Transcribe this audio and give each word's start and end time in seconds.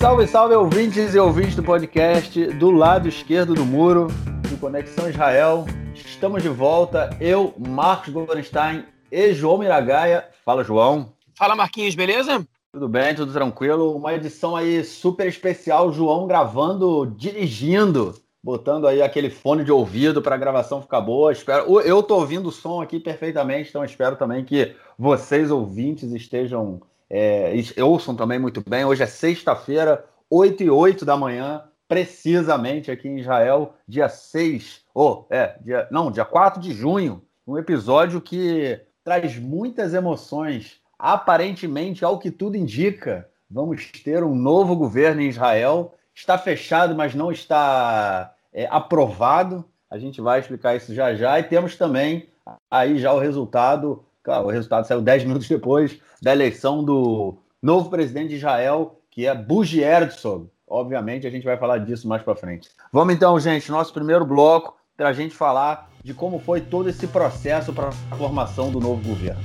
Salve, 0.00 0.26
salve, 0.26 0.54
ouvintes 0.54 1.14
e 1.14 1.18
ouvintes 1.18 1.54
do 1.54 1.62
podcast 1.62 2.46
do 2.54 2.70
lado 2.70 3.06
esquerdo 3.06 3.52
do 3.52 3.66
muro, 3.66 4.06
do 4.48 4.56
Conexão 4.56 5.10
Israel. 5.10 5.66
Estamos 5.94 6.42
de 6.42 6.48
volta, 6.48 7.10
eu, 7.20 7.52
Marcos 7.58 8.10
Gorenstein 8.10 8.86
e 9.12 9.34
João 9.34 9.58
Miragaia. 9.58 10.24
Fala, 10.42 10.64
João. 10.64 11.12
Fala, 11.34 11.54
Marquinhos, 11.54 11.94
beleza? 11.94 12.42
Tudo 12.72 12.88
bem, 12.88 13.14
tudo 13.14 13.30
tranquilo. 13.30 13.94
Uma 13.94 14.14
edição 14.14 14.56
aí 14.56 14.82
super 14.84 15.28
especial, 15.28 15.92
João 15.92 16.26
gravando, 16.26 17.04
dirigindo, 17.14 18.14
botando 18.42 18.86
aí 18.86 19.02
aquele 19.02 19.28
fone 19.28 19.64
de 19.64 19.70
ouvido 19.70 20.22
para 20.22 20.34
a 20.34 20.38
gravação 20.38 20.80
ficar 20.80 21.02
boa. 21.02 21.30
Espero, 21.30 21.78
eu 21.82 22.02
tô 22.02 22.16
ouvindo 22.16 22.48
o 22.48 22.52
som 22.52 22.80
aqui 22.80 22.98
perfeitamente, 22.98 23.68
então 23.68 23.84
espero 23.84 24.16
também 24.16 24.46
que 24.46 24.74
vocês 24.98 25.50
ouvintes 25.50 26.10
estejam 26.10 26.80
é, 27.10 27.52
ouçam 27.82 28.14
também 28.14 28.38
muito 28.38 28.62
bem. 28.66 28.84
Hoje 28.84 29.02
é 29.02 29.06
sexta-feira, 29.06 30.04
8 30.30 30.62
e 30.62 30.70
8 30.70 31.04
da 31.04 31.16
manhã, 31.16 31.64
precisamente 31.88 32.88
aqui 32.88 33.08
em 33.08 33.18
Israel, 33.18 33.74
dia 33.86 34.08
6, 34.08 34.84
ou 34.94 35.26
oh, 35.28 35.34
é, 35.34 35.58
dia, 35.60 35.88
não, 35.90 36.12
dia 36.12 36.24
4 36.24 36.60
de 36.60 36.72
junho, 36.72 37.24
um 37.44 37.58
episódio 37.58 38.20
que 38.20 38.80
traz 39.02 39.36
muitas 39.36 39.92
emoções. 39.92 40.80
Aparentemente, 40.96 42.04
ao 42.04 42.18
que 42.18 42.30
tudo 42.30 42.56
indica, 42.56 43.28
vamos 43.50 43.90
ter 43.90 44.22
um 44.22 44.34
novo 44.34 44.76
governo 44.76 45.20
em 45.20 45.28
Israel. 45.28 45.94
Está 46.14 46.38
fechado, 46.38 46.94
mas 46.94 47.14
não 47.14 47.32
está 47.32 48.34
é, 48.52 48.68
aprovado. 48.70 49.64
A 49.90 49.98
gente 49.98 50.20
vai 50.20 50.38
explicar 50.38 50.76
isso 50.76 50.94
já 50.94 51.14
já. 51.14 51.40
E 51.40 51.42
temos 51.42 51.74
também 51.76 52.28
aí 52.70 52.98
já 52.98 53.12
o 53.12 53.18
resultado 53.18 54.04
Claro, 54.22 54.46
o 54.46 54.50
resultado 54.50 54.86
saiu 54.86 55.00
10 55.00 55.24
minutos 55.24 55.48
depois 55.48 55.98
da 56.20 56.32
eleição 56.32 56.84
do 56.84 57.38
novo 57.62 57.88
presidente 57.88 58.28
de 58.28 58.36
Israel, 58.36 59.00
que 59.10 59.26
é 59.26 59.34
Buji 59.34 59.80
Herzog. 59.80 60.48
Obviamente, 60.68 61.26
a 61.26 61.30
gente 61.30 61.44
vai 61.44 61.56
falar 61.56 61.78
disso 61.78 62.06
mais 62.06 62.22
para 62.22 62.36
frente. 62.36 62.68
Vamos 62.92 63.14
então, 63.14 63.40
gente, 63.40 63.70
nosso 63.70 63.92
primeiro 63.94 64.26
bloco, 64.26 64.76
para 64.94 65.08
a 65.08 65.12
gente 65.12 65.34
falar 65.34 65.90
de 66.04 66.12
como 66.12 66.38
foi 66.38 66.60
todo 66.60 66.88
esse 66.88 67.06
processo 67.06 67.72
para 67.72 67.88
a 67.88 68.16
formação 68.16 68.70
do 68.70 68.78
novo 68.78 69.02
governo. 69.08 69.40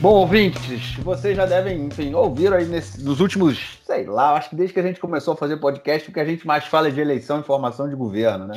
Bom, 0.00 0.14
ouvintes, 0.14 0.94
vocês 0.96 1.36
já 1.36 1.44
devem, 1.44 1.86
enfim, 1.86 2.14
ouvir 2.14 2.52
aí 2.52 2.64
nesse, 2.64 3.02
nos 3.02 3.20
últimos, 3.20 3.80
sei 3.84 4.06
lá, 4.06 4.34
acho 4.34 4.50
que 4.50 4.56
desde 4.56 4.72
que 4.72 4.78
a 4.78 4.82
gente 4.82 5.00
começou 5.00 5.34
a 5.34 5.36
fazer 5.36 5.56
podcast, 5.56 6.08
o 6.08 6.12
que 6.12 6.20
a 6.20 6.24
gente 6.24 6.46
mais 6.46 6.64
fala 6.64 6.86
é 6.86 6.90
de 6.90 7.00
eleição 7.00 7.40
e 7.40 7.42
formação 7.42 7.88
de 7.88 7.96
governo, 7.96 8.46
né? 8.46 8.56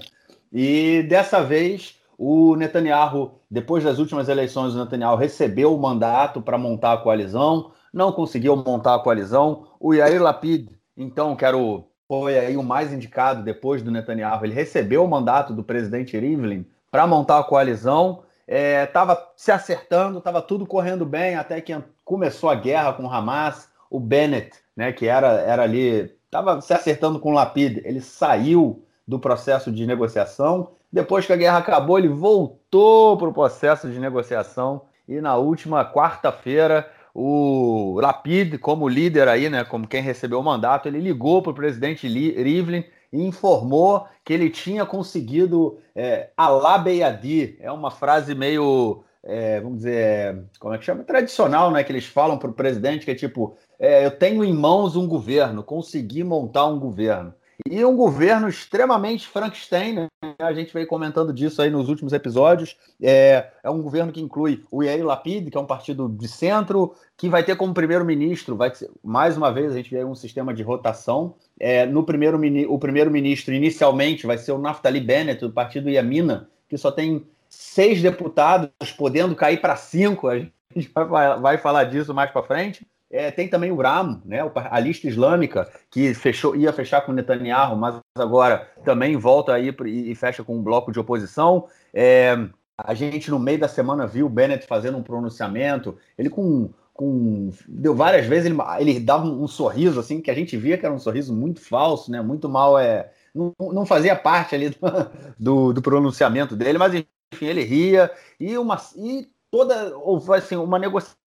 E 0.52 1.04
dessa 1.04 1.42
vez, 1.44 1.96
o 2.18 2.56
Netanyahu, 2.56 3.40
depois 3.50 3.84
das 3.84 3.98
últimas 3.98 4.28
eleições, 4.28 4.76
o 4.76 4.78
Netanyahu 4.78 5.16
recebeu 5.16 5.74
o 5.74 5.80
mandato 5.80 6.42
para 6.42 6.58
montar 6.58 6.94
a 6.94 6.98
coalizão, 6.98 7.72
não 7.94 8.12
conseguiu 8.12 8.56
montar 8.56 8.96
a 8.96 9.00
coalizão. 9.00 9.68
O 9.80 9.94
Yair 9.94 10.22
Lapid, 10.22 10.70
então, 10.96 11.36
que 11.36 11.46
era 11.46 11.58
o, 11.58 11.88
foi 12.08 12.38
aí 12.38 12.58
o 12.58 12.64
mais 12.64 12.92
indicado 12.92 13.44
depois 13.44 13.82
do 13.82 13.90
Netanyahu, 13.90 14.46
ele 14.46 14.54
recebeu 14.54 15.04
o 15.04 15.08
mandato 15.08 15.54
do 15.54 15.64
presidente 15.64 16.18
Rivlin 16.18 16.66
para 16.92 17.08
montar 17.08 17.40
a 17.40 17.44
coalizão. 17.44 18.24
Estava 18.48 19.14
é, 19.14 19.18
se 19.38 19.52
acertando, 19.52 20.18
estava 20.18 20.42
tudo 20.42 20.68
correndo 20.68 21.06
bem, 21.06 21.36
até 21.36 21.62
que 21.62 21.74
começou 22.04 22.50
a 22.50 22.56
guerra 22.56 22.94
com 22.94 23.04
o 23.04 23.12
Hamas. 23.12 23.70
O 23.90 24.00
Bennett, 24.00 24.52
né, 24.76 24.92
que 24.92 25.08
era, 25.08 25.42
era 25.42 25.64
ali, 25.64 26.14
estava 26.26 26.62
se 26.62 26.74
acertando 26.74 27.20
com 27.20 27.32
o 27.32 27.34
Lapid, 27.34 27.82
ele 27.84 28.02
saiu 28.02 28.86
do 29.08 29.20
processo 29.20 29.72
de 29.72 29.86
negociação. 29.86 30.72
Depois 30.92 31.26
que 31.26 31.34
a 31.34 31.38
guerra 31.38 31.58
acabou, 31.60 31.98
ele 31.98 32.10
voltou 32.10 33.18
para 33.18 33.30
o 33.30 33.34
processo 33.34 33.90
de 33.90 34.00
negociação 34.00 34.84
e 35.08 35.20
na 35.20 35.36
última 35.36 35.86
quarta-feira 35.86 36.90
o 37.14 38.00
Lapid, 38.02 38.58
como 38.58 38.88
líder 38.88 39.28
aí, 39.28 39.50
né, 39.50 39.64
como 39.64 39.88
quem 39.88 40.02
recebeu 40.02 40.40
o 40.40 40.44
mandato, 40.44 40.88
ele 40.88 41.00
ligou 41.00 41.42
para 41.42 41.52
o 41.52 41.56
presidente 41.56 42.08
Rivlin 42.08 42.86
e 43.12 43.22
informou 43.22 44.08
que 44.24 44.32
ele 44.34 44.50
tinha 44.50 44.86
conseguido 44.86 45.78
é, 45.94 46.30
Alabeyadi, 46.38 47.58
é 47.60 47.70
uma 47.72 47.92
frase 47.92 48.34
meio, 48.34 49.04
é, 49.24 49.60
vamos 49.60 49.80
dizer, 49.80 50.46
como 50.60 50.74
é 50.74 50.78
que 50.78 50.86
chama? 50.86 51.04
Tradicional, 51.04 51.72
né, 51.72 51.84
que 51.84 51.92
eles 51.92 52.06
falam 52.06 52.38
para 52.38 52.50
o 52.50 52.54
presidente, 52.54 53.04
que 53.04 53.12
é 53.12 53.16
tipo, 53.16 53.58
é, 53.78 54.06
eu 54.06 54.12
tenho 54.12 54.44
em 54.44 54.54
mãos 54.54 54.96
um 54.96 55.08
governo, 55.08 55.64
consegui 55.64 56.24
montar 56.24 56.66
um 56.68 56.80
governo. 56.80 57.34
E 57.70 57.86
um 57.86 57.96
governo 57.96 58.50
extremamente 58.50 59.28
Frankenstein, 59.28 59.94
né? 59.94 60.08
a 60.40 60.54
gente 60.54 60.74
veio 60.74 60.88
comentando 60.88 61.32
disso 61.32 61.62
aí 61.62 61.70
nos 61.70 61.90
últimos 61.90 62.14
episódios. 62.14 62.76
É, 63.02 63.50
é 63.64 63.70
um 63.70 63.82
governo 63.82 64.12
que 64.12 64.22
inclui 64.22 64.64
o 64.72 64.84
Yair 64.84 65.06
Lapid, 65.06 65.50
que 65.50 65.58
é 65.58 65.60
um 65.60 65.66
partido 65.66 66.10
de 66.10 66.28
centro, 66.28 66.96
que 67.16 67.30
vai 67.30 67.44
ter 67.44 67.56
como 67.56 67.74
primeiro-ministro, 67.74 68.56
vai 68.56 68.74
ser, 68.74 68.90
mais 69.04 69.38
uma 69.38 69.52
vez 69.52 69.72
a 69.72 69.76
gente 69.76 69.90
vê 69.90 70.04
um 70.04 70.16
sistema 70.16 70.54
de 70.54 70.64
rotação. 70.64 71.36
É, 71.60 71.86
no 71.86 72.04
primeiro 72.04 72.40
o 72.68 72.80
primeiro-ministro 72.80 73.54
inicialmente 73.54 74.26
vai 74.26 74.38
ser 74.38 74.52
o 74.52 74.58
Naftali 74.58 75.00
Bennett, 75.00 75.42
do 75.42 75.52
partido 75.52 75.90
Yamina, 75.90 76.50
que 76.68 76.78
só 76.78 76.92
tem 76.92 77.26
seis 77.48 78.02
deputados, 78.02 78.70
podendo 78.98 79.36
cair 79.36 79.62
para 79.62 79.76
cinco. 79.76 80.28
A 80.28 80.40
gente 80.40 80.54
vai, 80.94 81.40
vai 81.40 81.58
falar 81.58 81.84
disso 81.86 82.14
mais 82.14 82.32
para 82.32 82.44
frente. 82.44 82.86
É, 83.12 83.30
tem 83.30 83.48
também 83.48 83.72
o 83.72 83.76
Ram, 83.76 84.22
né, 84.24 84.40
a 84.56 84.80
lista 84.80 85.06
islâmica, 85.06 85.70
que 85.90 86.14
fechou, 86.14 86.56
ia 86.56 86.72
fechar 86.72 87.02
com 87.02 87.12
Netanyahu, 87.12 87.76
mas 87.76 88.00
agora 88.16 88.72
também 88.86 89.18
volta 89.18 89.54
aí 89.54 89.76
e 89.86 90.16
fecha 90.16 90.44
com 90.44 90.56
um 90.56 90.64
bloco 90.64 90.94
de 90.94 91.00
oposição. 91.00 91.68
É, 91.94 92.38
a 92.78 92.94
gente, 92.94 93.30
no 93.30 93.38
meio 93.38 93.60
da 93.60 93.68
semana, 93.68 94.08
viu 94.08 94.28
o 94.28 94.30
Bennett 94.30 94.66
fazendo 94.66 94.98
um 94.98 95.04
pronunciamento, 95.04 95.98
ele 96.18 96.30
com. 96.30 96.70
com 96.94 97.52
deu 97.68 97.94
várias 97.94 98.26
vezes, 98.26 98.46
ele, 98.46 98.58
ele 98.80 99.00
dava 99.00 99.26
um, 99.26 99.44
um, 99.44 99.48
sorriso, 99.48 100.00
assim, 100.00 100.22
que 100.22 100.32
a 100.32 100.36
gente 100.36 100.56
via 100.56 100.78
que 100.78 100.86
era 100.86 100.96
um 100.96 101.00
sorriso 101.00 101.36
muito 101.36 101.60
falso, 101.60 102.10
né, 102.10 102.22
muito 102.22 102.48
mal. 102.48 102.80
É, 102.80 103.12
não, 103.36 103.54
não 103.60 103.86
fazia 103.86 104.16
parte 104.16 104.56
ali 104.56 104.70
do, 104.70 104.78
do, 105.38 105.74
do 105.74 105.82
pronunciamento 105.82 106.56
dele, 106.56 106.78
mas 106.78 106.94
enfim, 106.94 107.46
ele 107.46 107.64
ria 107.64 108.10
e, 108.40 108.58
uma, 108.58 108.80
e 108.98 109.28
toda 109.50 109.94
assim, 110.36 110.56
uma 110.56 110.80
negociação 110.80 111.21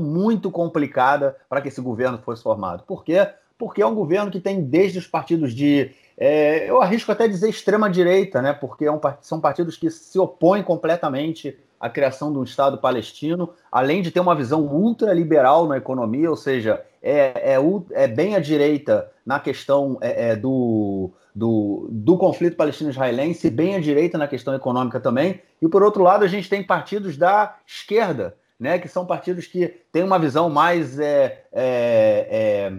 muito 0.00 0.50
complicada 0.50 1.36
para 1.48 1.60
que 1.60 1.68
esse 1.68 1.80
governo 1.80 2.18
fosse 2.18 2.42
formado. 2.42 2.84
Por 2.84 3.04
quê? 3.04 3.28
Porque 3.58 3.82
é 3.82 3.86
um 3.86 3.94
governo 3.94 4.30
que 4.30 4.40
tem 4.40 4.62
desde 4.62 4.98
os 4.98 5.06
partidos 5.06 5.54
de, 5.54 5.90
é, 6.16 6.68
eu 6.68 6.82
arrisco 6.82 7.10
até 7.10 7.26
dizer 7.26 7.48
extrema-direita, 7.48 8.42
né? 8.42 8.52
porque 8.52 8.84
é 8.84 8.92
um, 8.92 9.00
são 9.22 9.40
partidos 9.40 9.76
que 9.76 9.90
se 9.90 10.18
opõem 10.18 10.62
completamente 10.62 11.58
à 11.80 11.88
criação 11.88 12.30
de 12.30 12.38
um 12.38 12.42
Estado 12.42 12.76
palestino, 12.76 13.50
além 13.72 14.02
de 14.02 14.10
ter 14.10 14.20
uma 14.20 14.34
visão 14.34 14.60
ultraliberal 14.66 15.66
na 15.66 15.78
economia, 15.78 16.28
ou 16.28 16.36
seja, 16.36 16.84
é, 17.02 17.54
é, 17.54 17.58
é 17.92 18.06
bem 18.06 18.36
à 18.36 18.38
direita 18.38 19.10
na 19.24 19.40
questão 19.40 19.96
é, 20.02 20.32
é 20.32 20.36
do, 20.36 21.10
do, 21.34 21.88
do 21.90 22.18
conflito 22.18 22.56
palestino-israelense, 22.56 23.48
bem 23.48 23.76
à 23.76 23.80
direita 23.80 24.18
na 24.18 24.28
questão 24.28 24.54
econômica 24.54 25.00
também. 25.00 25.40
E 25.62 25.68
por 25.68 25.82
outro 25.82 26.02
lado, 26.02 26.22
a 26.22 26.28
gente 26.28 26.50
tem 26.50 26.62
partidos 26.62 27.16
da 27.16 27.56
esquerda, 27.66 28.36
né, 28.60 28.78
que 28.78 28.86
são 28.86 29.06
partidos 29.06 29.46
que 29.46 29.68
têm 29.90 30.04
uma 30.04 30.18
visão 30.18 30.50
mais 30.50 31.00
é, 31.00 31.44
é, 31.50 32.28
é, 32.30 32.72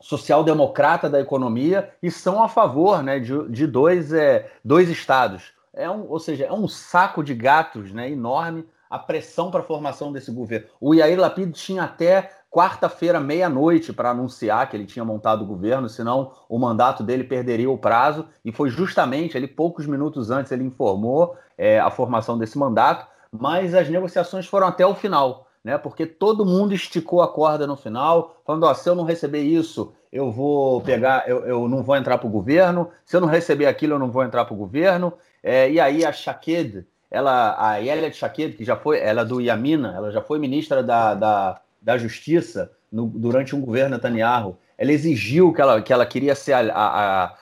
social-democrata 0.00 1.10
da 1.10 1.20
economia 1.20 1.90
e 2.00 2.10
são 2.12 2.40
a 2.42 2.48
favor 2.48 3.02
né, 3.02 3.18
de, 3.18 3.48
de 3.48 3.66
dois, 3.66 4.12
é, 4.12 4.48
dois 4.64 4.88
estados. 4.88 5.52
É 5.74 5.90
um, 5.90 6.08
ou 6.08 6.20
seja, 6.20 6.44
é 6.44 6.52
um 6.52 6.68
saco 6.68 7.24
de 7.24 7.34
gatos 7.34 7.92
né, 7.92 8.08
enorme 8.08 8.64
a 8.88 9.00
pressão 9.00 9.50
para 9.50 9.60
a 9.60 9.64
formação 9.64 10.12
desse 10.12 10.30
governo. 10.30 10.68
O 10.80 10.94
Yair 10.94 11.18
Lapid 11.18 11.52
tinha 11.52 11.82
até 11.82 12.30
quarta-feira, 12.48 13.20
meia-noite, 13.20 13.92
para 13.92 14.10
anunciar 14.10 14.70
que 14.70 14.76
ele 14.76 14.86
tinha 14.86 15.04
montado 15.04 15.42
o 15.42 15.46
governo, 15.46 15.88
senão 15.88 16.32
o 16.48 16.58
mandato 16.58 17.02
dele 17.02 17.24
perderia 17.24 17.70
o 17.70 17.76
prazo. 17.76 18.26
E 18.44 18.52
foi 18.52 18.70
justamente 18.70 19.36
ali, 19.36 19.46
poucos 19.46 19.86
minutos 19.86 20.30
antes, 20.30 20.52
ele 20.52 20.64
informou 20.64 21.36
é, 21.58 21.80
a 21.80 21.90
formação 21.90 22.38
desse 22.38 22.56
mandato, 22.56 23.06
mas 23.30 23.74
as 23.74 23.88
negociações 23.88 24.46
foram 24.46 24.66
até 24.66 24.86
o 24.86 24.94
final, 24.94 25.46
né? 25.62 25.76
Porque 25.78 26.06
todo 26.06 26.44
mundo 26.44 26.74
esticou 26.74 27.22
a 27.22 27.28
corda 27.28 27.66
no 27.66 27.76
final, 27.76 28.36
falando: 28.44 28.64
ó, 28.64 28.74
se 28.74 28.88
eu 28.88 28.94
não 28.94 29.04
receber 29.04 29.42
isso, 29.42 29.92
eu 30.12 30.30
vou 30.30 30.80
pegar, 30.80 31.28
eu, 31.28 31.44
eu 31.46 31.68
não 31.68 31.82
vou 31.82 31.96
entrar 31.96 32.18
para 32.18 32.26
o 32.26 32.30
governo, 32.30 32.90
se 33.04 33.16
eu 33.16 33.20
não 33.20 33.28
receber 33.28 33.66
aquilo, 33.66 33.94
eu 33.94 33.98
não 33.98 34.10
vou 34.10 34.24
entrar 34.24 34.44
para 34.44 34.54
o 34.54 34.58
governo. 34.58 35.12
É, 35.42 35.70
e 35.70 35.78
aí 35.78 36.04
a 36.04 36.12
Shaked, 36.12 36.86
ela, 37.10 37.56
a 37.58 37.76
Yelia 37.76 38.12
Shaked, 38.12 38.56
que 38.56 38.64
já 38.64 38.76
foi, 38.76 38.98
ela 39.00 39.22
é 39.22 39.24
do 39.24 39.40
Yamina, 39.40 39.94
ela 39.94 40.10
já 40.10 40.20
foi 40.20 40.38
ministra 40.38 40.82
da, 40.82 41.14
da 41.14 41.60
da 41.86 41.96
Justiça 41.96 42.72
no, 42.90 43.06
durante 43.06 43.54
um 43.54 43.60
governo 43.60 43.94
Netanyahu, 43.94 44.58
ela 44.76 44.90
exigiu 44.90 45.52
que 45.52 45.60
ela, 45.60 45.80
que 45.80 45.92
ela 45.92 46.04
queria 46.04 46.34
ser 46.34 46.52
a, 46.52 46.60
a, 46.74 47.24
a 47.24 47.36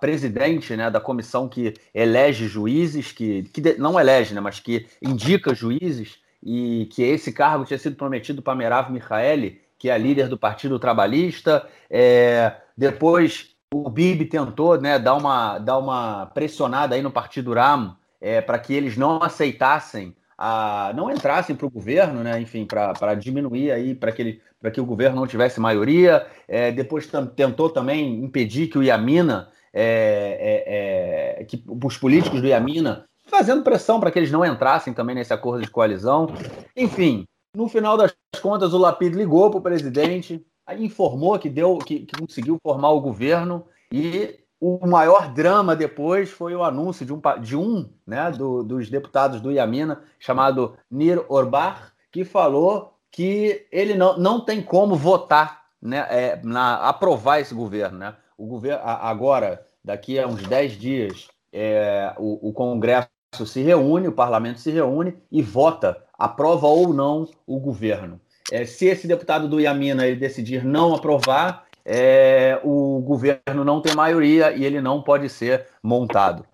presidente 0.00 0.76
né, 0.76 0.90
da 0.90 1.00
comissão 1.00 1.48
que 1.48 1.74
elege 1.94 2.46
juízes, 2.46 3.12
que, 3.12 3.42
que 3.44 3.60
de, 3.60 3.78
não 3.78 3.98
elege, 3.98 4.34
né, 4.34 4.40
mas 4.40 4.60
que 4.60 4.86
indica 5.02 5.54
juízes, 5.54 6.18
e 6.42 6.88
que 6.92 7.02
esse 7.02 7.32
cargo 7.32 7.64
tinha 7.64 7.78
sido 7.78 7.96
prometido 7.96 8.40
para 8.40 8.54
Merav 8.54 8.90
Michaeli, 8.90 9.60
que 9.78 9.88
é 9.88 9.92
a 9.92 9.98
líder 9.98 10.28
do 10.28 10.38
Partido 10.38 10.78
Trabalhista. 10.78 11.66
É, 11.88 12.54
depois 12.76 13.50
o 13.72 13.88
Bibi 13.88 14.24
tentou 14.24 14.80
né, 14.80 14.98
dar, 14.98 15.14
uma, 15.14 15.58
dar 15.58 15.78
uma 15.78 16.26
pressionada 16.26 16.94
aí 16.94 17.02
no 17.02 17.10
Partido 17.10 17.52
Ram 17.52 17.96
é, 18.20 18.40
para 18.40 18.58
que 18.58 18.74
eles 18.74 18.96
não 18.96 19.22
aceitassem 19.22 20.14
a 20.42 20.90
não 20.96 21.10
entrassem 21.10 21.54
para 21.54 21.66
o 21.66 21.70
governo, 21.70 22.24
né? 22.24 22.40
Enfim, 22.40 22.64
para 22.64 23.14
diminuir 23.14 23.70
aí, 23.70 23.94
para 23.94 24.10
que, 24.10 24.40
que 24.72 24.80
o 24.80 24.86
governo 24.86 25.20
não 25.20 25.26
tivesse 25.26 25.60
maioria. 25.60 26.26
É, 26.48 26.72
depois 26.72 27.06
tentou 27.36 27.68
também 27.68 28.24
impedir 28.24 28.68
que 28.68 28.78
o 28.78 28.82
Iamina, 28.82 29.50
é, 29.70 31.36
é, 31.36 31.40
é, 31.42 31.44
que 31.44 31.62
os 31.84 31.98
políticos 31.98 32.40
do 32.40 32.46
Iamina, 32.46 33.04
fazendo 33.26 33.62
pressão 33.62 34.00
para 34.00 34.10
que 34.10 34.18
eles 34.18 34.30
não 34.30 34.44
entrassem 34.44 34.94
também 34.94 35.14
nesse 35.14 35.34
acordo 35.34 35.62
de 35.62 35.70
coalizão. 35.70 36.28
Enfim, 36.74 37.26
no 37.54 37.68
final 37.68 37.98
das 37.98 38.14
contas, 38.40 38.72
o 38.72 38.78
Lapid 38.78 39.14
ligou 39.14 39.50
para 39.50 39.58
o 39.58 39.62
presidente, 39.62 40.42
informou 40.78 41.38
que 41.38 41.50
deu, 41.50 41.76
que, 41.76 42.06
que 42.06 42.18
conseguiu 42.18 42.56
formar 42.62 42.88
o 42.92 43.00
governo 43.02 43.66
e 43.92 44.40
o 44.60 44.86
maior 44.86 45.32
drama 45.32 45.74
depois 45.74 46.30
foi 46.30 46.54
o 46.54 46.62
anúncio 46.62 47.06
de 47.06 47.12
um, 47.14 47.20
de 47.40 47.56
um 47.56 47.88
né, 48.06 48.30
do, 48.30 48.62
dos 48.62 48.90
deputados 48.90 49.40
do 49.40 49.50
Iamina, 49.50 50.02
chamado 50.18 50.76
Nir 50.90 51.24
Orbach, 51.28 51.92
que 52.12 52.24
falou 52.24 52.94
que 53.10 53.66
ele 53.72 53.94
não, 53.94 54.18
não 54.18 54.44
tem 54.44 54.62
como 54.62 54.94
votar, 54.94 55.64
né, 55.80 56.06
é, 56.10 56.40
na, 56.44 56.76
aprovar 56.88 57.40
esse 57.40 57.54
governo. 57.54 57.98
Né? 57.98 58.14
O 58.36 58.46
governo 58.46 58.82
agora, 58.84 59.66
daqui 59.82 60.18
a 60.18 60.26
uns 60.26 60.42
10 60.42 60.72
dias, 60.72 61.28
é, 61.50 62.12
o, 62.18 62.50
o 62.50 62.52
Congresso 62.52 63.08
se 63.46 63.62
reúne, 63.62 64.08
o 64.08 64.12
parlamento 64.12 64.60
se 64.60 64.70
reúne 64.70 65.16
e 65.32 65.40
vota, 65.40 65.96
aprova 66.18 66.66
ou 66.66 66.92
não 66.92 67.26
o 67.46 67.58
governo. 67.58 68.20
É, 68.52 68.66
se 68.66 68.86
esse 68.86 69.06
deputado 69.06 69.48
do 69.48 69.60
Iamina 69.60 70.06
ele 70.06 70.16
decidir 70.16 70.64
não 70.64 70.94
aprovar, 70.94 71.66
é, 71.92 72.60
o 72.62 73.00
governo 73.00 73.64
não 73.64 73.82
tem 73.82 73.96
maioria 73.96 74.52
e 74.52 74.64
ele 74.64 74.80
não 74.80 75.02
pode 75.02 75.28
ser 75.28 75.66
montado. 75.82 76.46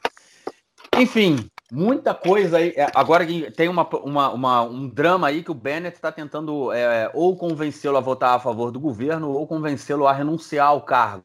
Enfim, 0.97 1.51
muita 1.71 2.15
coisa 2.15 2.57
aí. 2.57 2.73
É, 2.75 2.91
agora 2.95 3.27
tem 3.55 3.69
uma, 3.69 3.87
uma, 3.99 4.31
uma, 4.31 4.63
um 4.63 4.89
drama 4.89 5.27
aí 5.27 5.43
que 5.43 5.51
o 5.51 5.55
Bennett 5.55 5.97
está 5.97 6.11
tentando 6.11 6.73
é, 6.73 7.11
ou 7.13 7.37
convencê-lo 7.37 7.99
a 7.99 8.01
votar 8.01 8.35
a 8.35 8.39
favor 8.39 8.71
do 8.71 8.81
governo 8.81 9.31
ou 9.31 9.47
convencê-lo 9.47 10.07
a 10.07 10.13
renunciar 10.15 10.69
ao 10.69 10.81
cargo, 10.81 11.23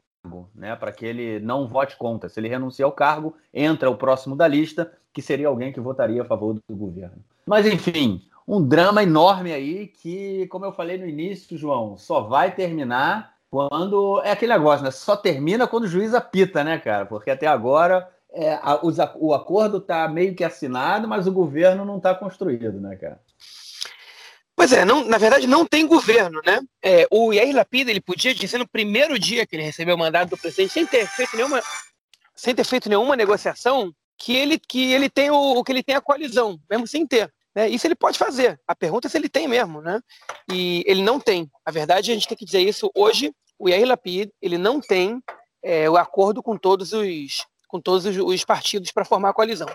né, 0.54 0.76
para 0.76 0.92
que 0.92 1.06
ele 1.06 1.40
não 1.40 1.66
vote 1.66 1.96
contra. 1.96 2.28
Se 2.28 2.38
ele 2.38 2.48
renunciar 2.48 2.86
ao 2.86 2.92
cargo, 2.92 3.34
entra 3.52 3.88
o 3.88 3.96
próximo 3.96 4.36
da 4.36 4.46
lista, 4.46 4.92
que 5.10 5.22
seria 5.22 5.48
alguém 5.48 5.72
que 5.72 5.80
votaria 5.80 6.20
a 6.20 6.26
favor 6.26 6.52
do 6.68 6.76
governo. 6.76 7.16
Mas 7.46 7.64
enfim, 7.64 8.20
um 8.46 8.62
drama 8.62 9.02
enorme 9.02 9.54
aí 9.54 9.86
que, 9.86 10.46
como 10.48 10.66
eu 10.66 10.72
falei 10.72 10.98
no 10.98 11.06
início, 11.06 11.56
João, 11.56 11.96
só 11.96 12.20
vai 12.20 12.54
terminar 12.54 13.31
quando. 13.52 14.22
É 14.24 14.30
aquele 14.32 14.54
negócio, 14.54 14.82
né? 14.82 14.90
Só 14.90 15.14
termina 15.14 15.68
quando 15.68 15.84
o 15.84 15.88
juiz 15.88 16.14
apita, 16.14 16.64
né, 16.64 16.78
cara? 16.78 17.04
Porque 17.04 17.30
até 17.30 17.46
agora 17.46 18.08
é, 18.32 18.54
a, 18.54 18.80
os, 18.82 18.96
o 19.16 19.34
acordo 19.34 19.76
está 19.76 20.08
meio 20.08 20.34
que 20.34 20.42
assinado, 20.42 21.06
mas 21.06 21.26
o 21.26 21.32
governo 21.32 21.84
não 21.84 21.98
está 21.98 22.14
construído, 22.14 22.80
né, 22.80 22.96
cara? 22.96 23.20
Pois 24.56 24.72
é, 24.72 24.86
não, 24.86 25.04
na 25.04 25.18
verdade 25.18 25.46
não 25.46 25.66
tem 25.66 25.86
governo, 25.86 26.40
né? 26.46 26.60
É, 26.82 27.06
o 27.10 27.30
Yair 27.32 27.54
Lapida 27.54 27.90
ele 27.90 28.00
podia 28.00 28.34
dizer 28.34 28.56
no 28.56 28.66
primeiro 28.66 29.18
dia 29.18 29.46
que 29.46 29.54
ele 29.54 29.64
recebeu 29.64 29.96
o 29.96 29.98
mandato 29.98 30.30
do 30.30 30.38
presidente, 30.38 30.72
sem 30.72 30.86
ter 30.86 31.06
feito 31.06 31.36
nenhuma, 31.36 31.60
sem 32.34 32.54
ter 32.54 32.64
feito 32.64 32.88
nenhuma 32.88 33.16
negociação, 33.16 33.92
que 34.16 34.34
ele, 34.34 34.58
que 34.58 34.92
ele 34.92 35.10
tem 35.10 35.30
o 35.30 35.62
que 35.62 35.72
ele 35.72 35.82
tem 35.82 35.94
a 35.94 36.00
coalizão, 36.00 36.58
mesmo 36.70 36.86
sem 36.86 37.06
ter. 37.06 37.30
Né? 37.54 37.68
Isso 37.68 37.86
ele 37.86 37.94
pode 37.94 38.18
fazer. 38.18 38.58
A 38.66 38.74
pergunta 38.74 39.08
é 39.08 39.10
se 39.10 39.18
ele 39.18 39.28
tem 39.28 39.46
mesmo, 39.46 39.82
né? 39.82 40.00
E 40.50 40.82
ele 40.86 41.02
não 41.02 41.20
tem. 41.20 41.50
A 41.64 41.70
verdade, 41.70 42.10
a 42.10 42.14
gente 42.14 42.26
tem 42.28 42.36
que 42.36 42.44
dizer 42.44 42.60
isso 42.60 42.90
hoje, 42.94 43.32
o 43.62 43.68
Yair 43.68 43.86
Lapid 43.86 44.28
ele 44.42 44.58
não 44.58 44.80
tem 44.80 45.22
é, 45.62 45.88
o 45.88 45.96
acordo 45.96 46.42
com 46.42 46.56
todos 46.56 46.92
os, 46.92 47.46
com 47.68 47.80
todos 47.80 48.04
os, 48.04 48.16
os 48.16 48.44
partidos 48.44 48.90
para 48.90 49.04
formar 49.04 49.28
a 49.28 49.32
coalizão. 49.32 49.68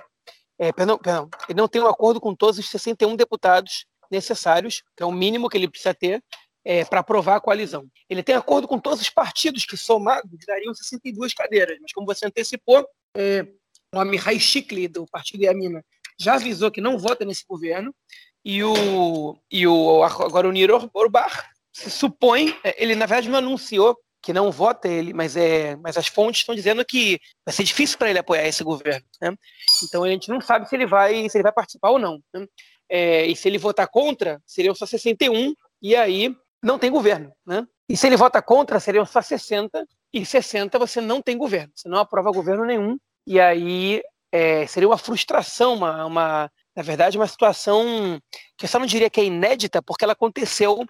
É, 0.60 0.74
perdão, 0.74 0.98
perdão, 0.98 1.30
ele 1.48 1.58
não 1.58 1.70
tem 1.70 1.82
um 1.82 1.88
acordo 1.88 2.20
com 2.20 2.36
todos 2.36 2.60
os 2.60 2.70
61 2.70 3.16
deputados 3.16 3.86
necessários, 4.12 4.84
que 4.96 5.04
é 5.04 5.06
o 5.06 5.12
mínimo 5.12 5.48
que 5.48 5.56
ele 5.56 5.70
precisa 5.70 5.94
ter 5.94 6.22
é, 6.66 6.84
para 6.84 7.00
aprovar 7.00 7.38
a 7.38 7.40
coalizão. 7.40 7.88
Ele 8.10 8.22
tem 8.22 8.36
acordo 8.36 8.68
com 8.68 8.78
todos 8.78 9.00
os 9.00 9.10
partidos 9.10 9.66
que 9.66 9.78
somados 9.78 10.38
dariam 10.46 10.74
62 10.74 11.34
cadeiras, 11.34 11.78
mas 11.82 11.94
como 11.94 12.06
você 12.06 12.26
antecipou, 12.26 12.86
é, 13.16 13.48
o 13.96 14.00
Amihai 14.00 14.38
Shikli, 14.38 14.90
do 14.90 15.06
partido 15.06 15.46
Yamina, 15.46 15.82
já 16.20 16.34
avisou 16.34 16.70
que 16.70 16.82
não 16.82 16.98
vota 16.98 17.24
nesse 17.24 17.46
governo, 17.48 17.96
e 18.44 18.62
o, 18.64 19.38
e 19.50 19.66
o 19.66 20.04
agora 20.04 20.48
o 20.48 20.52
Niro 20.52 20.90
Orbach 20.94 21.48
se 21.78 21.92
supõe, 21.92 22.58
é, 22.64 22.82
ele 22.82 22.96
na 22.96 23.06
verdade 23.06 23.30
não 23.30 23.38
anunciou 23.38 23.96
que 24.20 24.34
não 24.34 24.52
vota 24.52 24.88
ele, 24.88 25.14
mas, 25.14 25.38
é, 25.38 25.76
mas 25.76 25.96
as 25.96 26.08
fontes 26.08 26.42
estão 26.42 26.56
dizendo 26.56 26.84
que 26.84 27.20
vai 27.46 27.54
ser 27.54 27.64
difícil 27.64 28.00
para 28.00 28.10
ele 28.10 28.18
apoiar 28.18 28.48
esse 28.48 28.64
governo. 28.64 29.06
Né? 29.22 29.36
Então 29.84 30.04
a 30.04 30.10
gente 30.10 30.28
não 30.28 30.42
sabe 30.42 30.68
se 30.68 30.76
ele 30.76 30.88
vai, 30.88 31.30
se 31.30 31.38
ele 31.38 31.44
vai 31.44 31.52
participar 31.52 31.92
ou 31.92 32.00
não. 32.00 32.20
Né? 32.34 32.48
É, 32.90 33.26
e 33.28 33.36
se 33.36 33.48
ele 33.48 33.60
votar 33.60 33.88
contra, 33.88 34.42
seriam 34.46 34.74
só 34.74 34.88
61, 34.88 35.54
e 35.80 35.96
aí 35.96 36.36
não 36.64 36.80
tem 36.80 36.90
governo. 36.90 37.32
Né? 37.46 37.66
E 37.88 37.96
se 37.96 38.08
ele 38.08 38.18
vota 38.18 38.42
contra, 38.42 38.80
seriam 38.80 39.06
só 39.06 39.22
60, 39.22 39.86
e 40.12 40.26
60 40.26 40.80
você 40.80 41.00
não 41.00 41.22
tem 41.22 41.38
governo, 41.38 41.72
você 41.76 41.88
não 41.88 42.00
aprova 42.00 42.32
governo 42.32 42.66
nenhum, 42.66 42.98
e 43.26 43.40
aí 43.40 44.02
é, 44.32 44.66
seria 44.66 44.90
uma 44.90 44.98
frustração, 44.98 45.76
uma, 45.76 46.06
uma, 46.06 46.52
na 46.78 46.84
verdade, 46.84 47.18
uma 47.18 47.26
situação 47.26 48.22
que 48.56 48.66
eu 48.66 48.70
só 48.70 48.78
não 48.78 48.86
diria 48.86 49.10
que 49.10 49.20
é 49.20 49.26
inédita, 49.26 49.82
porque 49.82 50.06
ela 50.06 50.14
aconteceu 50.14 50.86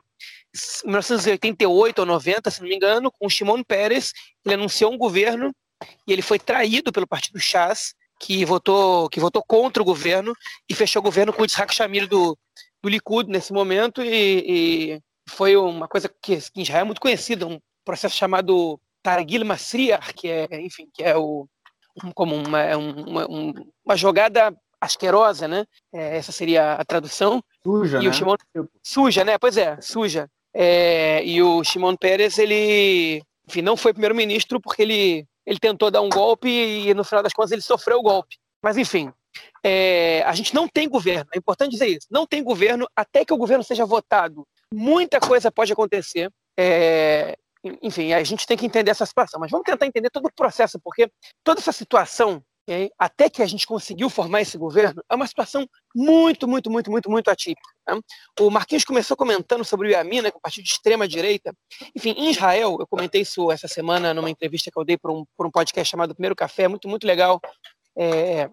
em 0.83 0.89
1988 0.89 1.99
ou 1.99 2.05
90, 2.05 2.51
se 2.51 2.59
não 2.59 2.67
me 2.67 2.75
engano, 2.75 3.09
com 3.09 3.25
o 3.25 3.29
Shimon 3.29 3.63
Peres, 3.63 4.11
ele 4.43 4.55
anunciou 4.55 4.91
um 4.91 4.97
governo 4.97 5.55
e 6.05 6.11
ele 6.11 6.21
foi 6.21 6.39
traído 6.39 6.91
pelo 6.91 7.07
partido 7.07 7.39
Chas, 7.39 7.95
que 8.19 8.43
votou, 8.43 9.07
que 9.07 9.21
votou 9.21 9.41
contra 9.41 9.81
o 9.81 9.85
governo 9.85 10.33
e 10.69 10.75
fechou 10.75 10.99
o 10.99 11.03
governo 11.03 11.31
com 11.31 11.41
o 11.41 11.45
Yitzhak 11.45 11.73
Shamir 11.73 12.05
do, 12.05 12.37
do 12.83 12.89
Likud 12.89 13.31
nesse 13.31 13.53
momento. 13.53 14.03
E, 14.03 14.95
e 14.95 15.01
foi 15.29 15.55
uma 15.55 15.87
coisa 15.87 16.13
que, 16.21 16.35
que 16.35 16.59
em 16.59 16.63
Israel 16.63 16.81
é 16.81 16.83
muito 16.83 16.99
conhecida, 16.99 17.47
um 17.47 17.61
processo 17.85 18.17
chamado 18.17 18.77
Targil 19.01 19.45
Masriach, 19.45 20.13
que 20.13 20.27
é, 20.27 20.47
enfim, 20.59 20.89
que 20.93 21.01
é 21.01 21.15
o 21.15 21.47
como 22.13 22.35
uma, 22.35 22.75
uma, 22.75 23.25
uma 23.85 23.95
jogada 23.95 24.53
asquerosa, 24.79 25.47
né? 25.47 25.65
É, 25.93 26.17
essa 26.17 26.31
seria 26.31 26.73
a 26.73 26.85
tradução. 26.85 27.43
Suja, 27.63 27.99
e 27.99 28.03
né? 28.03 28.09
O 28.09 28.13
Shimon... 28.13 28.35
Suja, 28.83 29.23
né? 29.23 29.37
Pois 29.37 29.57
é, 29.57 29.79
suja. 29.81 30.29
É, 30.53 31.23
e 31.23 31.41
o 31.41 31.63
Shimon 31.63 31.95
Peres, 31.95 32.37
ele, 32.37 33.21
enfim, 33.47 33.61
não 33.61 33.77
foi 33.77 33.93
primeiro-ministro 33.93 34.59
porque 34.59 34.81
ele, 34.81 35.25
ele 35.45 35.59
tentou 35.59 35.91
dar 35.91 36.01
um 36.01 36.09
golpe 36.09 36.49
e 36.49 36.93
no 36.93 37.03
final 37.03 37.21
das 37.21 37.33
contas 37.33 37.51
ele 37.51 37.61
sofreu 37.61 37.99
o 37.99 38.03
golpe. 38.03 38.37
Mas 38.61 38.77
enfim, 38.77 39.11
é, 39.63 40.23
a 40.23 40.33
gente 40.33 40.53
não 40.53 40.67
tem 40.67 40.89
governo. 40.89 41.29
É 41.33 41.37
importante 41.37 41.71
dizer 41.71 41.87
isso. 41.87 42.07
Não 42.09 42.25
tem 42.25 42.43
governo 42.43 42.87
até 42.95 43.23
que 43.23 43.33
o 43.33 43.37
governo 43.37 43.63
seja 43.63 43.85
votado. 43.85 44.47
Muita 44.73 45.19
coisa 45.19 45.51
pode 45.51 45.71
acontecer. 45.71 46.31
É, 46.57 47.37
enfim, 47.81 48.13
a 48.13 48.23
gente 48.23 48.47
tem 48.47 48.57
que 48.57 48.65
entender 48.65 48.91
essa 48.91 49.05
situação. 49.05 49.39
Mas 49.39 49.51
vamos 49.51 49.65
tentar 49.65 49.85
entender 49.85 50.09
todo 50.09 50.25
o 50.25 50.33
processo, 50.33 50.79
porque 50.83 51.09
toda 51.43 51.59
essa 51.59 51.71
situação 51.71 52.41
até 52.97 53.29
que 53.29 53.41
a 53.41 53.45
gente 53.45 53.65
conseguiu 53.65 54.09
formar 54.09 54.41
esse 54.41 54.57
governo, 54.57 55.01
é 55.09 55.15
uma 55.15 55.27
situação 55.27 55.67
muito, 55.95 56.47
muito, 56.47 56.69
muito, 56.69 56.91
muito, 56.91 57.09
muito 57.09 57.29
atípica. 57.29 57.69
Né? 57.87 57.99
O 58.39 58.49
Marquinhos 58.49 58.83
começou 58.83 59.15
comentando 59.15 59.63
sobre 59.63 59.87
o 59.87 59.91
Yamina, 59.91 60.29
que 60.29 60.35
é 60.35 60.37
um 60.37 60.41
partido 60.41 60.65
de 60.65 60.71
extrema-direita. 60.71 61.53
Enfim, 61.95 62.11
em 62.17 62.29
Israel, 62.29 62.77
eu 62.79 62.87
comentei 62.87 63.21
isso 63.21 63.51
essa 63.51 63.67
semana 63.67 64.13
numa 64.13 64.29
entrevista 64.29 64.69
que 64.69 64.77
eu 64.77 64.83
dei 64.83 64.97
para 64.97 65.11
um, 65.11 65.25
um 65.39 65.51
podcast 65.51 65.89
chamado 65.89 66.13
Primeiro 66.13 66.35
Café, 66.35 66.67
muito, 66.67 66.87
muito 66.87 67.07
legal. 67.07 67.39
É, 67.97 68.49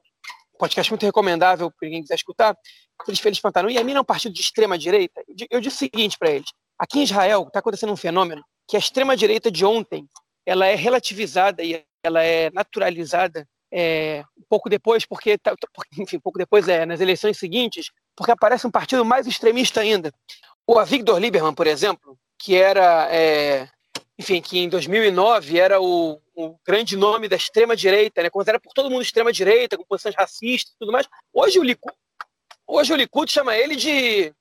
podcast 0.58 0.90
muito 0.90 1.04
recomendável 1.04 1.70
para 1.70 1.88
quem 1.88 2.00
quiser 2.00 2.14
escutar. 2.14 2.56
Eles, 3.08 3.24
eles 3.24 3.40
perguntaram, 3.40 3.68
o 3.68 3.72
Yamina 3.72 3.98
é 3.98 4.02
um 4.02 4.04
partido 4.04 4.32
de 4.32 4.40
extrema-direita? 4.40 5.22
Eu 5.50 5.60
disse 5.60 5.76
o 5.76 5.78
seguinte 5.78 6.16
para 6.16 6.30
eles, 6.30 6.48
aqui 6.78 7.00
em 7.00 7.02
Israel 7.02 7.44
está 7.46 7.58
acontecendo 7.58 7.92
um 7.92 7.96
fenômeno 7.96 8.42
que 8.68 8.76
a 8.76 8.78
extrema-direita 8.78 9.50
de 9.50 9.64
ontem, 9.64 10.08
ela 10.46 10.66
é 10.66 10.74
relativizada 10.74 11.62
e 11.62 11.84
ela 12.02 12.22
é 12.22 12.50
naturalizada 12.50 13.46
é, 13.76 14.24
um 14.38 14.42
pouco 14.48 14.70
depois, 14.70 15.04
porque, 15.04 15.36
tá, 15.36 15.52
enfim, 15.98 16.20
pouco 16.20 16.38
depois, 16.38 16.68
é, 16.68 16.86
nas 16.86 17.00
eleições 17.00 17.36
seguintes, 17.36 17.90
porque 18.14 18.30
aparece 18.30 18.64
um 18.66 18.70
partido 18.70 19.04
mais 19.04 19.26
extremista 19.26 19.80
ainda. 19.80 20.14
O 20.64 20.78
Avigdor 20.78 21.18
Lieberman, 21.18 21.52
por 21.52 21.66
exemplo, 21.66 22.16
que 22.38 22.54
era, 22.54 23.12
é, 23.12 23.68
enfim, 24.16 24.40
que 24.40 24.60
em 24.60 24.68
2009 24.68 25.58
era 25.58 25.80
o, 25.80 26.20
o 26.36 26.56
grande 26.64 26.96
nome 26.96 27.28
da 27.28 27.34
extrema-direita, 27.34 28.22
né, 28.22 28.30
considerado 28.30 28.62
por 28.62 28.72
todo 28.72 28.88
mundo 28.88 29.02
extrema-direita, 29.02 29.76
com 29.76 29.84
posições 29.84 30.14
racistas 30.14 30.72
e 30.72 30.78
tudo 30.78 30.92
mais. 30.92 31.08
Hoje 31.32 31.58
o 31.58 31.62
Likud, 31.64 31.94
hoje 32.66 32.92
o 32.92 32.96
Likud 32.96 33.30
chama 33.30 33.56
ele 33.56 33.74
de, 33.74 34.32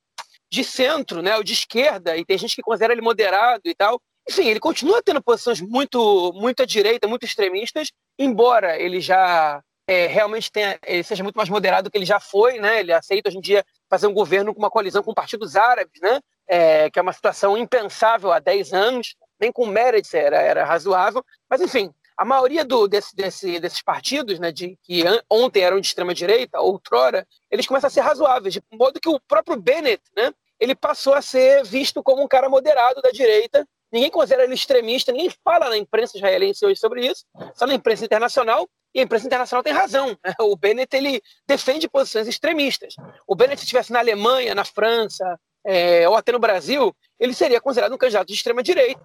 de 0.50 0.64
centro, 0.64 1.24
né, 1.24 1.36
ou 1.36 1.44
de 1.44 1.54
esquerda, 1.54 2.16
e 2.16 2.24
tem 2.24 2.38
gente 2.38 2.56
que 2.56 2.62
considera 2.62 2.94
ele 2.94 3.02
moderado 3.02 3.64
e 3.66 3.74
tal. 3.74 4.00
Enfim, 4.30 4.48
ele 4.48 4.60
continua 4.60 5.02
tendo 5.04 5.22
posições 5.22 5.60
muito, 5.62 6.32
muito 6.34 6.64
à 6.64 6.66
direita, 6.66 7.08
muito 7.08 7.26
extremistas, 7.26 7.92
embora 8.18 8.80
ele 8.80 9.02
já 9.02 9.62
é, 9.88 10.08
realmente 10.08 10.52
tenha, 10.52 10.80
seja 11.04 11.24
muito 11.24 11.36
mais 11.36 11.50
moderado 11.50 11.90
do 11.90 11.92
que 11.92 11.98
ele 11.98 12.06
já 12.06 12.20
foi, 12.20 12.60
né? 12.60 12.80
Ele 12.80 12.94
aceita 12.94 13.30
hoje 13.30 13.38
em 13.38 13.42
dia 13.42 13.66
fazer 13.90 14.08
um 14.08 14.14
governo 14.14 14.54
com 14.54 14.60
uma 14.60 14.70
coalizão 14.70 15.04
com 15.04 15.14
partidos 15.14 15.56
árabes, 15.56 16.00
né? 16.02 16.20
É, 16.48 16.90
que 16.90 17.00
é 17.00 17.02
uma 17.02 17.14
situação 17.14 17.58
impensável 17.58 18.32
há 18.32 18.40
10 18.40 18.74
anos, 18.74 19.16
nem 19.40 19.52
com 19.52 19.66
Meretz 19.66 20.14
era, 20.14 20.38
era 20.38 20.66
razoável, 20.66 21.24
mas 21.50 21.62
enfim, 21.62 21.94
a 22.18 22.26
maioria 22.26 22.64
do, 22.64 22.88
desse, 22.88 23.16
desse, 23.16 23.60
desses 23.60 23.82
partidos, 23.82 24.40
né, 24.40 24.52
de, 24.52 24.78
que 24.84 25.04
ontem 25.30 25.62
eram 25.62 25.80
de 25.80 25.88
extrema-direita, 25.88 26.60
outrora, 26.60 27.26
eles 27.50 27.66
começam 27.66 27.88
a 27.88 27.92
ser 27.92 28.02
razoáveis, 28.02 28.54
de 28.54 28.64
modo 28.72 29.00
que 29.00 29.10
o 29.10 29.20
próprio 29.22 29.58
Bennett, 29.58 30.04
né, 30.16 30.34
ele 30.60 30.76
passou 30.76 31.14
a 31.14 31.22
ser 31.22 31.64
visto 31.66 32.02
como 32.04 32.24
um 32.24 32.28
cara 32.28 32.48
moderado 32.50 33.02
da 33.02 33.12
direita. 33.12 33.68
Ninguém 33.94 34.10
considera 34.10 34.44
ele 34.44 34.56
extremista, 34.56 35.12
ninguém 35.12 35.32
fala 35.44 35.70
na 35.70 35.78
imprensa 35.78 36.18
israelense 36.18 36.66
hoje 36.66 36.80
sobre 36.80 37.06
isso, 37.06 37.24
só 37.54 37.68
na 37.68 37.76
imprensa 37.76 38.04
internacional, 38.04 38.68
e 38.92 39.00
a 39.00 39.04
imprensa 39.04 39.28
internacional 39.28 39.64
tem 39.64 39.72
razão. 39.72 40.18
Né? 40.26 40.34
O 40.40 40.56
Bennett 40.56 40.96
ele 40.96 41.22
defende 41.48 41.88
posições 41.88 42.28
extremistas. 42.28 42.96
O 43.28 43.36
Bennett, 43.36 43.60
se 43.60 43.66
estivesse 43.66 43.92
na 43.92 44.00
Alemanha, 44.00 44.56
na 44.56 44.66
França, 44.66 45.40
é, 45.64 46.10
ou 46.10 46.16
até 46.16 46.32
no 46.32 46.40
Brasil, 46.40 46.92
ele 47.20 47.36
seria 47.36 47.62
considerado 47.62 47.94
um 47.94 47.98
candidato 47.98 48.28
de 48.28 48.34
extrema-direita. 48.34 49.00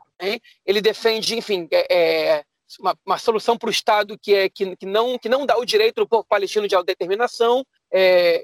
Ele 0.65 0.81
defende, 0.81 1.37
enfim, 1.37 1.69
é, 1.71 2.39
é 2.39 2.45
uma, 2.81 2.99
uma, 3.05 3.19
solução 3.19 3.59
para 3.59 3.69
o 3.69 3.71
Estado 3.71 4.19
que, 4.19 4.35
é, 4.35 4.49
que, 4.49 4.75
que, 4.75 4.87
não, 4.87 5.19
que 5.19 5.29
não 5.29 5.45
dá 5.45 5.59
o 5.59 5.67
direito 5.67 6.01
ao 6.01 6.09
povo 6.09 6.25
palestino 6.27 6.67
de 6.67 6.75
autodeterminação. 6.75 7.63
É, 7.93 8.43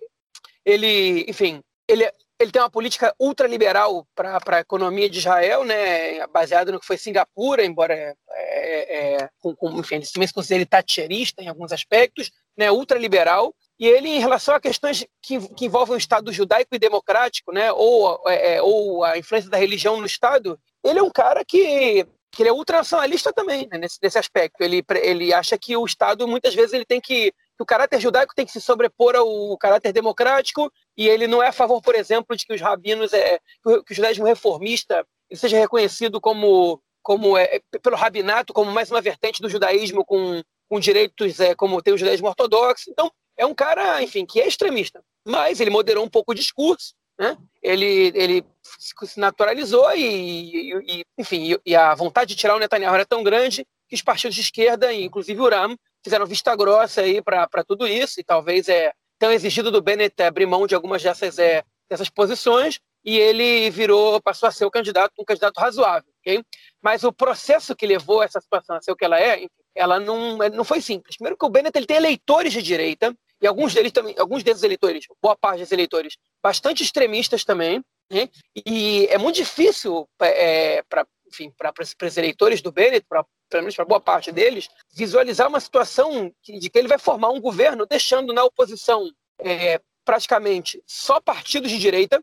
ele, 0.64 1.24
enfim, 1.26 1.62
ele, 1.88 2.10
ele 2.40 2.50
tem 2.50 2.60
uma 2.60 2.70
política 2.70 3.14
ultraliberal 3.18 4.06
para 4.14 4.40
a 4.56 4.60
economia 4.60 5.08
de 5.08 5.18
Israel, 5.18 5.64
né, 5.64 6.26
baseado 6.28 6.72
no 6.72 6.80
que 6.80 6.86
foi 6.86 6.98
Singapura, 6.98 7.64
embora 7.64 7.94
é, 7.94 8.14
é, 8.30 9.14
é 9.14 9.28
com, 9.38 9.54
com, 9.54 9.78
enfim, 9.78 9.96
ele 9.96 10.04
se 10.04 10.32
considera 10.32 10.58
ele 10.58 10.66
thatcherista 10.66 11.42
em 11.42 11.48
alguns 11.48 11.72
aspectos, 11.72 12.30
né, 12.56 12.70
ultraliberal. 12.70 13.54
E 13.78 13.86
ele, 13.86 14.08
em 14.08 14.20
relação 14.20 14.54
a 14.54 14.60
questões 14.60 15.06
que, 15.22 15.48
que 15.54 15.66
envolvem 15.66 15.94
o 15.94 15.98
Estado 15.98 16.32
judaico 16.32 16.74
e 16.74 16.78
democrático, 16.78 17.52
né, 17.52 17.72
ou, 17.72 18.20
é, 18.28 18.56
é, 18.56 18.62
ou 18.62 19.04
a 19.04 19.18
influência 19.18 19.50
da 19.50 19.56
religião 19.56 19.98
no 19.98 20.06
Estado, 20.06 20.58
ele 20.84 20.98
é 20.98 21.02
um 21.02 21.10
cara 21.10 21.44
que, 21.44 22.06
que 22.30 22.42
ele 22.42 22.48
é 22.48 22.52
ultranacionalista 22.52 23.32
também, 23.32 23.68
né, 23.70 23.78
nesse, 23.78 23.98
nesse 24.02 24.18
aspecto. 24.18 24.60
Ele, 24.60 24.84
ele 25.02 25.32
acha 25.32 25.56
que 25.56 25.76
o 25.76 25.84
Estado, 25.84 26.26
muitas 26.26 26.54
vezes, 26.54 26.72
ele 26.72 26.84
tem 26.84 27.00
que, 27.00 27.32
que 27.56 27.62
o 27.62 27.66
caráter 27.66 28.00
judaico 28.00 28.34
tem 28.34 28.44
que 28.44 28.52
se 28.52 28.60
sobrepor 28.60 29.14
ao 29.14 29.56
caráter 29.58 29.92
democrático, 29.92 30.72
e 30.96 31.08
ele 31.08 31.26
não 31.26 31.42
é 31.42 31.48
a 31.48 31.52
favor, 31.52 31.80
por 31.80 31.94
exemplo, 31.94 32.36
de 32.36 32.44
que 32.44 32.54
os 32.54 32.60
rabinos, 32.60 33.12
é, 33.12 33.38
que 33.38 33.68
o, 33.68 33.84
judaísmo 33.90 34.24
reformista 34.24 35.06
seja 35.32 35.58
reconhecido 35.58 36.20
como, 36.20 36.82
como 37.02 37.36
é, 37.38 37.60
pelo 37.82 37.96
rabinato, 37.96 38.52
como 38.52 38.70
mais 38.70 38.90
uma 38.90 39.00
vertente 39.00 39.40
do 39.40 39.48
judaísmo 39.48 40.04
com, 40.04 40.42
com 40.68 40.80
direitos 40.80 41.40
é, 41.40 41.54
como 41.54 41.82
tem 41.82 41.94
o 41.94 41.98
judaísmo 41.98 42.28
ortodoxo. 42.28 42.90
Então, 42.90 43.10
é 43.36 43.46
um 43.46 43.54
cara, 43.54 44.02
enfim, 44.02 44.26
que 44.26 44.40
é 44.40 44.46
extremista. 44.46 45.02
Mas 45.24 45.60
ele 45.60 45.70
moderou 45.70 46.04
um 46.04 46.10
pouco 46.10 46.32
o 46.32 46.34
discurso, 46.34 46.94
né? 47.18 47.36
ele, 47.62 48.12
ele 48.14 48.44
se 48.62 49.18
naturalizou 49.18 49.90
e, 49.94 50.72
e 50.86 51.04
enfim, 51.16 51.56
e 51.64 51.76
a 51.76 51.94
vontade 51.94 52.34
de 52.34 52.36
tirar 52.36 52.56
o 52.56 52.58
Netanyahu 52.58 52.94
era 52.94 53.06
tão 53.06 53.22
grande 53.22 53.66
que 53.88 53.94
os 53.94 54.02
partidos 54.02 54.34
de 54.34 54.40
esquerda, 54.40 54.92
inclusive 54.92 55.40
o 55.40 55.48
RAM, 55.48 55.76
fizeram 56.04 56.26
vista 56.26 56.54
grossa 56.54 57.00
aí 57.00 57.22
para 57.22 57.64
tudo 57.66 57.86
isso 57.86 58.20
e 58.20 58.24
talvez 58.24 58.68
é 58.68 58.92
tenham 59.18 59.32
exigido 59.32 59.70
do 59.70 59.80
Bennett 59.80 60.22
abrir 60.22 60.46
mão 60.46 60.66
de 60.66 60.74
algumas 60.74 61.02
dessas, 61.02 61.38
é, 61.38 61.64
dessas 61.88 62.10
posições 62.10 62.78
e 63.04 63.18
ele 63.18 63.70
virou, 63.70 64.20
passou 64.20 64.48
a 64.48 64.52
ser 64.52 64.64
o 64.64 64.70
candidato, 64.70 65.12
um 65.18 65.24
candidato 65.24 65.58
razoável, 65.58 66.10
ok? 66.20 66.42
Mas 66.82 67.04
o 67.04 67.12
processo 67.12 67.76
que 67.76 67.86
levou 67.86 68.22
essa 68.22 68.40
situação 68.40 68.76
a 68.76 68.82
ser 68.82 68.92
o 68.92 68.96
que 68.96 69.04
ela 69.04 69.20
é, 69.20 69.46
ela 69.74 70.00
não, 70.00 70.38
não 70.38 70.64
foi 70.64 70.80
simples. 70.80 71.16
Primeiro 71.16 71.36
que 71.36 71.44
o 71.44 71.50
Bennett 71.50 71.76
ele 71.76 71.86
tem 71.86 71.96
eleitores 71.96 72.52
de 72.52 72.62
direita, 72.62 73.14
e 73.40 73.46
alguns 73.46 73.74
deles 73.74 73.92
também, 73.92 74.14
alguns 74.18 74.42
desses 74.42 74.62
eleitores, 74.62 75.04
boa 75.20 75.36
parte 75.36 75.58
desses 75.58 75.72
eleitores, 75.72 76.16
bastante 76.42 76.82
extremistas 76.82 77.44
também, 77.44 77.84
né? 78.10 78.28
e 78.66 79.06
é 79.10 79.18
muito 79.18 79.36
difícil 79.36 80.08
é, 80.20 80.82
para 80.88 81.06
enfim, 81.34 81.52
para 81.56 81.72
esses 81.80 82.16
eleitores 82.16 82.62
do 82.62 82.70
Bennett, 82.70 83.04
pra, 83.08 83.24
pelo 83.48 83.64
menos 83.64 83.74
para 83.74 83.84
boa 83.84 84.00
parte 84.00 84.30
deles, 84.30 84.68
visualizar 84.94 85.48
uma 85.48 85.60
situação 85.60 86.32
de 86.42 86.70
que 86.70 86.78
ele 86.78 86.88
vai 86.88 86.98
formar 86.98 87.30
um 87.30 87.40
governo 87.40 87.86
deixando 87.86 88.32
na 88.32 88.44
oposição 88.44 89.10
é, 89.38 89.80
praticamente 90.04 90.82
só 90.86 91.20
partidos 91.20 91.70
de 91.70 91.78
direita, 91.78 92.22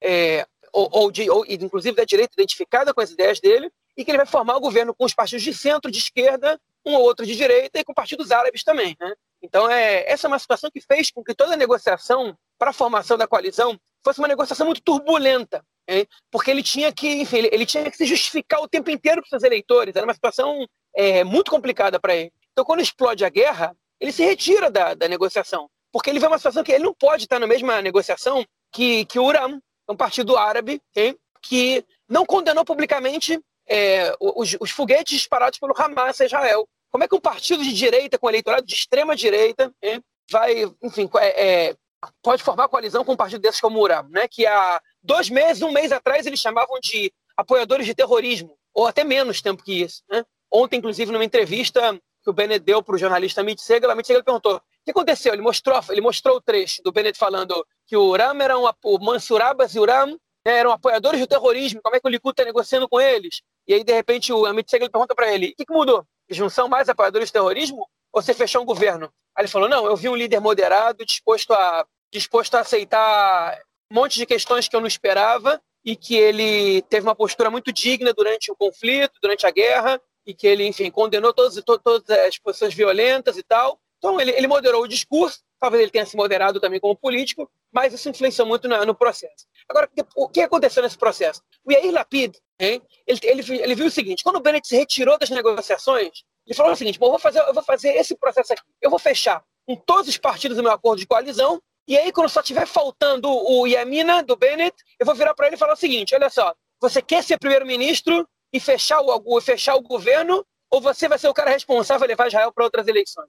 é, 0.00 0.46
ou, 0.72 0.88
ou, 0.92 1.10
de, 1.10 1.28
ou 1.30 1.44
inclusive 1.48 1.96
da 1.96 2.04
direita 2.04 2.34
identificada 2.34 2.92
com 2.92 3.00
as 3.00 3.10
ideias 3.10 3.40
dele, 3.40 3.70
e 3.96 4.04
que 4.04 4.10
ele 4.10 4.18
vai 4.18 4.26
formar 4.26 4.56
o 4.56 4.60
governo 4.60 4.94
com 4.94 5.04
os 5.04 5.14
partidos 5.14 5.42
de 5.42 5.54
centro, 5.54 5.90
de 5.90 5.98
esquerda, 5.98 6.60
um 6.84 6.94
ou 6.94 7.02
outro 7.02 7.24
de 7.24 7.36
direita 7.36 7.78
e 7.78 7.84
com 7.84 7.94
partidos 7.94 8.30
árabes 8.30 8.64
também. 8.64 8.96
Né? 9.00 9.14
Então, 9.42 9.70
é, 9.70 10.04
essa 10.10 10.26
é 10.26 10.28
uma 10.28 10.38
situação 10.38 10.70
que 10.70 10.80
fez 10.80 11.10
com 11.10 11.22
que 11.22 11.34
toda 11.34 11.54
a 11.54 11.56
negociação 11.56 12.36
para 12.58 12.70
a 12.70 12.74
formação 12.74 13.16
da 13.16 13.26
coalizão 13.26 13.78
fosse 14.04 14.18
uma 14.18 14.28
negociação 14.28 14.66
muito 14.66 14.82
turbulenta, 14.82 15.64
hein? 15.88 16.06
porque 16.30 16.50
ele 16.50 16.62
tinha 16.62 16.92
que, 16.92 17.08
enfim, 17.08 17.38
ele, 17.38 17.50
ele, 17.52 17.66
tinha 17.66 17.88
que 17.90 17.96
se 17.96 18.04
justificar 18.04 18.60
o 18.60 18.68
tempo 18.68 18.90
inteiro 18.90 19.20
para 19.20 19.28
seus 19.28 19.42
eleitores. 19.42 19.94
Era 19.94 20.06
uma 20.06 20.14
situação 20.14 20.66
é, 20.94 21.24
muito 21.24 21.50
complicada 21.50 22.00
para 22.00 22.14
ele. 22.14 22.32
Então, 22.52 22.64
quando 22.64 22.80
explode 22.80 23.24
a 23.24 23.28
guerra, 23.28 23.74
ele 24.00 24.12
se 24.12 24.24
retira 24.24 24.70
da, 24.70 24.94
da, 24.94 25.08
negociação, 25.08 25.68
porque 25.92 26.10
ele 26.10 26.18
vê 26.18 26.26
uma 26.26 26.38
situação 26.38 26.64
que 26.64 26.72
ele 26.72 26.84
não 26.84 26.94
pode 26.94 27.24
estar 27.24 27.38
na 27.38 27.46
mesma 27.46 27.80
negociação 27.80 28.44
que, 28.72 29.04
que 29.06 29.18
o 29.18 29.24
Uram, 29.24 29.60
um 29.88 29.96
partido 29.96 30.36
árabe, 30.36 30.80
hein? 30.94 31.16
que 31.40 31.84
não 32.08 32.24
condenou 32.26 32.64
publicamente 32.64 33.40
é, 33.68 34.14
os, 34.20 34.56
os, 34.60 34.70
foguetes 34.70 35.18
disparados 35.18 35.58
pelo 35.58 35.74
Hamas 35.76 36.20
a 36.20 36.24
Israel. 36.24 36.68
Como 36.90 37.04
é 37.04 37.08
que 37.08 37.14
um 37.14 37.20
partido 37.20 37.62
de 37.62 37.72
direita, 37.72 38.18
com 38.18 38.28
eleitorado 38.28 38.66
de 38.66 38.74
extrema 38.74 39.16
direita, 39.16 39.72
é, 39.82 40.00
vai, 40.30 40.70
enfim, 40.82 41.08
é, 41.18 41.68
é, 41.68 41.76
pode 42.22 42.42
formar 42.42 42.68
coalizão 42.68 43.04
com 43.04 43.12
um 43.12 43.16
partido 43.16 43.40
desses 43.40 43.60
como 43.60 43.78
o 43.78 43.82
Uram, 43.82 44.08
né? 44.10 44.26
que 44.28 44.46
há 44.46 44.80
dois 45.02 45.30
meses, 45.30 45.62
um 45.62 45.72
mês 45.72 45.92
atrás, 45.92 46.26
eles 46.26 46.40
chamavam 46.40 46.78
de 46.80 47.12
apoiadores 47.36 47.86
de 47.86 47.94
terrorismo, 47.94 48.56
ou 48.74 48.86
até 48.86 49.04
menos 49.04 49.40
tempo 49.40 49.62
que 49.62 49.82
isso. 49.82 50.02
Né? 50.10 50.24
Ontem, 50.50 50.76
inclusive, 50.76 51.10
numa 51.12 51.24
entrevista 51.24 51.98
que 52.22 52.30
o 52.30 52.32
Bennett 52.32 52.64
deu 52.64 52.82
para 52.82 52.94
o 52.94 52.98
jornalista 52.98 53.42
Mitch 53.42 53.60
Segal, 53.60 53.90
a 53.90 54.04
Segal 54.04 54.22
perguntou 54.22 54.56
o 54.56 54.84
que 54.84 54.90
aconteceu? 54.90 55.32
Ele 55.32 55.42
mostrou, 55.42 55.78
ele 55.90 56.00
mostrou 56.00 56.36
o 56.36 56.40
trecho 56.40 56.82
do 56.82 56.92
Bennett 56.92 57.18
falando 57.18 57.66
que 57.86 57.96
o 57.96 58.04
Uram 58.04 58.40
era 58.40 58.58
um, 58.58 58.68
o 58.84 58.98
Mansur 58.98 59.40
Abbas 59.40 59.74
e 59.74 59.78
o 59.78 59.82
Uram 59.82 60.18
né, 60.44 60.58
eram 60.58 60.72
apoiadores 60.72 61.20
do 61.20 61.26
terrorismo, 61.26 61.80
como 61.82 61.96
é 61.96 62.00
que 62.00 62.06
o 62.06 62.10
Likud 62.10 62.32
está 62.32 62.44
negociando 62.44 62.88
com 62.88 63.00
eles? 63.00 63.42
E 63.66 63.74
aí, 63.74 63.84
de 63.84 63.92
repente, 63.92 64.32
o 64.32 64.44
Amit 64.46 64.70
Segal 64.70 64.90
pergunta 64.90 65.14
para 65.14 65.32
ele: 65.32 65.50
o 65.50 65.54
que, 65.56 65.64
que 65.64 65.72
mudou? 65.72 66.04
Eles 66.28 66.40
não 66.40 66.50
são 66.50 66.68
mais 66.68 66.88
apoiadores 66.88 67.30
do 67.30 67.34
terrorismo? 67.34 67.88
Ou 68.12 68.22
você 68.22 68.34
fechou 68.34 68.62
um 68.62 68.66
governo? 68.66 69.12
Aí 69.36 69.42
ele 69.42 69.48
falou: 69.48 69.68
não, 69.68 69.86
eu 69.86 69.96
vi 69.96 70.08
um 70.08 70.16
líder 70.16 70.40
moderado, 70.40 71.04
disposto 71.04 71.52
a, 71.52 71.86
disposto 72.12 72.54
a 72.54 72.60
aceitar 72.60 73.58
um 73.90 73.94
monte 73.94 74.18
de 74.18 74.26
questões 74.26 74.68
que 74.68 74.76
eu 74.76 74.80
não 74.80 74.86
esperava 74.86 75.60
e 75.84 75.96
que 75.96 76.14
ele 76.14 76.82
teve 76.82 77.06
uma 77.06 77.14
postura 77.14 77.50
muito 77.50 77.72
digna 77.72 78.12
durante 78.12 78.50
o 78.50 78.56
conflito, 78.56 79.18
durante 79.20 79.46
a 79.46 79.50
guerra, 79.50 80.00
e 80.24 80.32
que 80.32 80.46
ele, 80.46 80.66
enfim, 80.66 80.90
condenou 80.90 81.32
todas, 81.32 81.60
todas 81.64 82.08
as 82.26 82.38
posições 82.38 82.72
violentas 82.72 83.36
e 83.36 83.42
tal. 83.42 83.80
Então, 83.98 84.20
ele, 84.20 84.30
ele 84.32 84.46
moderou 84.46 84.82
o 84.82 84.88
discurso, 84.88 85.40
talvez 85.60 85.82
ele 85.82 85.90
tenha 85.90 86.06
se 86.06 86.16
moderado 86.16 86.60
também 86.60 86.80
como 86.80 86.96
político, 86.96 87.50
mas 87.72 87.94
isso 87.94 88.08
influenciou 88.08 88.46
muito 88.46 88.68
no, 88.68 88.84
no 88.84 88.94
processo. 88.94 89.46
Agora, 89.68 89.88
o 90.14 90.28
que 90.28 90.42
aconteceu 90.42 90.82
nesse 90.82 90.98
processo? 90.98 91.42
O 91.64 91.72
Yair 91.72 91.92
Lapid, 91.92 92.36
hein, 92.60 92.82
ele, 93.06 93.20
ele, 93.22 93.62
ele, 93.62 93.74
viu 93.74 93.86
o 93.86 93.90
seguinte, 93.90 94.22
quando 94.22 94.36
o 94.36 94.40
Bennett 94.40 94.68
se 94.68 94.76
retirou 94.76 95.18
das 95.18 95.30
negociações, 95.30 96.24
ele 96.46 96.54
falou 96.54 96.72
o 96.72 96.76
seguinte, 96.76 96.98
eu, 97.00 97.08
vou 97.08 97.18
fazer, 97.18 97.40
eu 97.40 97.54
vou 97.54 97.62
fazer 97.62 97.94
esse 97.96 98.16
processo 98.16 98.52
aqui, 98.52 98.62
eu 98.80 98.90
vou 98.90 98.98
fechar 98.98 99.42
com 99.66 99.76
todos 99.76 100.08
os 100.08 100.18
partidos 100.18 100.56
do 100.56 100.62
meu 100.62 100.72
acordo 100.72 100.98
de 100.98 101.06
coalizão, 101.06 101.62
e 101.86 101.96
aí 101.96 102.12
quando 102.12 102.28
só 102.28 102.40
estiver 102.40 102.66
faltando 102.66 103.28
o 103.28 103.66
Yamina, 103.66 104.22
do 104.22 104.36
Bennett, 104.36 104.76
eu 104.98 105.06
vou 105.06 105.14
virar 105.14 105.34
para 105.34 105.46
ele 105.46 105.56
e 105.56 105.58
falar 105.58 105.72
o 105.72 105.76
seguinte, 105.76 106.14
olha 106.14 106.28
só, 106.28 106.54
você 106.80 107.00
quer 107.00 107.22
ser 107.22 107.38
primeiro-ministro 107.38 108.28
e 108.52 108.60
fechar 108.60 109.00
o, 109.00 109.40
fechar 109.40 109.76
o 109.76 109.82
governo, 109.82 110.44
ou 110.70 110.80
você 110.80 111.08
vai 111.08 111.18
ser 111.18 111.28
o 111.28 111.34
cara 111.34 111.50
responsável 111.50 112.04
a 112.04 112.08
levar 112.08 112.26
Israel 112.26 112.52
para 112.52 112.64
outras 112.64 112.88
eleições? 112.88 113.28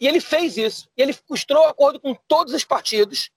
E 0.00 0.08
ele 0.08 0.20
fez 0.20 0.56
isso, 0.56 0.88
e 0.96 1.02
ele 1.02 1.14
costurou 1.14 1.64
o 1.64 1.68
acordo 1.68 2.00
com 2.00 2.14
todos 2.26 2.52
os 2.52 2.64
partidos, 2.64 3.30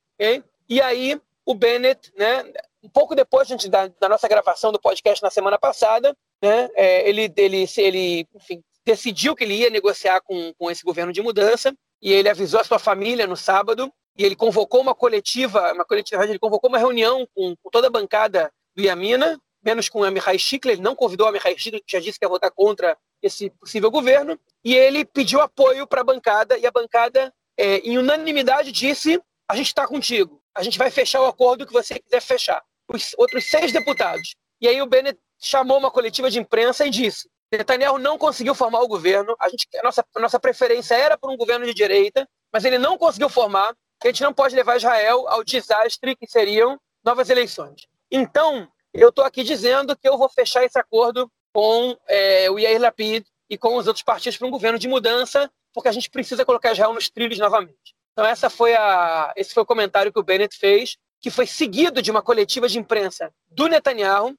e 0.67 0.81
aí 0.81 1.19
o 1.45 1.53
Bennett, 1.53 2.11
né, 2.17 2.43
um 2.83 2.89
pouco 2.89 3.15
depois 3.15 3.47
gente, 3.47 3.69
da, 3.69 3.87
da, 3.87 4.09
nossa 4.09 4.27
gravação 4.27 4.71
do 4.71 4.79
podcast 4.79 5.21
na 5.21 5.29
semana 5.29 5.59
passada, 5.59 6.15
né, 6.41 6.69
é, 6.75 7.07
ele, 7.07 7.31
ele, 7.37 7.65
ele 7.77 8.27
enfim, 8.33 8.63
decidiu 8.85 9.35
que 9.35 9.43
ele 9.43 9.55
ia 9.55 9.69
negociar 9.69 10.21
com, 10.21 10.53
com 10.57 10.71
esse 10.71 10.83
governo 10.83 11.11
de 11.13 11.21
mudança 11.21 11.75
e 12.01 12.11
ele 12.11 12.29
avisou 12.29 12.59
a 12.59 12.63
sua 12.63 12.79
família 12.79 13.27
no 13.27 13.35
sábado 13.35 13.91
e 14.17 14.23
ele 14.23 14.35
convocou 14.35 14.81
uma 14.81 14.95
coletiva, 14.95 15.73
uma 15.73 15.85
coletiva, 15.85 16.23
ele 16.23 16.39
convocou 16.39 16.69
uma 16.69 16.77
reunião 16.77 17.27
com, 17.33 17.55
com 17.61 17.69
toda 17.69 17.87
a 17.87 17.91
bancada 17.91 18.51
do 18.75 18.81
Yamina, 18.81 19.39
menos 19.63 19.89
com 19.89 20.01
o 20.01 20.03
Amihai 20.03 20.37
Shikler, 20.37 20.75
ele 20.75 20.83
não 20.83 20.95
convidou 20.95 21.25
o 21.25 21.29
Amihai 21.29 21.57
Shikler, 21.57 21.81
que 21.85 21.91
já 21.91 21.99
disse 21.99 22.19
que 22.19 22.25
ia 22.25 22.29
votar 22.29 22.51
contra 22.51 22.95
esse 23.21 23.49
possível 23.49 23.89
governo, 23.89 24.39
e 24.63 24.75
ele 24.75 25.03
pediu 25.03 25.41
apoio 25.41 25.87
para 25.87 26.01
a 26.01 26.03
bancada, 26.03 26.57
e 26.57 26.67
a 26.67 26.71
bancada, 26.71 27.33
é, 27.57 27.77
em 27.77 27.97
unanimidade, 27.97 28.71
disse: 28.71 29.19
a 29.49 29.55
gente 29.55 29.67
está 29.67 29.87
contigo 29.87 30.41
a 30.55 30.63
gente 30.63 30.77
vai 30.77 30.89
fechar 30.89 31.21
o 31.21 31.25
acordo 31.25 31.67
que 31.67 31.73
você 31.73 31.99
quiser 31.99 32.21
fechar. 32.21 32.63
Os 32.87 33.13
outros 33.17 33.45
seis 33.45 33.71
deputados. 33.73 34.35
E 34.61 34.67
aí 34.67 34.81
o 34.81 34.85
Bennett 34.85 35.19
chamou 35.37 35.77
uma 35.77 35.91
coletiva 35.91 36.31
de 36.31 36.39
imprensa 36.39 36.85
e 36.85 36.89
disse: 36.89 37.29
Netanyahu 37.51 37.99
não 37.99 38.17
conseguiu 38.17 38.55
formar 38.55 38.79
o 38.79 38.87
governo, 38.87 39.35
a, 39.37 39.49
gente, 39.49 39.67
a 39.77 39.83
nossa, 39.83 40.05
a 40.15 40.19
nossa 40.19 40.39
preferência 40.39 40.95
era 40.95 41.17
por 41.17 41.29
um 41.29 41.35
governo 41.35 41.65
de 41.65 41.73
direita, 41.73 42.27
mas 42.53 42.63
ele 42.63 42.77
não 42.77 42.97
conseguiu 42.97 43.27
formar, 43.27 43.75
a 44.01 44.07
gente 44.07 44.23
não 44.23 44.33
pode 44.33 44.55
levar 44.55 44.77
Israel 44.77 45.27
ao 45.27 45.43
desastre 45.43 46.15
que 46.15 46.25
seriam 46.25 46.79
novas 47.03 47.29
eleições. 47.29 47.85
Então, 48.09 48.67
eu 48.93 49.09
estou 49.09 49.25
aqui 49.25 49.43
dizendo 49.43 49.95
que 49.97 50.07
eu 50.07 50.17
vou 50.17 50.29
fechar 50.29 50.63
esse 50.63 50.79
acordo 50.79 51.29
com 51.51 51.97
é, 52.07 52.49
o 52.49 52.57
Yair 52.57 52.79
Lapid 52.79 53.25
e 53.49 53.57
com 53.57 53.75
os 53.75 53.87
outros 53.87 54.03
partidos 54.03 54.37
para 54.37 54.47
um 54.47 54.51
governo 54.51 54.79
de 54.79 54.87
mudança, 54.87 55.51
porque 55.73 55.89
a 55.89 55.91
gente 55.91 56.09
precisa 56.09 56.45
colocar 56.45 56.71
Israel 56.71 56.93
nos 56.93 57.09
trilhos 57.09 57.39
novamente. 57.39 57.94
Então 58.15 58.25
essa 58.25 58.49
foi 58.49 58.73
a, 58.73 59.33
esse 59.35 59.53
foi 59.53 59.61
o 59.61 59.65
comentário 59.65 60.11
que 60.11 60.19
o 60.19 60.23
Bennett 60.23 60.57
fez, 60.57 60.95
que 61.19 61.29
foi 61.29 61.45
seguido 61.45 62.01
de 62.01 62.09
uma 62.09 62.21
coletiva 62.21 62.69
de 62.69 62.79
imprensa 62.79 63.29
do 63.49 63.67
Netanyahu, 63.67 64.33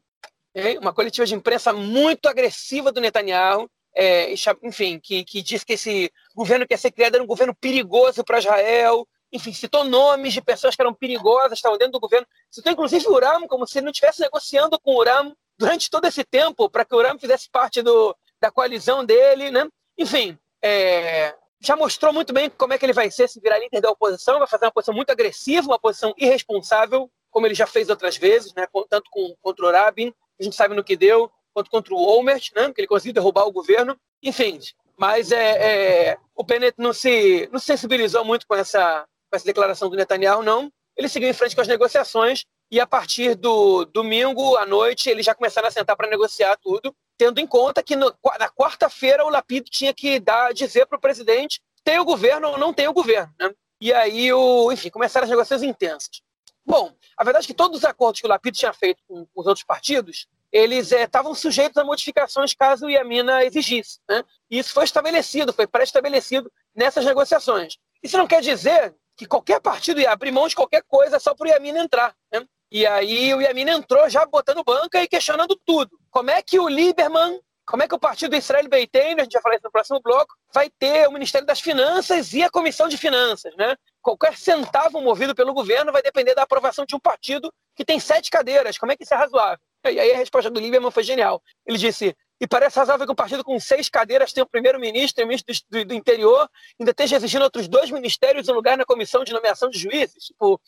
uma 0.81 0.95
coletiva 0.95 1.27
de 1.27 1.35
imprensa 1.35 1.75
muito 1.75 2.27
agressiva 2.27 2.91
do 2.91 3.03
Netanyahu, 3.03 3.71
é, 3.95 4.33
enfim, 4.63 4.99
que, 4.99 5.23
que 5.25 5.43
diz 5.43 5.63
que 5.63 5.75
esse 5.75 6.11
governo 6.35 6.67
que 6.67 6.73
ia 6.73 6.79
ser 6.79 6.91
criado 6.91 7.17
era 7.17 7.23
um 7.23 7.27
governo 7.27 7.55
perigoso 7.55 8.25
para 8.25 8.39
Israel, 8.39 9.07
enfim, 9.31 9.53
citou 9.53 9.85
nomes 9.85 10.33
de 10.33 10.41
pessoas 10.41 10.75
que 10.75 10.81
eram 10.81 10.95
perigosas, 10.95 11.59
estavam 11.59 11.77
dentro 11.77 11.93
do 11.93 12.01
governo, 12.01 12.27
citou 12.51 12.73
inclusive 12.73 13.07
o 13.07 13.13
Uram, 13.13 13.47
como 13.47 13.67
se 13.67 13.79
ele 13.79 13.85
não 13.85 13.91
estivesse 13.91 14.23
negociando 14.23 14.81
com 14.81 14.93
o 14.93 14.99
Uram 14.99 15.37
durante 15.59 15.91
todo 15.91 16.07
esse 16.07 16.25
tempo, 16.25 16.71
para 16.71 16.83
que 16.83 16.95
o 16.95 16.99
Uram 16.99 17.19
fizesse 17.19 17.51
parte 17.51 17.83
do, 17.83 18.17
da 18.41 18.51
coalizão 18.51 19.05
dele, 19.05 19.51
né? 19.51 19.69
Enfim, 19.99 20.39
é, 20.63 21.35
já 21.61 21.77
mostrou 21.77 22.13
muito 22.13 22.33
bem 22.33 22.51
como 22.51 22.73
é 22.73 22.79
que 22.79 22.85
ele 22.85 22.93
vai 22.93 23.11
ser 23.11 23.29
se 23.29 23.41
virar 23.41 23.59
líder 23.59 23.81
da 23.81 23.91
oposição, 23.91 24.39
vai 24.39 24.49
fazer 24.49 24.67
uma 24.67 24.73
posição 24.73 24.95
muito 24.95 25.11
agressiva, 25.11 25.67
uma 25.67 25.79
posição 25.79 26.15
irresponsável, 26.17 27.11
como 27.31 27.47
ele 27.47 27.55
já 27.55 27.67
fez 27.67 27.89
outras 27.89 28.17
vezes, 28.17 28.53
né? 28.55 28.67
tanto 28.89 29.11
com, 29.11 29.35
contra 29.43 29.67
o 29.67 29.71
Rabin, 29.71 30.13
a 30.39 30.43
gente 30.43 30.57
sabe 30.57 30.75
no 30.75 30.85
que 30.85 30.97
deu, 30.97 31.31
quanto 31.53 31.71
contra 31.71 31.95
o 31.95 31.99
Olmert, 31.99 32.51
né? 32.55 32.73
que 32.73 32.81
ele 32.81 32.89
conseguiu 32.89 33.15
derrubar 33.15 33.47
o 33.47 33.53
governo, 33.53 33.99
enfim. 34.23 34.59
Mas 34.97 35.33
é, 35.33 36.11
é, 36.11 36.19
o 36.35 36.43
Bennett 36.43 36.79
não 36.79 36.93
se, 36.93 37.49
não 37.53 37.59
se 37.59 37.67
sensibilizou 37.67 38.25
muito 38.25 38.47
com 38.47 38.55
essa, 38.55 39.07
com 39.31 39.37
essa 39.37 39.45
declaração 39.45 39.91
do 39.91 39.97
Netanyahu, 39.97 40.43
não. 40.43 40.71
Ele 40.97 41.09
seguiu 41.09 41.29
em 41.29 41.35
frente 41.35 41.55
com 41.55 41.61
as 41.61 41.69
negociações 41.69 42.45
e 42.71 42.81
a 42.81 42.87
partir 42.87 43.35
do 43.35 43.85
domingo 43.85 44.57
à 44.57 44.65
noite 44.65 45.09
eles 45.09 45.27
já 45.27 45.35
começaram 45.35 45.69
a 45.69 45.71
sentar 45.71 45.97
para 45.97 46.09
negociar 46.09 46.57
tudo, 46.57 46.95
tendo 47.17 47.41
em 47.41 47.47
conta 47.47 47.83
que 47.83 47.97
no, 47.97 48.15
na 48.39 48.49
quarta-feira 48.49 49.25
o 49.25 49.31
Lapido 49.31 49.71
tinha 49.71 49.93
que 49.93 50.21
dar, 50.21 50.53
dizer 50.53 50.87
para 50.87 50.99
o 50.99 51.01
presidente 51.01 51.61
tem 51.85 51.99
o 52.01 52.05
governo 52.05 52.49
ou 52.49 52.59
não 52.59 52.75
tem 52.75 52.89
o 52.89 52.93
governo. 52.93 53.33
Né? 53.39 53.55
E 53.81 53.93
aí, 53.93 54.33
o, 54.33 54.73
enfim, 54.73 54.91
começaram 54.91 55.25
as 55.25 55.31
negociações 55.31 55.63
intensas. 55.63 56.21
Bom, 56.65 56.93
a 57.17 57.23
verdade 57.23 57.45
é 57.45 57.49
que 57.49 57.55
todos 57.55 57.79
os 57.79 57.85
acordos 57.85 58.21
que 58.21 58.27
o 58.27 58.31
Lapido 58.31 58.57
tinha 58.57 58.73
feito 58.73 59.01
com, 59.07 59.25
com 59.25 59.41
os 59.41 59.47
outros 59.47 59.65
partidos, 59.65 60.27
eles 60.51 60.91
estavam 60.91 61.33
é, 61.33 61.35
sujeitos 61.37 61.77
a 61.77 61.85
modificações 61.85 62.55
caso 62.55 62.87
o 62.87 62.91
Iamina 62.91 63.45
exigisse. 63.45 64.01
Né? 64.09 64.25
E 64.51 64.59
isso 64.59 64.73
foi 64.73 64.85
estabelecido, 64.85 65.53
foi 65.53 65.67
pré-estabelecido 65.67 66.51
nessas 66.75 67.05
negociações. 67.05 67.79
Isso 68.03 68.19
não 68.19 68.27
quer 68.27 68.41
dizer 68.41 68.95
que 69.17 69.27
qualquer 69.27 69.61
partido 69.61 70.01
ia 70.01 70.11
abrir 70.11 70.33
mão 70.33 70.49
de 70.49 70.57
qualquer 70.57 70.83
coisa 70.83 71.21
só 71.21 71.35
para 71.35 71.47
o 71.47 71.49
Iamina 71.49 71.79
entrar. 71.79 72.17
Né? 72.33 72.45
E 72.71 72.85
aí 72.85 73.33
o 73.33 73.41
Iamina 73.41 73.73
entrou 73.73 74.09
já 74.11 74.27
botando 74.27 74.65
banca 74.65 75.01
e 75.01 75.07
questionando 75.07 75.59
tudo. 75.65 75.99
Como 76.17 76.31
é 76.31 76.41
que 76.41 76.59
o 76.59 76.67
Lieberman, 76.67 77.39
como 77.67 77.83
é 77.83 77.87
que 77.87 77.95
o 77.95 77.99
partido 77.99 78.31
do 78.31 78.37
Israel 78.37 78.67
Beiteno, 78.71 79.21
a 79.21 79.25
gente 79.25 79.35
vai 79.35 79.43
falar 79.43 79.55
isso 79.57 79.65
no 79.65 79.71
próximo 79.71 80.01
bloco, 80.01 80.35
vai 80.51 80.71
ter 80.71 81.07
o 81.07 81.13
Ministério 81.13 81.47
das 81.47 81.61
Finanças 81.61 82.33
e 82.33 82.43
a 82.43 82.49
Comissão 82.49 82.89
de 82.89 82.97
Finanças, 82.97 83.55
né? 83.55 83.77
Qualquer 84.01 84.35
centavo 84.35 84.99
movido 85.03 85.35
pelo 85.35 85.53
governo 85.53 85.93
vai 85.93 86.01
depender 86.01 86.35
da 86.35 86.45
aprovação 86.45 86.87
de 86.87 86.97
um 86.97 86.99
partido 86.99 87.53
que 87.75 87.85
tem 87.85 88.01
sete 88.01 88.31
cadeiras. 88.31 88.79
Como 88.79 88.93
é 88.93 88.97
que 88.97 89.05
isso 89.05 89.13
é 89.13 89.17
razoável? 89.19 89.59
E 89.85 90.01
aí 90.01 90.13
a 90.15 90.17
resposta 90.17 90.51
do 90.51 90.59
Lieberman 90.59 90.91
foi 90.91 91.03
genial. 91.03 91.43
Ele 91.67 91.77
disse: 91.77 92.17
e 92.41 92.47
parece 92.47 92.79
razoável 92.79 93.05
que 93.05 93.13
um 93.13 93.15
partido 93.15 93.45
com 93.45 93.61
seis 93.61 93.91
cadeiras 93.91 94.33
tenha 94.33 94.45
o 94.45 94.49
primeiro-ministro 94.49 95.23
e 95.23 95.25
o 95.27 95.29
ministro 95.29 95.55
do, 95.69 95.85
do, 95.85 95.93
interior, 95.93 96.49
ainda 96.81 96.93
esteja 96.93 97.17
exigindo 97.17 97.43
outros 97.43 97.69
dois 97.69 97.91
ministérios 97.91 98.49
em 98.49 98.53
lugar 98.53 98.79
na 98.79 98.87
comissão 98.87 99.23
de 99.23 99.35
nomeação 99.35 99.69
de 99.69 99.79
juízes. 99.79 100.25
Tipo, 100.25 100.59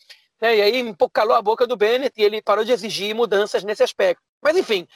né, 0.42 0.56
e 0.56 0.60
aí 0.60 0.82
um 0.82 0.92
pouco 0.92 1.14
calou 1.14 1.34
a 1.34 1.40
boca 1.40 1.66
do 1.66 1.74
Bennett 1.74 2.20
e 2.20 2.22
ele 2.22 2.42
parou 2.42 2.66
de 2.66 2.72
exigir 2.72 3.14
mudanças 3.14 3.64
nesse 3.64 3.82
aspecto. 3.82 4.27
Mas, 4.42 4.56
enfim, 4.56 4.86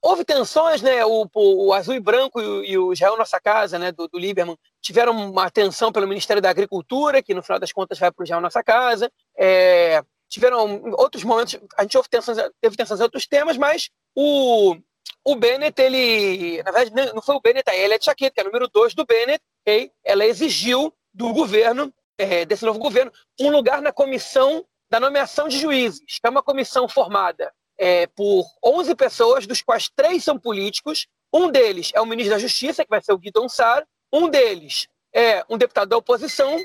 houve 0.00 0.24
tensões, 0.24 0.80
né? 0.80 1.04
O, 1.04 1.28
o, 1.34 1.72
Azul 1.72 1.94
e 1.94 2.00
Branco 2.00 2.40
e 2.40 2.46
o, 2.46 2.64
e 2.64 2.78
o 2.78 2.92
Israel 2.92 3.16
Nossa 3.16 3.40
Casa, 3.40 3.78
né, 3.78 3.90
do, 3.90 4.06
do 4.06 4.18
Lieberman, 4.18 4.56
tiveram 4.80 5.12
uma 5.12 5.44
atenção 5.44 5.90
pelo 5.90 6.06
Ministério 6.06 6.40
da 6.40 6.50
Agricultura, 6.50 7.22
que 7.22 7.34
no 7.34 7.42
final 7.42 7.58
das 7.58 7.72
contas 7.72 7.98
vai 7.98 8.12
para 8.12 8.22
o 8.22 8.24
Israel 8.24 8.40
Nossa 8.40 8.62
Casa. 8.62 9.10
É... 9.36 10.02
Tiveram 10.28 10.92
outros 10.96 11.24
momentos, 11.24 11.58
a 11.76 11.82
gente 11.82 11.96
houve 11.96 12.08
tensões, 12.08 12.38
teve 12.60 12.76
tensões 12.76 13.00
em 13.00 13.02
outros 13.02 13.26
temas, 13.26 13.56
mas 13.56 13.90
o, 14.14 14.76
o 15.24 15.34
Bennett, 15.34 15.82
ele. 15.82 16.62
Na 16.62 16.70
verdade, 16.70 17.12
não 17.12 17.20
foi 17.20 17.34
o 17.34 17.40
Bennett, 17.40 17.68
a 17.68 17.76
Elliot 17.76 18.04
Chaqueta, 18.04 18.34
que 18.34 18.40
é 18.40 18.44
o 18.44 18.46
número 18.46 18.68
2 18.68 18.94
do 18.94 19.04
Bennett, 19.04 19.42
okay? 19.62 19.90
ela 20.04 20.24
exigiu 20.24 20.94
do 21.12 21.32
governo, 21.32 21.92
é, 22.16 22.44
desse 22.44 22.64
novo 22.64 22.78
governo, 22.78 23.10
um 23.40 23.50
lugar 23.50 23.82
na 23.82 23.92
comissão 23.92 24.64
da 24.88 25.00
nomeação 25.00 25.48
de 25.48 25.58
juízes, 25.58 26.00
que 26.20 26.26
é 26.26 26.30
uma 26.30 26.44
comissão 26.44 26.88
formada 26.88 27.52
é, 27.80 28.06
por 28.08 28.44
11 28.62 28.94
pessoas, 28.94 29.46
dos 29.46 29.62
quais 29.62 29.88
três 29.96 30.22
são 30.22 30.38
políticos. 30.38 31.06
Um 31.32 31.50
deles 31.50 31.90
é 31.94 32.00
o 32.00 32.04
ministro 32.04 32.34
da 32.34 32.38
Justiça, 32.38 32.84
que 32.84 32.90
vai 32.90 33.00
ser 33.00 33.12
o 33.12 33.18
Guidon 33.18 33.48
Sar. 33.48 33.86
Um 34.12 34.28
deles 34.28 34.86
é 35.14 35.42
um 35.48 35.56
deputado 35.56 35.88
da 35.88 35.96
oposição. 35.96 36.58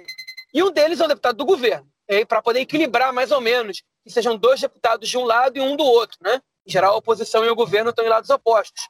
E 0.54 0.62
um 0.62 0.70
deles 0.70 1.00
é 1.00 1.06
um 1.06 1.08
deputado 1.08 1.38
do 1.38 1.46
governo, 1.46 1.88
é, 2.06 2.26
para 2.26 2.42
poder 2.42 2.60
equilibrar 2.60 3.14
mais 3.14 3.32
ou 3.32 3.40
menos, 3.40 3.82
que 4.04 4.12
sejam 4.12 4.36
dois 4.36 4.60
deputados 4.60 5.08
de 5.08 5.18
um 5.18 5.24
lado 5.24 5.58
e 5.58 5.62
um 5.62 5.78
do 5.78 5.86
outro. 5.86 6.18
Né? 6.22 6.42
Em 6.68 6.72
geral, 6.72 6.94
a 6.94 6.98
oposição 6.98 7.46
e 7.46 7.50
o 7.50 7.56
governo 7.56 7.92
estão 7.92 8.06
em 8.06 8.10
lados 8.10 8.30
opostos. 8.30 8.90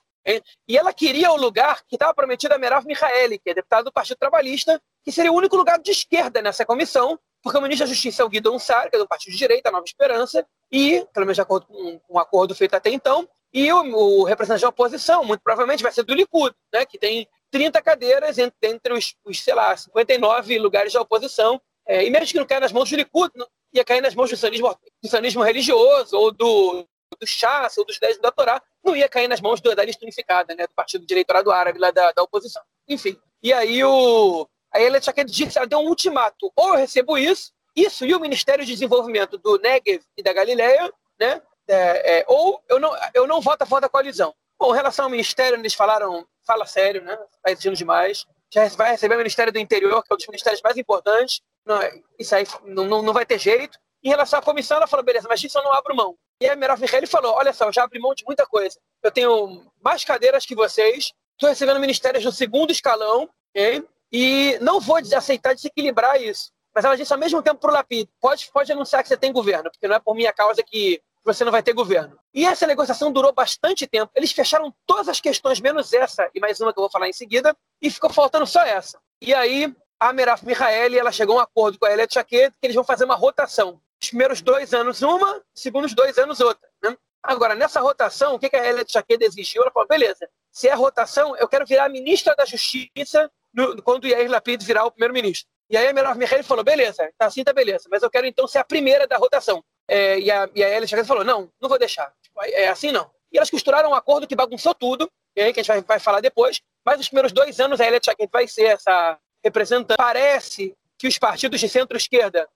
E 0.67 0.75
ela 0.75 0.91
queria 0.91 1.31
o 1.31 1.35
lugar 1.35 1.83
que 1.87 1.95
estava 1.95 2.11
prometido 2.11 2.55
a 2.55 2.57
Merav 2.57 2.83
Michaeli, 2.87 3.37
que 3.37 3.51
é 3.51 3.53
deputado 3.53 3.85
do 3.85 3.93
Partido 3.93 4.17
Trabalhista, 4.17 4.81
que 5.03 5.11
seria 5.11 5.31
o 5.31 5.35
único 5.35 5.55
lugar 5.55 5.77
de 5.77 5.91
esquerda 5.91 6.41
nessa 6.41 6.65
comissão, 6.65 7.19
porque 7.45 7.59
o 7.59 7.61
ministro 7.61 7.85
da 7.85 7.93
Justiça 7.93 8.23
é 8.23 8.25
o 8.25 8.29
Guido 8.29 8.51
Ansar, 8.51 8.89
que 8.89 8.95
é 8.95 8.99
do 8.99 9.07
Partido 9.07 9.33
de 9.33 9.37
Direita, 9.37 9.69
Nova 9.69 9.85
Esperança, 9.85 10.43
e, 10.71 11.05
pelo 11.13 11.27
menos 11.27 11.35
de 11.35 11.41
acordo 11.41 11.67
com 11.67 12.01
um 12.09 12.17
acordo 12.17 12.55
feito 12.55 12.73
até 12.73 12.89
então, 12.89 13.29
e 13.53 13.71
o, 13.71 13.81
o, 13.95 14.23
representante 14.23 14.63
da 14.63 14.69
oposição, 14.69 15.23
muito 15.23 15.41
provavelmente 15.41 15.83
vai 15.83 15.91
ser 15.91 16.01
do 16.01 16.15
Likud, 16.15 16.55
né, 16.73 16.87
que 16.87 16.97
tem 16.97 17.27
30 17.51 17.79
cadeiras 17.83 18.39
entre, 18.39 18.57
entre 18.63 18.93
os, 18.93 19.13
os, 19.23 19.43
sei 19.43 19.53
lá, 19.53 19.77
59 19.77 20.57
lugares 20.57 20.91
da 20.91 21.01
oposição, 21.01 21.61
é, 21.87 22.03
e 22.03 22.09
mesmo 22.09 22.25
que 22.25 22.39
não 22.39 22.47
caia 22.47 22.61
nas 22.61 22.71
mãos 22.71 22.89
do 22.89 22.95
Likud, 22.95 23.29
não, 23.35 23.45
ia 23.71 23.85
cair 23.85 24.01
nas 24.01 24.15
mãos 24.15 24.31
do 24.31 24.37
sanismo, 24.37 24.75
do 25.03 25.41
religioso, 25.43 26.17
ou 26.17 26.31
do, 26.31 26.83
do 27.21 27.27
Chassa, 27.27 27.79
ou 27.79 27.85
dos 27.85 27.99
10 27.99 28.21
da 28.21 28.31
Torá, 28.31 28.59
não 28.83 28.95
ia 28.95 29.07
cair 29.07 29.27
nas 29.27 29.39
mãos 29.39 29.61
do, 29.61 29.75
da 29.75 29.85
lista 29.85 30.03
unificada, 30.03 30.55
né, 30.55 30.65
do 30.65 30.73
Partido 30.73 31.05
Direitorado 31.05 31.51
Árabe, 31.51 31.77
lá 31.77 31.91
da, 31.91 32.11
da 32.11 32.23
oposição. 32.23 32.63
Enfim, 32.87 33.15
e 33.43 33.53
aí 33.53 33.83
o, 33.83 34.47
Aí 34.75 34.83
ela 34.83 34.99
tinha 34.99 35.23
disse, 35.23 35.57
ela 35.57 35.65
deu 35.65 35.79
um 35.79 35.87
ultimato: 35.87 36.51
ou 36.53 36.69
eu 36.69 36.75
recebo 36.75 37.17
isso, 37.17 37.53
isso 37.73 38.05
e 38.05 38.13
o 38.13 38.19
Ministério 38.19 38.65
de 38.65 38.73
Desenvolvimento 38.73 39.37
do 39.37 39.57
Negev 39.57 40.03
e 40.17 40.21
da 40.21 40.33
Galileia, 40.33 40.91
né? 41.17 41.41
É, 41.65 42.19
é, 42.19 42.25
ou 42.27 42.61
eu 42.67 42.77
não, 42.77 42.93
eu 43.13 43.25
não 43.25 43.39
voto 43.39 43.61
a 43.61 43.65
favor 43.65 43.79
da 43.79 43.87
coalizão. 43.87 44.35
Bom, 44.59 44.73
em 44.73 44.75
relação 44.75 45.05
ao 45.05 45.11
Ministério, 45.11 45.57
eles 45.57 45.73
falaram, 45.73 46.27
fala 46.45 46.65
sério, 46.65 47.01
né? 47.01 47.13
Está 47.37 47.51
exigindo 47.51 47.75
demais. 47.75 48.25
Já 48.53 48.67
vai 48.69 48.91
receber 48.91 49.15
o 49.15 49.17
Ministério 49.17 49.51
do 49.51 49.59
Interior, 49.59 50.03
que 50.03 50.11
é 50.11 50.13
um 50.13 50.17
dos 50.17 50.27
ministérios 50.27 50.61
mais 50.61 50.77
importantes. 50.77 51.41
Não, 51.65 51.79
isso 52.19 52.35
aí 52.35 52.45
não, 52.65 52.83
não, 52.83 53.01
não 53.01 53.13
vai 53.13 53.25
ter 53.25 53.39
jeito. 53.39 53.79
Em 54.03 54.09
relação 54.09 54.39
à 54.39 54.41
comissão, 54.41 54.77
ela 54.77 54.87
falou, 54.87 55.03
beleza, 55.03 55.27
mas 55.27 55.41
isso 55.43 55.57
eu 55.57 55.63
não 55.63 55.73
abro 55.73 55.95
mão. 55.95 56.15
E 56.39 56.47
a 56.47 56.55
Merav 56.55 56.79
Michele 56.79 57.07
falou, 57.07 57.33
olha 57.33 57.53
só, 57.53 57.65
eu 57.65 57.73
já 57.73 57.83
abri 57.83 57.97
mão 57.99 58.13
de 58.13 58.25
muita 58.25 58.45
coisa. 58.45 58.77
Eu 59.01 59.09
tenho 59.09 59.65
mais 59.81 60.03
cadeiras 60.03 60.45
que 60.45 60.53
vocês, 60.53 61.11
estou 61.31 61.49
recebendo 61.49 61.79
ministérios 61.79 62.23
no 62.23 62.31
segundo 62.31 62.71
escalão, 62.71 63.29
okay? 63.49 63.83
E 64.11 64.57
não 64.61 64.79
vou 64.79 64.97
aceitar 64.97 65.53
desequilibrar 65.53 66.21
isso. 66.21 66.51
Mas 66.73 66.83
ela 66.83 66.97
disse 66.97 67.13
ao 67.13 67.19
mesmo 67.19 67.41
tempo 67.41 67.59
para 67.59 67.71
o 67.71 67.73
Lapid: 67.73 68.07
pode, 68.19 68.49
pode 68.51 68.71
anunciar 68.71 69.01
que 69.01 69.09
você 69.09 69.17
tem 69.17 69.31
governo, 69.31 69.71
porque 69.71 69.87
não 69.87 69.95
é 69.95 69.99
por 69.99 70.13
minha 70.13 70.33
causa 70.33 70.61
que 70.61 71.01
você 71.23 71.43
não 71.43 71.51
vai 71.51 71.63
ter 71.63 71.73
governo. 71.73 72.19
E 72.33 72.45
essa 72.45 72.67
negociação 72.67 73.11
durou 73.11 73.33
bastante 73.33 73.87
tempo. 73.87 74.11
Eles 74.13 74.31
fecharam 74.31 74.73
todas 74.85 75.07
as 75.07 75.19
questões, 75.19 75.59
menos 75.59 75.91
essa 75.91 76.29
e 76.35 76.39
mais 76.39 76.59
uma 76.59 76.71
que 76.71 76.79
eu 76.79 76.83
vou 76.83 76.91
falar 76.91 77.09
em 77.09 77.13
seguida, 77.13 77.55
e 77.81 77.89
ficou 77.89 78.11
faltando 78.11 78.45
só 78.45 78.61
essa. 78.61 78.99
E 79.19 79.33
aí, 79.33 79.73
a 79.99 80.13
Meraf 80.13 80.45
Mihaeli, 80.45 80.99
ela 80.99 81.11
chegou 81.11 81.37
a 81.37 81.39
um 81.39 81.41
acordo 81.41 81.79
com 81.79 81.85
a 81.85 81.91
Elet 81.91 82.13
Chaquet 82.13 82.51
que 82.51 82.67
eles 82.67 82.75
vão 82.75 82.83
fazer 82.83 83.05
uma 83.05 83.15
rotação. 83.15 83.81
Os 83.99 84.09
primeiros 84.09 84.41
dois 84.41 84.73
anos 84.73 85.01
uma, 85.01 85.37
os 85.55 85.61
segundos 85.61 85.95
dois 85.95 86.17
anos 86.17 86.39
outra. 86.39 86.69
Né? 86.83 86.95
Agora, 87.23 87.55
nessa 87.55 87.81
rotação, 87.81 88.35
o 88.35 88.39
que 88.39 88.55
a 88.55 88.67
Elet 88.67 88.91
Chaquet 88.91 89.23
exigiu? 89.23 89.63
Ela 89.63 89.71
falou, 89.71 89.87
beleza, 89.87 90.29
se 90.51 90.67
é 90.67 90.75
rotação, 90.75 91.35
eu 91.37 91.47
quero 91.47 91.65
virar 91.65 91.89
ministra 91.89 92.35
da 92.35 92.45
Justiça 92.45 93.31
no, 93.55 93.81
quando 93.81 94.07
Yair 94.07 94.29
Lapid 94.29 94.63
virar 94.63 94.85
o 94.85 94.91
primeiro-ministro. 94.91 95.47
E 95.69 95.77
aí 95.77 95.87
a 95.87 95.93
Merav 95.93 96.17
Mihaeli 96.17 96.43
falou, 96.43 96.63
beleza, 96.63 97.09
tá 97.17 97.25
assim, 97.25 97.43
tá 97.43 97.51
beleza, 97.51 97.87
mas 97.89 98.03
eu 98.03 98.09
quero 98.09 98.27
então 98.27 98.47
ser 98.47 98.59
a 98.59 98.63
primeira 98.63 99.07
da 99.07 99.17
rotação. 99.17 99.63
É, 99.87 100.19
e, 100.19 100.29
a, 100.29 100.49
e 100.53 100.63
a 100.63 101.05
falou, 101.05 101.23
não, 101.23 101.51
não 101.59 101.69
vou 101.69 101.79
deixar. 101.79 102.13
Tipo, 102.21 102.43
é 102.43 102.67
assim 102.67 102.91
não. 102.91 103.09
E 103.31 103.37
elas 103.37 103.49
costuraram 103.49 103.91
um 103.91 103.95
acordo 103.95 104.27
que 104.27 104.35
bagunçou 104.35 104.75
tudo, 104.75 105.09
e 105.35 105.41
aí 105.41 105.53
que 105.53 105.59
a 105.59 105.63
gente 105.63 105.67
vai, 105.67 105.81
vai 105.81 105.99
falar 105.99 106.21
depois, 106.21 106.61
mas 106.85 106.97
nos 106.97 107.07
primeiros 107.07 107.31
dois 107.31 107.59
anos 107.59 107.81
a 107.81 107.87
Elia 107.87 107.99
Tchakent 107.99 108.29
vai 108.31 108.47
ser 108.47 108.65
essa 108.65 109.17
representante. 109.43 109.97
Parece 109.97 110.75
que 110.97 111.07
os 111.07 111.17
partidos 111.17 111.59
de 111.59 111.67
centro-esquerda 111.67 112.47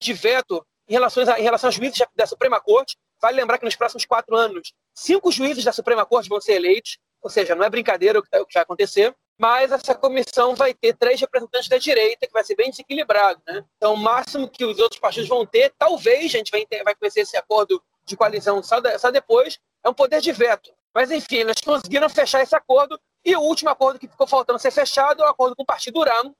de 0.00 0.12
veto 0.12 0.64
em 0.88 0.94
relação, 0.94 1.22
a, 1.30 1.38
em 1.38 1.42
relação 1.42 1.68
aos 1.68 1.74
juízes 1.74 2.02
da 2.14 2.26
Suprema 2.26 2.60
Corte, 2.60 2.96
vale 3.20 3.36
lembrar 3.36 3.58
que 3.58 3.64
nos 3.64 3.76
próximos 3.76 4.04
quatro 4.04 4.34
anos, 4.36 4.72
cinco 4.94 5.30
juízes 5.30 5.64
da 5.64 5.72
Suprema 5.72 6.06
Corte 6.06 6.28
vão 6.28 6.40
ser 6.40 6.54
eleitos, 6.54 6.98
ou 7.22 7.30
seja, 7.30 7.54
não 7.54 7.64
é 7.64 7.70
brincadeira 7.70 8.18
o 8.18 8.22
que, 8.22 8.30
tá, 8.30 8.40
o 8.40 8.46
que 8.46 8.54
vai 8.54 8.62
acontecer 8.62 9.14
mas 9.38 9.70
essa 9.70 9.94
comissão 9.94 10.54
vai 10.54 10.72
ter 10.72 10.94
três 10.94 11.20
representantes 11.20 11.68
da 11.68 11.78
direita, 11.78 12.26
que 12.26 12.32
vai 12.32 12.44
ser 12.44 12.56
bem 12.56 12.70
desequilibrado. 12.70 13.40
Né? 13.46 13.64
Então, 13.76 13.94
o 13.94 13.96
máximo 13.96 14.48
que 14.48 14.64
os 14.64 14.78
outros 14.78 15.00
partidos 15.00 15.28
vão 15.28 15.44
ter, 15.44 15.72
talvez 15.78 16.24
a 16.26 16.38
gente 16.38 16.50
vai, 16.50 16.66
vai 16.82 16.94
conhecer 16.94 17.20
esse 17.20 17.36
acordo 17.36 17.82
de 18.04 18.16
coalizão 18.16 18.62
só, 18.62 18.80
de, 18.80 18.98
só 18.98 19.10
depois, 19.10 19.58
é 19.84 19.88
um 19.88 19.94
poder 19.94 20.20
de 20.20 20.32
veto. 20.32 20.72
Mas, 20.94 21.10
enfim, 21.10 21.36
eles 21.36 21.60
conseguiram 21.60 22.08
fechar 22.08 22.42
esse 22.42 22.56
acordo 22.56 22.98
E 23.22 23.36
o 23.36 23.40
último 23.40 23.68
acordo 23.68 23.98
que 23.98 24.08
ficou 24.08 24.26
faltando 24.26 24.58
ser 24.58 24.70
fechado 24.70 25.22
é 25.22 25.26
o 25.26 25.28
acordo 25.28 25.54
com 25.54 25.62
o 25.62 25.66
partido 25.66 25.98
Uram. 25.98 26.34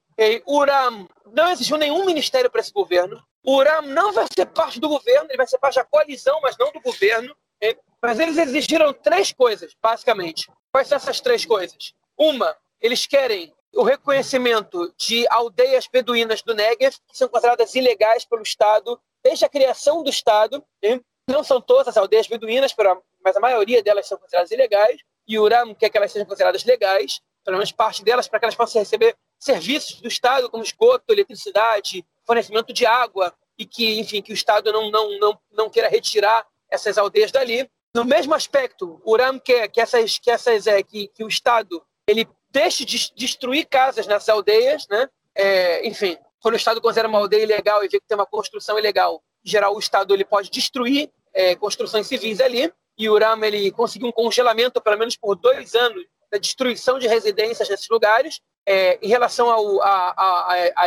O 0.46 0.58
Uram 0.58 1.06
não 1.32 1.50
exigiu 1.50 1.76
nenhum 1.76 2.06
ministério 2.06 2.50
para 2.50 2.62
esse 2.62 2.72
governo. 2.72 3.22
O 3.44 3.56
Uram 3.56 3.82
não 3.82 4.12
vai 4.12 4.24
ser 4.34 4.46
parte 4.46 4.80
do 4.80 4.88
governo, 4.88 5.26
ele 5.28 5.36
vai 5.36 5.46
ser 5.46 5.58
parte 5.58 5.74
da 5.74 5.84
coalizão, 5.84 6.40
mas 6.40 6.56
não 6.56 6.72
do 6.72 6.80
governo. 6.80 7.36
Mas 8.02 8.18
eles 8.18 8.38
exigiram 8.38 8.92
três 8.94 9.32
coisas, 9.32 9.76
basicamente. 9.82 10.50
Quais 10.72 10.88
são 10.88 10.96
essas 10.96 11.20
três 11.20 11.44
coisas? 11.44 11.92
Uma, 12.16 12.56
eles 12.80 13.06
querem 13.06 13.52
o 13.74 13.82
reconhecimento 13.82 14.92
de 14.96 15.26
aldeias 15.30 15.86
beduínas 15.86 16.42
do 16.42 16.54
Negev, 16.54 16.96
que 17.08 17.16
são 17.16 17.28
consideradas 17.28 17.74
ilegais 17.74 18.24
pelo 18.24 18.42
Estado 18.42 18.98
desde 19.22 19.44
a 19.44 19.48
criação 19.48 20.02
do 20.02 20.10
Estado. 20.10 20.64
Não 21.28 21.42
são 21.42 21.60
todas 21.60 21.88
as 21.88 21.96
aldeias 21.96 22.26
beduínas, 22.26 22.74
mas 23.22 23.36
a 23.36 23.40
maioria 23.40 23.82
delas 23.82 24.06
são 24.06 24.18
consideradas 24.18 24.50
ilegais. 24.50 25.00
E 25.26 25.38
o 25.38 25.42
Uram 25.42 25.74
quer 25.74 25.90
que 25.90 25.98
elas 25.98 26.12
sejam 26.12 26.26
consideradas 26.26 26.64
legais, 26.64 27.20
pelo 27.44 27.56
menos 27.56 27.72
parte 27.72 28.04
delas, 28.04 28.28
para 28.28 28.38
que 28.38 28.44
elas 28.44 28.54
possam 28.54 28.80
receber 28.80 29.16
serviços 29.38 30.00
do 30.00 30.08
Estado, 30.08 30.48
como 30.48 30.62
esgoto, 30.62 31.12
eletricidade, 31.12 32.04
fornecimento 32.24 32.72
de 32.72 32.86
água, 32.86 33.34
e 33.58 33.66
que, 33.66 33.98
enfim, 33.98 34.22
que 34.22 34.32
o 34.32 34.34
Estado 34.34 34.72
não, 34.72 34.90
não, 34.90 35.18
não, 35.18 35.38
não 35.52 35.70
queira 35.70 35.88
retirar 35.88 36.46
essas 36.70 36.96
aldeias 36.96 37.32
dali. 37.32 37.68
No 37.94 38.04
mesmo 38.04 38.34
aspecto, 38.34 39.00
o 39.04 39.12
Uram 39.12 39.38
quer 39.38 39.68
que, 39.68 39.80
essas, 39.80 40.18
que, 40.18 40.30
essas, 40.30 40.66
é, 40.66 40.82
que, 40.82 41.08
que 41.08 41.24
o 41.24 41.28
Estado 41.28 41.82
ele 42.06 42.28
deixe 42.56 42.86
de 42.86 43.12
destruir 43.14 43.66
casas 43.66 44.06
nessas 44.06 44.30
aldeias, 44.30 44.86
né? 44.88 45.06
É, 45.34 45.86
enfim, 45.86 46.16
quando 46.40 46.54
o 46.54 46.56
Estado 46.56 46.80
considera 46.80 47.06
uma 47.06 47.18
aldeia 47.18 47.42
ilegal 47.42 47.84
e 47.84 47.88
vê 47.88 48.00
que 48.00 48.06
tem 48.08 48.16
uma 48.16 48.24
construção 48.24 48.78
ilegal, 48.78 49.22
em 49.44 49.50
geral 49.50 49.76
o 49.76 49.78
Estado 49.78 50.14
ele 50.14 50.24
pode 50.24 50.50
destruir 50.50 51.10
é, 51.34 51.54
construções 51.54 52.06
civis 52.06 52.40
ali, 52.40 52.72
e 52.96 53.10
o 53.10 53.12
Uram 53.12 53.44
ele 53.44 53.70
conseguiu 53.70 54.08
um 54.08 54.12
congelamento, 54.12 54.80
pelo 54.80 54.98
menos 54.98 55.18
por 55.18 55.36
dois 55.36 55.74
anos, 55.74 56.02
da 56.32 56.38
destruição 56.38 56.98
de 56.98 57.06
residências 57.06 57.68
nesses 57.68 57.88
lugares. 57.90 58.40
É, 58.64 58.98
em 59.02 59.08
relação 59.08 59.50
ao, 59.50 59.82
a, 59.82 60.14
a, 60.16 60.72
a, 60.74 60.86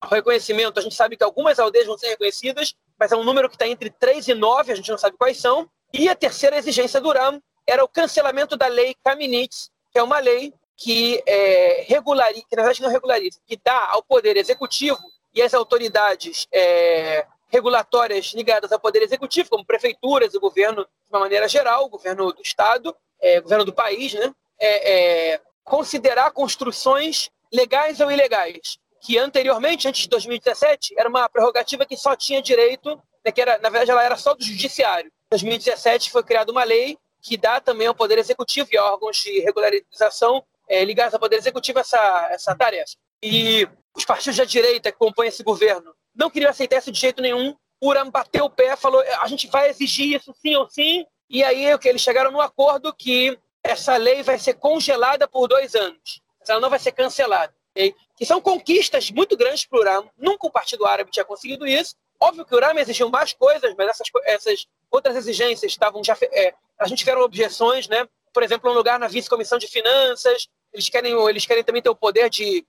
ao 0.00 0.10
reconhecimento, 0.10 0.78
a 0.78 0.82
gente 0.82 0.94
sabe 0.94 1.18
que 1.18 1.22
algumas 1.22 1.58
aldeias 1.58 1.86
vão 1.86 1.98
ser 1.98 2.08
reconhecidas, 2.08 2.74
mas 2.98 3.12
é 3.12 3.16
um 3.16 3.24
número 3.24 3.50
que 3.50 3.56
está 3.56 3.68
entre 3.68 3.90
3 3.90 4.28
e 4.28 4.34
9, 4.34 4.72
a 4.72 4.74
gente 4.74 4.90
não 4.90 4.96
sabe 4.96 5.18
quais 5.18 5.38
são. 5.38 5.68
E 5.92 6.08
a 6.08 6.14
terceira 6.14 6.56
exigência 6.56 6.98
do 6.98 7.10
Uram 7.10 7.42
era 7.66 7.84
o 7.84 7.88
cancelamento 7.88 8.56
da 8.56 8.68
lei 8.68 8.96
Kaminitz, 9.04 9.68
que 9.92 9.98
é 9.98 10.02
uma 10.02 10.18
lei 10.18 10.52
que 10.76 11.22
é, 11.26 11.84
regulariza, 11.88 12.44
que 12.48 12.56
na 12.56 12.62
verdade 12.62 12.82
não 12.82 12.90
regulariza, 12.90 13.38
que 13.46 13.58
dá 13.62 13.90
ao 13.90 14.02
Poder 14.02 14.36
Executivo 14.36 14.98
e 15.32 15.42
às 15.42 15.54
autoridades 15.54 16.46
é, 16.52 17.26
regulatórias 17.48 18.26
ligadas 18.34 18.72
ao 18.72 18.80
Poder 18.80 19.02
Executivo, 19.02 19.50
como 19.50 19.64
prefeituras 19.64 20.34
e 20.34 20.38
governo 20.38 20.84
de 20.84 20.90
uma 21.10 21.20
maneira 21.20 21.48
geral, 21.48 21.88
governo 21.88 22.32
do 22.32 22.42
Estado, 22.42 22.94
é, 23.20 23.40
governo 23.40 23.64
do 23.64 23.72
país, 23.72 24.12
né, 24.14 24.34
é, 24.58 25.32
é, 25.34 25.40
considerar 25.62 26.30
construções 26.32 27.30
legais 27.52 28.00
ou 28.00 28.10
ilegais, 28.10 28.78
que 29.00 29.18
anteriormente, 29.18 29.86
antes 29.86 30.02
de 30.02 30.08
2017, 30.08 30.94
era 30.98 31.08
uma 31.08 31.28
prerrogativa 31.28 31.86
que 31.86 31.96
só 31.96 32.16
tinha 32.16 32.42
direito, 32.42 33.00
né, 33.24 33.30
que 33.30 33.40
era, 33.40 33.58
na 33.58 33.68
verdade 33.68 33.90
ela 33.90 34.02
era 34.02 34.16
só 34.16 34.34
do 34.34 34.42
judiciário. 34.42 35.08
Em 35.26 35.30
2017 35.30 36.10
foi 36.10 36.22
criada 36.22 36.50
uma 36.50 36.64
lei 36.64 36.98
que 37.22 37.36
dá 37.36 37.60
também 37.60 37.86
ao 37.86 37.94
Poder 37.94 38.18
Executivo 38.18 38.68
e 38.72 38.78
órgãos 38.78 39.16
de 39.16 39.40
regularização 39.40 40.44
é, 40.68 40.84
ligados 40.84 41.14
ao 41.14 41.20
Poder 41.20 41.36
Executivo 41.36 41.78
essa, 41.78 42.28
essa 42.30 42.54
tarefa. 42.54 42.92
E 43.22 43.68
os 43.96 44.04
partidos 44.04 44.36
da 44.36 44.44
direita 44.44 44.90
que 44.90 44.98
compõem 44.98 45.28
esse 45.28 45.42
governo 45.42 45.94
não 46.14 46.30
queriam 46.30 46.50
aceitar 46.50 46.78
isso 46.78 46.92
de 46.92 47.00
jeito 47.00 47.22
nenhum. 47.22 47.54
O 47.80 47.88
Uram 47.88 48.10
bateu 48.10 48.44
o 48.44 48.50
pé, 48.50 48.76
falou: 48.76 49.02
a 49.20 49.26
gente 49.26 49.46
vai 49.48 49.68
exigir 49.68 50.16
isso 50.16 50.34
sim 50.40 50.56
ou 50.56 50.68
sim. 50.68 51.04
E 51.28 51.42
aí 51.42 51.64
eles 51.84 52.02
chegaram 52.02 52.30
no 52.30 52.40
acordo 52.40 52.94
que 52.94 53.38
essa 53.62 53.96
lei 53.96 54.22
vai 54.22 54.38
ser 54.38 54.54
congelada 54.54 55.26
por 55.26 55.48
dois 55.48 55.74
anos. 55.74 56.20
Ela 56.46 56.60
não 56.60 56.70
vai 56.70 56.78
ser 56.78 56.92
cancelada. 56.92 57.54
Okay? 57.70 57.94
Que 58.16 58.26
são 58.26 58.40
conquistas 58.40 59.10
muito 59.10 59.36
grandes 59.36 59.64
para 59.64 59.78
o 59.78 59.80
Uram. 59.80 60.10
Nunca 60.16 60.46
o 60.46 60.50
Partido 60.50 60.86
Árabe 60.86 61.10
tinha 61.10 61.24
conseguido 61.24 61.66
isso. 61.66 61.94
Óbvio 62.20 62.44
que 62.44 62.54
o 62.54 62.56
Uram 62.56 62.78
exigiu 62.78 63.08
mais 63.08 63.32
coisas, 63.32 63.74
mas 63.76 63.88
essas, 63.88 64.08
essas 64.24 64.66
outras 64.90 65.16
exigências 65.16 65.72
estavam 65.72 66.04
já. 66.04 66.16
É, 66.32 66.54
gente 66.86 66.98
tiveram 66.98 67.22
objeções, 67.22 67.88
né? 67.88 68.06
Por 68.34 68.42
exemplo, 68.42 68.70
um 68.70 68.74
lugar 68.74 68.98
na 68.98 69.08
vice-comissão 69.08 69.56
de 69.56 69.68
finanças. 69.68 70.48
Eles 70.72 70.88
querem, 70.90 71.14
eles 71.28 71.46
querem 71.46 71.64
também 71.64 71.80
ter 71.80 71.88
o 71.88 71.96
poder 71.96 72.28
de, 72.28 72.66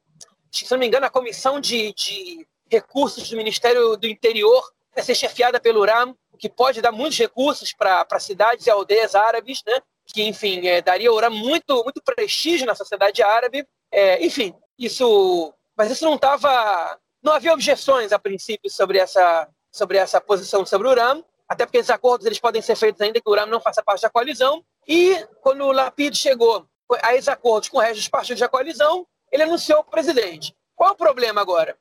se 0.51 0.71
não 0.71 0.77
me 0.77 0.87
engano, 0.87 1.05
a 1.05 1.09
comissão 1.09 1.59
de, 1.59 1.91
de 1.93 2.47
recursos 2.69 3.29
do 3.29 3.35
Ministério 3.35 3.97
do 3.97 4.07
Interior 4.07 4.63
vai 4.93 5.03
ser 5.03 5.15
chefiada 5.15 5.59
pelo 5.59 5.81
Uram, 5.81 6.15
o 6.31 6.37
que 6.37 6.47
pode 6.47 6.81
dar 6.81 6.91
muitos 6.91 7.17
recursos 7.17 7.73
para 7.73 8.19
cidades 8.19 8.65
e 8.65 8.69
aldeias 8.69 9.15
árabes, 9.15 9.61
né? 9.65 9.81
que, 10.05 10.23
enfim, 10.23 10.67
é, 10.67 10.81
daria 10.81 11.09
ao 11.09 11.15
Uram 11.15 11.31
muito, 11.31 11.83
muito 11.83 12.01
prestígio 12.01 12.65
na 12.65 12.75
sociedade 12.75 13.21
árabe. 13.21 13.67
É, 13.91 14.23
enfim, 14.23 14.53
isso. 14.77 15.53
Mas 15.75 15.91
isso 15.91 16.05
não 16.05 16.15
estava. 16.15 16.97
Não 17.21 17.33
havia 17.33 17.53
objeções 17.53 18.13
a 18.13 18.19
princípio 18.19 18.69
sobre 18.69 18.99
essa, 18.99 19.49
sobre 19.71 19.97
essa 19.97 20.21
posição 20.21 20.65
sobre 20.65 20.87
o 20.87 20.91
Uram, 20.91 21.25
até 21.49 21.65
porque 21.65 21.79
esses 21.79 21.89
acordos 21.89 22.25
eles 22.25 22.39
podem 22.39 22.61
ser 22.61 22.75
feitos 22.75 23.01
ainda 23.01 23.19
que 23.19 23.27
o 23.27 23.31
Uram 23.31 23.47
não 23.47 23.59
faça 23.59 23.83
parte 23.83 24.01
da 24.01 24.09
coalizão. 24.09 24.63
E 24.87 25.25
quando 25.41 25.63
o 25.65 25.71
Lapid 25.71 26.15
chegou 26.15 26.67
a 27.01 27.15
esses 27.15 27.33
com 27.69 27.77
o 27.77 27.81
resto 27.81 27.95
dos 27.95 28.07
partidos 28.07 28.39
da 28.39 28.49
coalizão, 28.49 29.07
ele 29.31 29.43
anunciou 29.43 29.79
o 29.79 29.83
presidente. 29.83 30.55
Qual 30.75 30.89
é 30.89 30.93
o 30.93 30.97
problema 30.97 31.41
agora? 31.41 31.77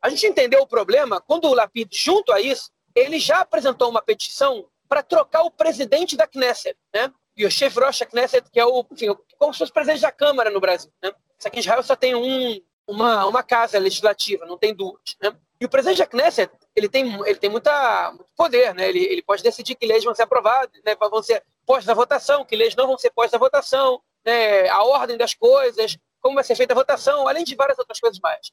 A 0.00 0.08
gente 0.08 0.26
entendeu 0.26 0.62
o 0.62 0.66
problema 0.66 1.20
quando 1.20 1.48
o 1.48 1.54
Lapid, 1.54 1.92
junto 1.92 2.32
a 2.32 2.40
isso, 2.40 2.70
ele 2.94 3.18
já 3.18 3.40
apresentou 3.40 3.88
uma 3.88 4.02
petição 4.02 4.66
para 4.88 5.02
trocar 5.02 5.42
o 5.42 5.50
presidente 5.50 6.16
da 6.16 6.26
Knesset, 6.26 6.76
né? 6.94 7.12
E 7.36 7.44
o 7.44 7.50
chefe 7.50 7.78
Rocha 7.78 8.06
Knesset, 8.06 8.50
que 8.50 8.58
é 8.58 8.64
o, 8.64 8.84
enfim, 8.90 9.14
como 9.38 9.52
se 9.52 9.58
fosse 9.58 9.72
presidente 9.72 10.00
da 10.00 10.10
Câmara 10.10 10.50
no 10.50 10.60
Brasil, 10.60 10.90
né? 11.02 11.12
Isso 11.38 11.46
aqui 11.46 11.58
em 11.58 11.60
Israel 11.60 11.82
só 11.82 11.94
tem 11.94 12.14
um, 12.14 12.60
uma, 12.86 13.26
uma 13.26 13.42
casa 13.42 13.78
legislativa, 13.78 14.46
não 14.46 14.58
tem 14.58 14.74
duas, 14.74 15.16
né? 15.22 15.36
E 15.60 15.64
o 15.64 15.68
presidente 15.68 15.98
da 15.98 16.06
Knesset, 16.06 16.52
ele 16.74 16.88
tem, 16.88 17.12
ele 17.26 17.38
tem 17.38 17.50
muita, 17.50 18.12
muito 18.12 18.32
poder, 18.36 18.74
né? 18.74 18.88
Ele, 18.88 19.04
ele 19.04 19.22
pode 19.22 19.42
decidir 19.42 19.74
que 19.74 19.86
leis 19.86 20.04
vão 20.04 20.14
ser 20.14 20.22
aprovadas, 20.22 20.80
né? 20.84 20.96
vão 20.98 21.22
ser 21.22 21.42
postas 21.68 21.90
à 21.90 21.94
votação, 21.94 22.46
que 22.46 22.56
leis 22.56 22.74
não 22.74 22.86
vão 22.86 22.96
ser 22.96 23.10
postas 23.10 23.34
à 23.34 23.38
votação, 23.38 24.00
né? 24.24 24.66
a 24.70 24.82
ordem 24.84 25.18
das 25.18 25.34
coisas, 25.34 25.98
como 26.18 26.34
vai 26.34 26.42
ser 26.42 26.56
feita 26.56 26.72
a 26.72 26.74
votação, 26.74 27.28
além 27.28 27.44
de 27.44 27.54
várias 27.54 27.78
outras 27.78 28.00
coisas 28.00 28.18
mais. 28.20 28.50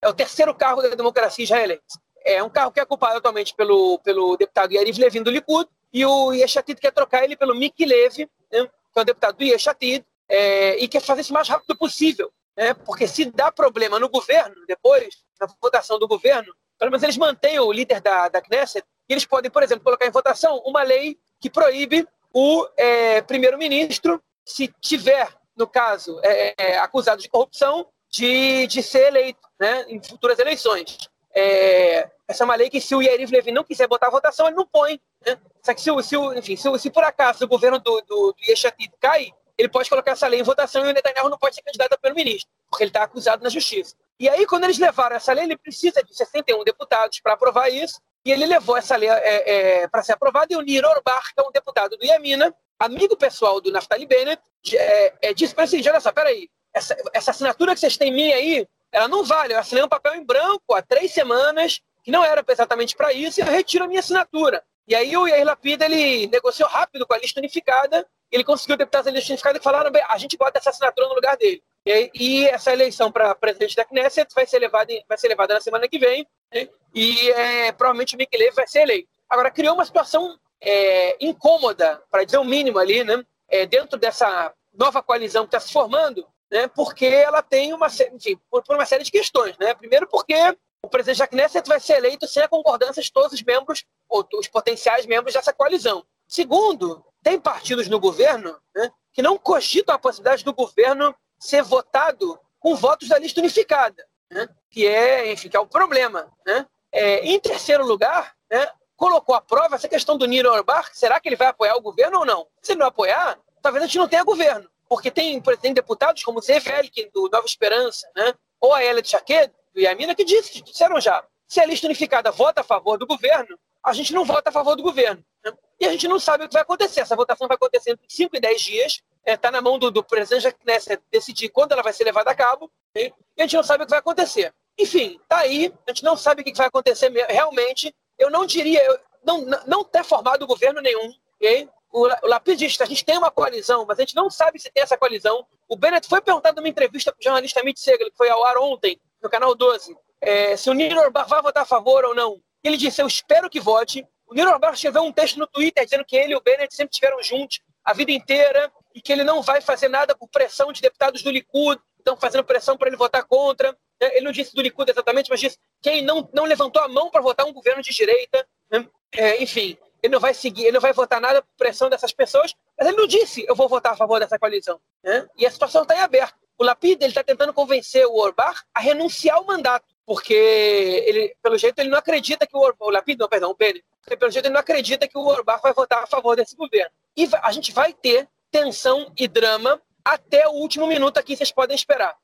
É 0.00 0.08
o 0.08 0.14
terceiro 0.14 0.54
cargo 0.54 0.80
da 0.80 0.90
democracia 0.90 1.42
israelense. 1.42 1.98
É 2.24 2.40
um 2.40 2.48
cargo 2.48 2.70
que 2.70 2.78
é 2.78 2.84
ocupado 2.84 3.18
atualmente 3.18 3.52
pelo, 3.56 3.98
pelo 3.98 4.36
deputado 4.36 4.72
Yariv 4.72 4.96
Levin 4.96 5.24
do 5.24 5.30
Likud, 5.30 5.68
e 5.92 6.06
o 6.06 6.32
Yeshatid 6.32 6.80
quer 6.80 6.92
trocar 6.92 7.24
ele 7.24 7.36
pelo 7.36 7.52
Miki 7.52 7.84
Levy, 7.84 8.30
né? 8.50 8.64
que 8.92 8.98
é 8.98 9.02
um 9.02 9.04
deputado 9.04 9.36
do 9.36 9.44
Yeshatid, 9.44 10.06
é, 10.28 10.76
e 10.78 10.86
quer 10.86 11.00
fazer 11.00 11.22
isso 11.22 11.32
o 11.32 11.34
mais 11.34 11.48
rápido 11.48 11.76
possível. 11.76 12.32
Né? 12.56 12.74
Porque 12.74 13.08
se 13.08 13.24
dá 13.24 13.50
problema 13.50 13.98
no 13.98 14.08
governo, 14.08 14.54
depois, 14.68 15.16
na 15.40 15.48
votação 15.60 15.98
do 15.98 16.06
governo, 16.06 16.54
pelo 16.78 16.92
menos 16.92 17.02
eles 17.02 17.16
mantêm 17.16 17.58
o 17.58 17.72
líder 17.72 18.00
da, 18.00 18.28
da 18.28 18.40
Knesset, 18.40 18.86
e 19.08 19.12
eles 19.12 19.26
podem, 19.26 19.50
por 19.50 19.64
exemplo, 19.64 19.82
colocar 19.82 20.06
em 20.06 20.12
votação 20.12 20.62
uma 20.64 20.84
lei 20.84 21.18
que 21.40 21.50
proíbe 21.50 22.06
o 22.32 22.66
é, 22.76 23.20
primeiro-ministro, 23.22 24.22
se 24.44 24.68
tiver, 24.80 25.28
no 25.56 25.66
caso, 25.66 26.20
é, 26.22 26.54
é 26.56 26.78
acusado 26.78 27.20
de 27.20 27.28
corrupção, 27.28 27.86
de, 28.10 28.66
de 28.66 28.82
ser 28.82 29.06
eleito 29.08 29.40
né, 29.58 29.84
em 29.88 30.02
futuras 30.02 30.38
eleições. 30.38 30.98
É, 31.34 32.10
essa 32.28 32.44
é 32.44 32.46
uma 32.46 32.54
lei 32.54 32.68
que, 32.68 32.80
se 32.80 32.94
o 32.94 33.02
Yeriv 33.02 33.30
Levin 33.30 33.52
não 33.52 33.64
quiser 33.64 33.86
botar 33.88 34.08
a 34.08 34.10
votação, 34.10 34.46
ele 34.46 34.56
não 34.56 34.66
põe. 34.66 35.00
Né? 35.26 35.38
Só 35.62 35.72
que, 35.74 35.80
se, 35.80 35.90
se, 36.02 36.16
enfim, 36.16 36.56
se, 36.56 36.78
se, 36.78 36.90
por 36.90 37.04
acaso 37.04 37.44
o 37.44 37.48
governo 37.48 37.78
do, 37.78 38.00
do, 38.02 38.32
do 38.32 38.50
Yeshatid 38.50 38.92
cai, 39.00 39.32
ele 39.56 39.68
pode 39.68 39.88
colocar 39.88 40.12
essa 40.12 40.26
lei 40.26 40.40
em 40.40 40.44
votação 40.44 40.84
e 40.84 40.90
o 40.90 40.92
Netanyahu 40.92 41.28
não 41.28 41.38
pode 41.38 41.54
ser 41.54 41.62
candidato 41.62 41.92
a 41.92 41.98
primeiro-ministro, 41.98 42.50
porque 42.70 42.84
ele 42.84 42.90
está 42.90 43.02
acusado 43.02 43.42
na 43.42 43.48
justiça. 43.48 43.94
E 44.18 44.28
aí, 44.28 44.46
quando 44.46 44.64
eles 44.64 44.78
levaram 44.78 45.16
essa 45.16 45.32
lei, 45.32 45.44
ele 45.44 45.56
precisa 45.56 46.02
de 46.02 46.14
61 46.14 46.64
deputados 46.64 47.20
para 47.20 47.34
aprovar 47.34 47.68
isso, 47.70 48.00
e 48.24 48.30
ele 48.30 48.46
levou 48.46 48.76
essa 48.76 48.96
lei 48.96 49.08
é, 49.08 49.82
é, 49.82 49.88
para 49.88 50.02
ser 50.02 50.12
aprovada, 50.12 50.52
e 50.52 50.56
o 50.56 50.60
Nir 50.60 50.84
Orbar, 50.84 51.22
que 51.34 51.40
é 51.40 51.42
um 51.42 51.50
deputado 51.50 51.96
do 51.96 52.04
Yamina, 52.04 52.54
amigo 52.78 53.16
pessoal 53.16 53.60
do 53.60 53.70
Naftali 53.70 54.06
Bennett, 54.06 54.42
é, 54.74 55.14
é, 55.22 55.34
disse 55.34 55.54
para 55.54 55.64
ele 55.64 55.88
olha 55.88 56.00
só, 56.00 56.12
peraí, 56.12 56.48
essa, 56.72 56.96
essa 57.12 57.30
assinatura 57.32 57.74
que 57.74 57.80
vocês 57.80 57.96
têm 57.96 58.12
minha 58.12 58.36
aí, 58.36 58.66
ela 58.90 59.08
não 59.08 59.24
vale. 59.24 59.54
Eu 59.54 59.58
assinei 59.58 59.82
um 59.84 59.88
papel 59.88 60.14
em 60.14 60.24
branco 60.24 60.74
há 60.74 60.82
três 60.82 61.12
semanas, 61.12 61.80
que 62.02 62.10
não 62.10 62.24
era 62.24 62.44
exatamente 62.48 62.96
para 62.96 63.12
isso, 63.12 63.40
e 63.40 63.42
eu 63.42 63.46
retiro 63.46 63.84
a 63.84 63.88
minha 63.88 64.00
assinatura. 64.00 64.62
E 64.86 64.94
aí 64.94 65.16
o 65.16 65.26
Yair 65.26 65.44
Lapid, 65.44 65.80
ele 65.80 66.26
negociou 66.26 66.68
rápido 66.68 67.06
com 67.06 67.14
a 67.14 67.18
lista 67.18 67.40
unificada, 67.40 68.06
ele 68.30 68.44
conseguiu 68.44 68.76
deputados 68.76 69.06
da 69.06 69.12
lista 69.12 69.32
unificada 69.32 69.58
que 69.58 69.64
falaram, 69.64 69.90
a 70.08 70.18
gente 70.18 70.36
bota 70.36 70.58
essa 70.58 70.70
assinatura 70.70 71.08
no 71.08 71.14
lugar 71.14 71.36
dele. 71.36 71.62
E, 71.84 72.10
e 72.14 72.48
essa 72.48 72.72
eleição 72.72 73.10
para 73.10 73.34
presidente 73.34 73.76
da 73.76 73.84
Knesset 73.84 74.32
vai 74.34 74.46
ser 74.46 74.58
levada, 74.58 74.92
vai 75.08 75.18
ser 75.18 75.28
levada 75.28 75.54
na 75.54 75.60
semana 75.60 75.88
que 75.88 75.98
vem, 75.98 76.26
né? 76.52 76.68
E 76.94 77.30
é, 77.30 77.72
provavelmente 77.72 78.14
o 78.14 78.18
Miki 78.18 78.36
Levy 78.36 78.54
vai 78.54 78.66
ser 78.66 78.82
eleito. 78.82 79.08
Agora, 79.28 79.50
criou 79.50 79.74
uma 79.74 79.84
situação 79.84 80.38
é, 80.60 81.16
incômoda, 81.24 82.02
para 82.10 82.24
dizer 82.24 82.38
o 82.38 82.44
mínimo 82.44 82.78
ali, 82.78 83.02
né? 83.02 83.24
É, 83.48 83.66
dentro 83.66 83.98
dessa 83.98 84.52
nova 84.72 85.02
coalizão 85.02 85.44
que 85.44 85.48
está 85.48 85.60
se 85.60 85.72
formando, 85.72 86.26
né? 86.50 86.68
porque 86.68 87.06
ela 87.06 87.42
tem 87.42 87.72
uma, 87.72 87.88
enfim, 88.12 88.38
por, 88.50 88.62
por, 88.62 88.76
uma 88.76 88.86
série 88.86 89.04
de 89.04 89.10
questões. 89.10 89.56
Né? 89.58 89.74
Primeiro 89.74 90.06
porque 90.06 90.34
o 90.82 90.88
presidente 90.88 91.18
da 91.18 91.26
Knesset 91.26 91.68
vai 91.68 91.80
ser 91.80 91.94
eleito 91.94 92.26
sem 92.26 92.42
a 92.42 92.48
concordância 92.48 93.02
de 93.02 93.12
todos 93.12 93.32
os 93.32 93.42
membros, 93.42 93.84
ou 94.08 94.26
os 94.34 94.48
potenciais 94.48 95.06
membros 95.06 95.34
dessa 95.34 95.52
coalizão. 95.52 96.04
Segundo, 96.26 97.04
tem 97.22 97.38
partidos 97.38 97.88
no 97.88 98.00
governo 98.00 98.58
né, 98.74 98.90
que 99.12 99.22
não 99.22 99.38
cogitam 99.38 99.94
a 99.94 99.98
possibilidade 99.98 100.44
do 100.44 100.52
governo 100.52 101.14
ser 101.38 101.62
votado 101.62 102.38
com 102.58 102.76
votos 102.76 103.08
da 103.08 103.18
lista 103.18 103.40
unificada, 103.40 104.06
né? 104.30 104.48
que 104.70 104.86
é, 104.86 105.30
enfim, 105.32 105.48
que 105.48 105.56
é 105.56 105.60
o 105.60 105.66
problema. 105.66 106.30
Né? 106.46 106.66
É, 106.92 107.24
em 107.24 107.40
terceiro 107.40 107.86
lugar, 107.86 108.34
né, 108.50 108.68
colocou 108.96 109.34
à 109.34 109.40
prova 109.40 109.76
essa 109.76 109.88
questão 109.88 110.16
do 110.16 110.26
Niro 110.26 110.52
Orbach, 110.52 110.90
será 110.92 111.18
que 111.18 111.28
ele 111.28 111.36
vai 111.36 111.48
apoiar 111.48 111.74
o 111.76 111.80
governo 111.80 112.20
ou 112.20 112.26
não? 112.26 112.46
Se 112.60 112.72
ele 112.72 112.80
não 112.80 112.86
apoiar, 112.86 113.38
talvez 113.60 113.82
a 113.82 113.86
gente 113.86 113.98
não 113.98 114.08
tenha 114.08 114.22
governo, 114.22 114.68
porque 114.88 115.10
tem, 115.10 115.40
tem 115.60 115.72
deputados 115.72 116.22
como 116.22 116.40
Zé 116.40 116.60
Velkin, 116.60 117.10
do 117.12 117.28
Nova 117.30 117.46
Esperança, 117.46 118.08
né? 118.14 118.34
ou 118.60 118.72
a 118.72 118.84
Elia 118.84 119.02
Tchaqued, 119.02 119.52
do 119.74 119.80
Yamina, 119.80 120.14
que 120.14 120.24
disse, 120.24 120.62
disseram 120.62 121.00
já, 121.00 121.24
se 121.48 121.60
a 121.60 121.66
lista 121.66 121.86
unificada 121.86 122.30
vota 122.30 122.60
a 122.60 122.64
favor 122.64 122.96
do 122.96 123.06
governo, 123.06 123.58
a 123.84 123.92
gente 123.92 124.12
não 124.12 124.24
vota 124.24 124.50
a 124.50 124.52
favor 124.52 124.76
do 124.76 124.82
governo. 124.82 125.24
Né? 125.44 125.52
E 125.80 125.86
a 125.86 125.90
gente 125.90 126.06
não 126.06 126.20
sabe 126.20 126.44
o 126.44 126.48
que 126.48 126.52
vai 126.52 126.62
acontecer. 126.62 127.00
Essa 127.00 127.16
votação 127.16 127.48
vai 127.48 127.56
acontecer 127.56 127.90
entre 127.90 128.06
5 128.08 128.36
e 128.36 128.40
10 128.40 128.62
dias. 128.62 128.92
Está 128.92 129.32
é, 129.32 129.36
tá 129.36 129.50
na 129.50 129.60
mão 129.60 129.78
do, 129.78 129.90
do 129.90 130.04
presidente 130.04 130.54
Knesset 130.62 131.02
decidir 131.10 131.48
quando 131.48 131.72
ela 131.72 131.82
vai 131.82 131.92
ser 131.92 132.04
levada 132.04 132.30
a 132.30 132.34
cabo. 132.34 132.70
E 132.94 133.12
a 133.38 133.42
gente 133.42 133.56
não 133.56 133.62
sabe 133.62 133.82
o 133.82 133.86
que 133.86 133.90
vai 133.90 133.98
acontecer. 133.98 134.54
Enfim, 134.78 135.20
tá 135.28 135.38
aí. 135.38 135.72
A 135.86 135.90
gente 135.90 136.04
não 136.04 136.16
sabe 136.16 136.42
o 136.42 136.44
que 136.44 136.54
vai 136.54 136.66
acontecer 136.66 137.10
realmente. 137.28 137.94
Eu 138.18 138.30
não 138.30 138.46
diria, 138.46 138.82
eu, 138.84 138.98
não, 139.24 139.44
não 139.66 139.84
ter 139.84 140.04
formado 140.04 140.46
governo 140.46 140.80
nenhum. 140.80 141.12
Okay? 141.36 141.68
O, 141.92 142.06
o 142.06 142.26
Lapidista, 142.26 142.84
a 142.84 142.86
gente 142.86 143.04
tem 143.04 143.18
uma 143.18 143.30
coalizão, 143.30 143.84
mas 143.86 143.98
a 143.98 144.02
gente 144.02 144.16
não 144.16 144.30
sabe 144.30 144.58
se 144.58 144.70
tem 144.70 144.82
essa 144.82 144.96
coalizão. 144.96 145.46
O 145.68 145.76
Bennett 145.76 146.08
foi 146.08 146.20
perguntado 146.20 146.56
numa 146.56 146.68
entrevista 146.68 147.12
para 147.12 147.20
o 147.20 147.22
jornalista 147.22 147.62
Mitch 147.62 147.78
Segal, 147.78 148.10
que 148.10 148.16
foi 148.16 148.30
ao 148.30 148.44
ar 148.44 148.56
ontem, 148.58 149.00
no 149.22 149.30
canal 149.30 149.54
12, 149.54 149.96
é, 150.20 150.56
se 150.56 150.70
o 150.70 150.72
Nino 150.72 151.00
Orbach 151.00 151.28
vai 151.28 151.42
votar 151.42 151.64
a 151.64 151.66
favor 151.66 152.04
ou 152.04 152.14
não. 152.14 152.40
Ele 152.62 152.76
disse: 152.76 153.02
Eu 153.02 153.06
espero 153.06 153.50
que 153.50 153.60
vote. 153.60 154.06
O 154.26 154.34
Nino 154.34 154.50
Orbach 154.50 154.74
escreveu 154.74 155.02
um 155.02 155.12
texto 155.12 155.38
no 155.38 155.46
Twitter 155.46 155.84
dizendo 155.84 156.04
que 156.04 156.16
ele 156.16 156.32
e 156.32 156.36
o 156.36 156.40
Bennett 156.40 156.74
sempre 156.74 156.92
estiveram 156.92 157.22
juntos 157.22 157.60
a 157.84 157.92
vida 157.92 158.12
inteira 158.12 158.72
e 158.94 159.00
que 159.00 159.12
ele 159.12 159.24
não 159.24 159.42
vai 159.42 159.60
fazer 159.60 159.88
nada 159.88 160.14
por 160.14 160.28
pressão 160.28 160.72
de 160.72 160.80
deputados 160.80 161.22
do 161.22 161.30
Likud, 161.30 161.80
estão 161.98 162.16
fazendo 162.16 162.44
pressão 162.44 162.76
para 162.76 162.88
ele 162.88 162.96
votar 162.96 163.24
contra. 163.24 163.76
Né? 164.02 164.16
Ele 164.16 164.24
não 164.24 164.32
disse 164.32 164.52
do 164.52 164.60
Likud 164.60 164.90
exatamente, 164.90 165.30
mas 165.30 165.38
disse 165.38 165.56
quem 165.80 166.02
não, 166.02 166.28
não 166.32 166.44
levantou 166.44 166.82
a 166.82 166.88
mão 166.88 167.08
para 167.08 167.22
votar 167.22 167.46
um 167.46 167.52
governo 167.52 167.80
de 167.80 167.90
direita. 167.90 168.44
Né? 168.68 168.84
É, 169.12 169.40
enfim, 169.40 169.78
ele 170.02 170.12
não 170.12 170.20
vai 170.20 170.34
seguir, 170.34 170.64
ele 170.64 170.72
não 170.72 170.80
vai 170.80 170.92
votar 170.92 171.20
nada 171.20 171.40
por 171.40 171.50
pressão 171.56 171.88
dessas 171.88 172.12
pessoas, 172.12 172.52
mas 172.76 172.88
ele 172.88 172.96
não 172.96 173.06
disse 173.06 173.44
eu 173.48 173.54
vou 173.54 173.68
votar 173.68 173.92
a 173.92 173.96
favor 173.96 174.18
dessa 174.18 174.38
coalizão. 174.38 174.80
Né? 175.04 175.28
E 175.36 175.46
a 175.46 175.50
situação 175.50 175.82
está 175.82 175.94
em 175.94 176.00
aberto. 176.00 176.34
O 176.58 176.64
Lapid 176.64 177.00
está 177.02 177.22
tentando 177.22 177.54
convencer 177.54 178.04
o 178.06 178.16
Orbach 178.16 178.60
a 178.74 178.80
renunciar 178.80 179.36
ao 179.36 179.44
mandato, 179.44 179.86
porque 180.04 180.34
ele, 180.34 181.34
pelo 181.40 181.56
jeito 181.56 181.78
ele 181.78 181.88
não 181.88 181.98
acredita 181.98 182.46
que 182.46 182.56
o, 182.56 182.60
Or, 182.60 182.74
o 182.78 182.90
Lapid, 182.90 183.18
não, 183.18 183.28
perdão, 183.28 183.50
o 183.50 183.54
Bennett, 183.54 183.84
pelo 184.18 184.30
jeito 184.30 184.46
ele 184.46 184.52
não 184.52 184.60
acredita 184.60 185.06
que 185.06 185.16
o 185.16 185.24
Orbach 185.24 185.62
vai 185.62 185.72
votar 185.72 186.02
a 186.02 186.06
favor 186.06 186.36
desse 186.36 186.56
governo. 186.56 186.90
E 187.16 187.28
a 187.40 187.52
gente 187.52 187.72
vai 187.72 187.92
ter 187.92 188.28
tensão 188.50 189.12
e 189.16 189.28
drama 189.28 189.80
até 190.04 190.46
o 190.48 190.52
último 190.52 190.86
minuto 190.86 191.18
aqui, 191.18 191.36
vocês 191.36 191.52
podem 191.52 191.76
esperar. 191.76 192.16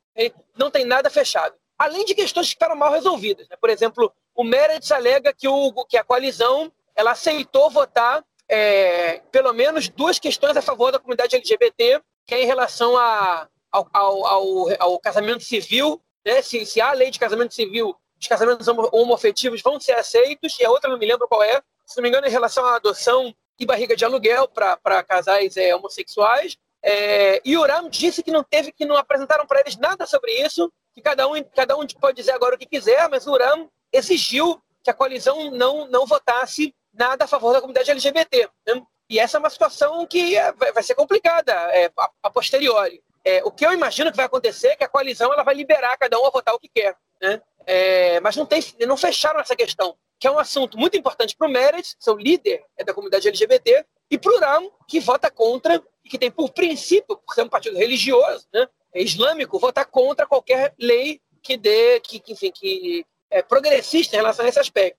Não 0.57 0.71
tem 0.71 0.85
nada 0.85 1.09
fechado. 1.09 1.55
Além 1.79 2.05
de 2.05 2.14
questões 2.14 2.47
que 2.47 2.55
ficaram 2.55 2.75
mal 2.75 2.93
resolvidas. 2.93 3.49
Né? 3.49 3.57
Por 3.61 3.71
exemplo, 3.71 4.12
o 4.35 4.43
Meredith 4.43 4.93
alega 4.93 5.33
que, 5.33 5.47
o, 5.47 5.73
que 5.85 5.97
a 5.97 6.05
coalizão 6.05 6.73
ela 6.95 7.12
aceitou 7.12 7.71
votar 7.71 8.25
é, 8.49 9.21
pelo 9.31 9.53
menos 9.53 9.88
duas 9.88 10.19
questões 10.19 10.57
a 10.57 10.62
favor 10.62 10.91
da 10.91 10.99
comunidade 10.99 11.37
LGBT, 11.37 12.03
que 12.27 12.35
é 12.35 12.43
em 12.43 12.47
relação 12.47 12.97
a, 12.97 13.49
ao, 13.71 13.88
ao, 13.93 14.27
ao, 14.27 14.67
ao 14.81 14.99
casamento 14.99 15.45
civil, 15.45 16.03
né? 16.25 16.43
se, 16.43 16.64
se 16.67 16.81
há 16.81 16.93
lei 16.93 17.11
de 17.11 17.19
casamento 17.19 17.55
civil, 17.55 17.95
os 18.21 18.27
casamentos 18.27 18.67
homoafetivos 18.67 19.62
vão 19.62 19.79
ser 19.79 19.93
aceitos, 19.93 20.59
e 20.59 20.64
a 20.64 20.71
outra 20.71 20.91
não 20.91 20.99
me 20.99 21.07
lembro 21.07 21.29
qual 21.29 21.43
é, 21.43 21.62
se 21.87 21.97
não 21.97 22.03
me 22.03 22.09
engano, 22.09 22.27
em 22.27 22.31
relação 22.31 22.64
à 22.67 22.77
adoção 22.77 23.33
e 23.59 23.67
barriga 23.67 23.97
de 23.97 24.05
aluguel 24.05 24.49
para 24.49 25.03
casais 25.05 25.57
é, 25.57 25.75
homossexuais. 25.75 26.57
É, 26.83 27.41
e 27.45 27.57
o 27.57 27.61
Uram 27.61 27.88
disse 27.88 28.23
que 28.23 28.31
não 28.31 28.43
teve, 28.43 28.73
que 28.73 28.85
não 28.85 28.97
apresentaram 28.97 29.47
para 29.47 29.61
eles 29.61 29.77
nada 29.77 30.07
sobre 30.07 30.33
isso, 30.33 30.73
que 30.99 31.03
cada 31.03 31.29
um, 31.29 31.43
cada 31.55 31.77
um 31.77 31.87
pode 31.87 32.17
dizer 32.17 32.33
agora 32.33 32.57
o 32.57 32.59
que 32.59 32.67
quiser, 32.67 33.09
mas 33.09 33.27
o 33.27 33.33
Uram 33.33 33.71
exigiu 33.93 34.61
que 34.83 34.91
a 34.91 34.95
coalizão 34.95 35.51
não, 35.51 35.87
não 35.89 36.07
votasse 36.07 36.75
nada 36.93 37.25
a 37.25 37.29
favor 37.29 37.53
da 37.53 37.61
comunidade 37.61 37.91
LGBT. 37.91 38.49
Né? 38.67 38.83
E 39.09 39.19
essa 39.19 39.39
é 39.39 39.41
uma 39.41 39.51
situação 39.51 40.07
que 40.07 40.37
é, 40.37 40.53
vai 40.53 40.83
ser 40.83 40.95
complicada 40.95 41.53
é, 41.53 41.91
a, 42.23 42.31
posteriori. 42.31 43.03
É, 43.25 43.43
o 43.45 43.51
que 43.51 43.65
eu 43.65 43.73
imagino 43.73 44.11
que 44.11 44.17
vai 44.17 44.27
acontecer 44.27 44.69
é 44.69 44.77
que 44.77 44.85
a 44.85 44.89
coalizão 44.89 45.33
ela 45.33 45.43
vai 45.43 45.55
liberar 45.55 45.97
cada 45.97 46.19
um 46.19 46.27
a 46.27 46.31
votar 46.31 46.55
o 46.55 46.59
que 46.59 46.69
quer. 46.69 46.97
Né? 47.21 47.41
É, 47.67 48.21
mas 48.21 48.37
não, 48.37 48.45
tem, 48.45 48.61
não 48.87 48.97
fecharam 48.97 49.41
essa 49.41 49.55
questão, 49.55 49.97
que 50.19 50.27
é 50.27 50.31
um 50.31 50.39
assunto 50.39 50.77
muito 50.77 50.97
importante 50.97 51.37
para 51.37 51.47
o 51.47 51.51
Meredith, 51.51 51.95
seu 51.99 52.17
líder 52.17 52.65
é 52.77 52.85
da 52.85 52.93
comunidade 52.93 53.29
LGBT, 53.29 53.85
e 54.11 54.19
para 54.19 54.33
o 54.33 54.41
Ram, 54.41 54.71
que 54.89 55.01
vota 55.01 55.31
contra, 55.31 55.83
e 56.05 56.09
que 56.09 56.19
tem 56.19 56.31
por 56.31 56.51
princípio, 56.51 57.17
por 57.19 57.35
ser 57.35 57.43
um 57.43 57.49
partido 57.49 57.77
religioso, 57.77 58.47
né, 58.53 58.67
islâmico, 58.94 59.59
votar 59.59 59.87
contra 59.87 60.27
qualquer 60.27 60.74
lei 60.79 61.20
que 61.42 61.57
dê, 61.57 62.01
que, 62.01 62.18
que 62.18 62.33
enfim, 62.33 62.51
que 62.51 63.05
é 63.31 63.42
progressista 63.42 64.16
em 64.16 64.18
relação 64.18 64.44
a 64.44 64.48
esse 64.48 64.59
aspecto. 64.59 64.98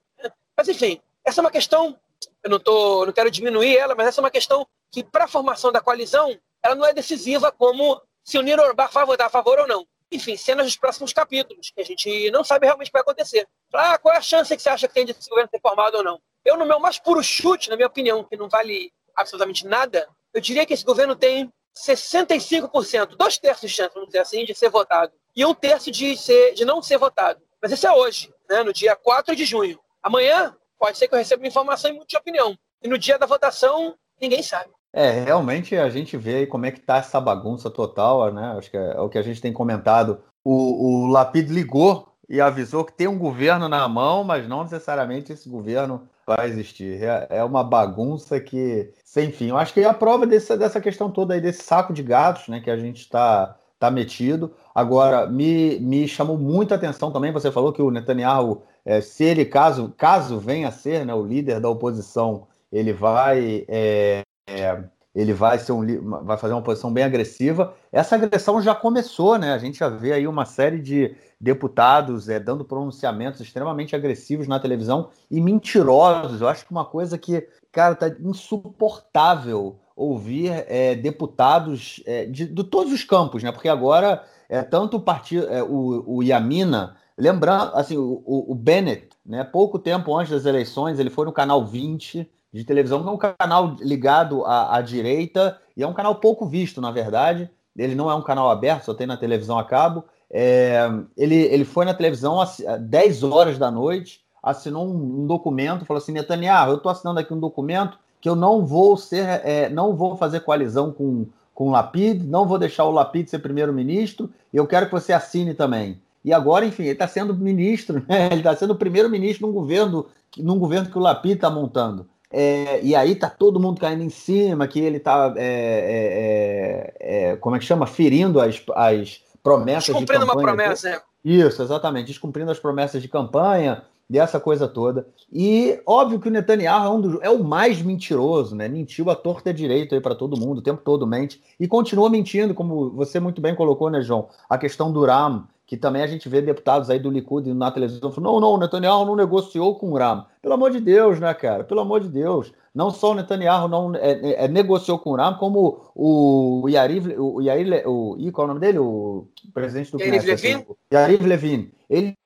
Mas, 0.55 0.67
enfim, 0.67 1.01
essa 1.25 1.41
é 1.41 1.43
uma 1.43 1.51
questão, 1.51 1.97
eu 2.43 2.49
não, 2.49 2.59
tô, 2.59 3.05
não 3.05 3.13
quero 3.13 3.31
diminuir 3.31 3.77
ela, 3.77 3.95
mas 3.95 4.07
essa 4.07 4.19
é 4.19 4.23
uma 4.23 4.31
questão 4.31 4.67
que, 4.91 5.03
para 5.03 5.25
a 5.25 5.27
formação 5.27 5.71
da 5.71 5.81
coalizão, 5.81 6.37
ela 6.63 6.75
não 6.75 6.85
é 6.85 6.93
decisiva 6.93 7.51
como 7.51 8.01
se 8.23 8.37
o 8.37 8.41
Niro 8.41 8.61
Orbach 8.61 8.93
vai 8.93 9.05
votar 9.05 9.27
a 9.27 9.29
favor 9.29 9.59
ou 9.59 9.67
não. 9.67 9.87
Enfim, 10.11 10.35
cenas 10.35 10.65
dos 10.65 10.75
próximos 10.75 11.13
capítulos, 11.13 11.71
que 11.71 11.81
a 11.81 11.85
gente 11.85 12.31
não 12.31 12.43
sabe 12.43 12.65
realmente 12.65 12.87
o 12.87 12.91
que 12.91 12.93
vai 12.93 13.01
acontecer. 13.01 13.47
Ah, 13.73 13.97
qual 13.97 14.13
é 14.13 14.17
a 14.17 14.21
chance 14.21 14.55
que 14.55 14.61
você 14.61 14.69
acha 14.69 14.87
que 14.87 14.93
tem 14.93 15.05
de 15.05 15.11
esse 15.11 15.29
governo 15.29 15.49
ser 15.49 15.61
formado 15.61 15.95
ou 15.95 16.03
não? 16.03 16.19
Eu, 16.43 16.57
no 16.57 16.65
meu 16.65 16.79
mais 16.79 16.97
puro 16.97 17.21
chute, 17.21 17.69
na 17.69 17.75
minha 17.75 17.87
opinião, 17.87 18.23
que 18.23 18.35
não 18.35 18.49
vale 18.49 18.91
absolutamente 19.15 19.67
nada, 19.67 20.07
eu 20.33 20.41
diria 20.41 20.65
que 20.65 20.73
esse 20.73 20.83
governo 20.83 21.15
tem 21.15 21.51
65%, 21.85 23.15
dois 23.17 23.37
terços 23.37 23.69
de 23.69 23.75
chance, 23.75 23.93
vamos 23.93 24.09
dizer 24.09 24.19
assim, 24.19 24.45
de 24.45 24.53
ser 24.53 24.69
votado. 24.69 25.11
E 25.35 25.45
um 25.45 25.53
terço 25.53 25.91
de, 25.91 26.17
ser, 26.17 26.53
de 26.53 26.65
não 26.65 26.81
ser 26.81 26.97
votado. 26.97 27.39
Mas 27.61 27.71
isso 27.71 27.87
é 27.87 27.91
hoje, 27.91 28.33
né, 28.49 28.63
no 28.63 28.73
dia 28.73 28.95
4 28.95 29.35
de 29.35 29.45
junho. 29.45 29.79
Amanhã, 30.01 30.55
pode 30.77 30.97
ser 30.97 31.07
que 31.07 31.13
eu 31.13 31.19
receba 31.19 31.45
informação 31.45 31.89
e 31.89 31.93
mude 31.93 32.07
de 32.07 32.17
opinião. 32.17 32.57
E 32.81 32.87
no 32.87 32.97
dia 32.97 33.17
da 33.17 33.25
votação, 33.25 33.95
ninguém 34.19 34.41
sabe. 34.41 34.69
É, 34.91 35.11
realmente 35.11 35.75
a 35.75 35.89
gente 35.89 36.17
vê 36.17 36.37
aí 36.37 36.47
como 36.47 36.65
é 36.65 36.71
que 36.71 36.79
tá 36.79 36.97
essa 36.97 37.21
bagunça 37.21 37.69
total, 37.69 38.33
né? 38.33 38.55
Acho 38.57 38.71
que 38.71 38.77
é, 38.77 38.99
o 38.99 39.09
que 39.09 39.17
a 39.17 39.21
gente 39.21 39.41
tem 39.41 39.53
comentado. 39.53 40.23
O, 40.43 41.05
o 41.05 41.07
Lapid 41.07 41.49
ligou 41.49 42.08
e 42.29 42.39
avisou 42.39 42.85
que 42.85 42.93
tem 42.93 43.07
um 43.07 43.17
governo 43.17 43.67
na 43.67 43.87
mão, 43.89 44.23
mas 44.23 44.47
não 44.47 44.63
necessariamente 44.63 45.33
esse 45.33 45.49
governo 45.49 46.07
vai 46.27 46.47
existir. 46.47 47.01
É, 47.01 47.27
é 47.29 47.43
uma 47.43 47.63
bagunça 47.63 48.39
que, 48.39 48.93
sem 49.03 49.31
fim. 49.31 49.47
Eu 49.47 49.57
acho 49.57 49.73
que 49.73 49.79
é 49.79 49.85
a 49.85 49.93
prova 49.93 50.27
desse, 50.27 50.55
dessa 50.55 50.79
questão 50.79 51.09
toda 51.09 51.33
aí, 51.33 51.41
desse 51.41 51.63
saco 51.63 51.91
de 51.91 52.03
gatos, 52.03 52.47
né, 52.47 52.59
que 52.59 52.69
a 52.69 52.77
gente 52.77 52.99
está 52.99 53.57
tá 53.79 53.89
metido. 53.89 54.53
Agora, 54.75 55.25
me, 55.25 55.79
me 55.79 56.07
chamou 56.07 56.37
muita 56.37 56.75
atenção 56.75 57.11
também, 57.11 57.31
você 57.31 57.51
falou 57.51 57.73
que 57.73 57.81
o 57.81 57.89
Netanyahu, 57.89 58.61
é, 58.85 59.01
se 59.01 59.23
ele, 59.23 59.43
caso, 59.43 59.93
caso 59.97 60.39
venha 60.39 60.67
a 60.67 60.71
ser 60.71 61.05
né, 61.05 61.13
o 61.13 61.25
líder 61.25 61.59
da 61.59 61.69
oposição, 61.69 62.47
ele 62.71 62.93
vai 62.93 63.65
é, 63.67 64.21
é, 64.47 64.83
ele 65.13 65.33
vai 65.33 65.57
ser 65.57 65.71
um 65.71 65.85
vai 66.23 66.37
fazer 66.37 66.53
uma 66.53 66.61
posição 66.61 66.93
bem 66.93 67.03
agressiva. 67.03 67.73
Essa 67.91 68.15
agressão 68.15 68.61
já 68.61 68.75
começou, 68.75 69.37
né? 69.37 69.53
A 69.53 69.57
gente 69.57 69.79
já 69.79 69.89
vê 69.89 70.13
aí 70.13 70.27
uma 70.27 70.45
série 70.45 70.79
de 70.79 71.15
deputados 71.41 72.29
é, 72.29 72.39
dando 72.39 72.63
pronunciamentos 72.63 73.41
extremamente 73.41 73.95
agressivos 73.95 74.47
na 74.47 74.59
televisão 74.59 75.09
e 75.29 75.41
mentirosos. 75.41 76.41
Eu 76.41 76.47
acho 76.47 76.65
que 76.65 76.71
uma 76.71 76.85
coisa 76.85 77.17
que, 77.17 77.47
cara, 77.71 77.95
tá 77.95 78.09
insuportável 78.19 79.79
ouvir 79.95 80.65
é, 80.67 80.95
deputados 80.95 82.01
é, 82.05 82.25
de, 82.25 82.45
de, 82.45 82.63
todos 82.63 82.93
os 82.93 83.03
campos, 83.03 83.43
né? 83.43 83.51
Porque 83.51 83.67
agora 83.67 84.23
é 84.47 84.61
tanto 84.61 84.97
o 84.97 85.01
partido, 85.01 85.47
é, 85.47 85.61
o, 85.63 86.03
o 86.07 86.23
Yamina, 86.23 86.95
lembrando, 87.17 87.75
assim, 87.75 87.97
o, 87.97 88.23
o 88.25 88.55
Bennett, 88.55 89.09
né? 89.25 89.43
Pouco 89.43 89.79
tempo 89.79 90.15
antes 90.15 90.31
das 90.31 90.45
eleições, 90.45 90.99
ele 90.99 91.09
foi 91.09 91.25
no 91.25 91.33
canal 91.33 91.65
20 91.65 92.29
de 92.51 92.63
televisão, 92.63 93.01
que 93.03 93.09
é 93.09 93.11
um 93.11 93.35
canal 93.37 93.75
ligado 93.79 94.43
à, 94.45 94.77
à, 94.77 94.81
direita 94.81 95.57
e 95.77 95.83
é 95.83 95.87
um 95.87 95.93
canal 95.93 96.15
pouco 96.15 96.45
visto, 96.47 96.81
na 96.81 96.91
verdade. 96.91 97.49
Ele 97.77 97.95
não 97.95 98.09
é 98.09 98.15
um 98.15 98.21
canal 98.21 98.49
aberto, 98.49 98.85
só 98.85 98.93
tem 98.93 99.07
na 99.07 99.17
televisão 99.17 99.57
a 99.57 99.63
cabo. 99.63 100.03
É, 100.31 100.89
ele, 101.15 101.35
ele 101.35 101.65
foi 101.65 101.85
na 101.85 101.93
televisão 101.93 102.41
às 102.41 102.57
10 102.79 103.23
horas 103.23 103.57
da 103.57 103.71
noite, 103.71 104.21
assinou 104.41 104.87
um, 104.87 105.21
um 105.21 105.27
documento, 105.27 105.85
falou 105.85 106.01
assim: 106.01 106.11
Netanyahu, 106.11 106.71
eu 106.71 106.77
estou 106.77 106.91
assinando 106.91 107.19
aqui 107.19 107.33
um 107.33 107.39
documento 107.39 107.97
que 108.21 108.27
eu 108.27 108.35
não 108.35 108.65
vou 108.65 108.97
ser, 108.97 109.41
é, 109.45 109.69
não 109.69 109.95
vou 109.95 110.15
fazer 110.17 110.41
coalizão 110.41 110.91
com, 110.91 111.27
com 111.53 111.69
o 111.69 111.71
Lapid, 111.71 112.23
não 112.23 112.45
vou 112.45 112.57
deixar 112.57 112.85
o 112.85 112.91
Lapid 112.91 113.29
ser 113.29 113.39
primeiro-ministro, 113.39 114.29
e 114.51 114.57
eu 114.57 114.67
quero 114.67 114.87
que 114.87 114.91
você 114.91 115.13
assine 115.13 115.53
também. 115.53 116.01
E 116.23 116.33
agora, 116.33 116.65
enfim, 116.65 116.83
ele 116.83 116.91
está 116.91 117.07
sendo 117.07 117.33
ministro, 117.33 118.03
né? 118.09 118.27
ele 118.27 118.41
está 118.41 118.55
sendo 118.55 118.75
primeiro-ministro 118.75 119.47
num 119.47 119.53
governo, 119.53 120.07
num 120.37 120.59
governo 120.59 120.89
que 120.89 120.97
o 120.97 121.01
Lapid 121.01 121.35
está 121.35 121.49
montando. 121.49 122.07
É, 122.31 122.79
e 122.83 122.95
aí 122.95 123.15
tá 123.15 123.29
todo 123.29 123.59
mundo 123.59 123.81
caindo 123.81 124.03
em 124.03 124.09
cima, 124.09 124.67
que 124.67 124.79
ele 124.79 124.99
tá, 124.99 125.33
é, 125.35 126.93
é, 126.99 127.29
é, 127.31 127.35
como 127.37 127.55
é 127.55 127.59
que 127.59 127.65
chama? 127.65 127.87
Ferindo 127.87 128.39
as, 128.39 128.61
as 128.75 129.23
promessas 129.41 129.85
Descumprindo 129.85 130.25
de 130.25 130.27
campanha. 130.27 130.47
uma 130.47 130.55
promessa, 130.55 130.89
né? 130.91 131.01
Isso, 131.25 131.61
exatamente, 131.61 132.07
descumprindo 132.07 132.51
as 132.51 132.59
promessas 132.59 133.01
de 133.01 133.07
campanha. 133.07 133.83
dessa 134.09 134.39
coisa 134.39 134.67
toda. 134.67 135.07
E 135.31 135.79
óbvio 135.85 136.19
que 136.19 136.27
o 136.27 136.31
Netanyahu 136.31 136.85
é, 136.85 136.89
um 136.89 137.01
dos, 137.01 137.21
é 137.21 137.29
o 137.29 137.43
mais 137.43 137.81
mentiroso, 137.81 138.55
né? 138.55 138.67
Mentiu 138.67 139.09
a 139.09 139.15
torta 139.15 139.53
direito 139.53 139.93
aí 139.93 140.01
para 140.01 140.15
todo 140.15 140.39
mundo, 140.39 140.57
o 140.57 140.63
tempo 140.63 140.81
todo 140.83 141.05
mente. 141.05 141.41
E 141.59 141.67
continua 141.67 142.09
mentindo, 142.09 142.55
como 142.55 142.89
você 142.89 143.19
muito 143.19 143.39
bem 143.39 143.53
colocou, 143.53 143.89
né, 143.89 144.01
João? 144.01 144.29
A 144.49 144.57
questão 144.57 144.91
do 144.91 145.05
Ram, 145.05 145.47
que 145.69 145.77
também 145.77 146.01
a 146.01 146.07
gente 146.07 146.27
vê 146.27 146.41
deputados 146.41 146.89
aí 146.89 146.97
do 146.97 147.11
Likud 147.11 147.53
na 147.53 147.69
televisão 147.69 148.11
falando: 148.11 148.31
não, 148.31 148.39
não, 148.39 148.53
o 148.53 148.57
Netanyahu 148.57 149.05
não 149.05 149.15
negociou 149.15 149.75
com 149.75 149.91
o 149.91 149.97
Ram. 149.99 150.25
Pelo 150.41 150.55
amor 150.55 150.71
de 150.71 150.79
Deus, 150.79 151.19
né, 151.19 151.31
cara? 151.31 151.63
Pelo 151.63 151.81
amor 151.81 152.01
de 152.01 152.09
Deus. 152.09 152.51
Não 152.73 152.89
só 152.89 153.11
o 153.11 153.13
Netanyahu 153.13 153.67
não 153.67 153.93
é, 153.93 154.13
é, 154.13 154.45
é 154.45 154.47
negociou 154.47 154.97
com 154.97 155.11
o 155.11 155.15
Ram, 155.15 155.35
como 155.35 155.91
o 155.93 156.67
Yariv, 156.67 157.13
o 157.19 157.39
Yair, 157.39 157.87
o, 157.87 158.17
qual 158.31 158.47
é 158.47 158.49
o 158.49 158.53
nome 158.55 158.59
dele? 158.59 158.79
O 158.79 159.27
presidente 159.53 159.91
do 159.91 160.01
Yariv 160.01 160.25
Levin? 160.25 160.65
Yariv 160.91 161.27
Levin. 161.27 161.71
Ele 161.87 162.17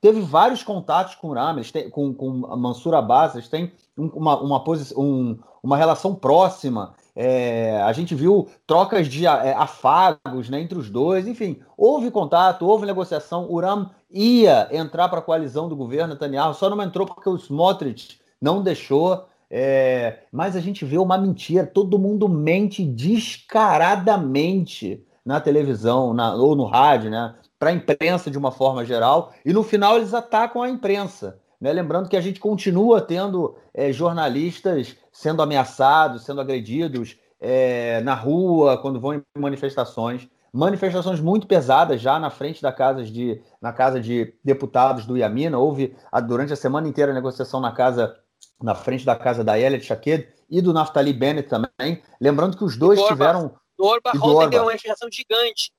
teve 0.00 0.20
vários 0.20 0.64
contatos 0.64 1.14
com 1.14 1.28
o 1.28 1.34
Ram, 1.34 1.52
eles 1.54 1.70
têm, 1.70 1.88
com, 1.88 2.12
com 2.12 2.28
Mansur 2.56 2.94
Abbas, 2.94 3.36
eles 3.36 3.48
têm 3.48 3.70
uma, 3.96 4.40
uma, 4.40 4.64
posição, 4.64 5.00
um, 5.00 5.38
uma 5.62 5.76
relação 5.76 6.16
próxima. 6.16 6.94
É, 7.20 7.82
a 7.82 7.92
gente 7.92 8.14
viu 8.14 8.48
trocas 8.64 9.08
de 9.08 9.26
é, 9.26 9.52
afagos 9.52 10.48
né, 10.48 10.60
entre 10.60 10.78
os 10.78 10.88
dois, 10.88 11.26
enfim, 11.26 11.60
houve 11.76 12.12
contato, 12.12 12.64
houve 12.64 12.86
negociação. 12.86 13.50
O 13.50 13.58
Ram 13.58 13.90
ia 14.08 14.68
entrar 14.70 15.08
para 15.08 15.18
a 15.18 15.22
coalizão 15.22 15.68
do 15.68 15.74
governo 15.74 16.14
Netanyahu, 16.14 16.54
só 16.54 16.70
não 16.70 16.80
entrou 16.80 17.08
porque 17.08 17.28
o 17.28 17.34
Smotrich 17.34 18.20
não 18.40 18.62
deixou. 18.62 19.26
É, 19.50 20.20
mas 20.30 20.54
a 20.54 20.60
gente 20.60 20.84
vê 20.84 20.96
uma 20.96 21.18
mentira, 21.18 21.66
todo 21.66 21.98
mundo 21.98 22.28
mente 22.28 22.84
descaradamente 22.84 25.04
na 25.24 25.40
televisão 25.40 26.14
na, 26.14 26.36
ou 26.36 26.54
no 26.54 26.66
rádio, 26.66 27.10
né? 27.10 27.34
Para 27.58 27.70
a 27.70 27.72
imprensa 27.72 28.30
de 28.30 28.38
uma 28.38 28.52
forma 28.52 28.84
geral, 28.84 29.32
e 29.44 29.52
no 29.52 29.64
final 29.64 29.96
eles 29.96 30.14
atacam 30.14 30.62
a 30.62 30.70
imprensa. 30.70 31.40
Né? 31.60 31.72
Lembrando 31.72 32.08
que 32.08 32.16
a 32.16 32.20
gente 32.20 32.40
continua 32.40 33.00
tendo 33.00 33.56
é, 33.74 33.92
jornalistas 33.92 34.96
sendo 35.12 35.42
ameaçados, 35.42 36.24
sendo 36.24 36.40
agredidos 36.40 37.16
é, 37.40 38.00
na 38.02 38.14
rua, 38.14 38.78
quando 38.78 39.00
vão 39.00 39.14
em 39.14 39.22
manifestações. 39.36 40.28
Manifestações 40.52 41.20
muito 41.20 41.46
pesadas 41.46 42.00
já 42.00 42.18
na 42.18 42.30
frente 42.30 42.62
da 42.62 42.72
casa 42.72 43.04
de, 43.04 43.42
na 43.60 43.72
casa 43.72 44.00
de 44.00 44.34
deputados 44.42 45.04
do 45.04 45.16
Iamina. 45.16 45.58
Houve 45.58 45.94
durante 46.26 46.52
a 46.52 46.56
semana 46.56 46.88
inteira 46.88 47.12
a 47.12 47.14
negociação 47.14 47.60
na 47.60 47.72
casa, 47.72 48.16
na 48.62 48.74
frente 48.74 49.04
da 49.04 49.14
casa 49.14 49.44
da 49.44 49.58
Elia 49.58 49.80
Shaked 49.80 50.28
e 50.48 50.62
do 50.62 50.72
Naftali 50.72 51.12
Bennett 51.12 51.48
também. 51.48 52.02
Lembrando 52.20 52.56
que 52.56 52.64
os 52.64 52.76
dois 52.76 53.00
tiveram. 53.02 53.54
Do 53.76 53.84
Orba, 53.84 54.10
ontem 54.16 54.50
deu 54.50 54.62
uma 54.62 54.66
manifestação 54.66 55.08
gigante 55.12 55.70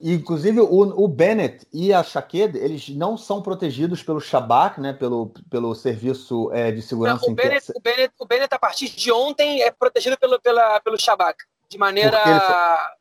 Inclusive, 0.00 0.60
o, 0.60 1.04
o, 1.04 1.08
Bennett 1.08 1.66
e 1.72 1.92
a 1.92 2.02
Shaked, 2.02 2.56
eles 2.56 2.88
não 2.90 3.16
são 3.16 3.42
protegidos 3.42 4.02
pelo 4.02 4.20
Shabak, 4.20 4.80
né, 4.80 4.92
pelo, 4.92 5.32
pelo 5.50 5.74
Serviço 5.74 6.50
é, 6.52 6.70
de 6.70 6.82
Segurança 6.82 7.26
não, 7.26 7.32
o, 7.32 7.34
Bennett, 7.34 7.72
o, 7.74 7.80
Bennett, 7.80 8.14
o 8.18 8.26
Bennett, 8.26 8.54
a 8.54 8.58
partir 8.58 8.88
de 8.88 9.10
ontem, 9.10 9.62
é 9.62 9.70
protegido 9.70 10.16
pelo, 10.18 10.40
pela, 10.40 10.80
pelo 10.80 10.98
Shabak, 10.98 11.44
de 11.68 11.78
maneira... 11.78 12.18
Porque 12.18 12.28
ele, 12.28 12.40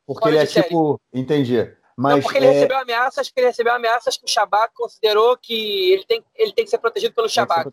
porque 0.07 0.27
ele 0.29 0.37
é 0.37 0.45
série. 0.45 0.63
tipo... 0.63 1.01
Entendi. 1.13 1.71
Mas, 1.95 2.15
não, 2.15 2.21
porque 2.21 2.37
ele 2.37 2.45
é... 2.45 2.51
recebeu 2.51 2.77
ameaças, 2.77 3.27
porque 3.27 3.39
ele 3.39 3.47
recebeu 3.47 3.73
ameaças 3.73 4.17
que 4.17 4.25
o 4.25 4.29
Shabak 4.29 4.73
considerou 4.75 5.35
que 5.37 5.91
ele 5.91 6.05
tem, 6.05 6.23
ele 6.35 6.53
tem 6.53 6.63
que 6.63 6.69
ser 6.69 6.77
protegido 6.77 7.13
pelo 7.13 7.27
Shabak. 7.27 7.71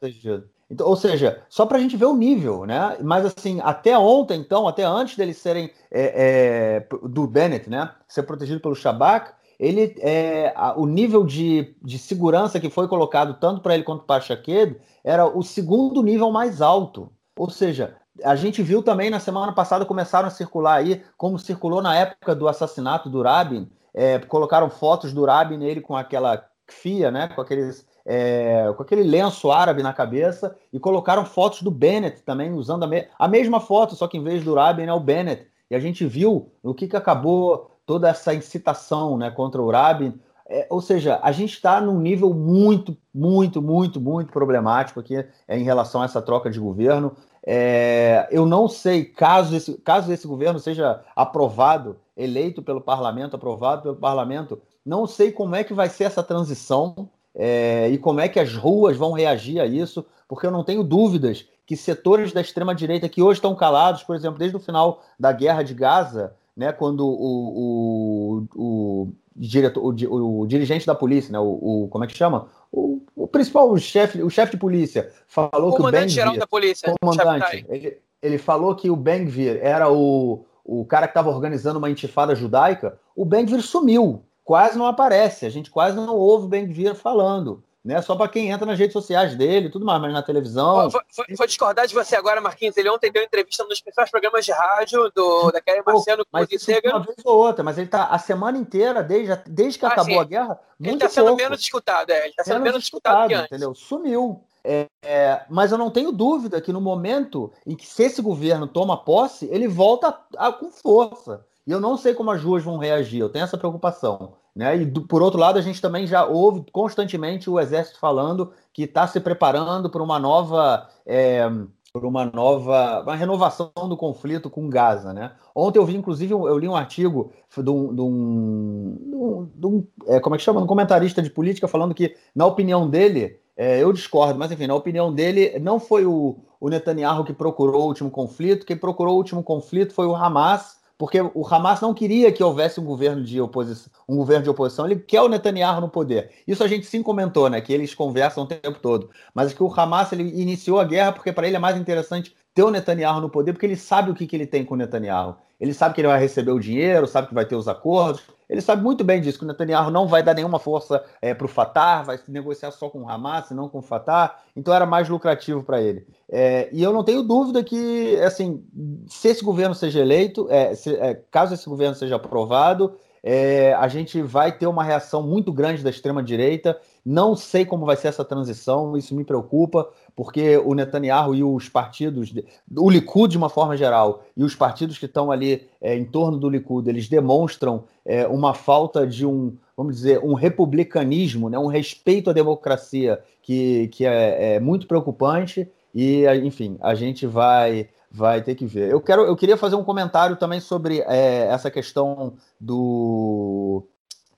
Então, 0.71 0.87
ou 0.87 0.97
seja, 0.97 1.43
só 1.49 1.67
para 1.67 1.79
a 1.79 1.81
gente 1.81 1.97
ver 1.97 2.07
o 2.07 2.17
nível, 2.17 2.65
né? 2.65 2.97
Mas 3.03 3.27
assim, 3.27 3.61
até 3.63 3.99
ontem, 3.99 4.41
então, 4.41 4.67
até 4.67 4.85
antes 4.85 5.17
deles 5.17 5.37
serem 5.37 5.71
é, 5.91 6.87
é, 6.91 7.09
do 7.09 7.27
Bennett, 7.27 7.69
né? 7.69 7.91
Ser 8.09 8.23
protegido 8.23 8.61
pelo 8.61 8.75
Shabak, 8.75 9.33
ele 9.59 9.95
é, 10.01 10.53
a, 10.57 10.79
o 10.79 10.87
nível 10.87 11.25
de, 11.25 11.77
de 11.83 11.99
segurança 11.99 12.59
que 12.59 12.71
foi 12.71 12.89
colocado 12.89 13.35
tanto 13.35 13.61
para 13.61 13.75
ele 13.75 13.85
quanto 13.85 14.05
para 14.05 14.21
Shaked 14.21 14.77
era 15.03 15.27
o 15.27 15.43
segundo 15.43 16.03
nível 16.03 16.31
mais 16.31 16.61
alto. 16.61 17.13
Ou 17.37 17.51
seja, 17.51 17.97
a 18.23 18.37
gente 18.37 18.63
viu 18.63 18.83
também 18.83 19.11
na 19.11 19.21
semana 19.21 19.53
passada 19.53 19.85
começaram 19.85 20.29
a 20.29 20.31
circular 20.31 20.77
aí, 20.77 21.03
como 21.17 21.39
circulou 21.39 21.83
na 21.83 21.97
época 21.97 22.35
do 22.35 22.49
assassinato 22.49 23.09
do 23.09 23.23
Rabin, 23.23 23.69
é, 23.93 24.19
colocaram 24.19 24.69
fotos 24.71 25.13
do 25.13 25.25
Rabin 25.25 25.59
nele 25.59 25.81
com 25.81 25.97
aquela 25.97 26.45
fia, 26.69 27.11
né? 27.11 27.29
Com 27.29 27.41
aqueles 27.41 27.87
é, 28.05 28.73
com 28.77 28.83
aquele 28.83 29.03
lenço 29.03 29.51
árabe 29.51 29.83
na 29.83 29.93
cabeça 29.93 30.57
e 30.73 30.79
colocaram 30.79 31.25
fotos 31.25 31.63
do 31.63 31.71
Bennett 31.71 32.23
também, 32.23 32.53
usando 32.53 32.85
a, 32.85 32.87
me 32.87 33.09
a 33.19 33.29
mesma 33.29 33.61
foto, 33.61 33.95
só 33.95 34.07
que 34.07 34.19
em 34.19 34.23
vez 34.23 34.45
do 34.45 34.55
Rabin 34.55 34.85
é 34.85 34.93
o 34.93 35.01
Bennett. 35.01 35.47
E 35.71 35.75
a 35.75 35.81
gente 35.81 36.07
viu 36.07 36.53
o 36.63 36.75
que, 36.75 36.87
que 36.87 36.97
acabou 36.97 37.71
toda 37.87 38.09
essa 38.09 38.35
incitação 38.35 39.17
né, 39.17 39.31
contra 39.31 39.63
o 39.63 39.71
Rabin. 39.71 40.19
É, 40.47 40.67
ou 40.69 40.81
seja, 40.83 41.19
a 41.23 41.33
gente 41.33 41.55
está 41.55 41.81
num 41.81 41.99
nível 41.99 42.35
muito, 42.35 42.97
muito, 43.15 43.63
muito, 43.63 44.01
muito 44.01 44.31
problemático 44.31 45.01
aqui 45.01 45.17
é, 45.17 45.59
em 45.59 45.63
relação 45.63 46.03
a 46.03 46.05
essa 46.05 46.21
troca 46.21 46.51
de 46.51 46.61
governo. 46.61 47.17
É, 47.47 48.29
eu 48.31 48.45
não 48.45 48.69
sei, 48.69 49.05
caso 49.05 49.57
esse, 49.57 49.75
caso 49.79 50.13
esse 50.13 50.27
governo 50.27 50.59
seja 50.59 51.03
aprovado, 51.17 51.99
eleito 52.17 52.63
pelo 52.63 52.81
parlamento, 52.81 53.37
aprovado 53.37 53.83
pelo 53.83 53.97
parlamento, 53.97 54.61
não 54.85 55.07
sei 55.07 55.33
como 55.33 55.55
é 55.55 55.65
que 55.65 55.73
vai 55.73 55.89
ser 55.89 56.05
essa 56.05 56.23
transição 56.23 57.09
é, 57.35 57.89
e 57.91 57.99
como 57.99 58.21
é 58.21 58.29
que 58.29 58.39
as 58.39 58.55
ruas 58.55 58.97
vão 58.97 59.13
reagir 59.13 59.61
a 59.61 59.67
isso, 59.67 60.05
porque 60.29 60.47
eu 60.47 60.51
não 60.51 60.63
tenho 60.65 60.85
dúvidas 60.85 61.47
que 61.67 61.77
setores 61.77 62.33
da 62.33 62.41
extrema-direita 62.41 63.09
que 63.09 63.23
hoje 63.23 63.39
estão 63.39 63.55
calados, 63.55 64.03
por 64.03 64.15
exemplo, 64.15 64.39
desde 64.39 64.57
o 64.57 64.61
final 64.61 65.03
da 65.19 65.33
guerra 65.33 65.63
de 65.63 65.75
Gaza, 65.75 66.35
né, 66.57 66.73
quando 66.73 67.07
o, 67.07 68.47
o, 68.47 68.49
o, 68.55 69.13
diretor, 69.35 69.83
o, 69.83 70.41
o 70.41 70.47
dirigente 70.47 70.87
da 70.87 70.95
polícia, 70.95 71.33
né, 71.33 71.39
o, 71.39 71.85
o 71.85 71.89
como 71.89 72.05
é 72.05 72.07
que 72.07 72.17
chama? 72.17 72.49
O, 72.71 73.03
o 73.17 73.27
principal 73.27 73.71
o 73.71 73.79
chefe, 73.79 74.23
o 74.23 74.31
chefe 74.31 74.53
de 74.53 74.59
polícia 74.59 75.11
falou 75.27 75.71
o 75.71 75.77
que 75.77 75.83
o 75.83 75.91
Ben 75.91 76.09
geral 76.09 76.37
da 76.37 76.47
polícia, 76.47 76.95
comandante, 77.01 77.65
ele, 77.69 77.99
ele 78.23 78.39
falou 78.39 78.75
que 78.77 78.91
o 78.91 78.97
Ben 78.97 79.27
era 79.61 79.91
o, 79.91 80.45
o 80.65 80.85
cara 80.85 81.07
que 81.07 81.13
estava 81.13 81.31
organizando 81.31 81.79
uma 81.79 81.91
intifada 81.91 82.35
judaica. 82.35 82.99
O 83.15 83.25
Ben 83.25 83.47
sumiu 83.61 84.23
quase 84.45 84.79
não 84.79 84.87
aparece, 84.87 85.47
a 85.47 85.51
gente 85.51 85.71
quase 85.71 85.97
não 85.97 86.15
ouve 86.15 86.45
o 86.45 86.49
Ben 86.49 86.95
falando. 86.95 87.63
Né, 87.85 88.01
só 88.01 88.17
para 88.17 88.29
quem 88.29 88.49
entra 88.49 88.65
nas 88.65 88.79
redes 88.79 88.95
sociais 88.95 89.35
dele 89.35 89.69
tudo 89.69 89.85
mais, 89.85 90.01
mas 90.01 90.11
na 90.11 90.23
televisão. 90.23 90.89
Vou, 90.89 91.03
vou, 91.15 91.25
vou, 91.37 91.47
discordar 91.47 91.87
de 91.87 91.93
você 91.93 92.17
agora, 92.17 92.41
Marquinhos. 92.41 92.75
Ele 92.79 92.89
ontem 92.89 93.13
deu 93.13 93.23
entrevista 93.23 93.63
nos 93.65 93.79
principais 93.79 94.11
programas 94.11 94.43
de 94.47 94.53
rádio 94.53 95.13
do, 95.15 95.51
da 95.51 95.61
Kelly 95.61 95.83
Marciano 95.85 96.25
com 96.25 96.39
o 96.39 96.59
Sega. 96.59 96.97
Uma 96.97 97.01
vez 97.01 97.19
ou 97.23 97.37
outra, 97.37 97.63
mas 97.63 97.77
ele 97.77 97.87
está 97.87 98.05
a 98.05 98.19
semana 98.19 98.57
inteira, 98.57 99.03
desde, 99.03 99.37
desde 99.47 99.79
que 99.79 99.85
ah, 99.85 99.89
acabou 99.89 100.15
sim. 100.15 100.21
a 100.21 100.25
guerra. 100.25 100.61
Ele 100.81 100.95
está 100.95 101.11
sendo 101.11 101.37
menos 101.37 101.61
escutado, 101.61 102.11
é. 102.11 102.21
Ele 102.21 102.29
está 102.29 102.43
sendo 102.43 102.61
menos, 102.61 102.85
escutado 102.85 103.35
entendeu? 103.35 103.75
Sumiu. 103.75 104.43
É, 104.67 104.87
é, 105.03 105.43
mas 105.51 105.71
eu 105.71 105.77
não 105.77 105.91
tenho 105.91 106.11
dúvida 106.11 106.59
que 106.63 106.73
no 106.73 106.81
momento 106.81 107.53
em 107.67 107.77
que 107.77 107.87
se 107.87 108.03
esse 108.03 108.23
governo 108.23 108.67
toma 108.67 108.97
posse, 108.97 109.47
ele 109.53 109.69
volta 109.69 110.19
a, 110.39 110.49
a, 110.49 110.53
com 110.53 110.71
força. 110.71 111.45
E 111.67 111.71
eu 111.71 111.81
não 111.81 111.97
sei 111.97 112.15
como 112.15 112.31
as 112.31 112.43
ruas 112.43 112.63
vão 112.63 112.77
reagir, 112.77 113.21
eu 113.21 113.29
tenho 113.29 113.45
essa 113.45 113.57
preocupação. 113.57 114.35
Né? 114.55 114.77
E 114.77 114.85
do, 114.85 115.03
por 115.03 115.23
outro 115.23 115.41
lado, 115.41 115.59
a 115.59 115.63
gente 115.63 115.81
também 115.81 116.07
já 116.07 116.25
ouve 116.25 116.65
constantemente 116.71 117.51
o 117.51 117.59
Exército 117.59 117.99
falando 117.99 118.53
que 118.73 118.83
está 118.83 119.07
se 119.07 119.19
preparando 119.19 119.91
para 119.91 120.03
uma 120.03 120.19
nova. 120.19 120.89
É, 121.07 121.49
por 121.93 122.05
uma 122.05 122.25
nova 122.25 123.03
uma 123.03 123.15
renovação 123.15 123.71
do 123.89 123.97
conflito 123.97 124.51
com 124.51 124.69
Gaza, 124.69 125.13
né? 125.13 125.31
Ontem 125.55 125.79
eu 125.79 125.87
vi, 125.87 125.95
inclusive, 125.97 126.33
eu 126.33 126.59
li 126.59 126.67
um 126.67 126.75
artigo 126.75 127.31
de 127.57 127.71
um, 127.71 127.95
de 127.95 128.01
um, 128.01 129.49
de 129.55 129.67
um 129.67 129.87
é, 130.09 130.19
como 130.19 130.35
é 130.35 130.39
que 130.39 130.43
chama, 130.43 130.61
um 130.61 130.67
comentarista 130.67 131.23
de 131.23 131.31
política 131.31 131.69
falando 131.69 131.95
que, 131.95 132.17
na 132.35 132.47
opinião 132.47 132.91
dele, 132.91 133.39
é, 133.57 133.81
eu 133.81 133.93
discordo, 133.93 134.37
mas 134.37 134.51
enfim, 134.51 134.67
na 134.67 134.75
opinião 134.75 135.15
dele, 135.15 135.57
não 135.61 135.79
foi 135.79 136.05
o, 136.05 136.37
o 136.59 136.69
Netanyahu 136.69 137.25
que 137.25 137.33
procurou 137.33 137.83
o 137.83 137.87
último 137.87 138.11
conflito, 138.11 138.67
quem 138.67 138.77
procurou 138.77 139.15
o 139.15 139.19
último 139.19 139.45
conflito 139.45 139.95
foi 139.95 140.07
o 140.07 140.17
Hamas 140.17 140.83
porque 141.05 141.21
o 141.21 141.47
Hamas 141.47 141.83
não 141.83 141.93
queria 141.93 142.33
que 142.33 142.43
houvesse 142.43 142.81
um 142.81 142.85
governo 142.85 143.23
de 143.23 143.39
oposição, 143.39 143.93
um 144.09 144.17
governo 144.17 144.43
de 144.43 144.49
oposição, 144.49 144.87
ele 144.87 144.97
quer 144.97 145.21
o 145.21 145.29
Netanyahu 145.29 145.83
no 145.83 145.89
poder. 145.91 146.31
Isso 146.49 146.65
a 146.65 146.67
gente 146.67 146.87
sim 146.87 147.03
comentou, 147.03 147.51
né, 147.51 147.61
que 147.61 147.75
eles 147.75 147.95
conversam 147.95 148.45
o 148.45 148.47
tempo 148.47 148.79
todo. 148.81 149.11
Mas 149.35 149.53
que 149.53 149.63
o 149.63 149.71
Hamas 149.71 150.11
ele 150.15 150.23
iniciou 150.23 150.81
a 150.81 150.85
guerra 150.85 151.13
porque 151.13 151.31
para 151.31 151.47
ele 151.47 151.57
é 151.57 151.59
mais 151.59 151.77
interessante 151.77 152.35
ter 152.55 152.63
o 152.63 152.71
Netanyahu 152.71 153.21
no 153.21 153.29
poder, 153.29 153.53
porque 153.53 153.67
ele 153.67 153.77
sabe 153.77 154.11
o 154.11 154.15
que, 154.15 154.27
que 154.27 154.37
ele 154.37 154.47
tem 154.47 154.65
com 154.65 154.75
o 154.75 154.77
Netanyahu. 154.77 155.37
Ele 155.61 155.75
sabe 155.75 155.95
que 155.95 156.01
ele 156.01 156.09
vai 156.09 156.21
receber 156.21 156.53
o 156.53 156.61
dinheiro, 156.61 157.07
sabe 157.07 157.29
que 157.29 157.35
vai 157.35 157.45
ter 157.45 157.57
os 157.57 157.67
acordos. 157.67 158.23
Ele 158.49 158.61
sabe 158.61 158.83
muito 158.83 159.03
bem 159.03 159.21
disso, 159.21 159.39
que 159.39 159.45
o 159.45 159.49
Netanyahu 159.49 159.91
não 159.91 160.07
vai 160.07 160.23
dar 160.23 160.35
nenhuma 160.35 160.59
força 160.59 161.03
é, 161.21 161.33
para 161.35 161.47
o 161.47 161.49
Fatah, 161.49 162.03
vai 162.03 162.21
negociar 162.29 162.71
só 162.71 162.89
com 162.89 163.03
o 163.03 163.09
Hamas, 163.09 163.51
não 163.51 163.69
com 163.69 163.79
o 163.79 163.83
Fatah. 163.83 164.37
Então 164.55 164.73
era 164.73 164.87
mais 164.87 165.09
lucrativo 165.09 165.63
para 165.63 165.81
ele. 165.81 166.07
É, 166.29 166.69
e 166.71 166.83
eu 166.83 166.93
não 166.93 167.03
tenho 167.03 167.23
dúvida 167.23 167.65
que, 167.65 168.17
assim, 168.21 168.63
se 169.07 169.29
esse 169.29 169.43
governo 169.43 169.75
seja 169.75 170.01
eleito, 170.01 170.47
é, 170.51 170.75
se, 170.75 170.95
é, 170.95 171.15
caso 171.31 171.55
esse 171.55 171.69
governo 171.69 171.95
seja 171.95 172.17
aprovado, 172.17 172.95
é, 173.23 173.73
a 173.73 173.89
gente 173.89 174.21
vai 174.21 174.53
ter 174.53 174.67
uma 174.67 174.85
reação 174.85 175.23
muito 175.23 175.51
grande 175.51 175.83
da 175.83 175.89
extrema-direita. 175.89 176.79
Não 177.05 177.37
sei 177.37 177.67
como 177.67 177.85
vai 177.85 177.97
ser 177.97 178.09
essa 178.09 178.25
transição, 178.25 178.97
isso 178.97 179.15
me 179.15 179.25
preocupa, 179.25 179.91
porque 180.17 180.57
o 180.57 180.75
Netanyahu 180.75 181.35
e 181.35 181.45
os 181.45 181.69
partidos, 181.69 182.33
o 182.75 182.89
Likud 182.89 183.31
de 183.31 183.37
uma 183.37 183.51
forma 183.51 183.77
geral, 183.77 184.25
e 184.35 184.43
os 184.43 184.55
partidos 184.55 184.97
que 184.97 185.05
estão 185.05 185.31
ali 185.31 185.69
é, 185.81 185.95
em 185.95 186.05
torno 186.05 186.39
do 186.39 186.49
Likud, 186.49 186.89
eles 186.89 187.09
demonstram 187.09 187.85
é, 188.07 188.27
uma 188.27 188.55
falta 188.55 189.07
de 189.07 189.27
um, 189.27 189.55
vamos 189.77 189.97
dizer, 189.97 190.21
um 190.25 190.33
republicanismo, 190.33 191.51
né, 191.51 191.59
um 191.59 191.67
respeito 191.67 192.31
à 192.31 192.33
democracia 192.33 193.21
que, 193.43 193.89
que 193.89 194.07
é, 194.07 194.55
é 194.55 194.61
muito 194.61 194.87
preocupante 194.87 195.69
e, 195.95 196.27
enfim, 196.43 196.79
a 196.81 196.95
gente 196.95 197.27
vai 197.27 197.89
vai 198.11 198.41
ter 198.41 198.55
que 198.55 198.65
ver. 198.65 198.93
Eu 198.93 199.01
quero, 199.01 199.23
eu 199.23 199.35
queria 199.35 199.57
fazer 199.57 199.75
um 199.75 199.83
comentário 199.83 200.37
também 200.37 200.61
sobre 200.61 201.01
é, 201.01 201.49
essa 201.49 201.69
questão 201.69 202.35
do 202.61 203.85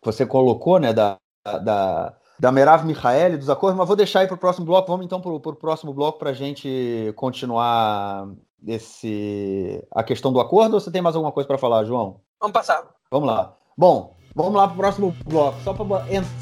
que 0.00 0.06
você 0.06 0.24
colocou, 0.24 0.78
né, 0.80 0.94
da, 0.94 1.18
da, 1.44 2.14
da 2.38 2.52
Merav 2.52 2.84
Michael, 2.84 3.38
dos 3.38 3.50
acordos, 3.50 3.78
mas 3.78 3.86
vou 3.86 3.96
deixar 3.96 4.20
aí 4.20 4.26
para 4.26 4.34
o 4.34 4.38
próximo 4.38 4.66
bloco. 4.66 4.88
Vamos 4.88 5.06
então 5.06 5.20
para 5.20 5.30
o 5.30 5.40
próximo 5.40 5.92
bloco 5.92 6.18
para 6.18 6.30
a 6.30 6.34
gente 6.34 7.12
continuar 7.16 8.28
esse, 8.66 9.82
a 9.94 10.02
questão 10.02 10.32
do 10.32 10.40
acordo 10.40 10.74
ou 10.74 10.80
você 10.80 10.90
tem 10.90 11.02
mais 11.02 11.14
alguma 11.14 11.32
coisa 11.32 11.46
para 11.46 11.58
falar, 11.58 11.84
João? 11.84 12.20
Vamos 12.40 12.52
passar. 12.52 12.84
Vamos 13.10 13.28
lá. 13.28 13.54
Bom, 13.76 14.14
vamos 14.34 14.54
lá 14.54 14.66
para 14.66 14.74
o 14.74 14.78
próximo 14.78 15.16
bloco, 15.26 15.60
só 15.62 15.72
para 15.72 15.86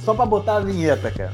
só 0.04 0.14
botar 0.26 0.56
a 0.56 0.60
vinheta, 0.60 1.10
cara. 1.10 1.32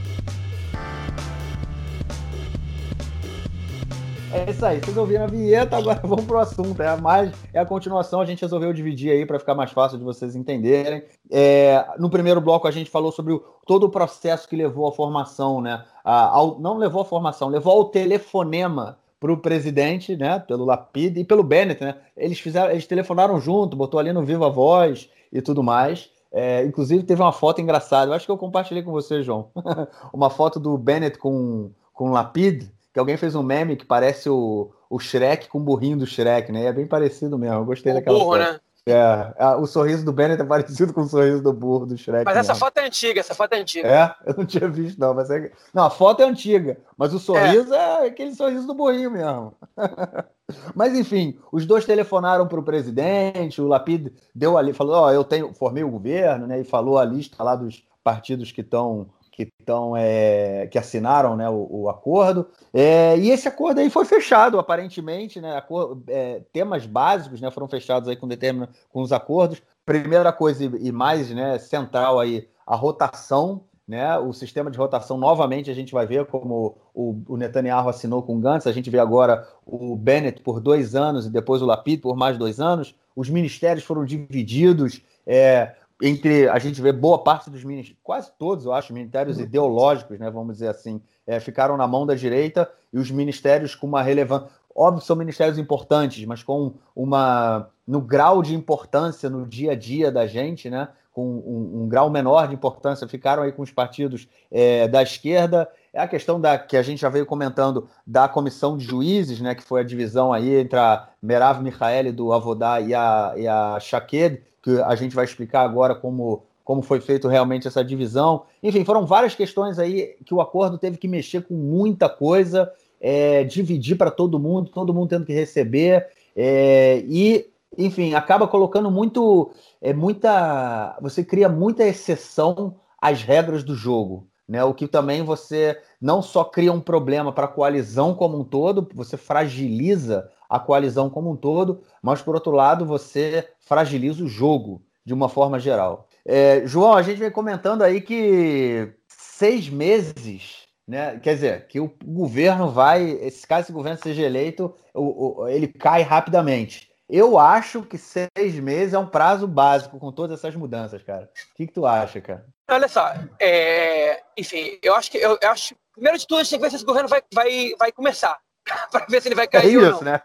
É 4.32 4.48
isso 4.48 4.64
aí, 4.64 4.78
vocês 4.78 4.96
ouviram 4.96 5.24
a 5.24 5.26
vinheta, 5.26 5.76
agora 5.76 6.00
vamos 6.06 6.24
pro 6.24 6.38
assunto. 6.38 6.80
É, 6.80 6.96
mais, 6.96 7.32
é 7.52 7.58
a 7.58 7.66
continuação, 7.66 8.20
a 8.20 8.24
gente 8.24 8.42
resolveu 8.42 8.72
dividir 8.72 9.10
aí 9.10 9.26
para 9.26 9.40
ficar 9.40 9.56
mais 9.56 9.72
fácil 9.72 9.98
de 9.98 10.04
vocês 10.04 10.36
entenderem. 10.36 11.02
É, 11.28 11.84
no 11.98 12.08
primeiro 12.08 12.40
bloco 12.40 12.68
a 12.68 12.70
gente 12.70 12.88
falou 12.88 13.10
sobre 13.10 13.32
o, 13.32 13.40
todo 13.66 13.84
o 13.84 13.90
processo 13.90 14.48
que 14.48 14.54
levou 14.54 14.86
à 14.86 14.92
formação, 14.92 15.60
né? 15.60 15.84
A, 16.04 16.28
ao, 16.28 16.60
não 16.60 16.78
levou 16.78 17.02
à 17.02 17.04
formação, 17.04 17.48
levou 17.48 17.72
ao 17.72 17.84
telefonema 17.86 18.98
para 19.18 19.32
o 19.32 19.36
presidente, 19.36 20.16
né? 20.16 20.38
Pelo 20.38 20.64
Lapid 20.64 21.18
e 21.18 21.24
pelo 21.24 21.42
Bennett, 21.42 21.82
né? 21.82 21.96
Eles 22.16 22.38
fizeram, 22.38 22.70
eles 22.70 22.86
telefonaram 22.86 23.40
junto, 23.40 23.76
botou 23.76 23.98
ali 23.98 24.12
no 24.12 24.24
Viva 24.24 24.48
Voz 24.48 25.10
e 25.32 25.42
tudo 25.42 25.60
mais. 25.60 26.08
É, 26.32 26.64
inclusive 26.64 27.02
teve 27.02 27.20
uma 27.20 27.32
foto 27.32 27.60
engraçada. 27.60 28.12
Eu 28.12 28.14
acho 28.14 28.26
que 28.26 28.32
eu 28.32 28.38
compartilhei 28.38 28.84
com 28.84 28.92
você, 28.92 29.24
João. 29.24 29.50
uma 30.14 30.30
foto 30.30 30.60
do 30.60 30.78
Bennett 30.78 31.18
com, 31.18 31.72
com 31.92 32.10
o 32.10 32.12
Lapid 32.12 32.70
que 32.92 32.98
alguém 32.98 33.16
fez 33.16 33.34
um 33.34 33.42
meme 33.42 33.76
que 33.76 33.84
parece 33.84 34.28
o, 34.28 34.72
o 34.88 34.98
Shrek 34.98 35.48
com 35.48 35.58
o 35.58 35.62
burrinho 35.62 35.96
do 35.96 36.06
Shrek, 36.06 36.50
né? 36.50 36.64
É 36.64 36.72
bem 36.72 36.86
parecido 36.86 37.38
mesmo. 37.38 37.56
Eu 37.56 37.64
gostei 37.64 37.92
o 37.92 37.94
daquela 37.94 38.18
burro, 38.18 38.32
foto. 38.32 38.38
né? 38.38 38.60
É, 38.86 39.46
o 39.56 39.66
sorriso 39.66 40.04
do 40.04 40.12
Bennett 40.12 40.40
é 40.40 40.44
parecido 40.44 40.92
com 40.92 41.02
o 41.02 41.08
sorriso 41.08 41.42
do 41.42 41.52
burro 41.52 41.86
do 41.86 41.96
Shrek. 41.96 42.24
Mas 42.24 42.36
essa 42.36 42.54
foto 42.54 42.78
é 42.78 42.86
antiga, 42.86 43.20
essa 43.20 43.34
foto 43.34 43.52
é 43.52 43.60
antiga. 43.60 43.88
É? 43.88 44.14
Eu 44.30 44.36
não 44.38 44.46
tinha 44.46 44.68
visto, 44.68 44.98
não. 44.98 45.14
Mas 45.14 45.30
é... 45.30 45.52
Não, 45.72 45.84
a 45.84 45.90
foto 45.90 46.22
é 46.22 46.24
antiga, 46.24 46.78
mas 46.96 47.12
o 47.12 47.18
sorriso 47.18 47.72
é, 47.74 48.04
é 48.04 48.08
aquele 48.08 48.34
sorriso 48.34 48.66
do 48.66 48.74
burrinho 48.74 49.10
mesmo. 49.10 49.54
mas 50.74 50.94
enfim, 50.94 51.38
os 51.52 51.66
dois 51.66 51.84
telefonaram 51.84 52.48
para 52.48 52.58
o 52.58 52.64
presidente, 52.64 53.60
o 53.60 53.68
Lapid 53.68 54.08
deu 54.34 54.56
ali, 54.56 54.72
falou: 54.72 54.96
Ó, 54.96 55.06
oh, 55.06 55.10
eu 55.10 55.24
tenho, 55.24 55.52
formei 55.54 55.84
o 55.84 55.90
governo, 55.90 56.46
né? 56.46 56.60
E 56.60 56.64
falou 56.64 56.98
a 56.98 57.04
lista 57.04 57.42
lá 57.44 57.54
dos 57.54 57.84
partidos 58.02 58.50
que 58.50 58.62
estão 58.62 59.10
que 59.46 59.52
estão 59.60 59.96
é, 59.96 60.66
que 60.66 60.78
assinaram 60.78 61.36
né, 61.36 61.48
o, 61.48 61.66
o 61.70 61.88
acordo. 61.88 62.46
É, 62.72 63.16
e 63.18 63.30
esse 63.30 63.48
acordo 63.48 63.80
aí 63.80 63.90
foi 63.90 64.04
fechado, 64.04 64.58
aparentemente, 64.58 65.40
né? 65.40 65.62
É, 66.06 66.42
temas 66.52 66.86
básicos 66.86 67.40
né, 67.40 67.50
foram 67.50 67.68
fechados 67.68 68.08
aí 68.08 68.16
com, 68.16 68.28
determin, 68.28 68.66
com 68.90 69.00
os 69.00 69.12
acordos. 69.12 69.62
Primeira 69.84 70.32
coisa 70.32 70.64
e 70.64 70.92
mais 70.92 71.30
né, 71.30 71.58
central 71.58 72.18
aí, 72.20 72.48
a 72.66 72.76
rotação. 72.76 73.62
Né, 73.88 74.16
o 74.18 74.32
sistema 74.32 74.70
de 74.70 74.78
rotação, 74.78 75.18
novamente, 75.18 75.68
a 75.68 75.74
gente 75.74 75.92
vai 75.92 76.06
ver 76.06 76.24
como 76.26 76.78
o, 76.94 77.24
o 77.26 77.36
Netanyahu 77.36 77.88
assinou 77.88 78.22
com 78.22 78.36
o 78.36 78.38
Gantz, 78.38 78.68
a 78.68 78.72
gente 78.72 78.88
vê 78.88 79.00
agora 79.00 79.48
o 79.66 79.96
Bennett 79.96 80.42
por 80.42 80.60
dois 80.60 80.94
anos 80.94 81.26
e 81.26 81.28
depois 81.30 81.60
o 81.60 81.66
Lapid 81.66 82.00
por 82.00 82.14
mais 82.14 82.38
dois 82.38 82.60
anos. 82.60 82.94
Os 83.16 83.28
ministérios 83.28 83.84
foram 83.84 84.04
divididos, 84.04 85.02
é, 85.26 85.74
entre 86.02 86.48
a 86.48 86.58
gente 86.58 86.80
vê 86.80 86.92
boa 86.92 87.18
parte 87.18 87.50
dos 87.50 87.62
ministérios, 87.62 88.00
quase 88.02 88.30
todos, 88.38 88.64
eu 88.64 88.72
acho, 88.72 88.92
ministérios 88.92 89.36
uhum. 89.36 89.44
ideológicos, 89.44 90.18
né, 90.18 90.30
vamos 90.30 90.54
dizer 90.54 90.68
assim, 90.68 91.00
é, 91.26 91.38
ficaram 91.38 91.76
na 91.76 91.86
mão 91.86 92.06
da 92.06 92.14
direita 92.14 92.70
e 92.92 92.98
os 92.98 93.10
ministérios 93.10 93.74
com 93.74 93.86
uma 93.86 94.02
relevância. 94.02 94.48
Óbvio, 94.74 95.04
são 95.04 95.16
ministérios 95.16 95.58
importantes, 95.58 96.24
mas 96.24 96.42
com 96.42 96.74
uma. 96.94 97.68
no 97.86 98.00
grau 98.00 98.42
de 98.42 98.54
importância 98.54 99.28
no 99.28 99.46
dia 99.46 99.72
a 99.72 99.74
dia 99.74 100.10
da 100.10 100.26
gente, 100.26 100.70
né? 100.70 100.88
Com 101.12 101.26
um, 101.26 101.82
um 101.82 101.88
grau 101.88 102.08
menor 102.08 102.46
de 102.46 102.54
importância, 102.54 103.06
ficaram 103.08 103.42
aí 103.42 103.50
com 103.50 103.62
os 103.62 103.72
partidos 103.72 104.28
é, 104.50 104.86
da 104.86 105.02
esquerda. 105.02 105.68
É 105.92 106.00
a 106.00 106.06
questão 106.06 106.40
da 106.40 106.56
que 106.56 106.76
a 106.76 106.82
gente 106.82 107.00
já 107.00 107.08
veio 107.08 107.26
comentando 107.26 107.88
da 108.06 108.28
comissão 108.28 108.76
de 108.76 108.84
juízes, 108.84 109.40
né? 109.40 109.56
Que 109.56 109.62
foi 109.62 109.80
a 109.80 109.84
divisão 109.84 110.32
aí 110.32 110.54
entre 110.54 110.78
a 110.78 111.08
Merav 111.20 111.60
Michaeli 111.60 112.12
do 112.12 112.32
Avodá 112.32 112.80
e 112.80 112.94
a, 112.94 113.34
e 113.36 113.48
a 113.48 113.78
Shaked, 113.80 114.40
que 114.62 114.80
a 114.82 114.94
gente 114.94 115.14
vai 115.14 115.24
explicar 115.24 115.62
agora 115.62 115.94
como, 115.94 116.44
como 116.64 116.82
foi 116.82 117.00
feito 117.00 117.28
realmente 117.28 117.66
essa 117.66 117.84
divisão. 117.84 118.44
Enfim, 118.62 118.84
foram 118.84 119.06
várias 119.06 119.34
questões 119.34 119.78
aí 119.78 120.16
que 120.24 120.34
o 120.34 120.40
acordo 120.40 120.78
teve 120.78 120.98
que 120.98 121.08
mexer 121.08 121.42
com 121.42 121.54
muita 121.54 122.08
coisa, 122.08 122.70
é, 123.00 123.44
dividir 123.44 123.96
para 123.96 124.10
todo 124.10 124.38
mundo, 124.38 124.70
todo 124.70 124.94
mundo 124.94 125.08
tendo 125.08 125.26
que 125.26 125.32
receber, 125.32 126.06
é, 126.36 127.02
e, 127.06 127.46
enfim, 127.76 128.14
acaba 128.14 128.46
colocando 128.46 128.90
muito, 128.90 129.50
é, 129.80 129.92
muita, 129.92 130.96
você 131.00 131.24
cria 131.24 131.48
muita 131.48 131.84
exceção 131.84 132.76
às 133.00 133.22
regras 133.22 133.64
do 133.64 133.74
jogo. 133.74 134.26
Né, 134.46 134.64
o 134.64 134.74
que 134.74 134.88
também 134.88 135.22
você 135.22 135.78
não 136.00 136.20
só 136.20 136.42
cria 136.42 136.72
um 136.72 136.80
problema 136.80 137.32
para 137.32 137.44
a 137.44 137.48
coalizão 137.48 138.12
como 138.12 138.36
um 138.36 138.42
todo, 138.42 138.88
você 138.92 139.16
fragiliza 139.16 140.28
a 140.50 140.58
coalizão 140.58 141.08
como 141.08 141.30
um 141.30 141.36
todo, 141.36 141.82
mas 142.02 142.20
por 142.20 142.34
outro 142.34 142.50
lado 142.50 142.84
você 142.84 143.48
fragiliza 143.60 144.24
o 144.24 144.28
jogo 144.28 144.82
de 145.06 145.14
uma 145.14 145.28
forma 145.28 145.60
geral. 145.60 146.08
É, 146.26 146.62
João, 146.66 146.94
a 146.94 147.02
gente 147.02 147.18
vem 147.18 147.30
comentando 147.30 147.82
aí 147.82 148.00
que 148.00 148.92
seis 149.08 149.68
meses, 149.68 150.66
né? 150.86 151.18
Quer 151.20 151.34
dizer, 151.34 151.66
que 151.68 151.78
o 151.78 151.94
governo 152.04 152.68
vai, 152.68 153.10
esse 153.22 153.46
caso 153.46 153.66
esse 153.66 153.72
governo 153.72 153.98
seja 154.02 154.22
eleito, 154.22 154.74
o, 154.92 155.42
o, 155.42 155.48
ele 155.48 155.68
cai 155.68 156.02
rapidamente. 156.02 156.90
Eu 157.08 157.38
acho 157.38 157.82
que 157.82 157.98
seis 157.98 158.54
meses 158.60 158.94
é 158.94 158.98
um 158.98 159.06
prazo 159.06 159.46
básico 159.46 159.98
com 159.98 160.12
todas 160.12 160.38
essas 160.38 160.54
mudanças, 160.54 161.02
cara. 161.02 161.30
O 161.52 161.56
que, 161.56 161.66
que 161.66 161.72
tu 161.72 161.86
acha, 161.86 162.20
cara? 162.20 162.46
Olha 162.68 162.86
só, 162.86 163.12
é... 163.40 164.22
enfim, 164.36 164.78
eu 164.82 164.94
acho 164.94 165.10
que 165.10 165.18
eu, 165.18 165.36
eu 165.40 165.50
acho 165.50 165.74
primeiro 165.92 166.18
de 166.18 166.26
tudo 166.26 166.38
a 166.38 166.42
gente 166.42 166.50
tem 166.50 166.58
que 166.58 166.64
ver 166.64 166.70
se 166.70 166.76
esse 166.76 166.84
governo 166.84 167.08
vai, 167.08 167.22
vai, 167.32 167.74
vai 167.78 167.92
começar. 167.92 168.38
para 168.90 169.06
ver 169.06 169.22
se 169.22 169.28
ele 169.28 169.34
vai 169.34 169.48
cair. 169.48 169.76
É 169.76 169.88
isso, 169.88 170.04
né? 170.04 170.20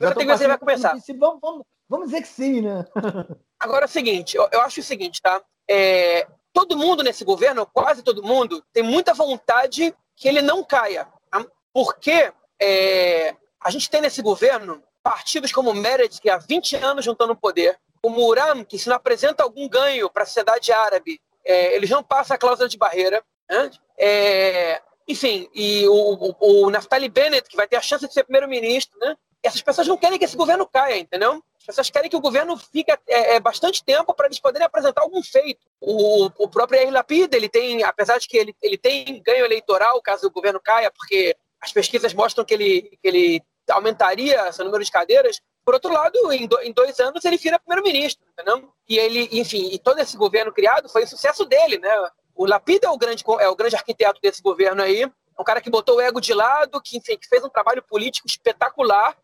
Já 0.00 0.12
tem 0.14 0.26
que 0.26 0.32
ver 0.32 0.38
se 0.38 0.44
ele 0.44 0.48
vai 0.48 0.58
começar. 0.58 0.96
Vamos, 1.18 1.38
vamos, 1.40 1.62
vamos 1.88 2.06
dizer 2.06 2.22
que 2.22 2.28
sim, 2.28 2.62
né? 2.62 2.84
Agora 3.58 3.84
é 3.84 3.88
o 3.88 3.90
seguinte, 3.90 4.36
eu, 4.36 4.48
eu 4.52 4.60
acho 4.60 4.80
o 4.80 4.82
seguinte, 4.82 5.20
tá? 5.20 5.40
É, 5.68 6.26
todo 6.52 6.76
mundo 6.76 7.02
nesse 7.02 7.24
governo, 7.24 7.66
quase 7.66 8.02
todo 8.02 8.22
mundo, 8.22 8.64
tem 8.72 8.82
muita 8.82 9.14
vontade 9.14 9.94
que 10.16 10.28
ele 10.28 10.42
não 10.42 10.64
caia. 10.64 11.06
Tá? 11.30 11.44
Porque 11.72 12.32
é, 12.60 13.34
a 13.60 13.70
gente 13.70 13.90
tem 13.90 14.00
nesse 14.00 14.22
governo 14.22 14.82
partidos 15.02 15.52
como 15.52 15.70
o 15.70 15.74
Meredith, 15.74 16.20
que 16.20 16.30
há 16.30 16.36
20 16.36 16.76
anos 16.76 17.06
não 17.06 17.12
estão 17.12 17.26
no 17.26 17.36
poder, 17.36 17.78
o 18.02 18.10
Muram, 18.10 18.64
que 18.64 18.78
se 18.78 18.88
não 18.88 18.96
apresenta 18.96 19.42
algum 19.42 19.68
ganho 19.68 20.10
para 20.10 20.22
a 20.22 20.26
sociedade 20.26 20.72
árabe, 20.72 21.20
é, 21.44 21.74
eles 21.74 21.90
não 21.90 22.02
passam 22.02 22.34
a 22.34 22.38
cláusula 22.38 22.68
de 22.68 22.76
barreira. 22.76 23.22
Né? 23.50 23.70
É, 23.98 24.82
enfim, 25.08 25.48
e 25.54 25.88
o, 25.88 26.34
o, 26.38 26.66
o 26.66 26.70
Naftali 26.70 27.08
Bennett, 27.08 27.48
que 27.48 27.56
vai 27.56 27.66
ter 27.66 27.76
a 27.76 27.82
chance 27.82 28.06
de 28.06 28.12
ser 28.12 28.24
primeiro-ministro, 28.24 28.98
né? 29.00 29.16
Essas 29.42 29.62
pessoas 29.62 29.86
não 29.86 29.96
querem 29.96 30.18
que 30.18 30.24
esse 30.24 30.36
governo 30.36 30.66
caia, 30.66 30.98
entendeu? 30.98 31.42
As 31.58 31.64
pessoas 31.64 31.90
querem 31.90 32.10
que 32.10 32.16
o 32.16 32.20
governo 32.20 32.58
fique 32.58 32.90
é, 32.90 33.36
é 33.36 33.40
bastante 33.40 33.82
tempo 33.82 34.12
para 34.12 34.26
eles 34.26 34.38
poderem 34.38 34.66
apresentar 34.66 35.00
algum 35.00 35.22
feito. 35.22 35.66
O, 35.80 36.26
o 36.26 36.48
próprio 36.48 36.78
Yair 36.78 36.92
Lapid, 36.92 37.32
ele 37.32 37.48
tem, 37.48 37.82
apesar 37.84 38.18
de 38.18 38.28
que 38.28 38.36
ele, 38.36 38.54
ele 38.60 38.76
tem 38.76 39.22
ganho 39.22 39.44
eleitoral 39.44 40.00
caso 40.02 40.26
o 40.26 40.30
governo 40.30 40.60
caia, 40.60 40.90
porque 40.90 41.34
as 41.60 41.72
pesquisas 41.72 42.12
mostram 42.12 42.44
que 42.44 42.52
ele, 42.52 42.98
que 43.00 43.08
ele 43.08 43.42
aumentaria 43.70 44.52
seu 44.52 44.64
número 44.64 44.84
de 44.84 44.90
cadeiras, 44.90 45.40
por 45.64 45.74
outro 45.74 45.92
lado, 45.92 46.32
em, 46.32 46.46
do, 46.46 46.58
em 46.60 46.72
dois 46.72 46.98
anos 46.98 47.24
ele 47.24 47.36
vira 47.36 47.58
primeiro-ministro, 47.58 48.24
entendeu? 48.32 48.72
E 48.88 48.98
ele, 48.98 49.28
enfim, 49.32 49.68
e 49.70 49.78
todo 49.78 49.98
esse 50.00 50.16
governo 50.16 50.52
criado 50.52 50.88
foi 50.88 51.04
o 51.04 51.06
sucesso 51.06 51.44
dele, 51.44 51.78
né? 51.78 51.90
O 52.38 52.46
Lapida 52.46 52.86
é 52.86 52.90
o 52.90 52.96
grande, 52.96 53.24
é 53.40 53.48
o 53.48 53.56
grande 53.56 53.74
arquiteto 53.74 54.20
desse 54.20 54.40
governo 54.40 54.80
aí. 54.80 55.02
É 55.02 55.40
um 55.40 55.44
cara 55.44 55.60
que 55.60 55.68
botou 55.68 55.96
o 55.96 56.00
ego 56.00 56.20
de 56.20 56.32
lado, 56.32 56.80
que, 56.80 56.96
enfim, 56.96 57.18
que 57.18 57.26
fez 57.26 57.42
um 57.42 57.48
trabalho 57.48 57.82
político 57.82 58.28
espetacular. 58.28 59.18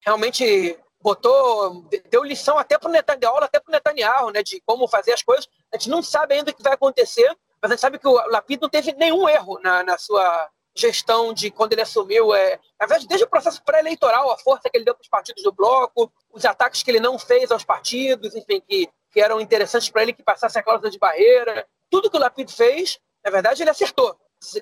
Realmente 0.00 0.78
botou, 0.98 1.86
deu 2.10 2.24
lição 2.24 2.58
até 2.58 2.78
para 2.78 2.88
o 2.88 2.92
Netanyahu, 2.92 3.36
até 3.36 3.60
para 3.60 3.68
o 3.68 3.72
Netanyahu, 3.72 4.30
né, 4.30 4.42
de 4.42 4.62
como 4.64 4.88
fazer 4.88 5.12
as 5.12 5.22
coisas. 5.22 5.46
A 5.70 5.76
gente 5.76 5.90
não 5.90 6.02
sabe 6.02 6.36
ainda 6.36 6.50
o 6.52 6.54
que 6.54 6.62
vai 6.62 6.72
acontecer, 6.72 7.36
mas 7.60 7.70
a 7.70 7.74
gente 7.74 7.82
sabe 7.82 7.98
que 7.98 8.08
o 8.08 8.14
Lapid 8.28 8.62
não 8.62 8.70
teve 8.70 8.94
nenhum 8.94 9.28
erro 9.28 9.60
na, 9.62 9.82
na 9.82 9.98
sua 9.98 10.48
gestão 10.74 11.34
de 11.34 11.50
quando 11.50 11.74
ele 11.74 11.82
assumiu. 11.82 12.34
É, 12.34 12.58
na 12.80 12.86
verdade, 12.86 13.06
desde 13.06 13.26
o 13.26 13.28
processo 13.28 13.62
pré-eleitoral, 13.62 14.30
a 14.30 14.38
força 14.38 14.70
que 14.70 14.78
ele 14.78 14.86
deu 14.86 14.94
para 14.94 15.02
os 15.02 15.08
partidos 15.08 15.42
do 15.42 15.52
bloco, 15.52 16.10
os 16.32 16.46
ataques 16.46 16.82
que 16.82 16.90
ele 16.90 17.00
não 17.00 17.18
fez 17.18 17.52
aos 17.52 17.62
partidos, 17.62 18.34
enfim, 18.34 18.62
que, 18.66 18.88
que 19.12 19.20
eram 19.20 19.38
interessantes 19.38 19.90
para 19.90 20.02
ele 20.02 20.14
que 20.14 20.22
passasse 20.22 20.58
a 20.58 20.62
cláusula 20.62 20.90
de 20.90 20.98
barreira 20.98 21.66
tudo 21.90 22.10
que 22.10 22.16
o 22.16 22.20
Lapid 22.20 22.50
fez, 22.50 22.98
na 23.24 23.30
verdade, 23.30 23.62
ele 23.62 23.70
acertou. 23.70 24.16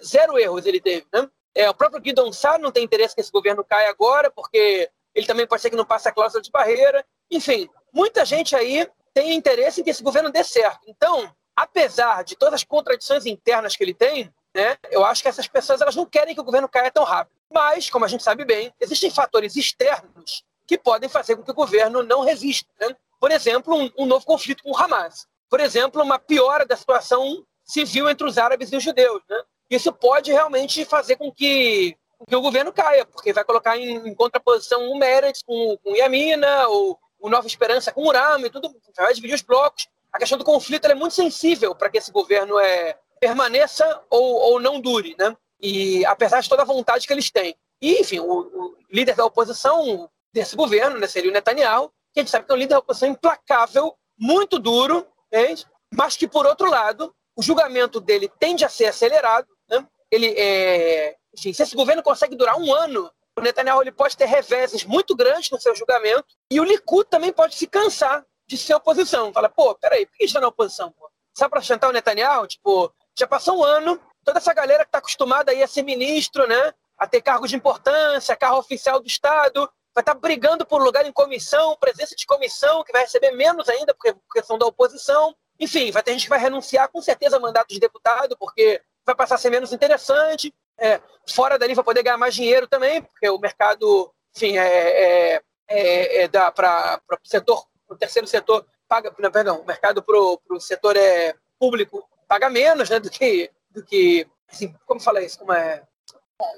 Zero 0.05 0.39
erros 0.39 0.67
ele 0.67 0.81
teve, 0.81 1.07
né? 1.13 1.29
É, 1.55 1.69
o 1.69 1.75
próprio 1.75 2.01
Guidon 2.01 2.33
Sá 2.33 2.57
não 2.57 2.73
tem 2.73 2.85
interesse 2.85 3.15
que 3.15 3.21
esse 3.21 3.31
governo 3.31 3.65
caia 3.65 3.91
agora, 3.91 4.31
porque 4.31 4.91
ele 5.15 5.27
também 5.27 5.47
pode 5.47 5.61
ser 5.61 5.71
que 5.71 5.77
não 5.77 5.85
passe 5.85 6.09
a 6.09 6.13
cláusula 6.13 6.43
de 6.43 6.51
barreira. 6.51 7.05
Enfim, 7.31 7.69
muita 7.93 8.25
gente 8.25 8.57
aí 8.57 8.89
tem 9.13 9.35
interesse 9.35 9.81
em 9.81 9.85
que 9.85 9.91
esse 9.91 10.03
governo 10.03 10.31
dê 10.31 10.43
certo. 10.43 10.81
Então, 10.87 11.31
apesar 11.55 12.25
de 12.25 12.37
todas 12.37 12.55
as 12.55 12.65
contradições 12.65 13.27
internas 13.27 13.77
que 13.77 13.85
ele 13.85 13.93
tem, 13.93 14.33
né, 14.55 14.77
eu 14.91 15.05
acho 15.05 15.23
que 15.23 15.29
essas 15.29 15.47
pessoas 15.47 15.81
elas 15.81 15.97
não 15.97 16.07
querem 16.07 16.35
que 16.35 16.41
o 16.41 16.45
governo 16.45 16.69
caia 16.69 16.91
tão 16.91 17.05
rápido. 17.05 17.37
Mas, 17.53 17.91
como 17.91 18.05
a 18.05 18.09
gente 18.09 18.23
sabe 18.23 18.45
bem, 18.45 18.73
existem 18.81 19.11
fatores 19.11 19.55
externos 19.57 20.43
que 20.67 20.79
podem 20.79 21.09
fazer 21.09 21.37
com 21.37 21.43
que 21.43 21.51
o 21.51 21.55
governo 21.55 22.03
não 22.03 22.23
resista. 22.23 22.71
Né? 22.81 22.97
Por 23.21 23.31
exemplo, 23.31 23.75
um, 23.75 23.91
um 23.99 24.07
novo 24.07 24.25
conflito 24.25 24.63
com 24.63 24.71
o 24.71 24.77
Hamas. 24.77 25.27
Por 25.53 25.61
exemplo, 25.61 26.03
uma 26.03 26.19
piora 26.19 26.65
da 26.65 26.75
situação 26.75 27.45
civil 27.63 28.09
entre 28.09 28.27
os 28.27 28.39
árabes 28.39 28.73
e 28.73 28.77
os 28.77 28.83
judeus. 28.83 29.21
Né? 29.29 29.37
Isso 29.69 29.93
pode 29.93 30.33
realmente 30.33 30.83
fazer 30.87 31.17
com 31.17 31.31
que, 31.31 31.95
com 32.19 32.25
que 32.25 32.35
o 32.35 32.41
governo 32.41 32.73
caia, 32.73 33.05
porque 33.05 33.35
vai 33.35 33.45
colocar 33.45 33.77
em, 33.77 33.97
em 33.97 34.15
contraposição 34.15 34.91
o 34.91 34.97
Meretz 34.97 35.43
com, 35.43 35.77
com 35.85 35.95
Yamina, 35.95 36.69
ou 36.69 36.99
o 37.21 37.29
Nova 37.29 37.47
Esperança 37.47 37.93
com 37.93 38.01
o 38.01 38.09
Urama, 38.09 38.47
e 38.47 38.51
tudo, 38.51 38.75
vai 38.97 39.13
dividir 39.13 39.35
os 39.35 39.43
blocos. 39.43 39.87
A 40.11 40.19
questão 40.19 40.39
do 40.39 40.45
conflito 40.45 40.87
é 40.87 40.95
muito 40.95 41.15
sensível 41.15 41.75
para 41.75 41.91
que 41.91 41.99
esse 41.99 42.11
governo 42.11 42.59
é, 42.59 42.97
permaneça 43.21 44.03
ou, 44.09 44.23
ou 44.23 44.59
não 44.59 44.81
dure, 44.81 45.15
né? 45.19 45.37
E 45.61 46.03
apesar 46.07 46.41
de 46.41 46.49
toda 46.49 46.63
a 46.63 46.65
vontade 46.65 47.07
que 47.07 47.13
eles 47.13 47.31
têm. 47.31 47.55
E, 47.79 48.01
enfim, 48.01 48.21
o, 48.21 48.25
o 48.25 48.77
líder 48.91 49.17
da 49.17 49.27
oposição 49.27 50.09
desse 50.33 50.57
governo, 50.57 50.99
né, 50.99 51.07
seria 51.07 51.31
o 51.31 51.35
Netanyahu, 51.35 51.93
que 52.15 52.21
a 52.21 52.23
gente 52.23 52.31
sabe 52.31 52.47
que 52.47 52.53
é 52.53 52.55
um 52.55 52.59
líder 52.59 52.73
da 52.73 52.79
oposição 52.79 53.11
implacável, 53.11 53.95
muito 54.19 54.59
duro, 54.59 55.07
entende? 55.33 55.67
mas 55.93 56.17
que, 56.17 56.27
por 56.27 56.47
outro 56.47 56.69
lado, 56.71 57.15
o 57.37 57.43
julgamento 57.43 58.01
dele 58.01 58.31
tende 58.39 58.65
a 58.65 58.69
ser 58.69 58.87
acelerado. 58.87 59.47
Né? 59.69 59.87
Ele, 60.11 60.35
é... 60.37 61.15
Enfim, 61.37 61.53
se 61.53 61.63
esse 61.63 61.77
governo 61.77 62.03
consegue 62.03 62.35
durar 62.35 62.57
um 62.57 62.75
ano, 62.75 63.11
o 63.37 63.41
Netanyahu 63.41 63.83
ele 63.83 63.93
pode 63.93 64.17
ter 64.17 64.27
reveses 64.27 64.85
muito 64.85 65.15
grandes 65.15 65.51
no 65.51 65.61
seu 65.61 65.75
julgamento 65.75 66.27
e 66.51 66.61
o 66.61 66.65
Likud 66.65 67.09
também 67.09 67.33
pode 67.33 67.55
se 67.55 67.67
cansar 67.67 68.25
de 68.47 68.57
ser 68.57 68.75
oposição. 68.75 69.33
Fala, 69.33 69.49
pô, 69.49 69.75
peraí, 69.75 70.07
por 70.07 70.17
que 70.17 70.25
está 70.25 70.41
na 70.41 70.49
oposição? 70.49 70.93
Pô? 70.93 71.11
Só 71.35 71.49
para 71.49 71.63
chantar 71.63 71.89
o 71.89 71.93
Netanyahu? 71.93 72.47
Tipo, 72.47 72.93
já 73.19 73.27
passou 73.27 73.61
um 73.61 73.65
ano, 73.65 73.99
toda 74.25 74.39
essa 74.39 74.53
galera 74.53 74.85
que 74.85 74.89
está 74.89 74.99
acostumada 74.99 75.53
aí 75.53 75.63
a 75.63 75.69
ser 75.69 75.83
ministro, 75.83 76.47
né? 76.47 76.75
A 76.99 77.07
ter 77.07 77.23
cargos 77.23 77.51
de 77.51 77.57
importância, 77.57 78.37
carro 78.37 78.59
oficial 78.59 79.01
do 79.01 79.07
Estado, 79.07 79.71
vai 79.95 80.03
estar 80.03 80.15
tá 80.15 80.21
brigando 80.21 80.65
por 80.65 80.83
lugar 80.83 81.07
em 81.07 81.13
comissão, 81.13 81.77
presença 81.79 82.15
de 82.17 82.27
comissão, 82.27 82.83
que 82.83 82.93
vai 82.93 83.03
receber 83.03 83.33
menos 83.33 83.69
ainda, 83.69 83.95
porque, 83.95 84.43
são 84.43 84.59
da 84.59 84.67
oposição. 84.67 85.35
Enfim, 85.59 85.91
vai 85.91 86.03
ter 86.03 86.13
gente 86.13 86.25
que 86.25 86.31
vai 86.31 86.39
renunciar 86.39 86.89
com 86.89 87.01
certeza 87.01 87.37
a 87.37 87.41
mandato 87.41 87.69
de 87.69 87.79
deputado, 87.79 88.37
porque 88.39 88.81
vai 89.05 89.15
passar 89.15 89.37
a 89.37 89.39
ser 89.39 89.51
menos 89.51 89.73
interessante. 89.73 90.55
É, 90.79 91.01
fora 91.29 91.59
dali 91.59 91.75
vai 91.75 91.85
poder 91.85 92.03
ganhar 92.03 92.17
mais 92.17 92.35
dinheiro 92.35 92.67
também, 92.67 93.03
porque 93.03 93.29
o 93.29 93.39
mercado, 93.39 94.13
enfim, 94.35 94.57
é, 94.57 95.35
é, 95.35 95.43
é, 95.69 96.23
é 96.23 96.29
dá 96.29 96.51
para 96.51 97.01
o 97.11 97.29
setor, 97.29 97.65
o 97.89 97.97
terceiro 97.97 98.27
setor 98.27 98.67
paga, 98.89 99.15
não, 99.19 99.31
perdão, 99.31 99.61
o 99.61 99.67
mercado 99.67 100.03
para 100.03 100.19
o 100.19 100.61
setor 100.61 100.97
é 100.97 101.35
público 101.59 102.07
paga 102.33 102.49
menos, 102.49 102.89
né, 102.89 102.99
do 102.99 103.11
que, 103.11 103.51
do 103.71 103.85
que 103.85 104.27
assim, 104.51 104.75
como 104.87 105.01
fala 105.01 105.23
isso, 105.23 105.39
como 105.39 105.53
é, 105.53 105.83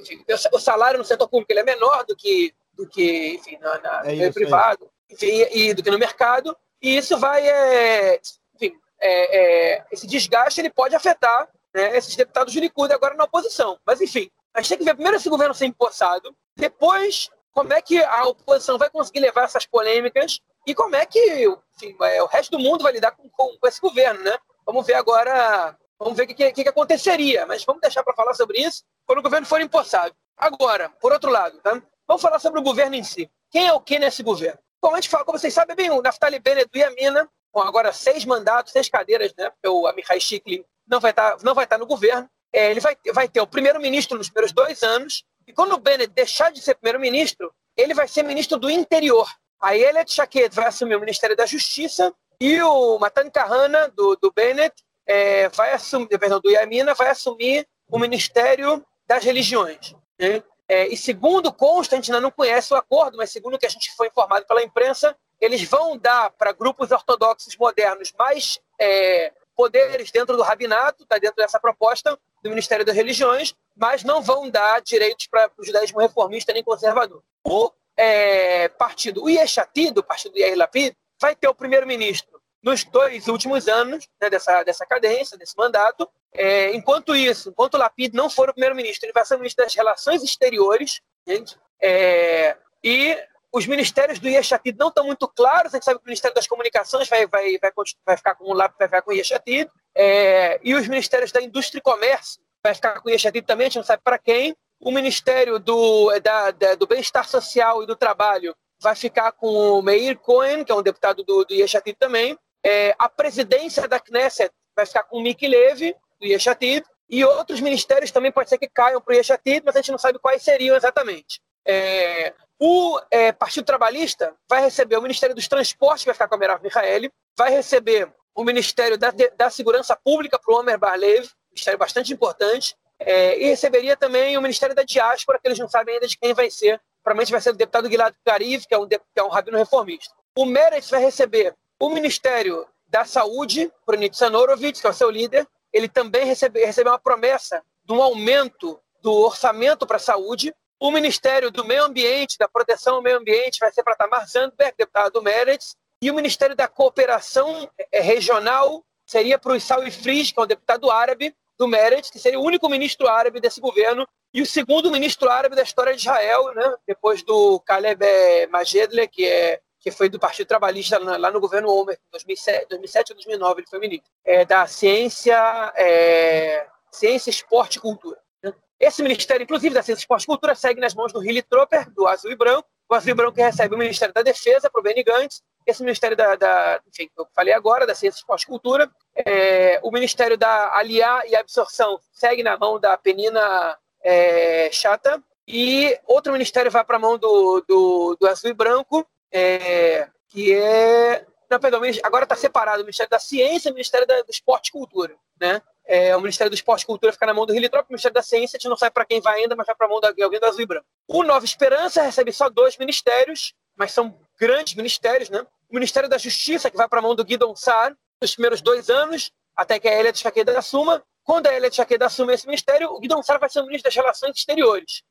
enfim, 0.00 0.24
o 0.52 0.58
salário 0.58 0.98
no 0.98 1.04
setor 1.04 1.28
público 1.28 1.52
ele 1.52 1.60
é 1.60 1.64
menor 1.64 2.04
do 2.06 2.14
que, 2.14 2.54
do 2.76 2.88
que, 2.88 3.34
enfim, 3.34 3.58
na, 3.60 3.78
na 3.78 4.12
é 4.12 4.32
privado, 4.32 4.90
enfim, 5.10 5.26
e, 5.26 5.68
e, 5.68 5.74
do 5.74 5.82
que 5.82 5.90
no 5.90 5.98
mercado, 5.98 6.56
e 6.82 6.96
isso 6.96 7.16
vai, 7.18 7.46
é, 7.46 8.20
enfim, 8.54 8.74
é, 9.00 9.38
é, 9.76 9.84
esse 9.92 10.06
desgaste 10.06 10.60
ele 10.60 10.70
pode 10.70 10.94
afetar 10.94 11.48
né, 11.74 11.96
esses 11.96 12.14
deputados 12.16 12.52
de 12.52 12.60
Likud 12.60 12.92
agora 12.92 13.14
na 13.14 13.24
oposição. 13.24 13.78
Mas, 13.86 14.00
enfim, 14.00 14.30
a 14.52 14.60
gente 14.60 14.68
tem 14.70 14.78
que 14.78 14.84
ver 14.84 14.94
primeiro 14.94 15.16
esse 15.16 15.28
governo 15.28 15.54
ser 15.54 15.66
empossado, 15.66 16.34
depois 16.56 17.30
como 17.52 17.72
é 17.72 17.80
que 17.80 18.02
a 18.02 18.24
oposição 18.24 18.76
vai 18.76 18.90
conseguir 18.90 19.20
levar 19.20 19.44
essas 19.44 19.64
polêmicas 19.64 20.40
e 20.66 20.74
como 20.74 20.96
é 20.96 21.06
que 21.06 21.46
enfim, 21.76 21.96
é, 22.02 22.22
o 22.22 22.26
resto 22.26 22.50
do 22.50 22.58
mundo 22.58 22.82
vai 22.82 22.92
lidar 22.92 23.12
com, 23.12 23.28
com, 23.30 23.56
com 23.58 23.68
esse 23.68 23.80
governo, 23.80 24.22
né? 24.22 24.36
Vamos 24.66 24.86
ver 24.86 24.94
agora, 24.94 25.76
vamos 25.98 26.16
ver 26.16 26.24
o 26.24 26.26
que, 26.26 26.34
que, 26.34 26.64
que, 26.64 26.68
aconteceria, 26.68 27.46
mas 27.46 27.64
vamos 27.64 27.80
deixar 27.80 28.02
para 28.02 28.14
falar 28.14 28.34
sobre 28.34 28.60
isso 28.60 28.84
quando 29.06 29.18
o 29.18 29.22
governo 29.22 29.46
for 29.46 29.60
empossado. 29.60 30.14
Agora, 30.36 30.88
por 31.00 31.12
outro 31.12 31.30
lado, 31.30 31.58
tá? 31.60 31.80
Vamos 32.06 32.22
falar 32.22 32.38
sobre 32.38 32.60
o 32.60 32.62
governo 32.62 32.94
em 32.94 33.04
si. 33.04 33.30
Quem 33.50 33.66
é 33.66 33.72
o 33.72 33.80
que 33.80 33.98
nesse 33.98 34.22
governo? 34.22 34.58
Bom, 34.82 34.92
a 34.92 34.96
gente 34.96 35.08
fala, 35.08 35.24
como 35.24 35.38
vocês 35.38 35.54
sabem 35.54 35.74
bem, 35.74 35.90
o 35.90 36.02
Naftali 36.02 36.38
Bennett 36.38 36.70
do 36.70 36.78
Yamina, 36.78 37.28
com 37.50 37.60
agora 37.60 37.92
seis 37.92 38.24
mandatos, 38.24 38.72
seis 38.72 38.88
cadeiras, 38.88 39.32
né? 39.38 39.50
O 39.66 39.86
Amihai 39.86 40.20
Shikli 40.20 40.64
não 40.86 41.00
vai 41.00 41.12
estar, 41.12 41.32
tá, 41.32 41.38
não 41.42 41.54
vai 41.54 41.64
estar 41.64 41.76
tá 41.76 41.80
no 41.80 41.86
governo. 41.86 42.28
É, 42.52 42.70
ele 42.70 42.80
vai, 42.80 42.96
vai 43.12 43.28
ter 43.28 43.40
o 43.40 43.46
primeiro-ministro 43.46 44.18
nos 44.18 44.28
primeiros 44.28 44.52
dois 44.52 44.82
anos, 44.82 45.24
e 45.46 45.52
quando 45.52 45.72
o 45.72 45.78
Bennett 45.78 46.12
deixar 46.12 46.50
de 46.52 46.60
ser 46.60 46.74
primeiro-ministro, 46.74 47.52
ele 47.76 47.94
vai 47.94 48.06
ser 48.08 48.22
ministro 48.22 48.58
do 48.58 48.70
interior. 48.70 49.28
Aí 49.60 49.82
Elliot 49.82 50.12
Chaquet 50.12 50.50
vai 50.50 50.66
assumir 50.66 50.96
o 50.96 51.00
Ministério 51.00 51.36
da 51.36 51.46
Justiça 51.46 52.12
e 52.40 52.60
o 52.62 52.98
Matan 52.98 53.30
Kahana, 53.30 53.88
do, 53.88 54.16
do 54.16 54.32
Bennett, 54.32 54.74
é, 55.06 55.48
vai 55.50 55.72
assumir, 55.72 56.18
perdão, 56.18 56.40
do 56.40 56.50
Yamina, 56.50 56.94
vai 56.94 57.08
assumir 57.08 57.66
o 57.90 57.98
Ministério 57.98 58.84
das 59.06 59.24
Religiões. 59.24 59.94
Né? 60.18 60.42
É, 60.68 60.88
e 60.88 60.96
segundo 60.96 61.52
consta, 61.52 61.94
a 61.94 61.98
gente 61.98 62.10
ainda 62.10 62.20
não 62.20 62.30
conhece 62.30 62.72
o 62.72 62.76
acordo, 62.76 63.16
mas 63.16 63.30
segundo 63.30 63.54
o 63.54 63.58
que 63.58 63.66
a 63.66 63.70
gente 63.70 63.94
foi 63.94 64.08
informado 64.08 64.46
pela 64.46 64.62
imprensa, 64.62 65.16
eles 65.40 65.62
vão 65.62 65.98
dar 65.98 66.30
para 66.30 66.52
grupos 66.52 66.90
ortodoxos 66.90 67.56
modernos 67.56 68.12
mais 68.18 68.58
é, 68.80 69.32
poderes 69.54 70.10
dentro 70.10 70.36
do 70.36 70.42
rabinato, 70.42 71.02
está 71.02 71.18
dentro 71.18 71.36
dessa 71.36 71.60
proposta 71.60 72.18
do 72.42 72.48
Ministério 72.48 72.84
das 72.84 72.96
Religiões, 72.96 73.54
mas 73.76 74.02
não 74.02 74.22
vão 74.22 74.48
dar 74.48 74.80
direitos 74.80 75.26
para 75.26 75.50
o 75.58 75.64
judaísmo 75.64 76.00
reformista 76.00 76.52
nem 76.52 76.62
conservador. 76.62 77.22
O 77.44 77.70
é, 77.96 78.68
partido, 78.68 79.22
o 79.22 79.28
Yeshatid, 79.28 79.98
o 79.98 80.02
partido 80.02 80.32
do 80.32 80.38
Yair 80.38 80.56
Lapid, 80.56 80.94
vai 81.20 81.36
ter 81.36 81.48
o 81.48 81.54
primeiro-ministro 81.54 82.33
nos 82.64 82.82
dois 82.84 83.28
últimos 83.28 83.68
anos 83.68 84.08
né, 84.20 84.30
dessa, 84.30 84.62
dessa 84.62 84.86
cadência, 84.86 85.36
desse 85.36 85.56
mandato. 85.56 86.08
É, 86.32 86.74
enquanto 86.74 87.14
isso, 87.14 87.50
enquanto 87.50 87.74
o 87.74 87.78
Lapid 87.78 88.14
não 88.14 88.30
for 88.30 88.48
o 88.48 88.52
primeiro-ministro, 88.52 89.06
ele 89.06 89.12
vai 89.12 89.24
ser 89.24 89.34
o 89.34 89.38
ministro 89.38 89.64
das 89.64 89.74
Relações 89.74 90.22
Exteriores, 90.22 91.00
gente, 91.26 91.56
é, 91.80 92.56
e 92.82 93.16
os 93.52 93.66
ministérios 93.66 94.18
do 94.18 94.28
Yeshatid 94.28 94.76
não 94.76 94.88
estão 94.88 95.06
muito 95.06 95.28
claros, 95.28 95.72
a 95.72 95.76
gente 95.76 95.84
sabe 95.84 95.98
que 95.98 96.04
o 96.04 96.08
Ministério 96.08 96.34
das 96.34 96.46
Comunicações 96.46 97.08
vai, 97.08 97.26
vai, 97.26 97.56
vai, 97.58 97.70
vai 98.04 98.16
ficar 98.16 98.34
com 98.34 98.46
o 98.46 98.54
Lapid, 98.54 98.78
vai 98.78 98.88
ficar 98.88 99.02
com 99.02 99.10
o 99.12 99.14
Yeshatid, 99.14 99.70
é, 99.94 100.58
e 100.64 100.74
os 100.74 100.88
ministérios 100.88 101.30
da 101.30 101.40
Indústria 101.40 101.78
e 101.78 101.82
Comércio 101.82 102.42
vai 102.62 102.74
ficar 102.74 103.00
com 103.00 103.08
o 103.08 103.12
Yeshatid 103.12 103.46
também, 103.46 103.66
a 103.66 103.68
gente 103.68 103.76
não 103.76 103.84
sabe 103.84 104.02
para 104.02 104.18
quem, 104.18 104.56
o 104.80 104.90
Ministério 104.90 105.58
do, 105.58 106.18
da, 106.20 106.50
da, 106.50 106.74
do 106.74 106.86
Bem-Estar 106.86 107.28
Social 107.28 107.82
e 107.82 107.86
do 107.86 107.94
Trabalho 107.94 108.56
vai 108.80 108.94
ficar 108.94 109.32
com 109.32 109.46
o 109.46 109.82
Meir 109.82 110.18
Cohen, 110.18 110.64
que 110.64 110.72
é 110.72 110.74
um 110.74 110.82
deputado 110.82 111.22
do, 111.22 111.44
do 111.44 111.54
Yeshatid 111.54 111.96
também. 111.98 112.36
É, 112.64 112.94
a 112.98 113.08
presidência 113.08 113.86
da 113.86 114.00
Knesset 114.00 114.50
vai 114.74 114.86
ficar 114.86 115.04
com 115.04 115.18
o 115.18 115.22
Miki 115.22 115.46
Levy, 115.46 115.94
do 116.20 116.26
Yeshatid. 116.26 116.84
E 117.08 117.22
outros 117.24 117.60
ministérios 117.60 118.10
também 118.10 118.32
pode 118.32 118.48
ser 118.48 118.58
que 118.58 118.68
caiam 118.68 119.00
para 119.00 119.12
o 119.12 119.16
Yeshatid, 119.16 119.62
mas 119.64 119.76
a 119.76 119.78
gente 119.78 119.92
não 119.92 119.98
sabe 119.98 120.18
quais 120.18 120.42
seriam 120.42 120.74
exatamente. 120.74 121.40
É, 121.66 122.32
o 122.58 122.98
é, 123.10 123.32
Partido 123.32 123.64
Trabalhista 123.64 124.34
vai 124.48 124.62
receber 124.62 124.96
o 124.96 125.02
Ministério 125.02 125.34
dos 125.34 125.46
Transportes, 125.46 126.02
que 126.02 126.08
vai 126.08 126.14
ficar 126.14 126.28
com 126.28 126.34
a 126.34 126.38
Merav 126.38 126.62
Michaeli, 126.62 127.10
vai 127.36 127.50
receber 127.50 128.10
o 128.34 128.42
Ministério 128.42 128.98
da, 128.98 129.12
da 129.36 129.50
Segurança 129.50 129.96
Pública 129.96 130.38
para 130.38 130.54
o 130.54 130.58
Omer 130.58 130.78
Barlev, 130.78 131.28
ministério 131.52 131.78
bastante 131.78 132.12
importante, 132.12 132.74
é, 132.98 133.38
e 133.38 133.46
receberia 133.46 133.96
também 133.96 134.36
o 134.36 134.42
Ministério 134.42 134.74
da 134.74 134.82
Diáspora, 134.82 135.38
que 135.38 135.46
eles 135.46 135.58
não 135.58 135.68
sabem 135.68 135.94
ainda 135.94 136.06
de 136.06 136.16
quem 136.16 136.32
vai 136.32 136.50
ser. 136.50 136.80
Provavelmente 137.02 137.32
vai 137.32 137.40
ser 137.40 137.50
o 137.50 137.54
deputado 137.54 137.88
Gilad 137.88 138.14
Garif, 138.26 138.66
que 138.66 138.74
é 138.74 138.78
um, 138.78 138.88
que 138.88 138.98
é 139.16 139.22
um 139.22 139.28
rabino 139.28 139.58
reformista. 139.58 140.14
O 140.36 140.46
Meretz 140.46 140.90
vai 140.90 141.00
receber 141.00 141.54
o 141.86 141.90
Ministério 141.90 142.66
da 142.86 143.04
Saúde, 143.04 143.70
para 143.84 143.96
o 143.96 143.98
Nitzan 143.98 144.30
Horowitz, 144.30 144.80
que 144.80 144.86
é 144.86 144.90
o 144.90 144.94
seu 144.94 145.10
líder. 145.10 145.46
Ele 145.70 145.88
também 145.88 146.24
recebe, 146.24 146.64
recebeu 146.64 146.92
uma 146.92 146.98
promessa 146.98 147.62
de 147.84 147.92
um 147.92 148.02
aumento 148.02 148.80
do 149.02 149.12
orçamento 149.12 149.86
para 149.86 149.96
a 149.96 150.00
saúde. 150.00 150.54
O 150.80 150.90
Ministério 150.90 151.50
do 151.50 151.64
Meio 151.64 151.84
Ambiente, 151.84 152.38
da 152.38 152.48
Proteção 152.48 152.96
ao 152.96 153.02
Meio 153.02 153.18
Ambiente, 153.18 153.58
vai 153.60 153.70
ser 153.70 153.82
para 153.82 153.96
Tamar 153.96 154.26
Zandberg, 154.26 154.74
deputado 154.78 155.12
do 155.12 155.22
Meretz. 155.22 155.76
E 156.00 156.10
o 156.10 156.14
Ministério 156.14 156.56
da 156.56 156.66
Cooperação 156.66 157.68
é, 157.92 158.00
Regional 158.00 158.82
seria 159.06 159.38
para 159.38 159.52
o 159.52 159.56
Isaui 159.56 159.90
Frisch, 159.90 160.32
que 160.32 160.40
é 160.40 160.42
um 160.42 160.46
deputado 160.46 160.90
árabe 160.90 161.34
do 161.58 161.68
Meretz, 161.68 162.10
que 162.10 162.18
seria 162.18 162.40
o 162.40 162.44
único 162.44 162.66
ministro 162.68 163.06
árabe 163.08 163.40
desse 163.40 163.60
governo 163.60 164.08
e 164.32 164.40
o 164.40 164.46
segundo 164.46 164.90
ministro 164.90 165.30
árabe 165.30 165.54
da 165.54 165.62
história 165.62 165.94
de 165.94 166.00
Israel, 166.00 166.52
né? 166.54 166.74
depois 166.86 167.22
do 167.22 167.60
Caleb 167.60 168.04
Magedle, 168.50 169.06
que, 169.06 169.26
é, 169.26 169.60
que 169.84 169.90
foi 169.90 170.08
do 170.08 170.18
Partido 170.18 170.46
Trabalhista 170.46 170.98
lá 170.98 171.30
no 171.30 171.38
governo 171.38 171.68
Omer, 171.68 171.98
em 172.08 172.10
2007, 172.10 172.68
2007 172.70 173.12
ou 173.12 173.16
2009, 173.16 173.60
ele 173.60 173.68
foi 173.68 173.78
ministro, 173.78 174.10
é, 174.24 174.42
da 174.42 174.66
ciência, 174.66 175.36
é, 175.76 176.66
ciência, 176.90 177.28
esporte 177.28 177.76
e 177.76 177.80
cultura. 177.80 178.18
Né? 178.42 178.50
Esse 178.80 179.02
ministério, 179.02 179.44
inclusive, 179.44 179.74
da 179.74 179.82
ciência, 179.82 180.00
esporte 180.00 180.22
e 180.22 180.26
cultura, 180.26 180.54
segue 180.54 180.80
nas 180.80 180.94
mãos 180.94 181.12
do 181.12 181.22
Hilly 181.22 181.42
Tropper, 181.42 181.90
do 181.90 182.06
Azul 182.06 182.32
e 182.32 182.34
Branco, 182.34 182.66
o 182.88 182.94
Azul 182.94 183.10
e 183.10 183.14
Branco 183.14 183.36
recebe 183.36 183.74
o 183.74 183.78
Ministério 183.78 184.14
da 184.14 184.22
Defesa 184.22 184.70
para 184.70 184.80
o 184.80 184.82
Benny 184.82 185.02
Gantz, 185.02 185.42
esse 185.66 185.82
Ministério 185.82 186.16
da, 186.16 186.34
da 186.34 186.80
enfim, 186.88 187.10
eu 187.18 187.26
falei 187.34 187.52
agora, 187.52 187.86
da 187.86 187.94
Ciência, 187.94 188.18
Esporte 188.18 188.44
e 188.44 188.46
Cultura, 188.46 188.90
é, 189.14 189.78
o 189.82 189.90
Ministério 189.90 190.38
da 190.38 190.74
Aliar 190.74 191.26
e 191.26 191.36
Absorção 191.36 192.00
segue 192.10 192.42
na 192.42 192.56
mão 192.56 192.80
da 192.80 192.96
Penina 192.96 193.76
é, 194.02 194.70
Chata, 194.72 195.22
e 195.46 195.98
outro 196.06 196.32
ministério 196.32 196.70
vai 196.70 196.82
para 196.82 196.96
a 196.96 196.98
mão 196.98 197.18
do, 197.18 197.62
do, 197.68 198.16
do 198.18 198.26
Azul 198.26 198.48
e 198.50 198.54
Branco, 198.54 199.06
é, 199.34 200.08
que 200.28 200.54
é. 200.54 201.26
Não, 201.50 201.58
perdão, 201.58 201.80
agora 202.02 202.24
está 202.24 202.36
separado 202.36 202.82
o 202.82 202.84
Ministério 202.84 203.10
da 203.10 203.18
Ciência 203.18 203.68
e 203.68 203.72
o 203.72 203.74
Ministério 203.74 204.06
da, 204.06 204.22
do 204.22 204.30
Esporte 204.30 204.68
e 204.68 204.72
Cultura. 204.72 205.14
Né? 205.40 205.60
É, 205.84 206.16
o 206.16 206.20
Ministério 206.20 206.50
do 206.50 206.54
Esporte 206.54 206.82
e 206.82 206.86
Cultura 206.86 207.12
fica 207.12 207.26
na 207.26 207.34
mão 207.34 207.44
do 207.44 207.54
Hilitrop, 207.54 207.84
o 207.88 207.92
Ministério 207.92 208.14
da 208.14 208.22
Ciência 208.22 208.56
a 208.56 208.58
gente 208.58 208.70
não 208.70 208.76
sabe 208.76 208.94
para 208.94 209.04
quem 209.04 209.20
vai 209.20 209.40
ainda, 209.40 209.54
mas 209.56 209.66
vai 209.66 209.74
para 209.74 209.86
a 209.86 209.90
mão 209.90 210.00
de 210.00 210.22
alguém 210.22 210.40
da 210.40 210.50
Branco. 210.66 210.86
O 211.08 211.22
Nova 211.22 211.44
Esperança 211.44 212.00
recebe 212.00 212.32
só 212.32 212.48
dois 212.48 212.78
ministérios, 212.78 213.52
mas 213.76 213.92
são 213.92 214.16
grandes 214.38 214.74
ministérios, 214.74 215.28
né? 215.28 215.44
O 215.68 215.74
Ministério 215.74 216.08
da 216.08 216.16
Justiça, 216.16 216.70
que 216.70 216.76
vai 216.76 216.88
para 216.88 217.00
a 217.00 217.02
mão 217.02 217.14
do 217.14 217.24
Guidon 217.24 217.54
Sar, 217.56 217.94
nos 218.20 218.34
primeiros 218.34 218.62
dois 218.62 218.88
anos, 218.88 219.32
até 219.56 219.78
que 219.78 219.88
a 219.88 219.98
Elia 219.98 220.12
de 220.12 220.20
Chaqueda 220.20 220.56
assuma. 220.56 221.02
Quando 221.24 221.46
a 221.48 221.54
Elia 221.54 221.68
de 221.68 221.76
Chaqueda 221.76 222.06
assume 222.06 222.34
esse 222.34 222.46
ministério, 222.46 222.90
o 222.90 223.00
Guidon 223.00 223.22
Sar 223.22 223.38
vai 223.38 223.50
ser 223.50 223.60
o 223.60 223.66
ministro 223.66 223.88
das 223.88 223.96
Relações 223.96 224.36
Exteriores. 224.36 225.02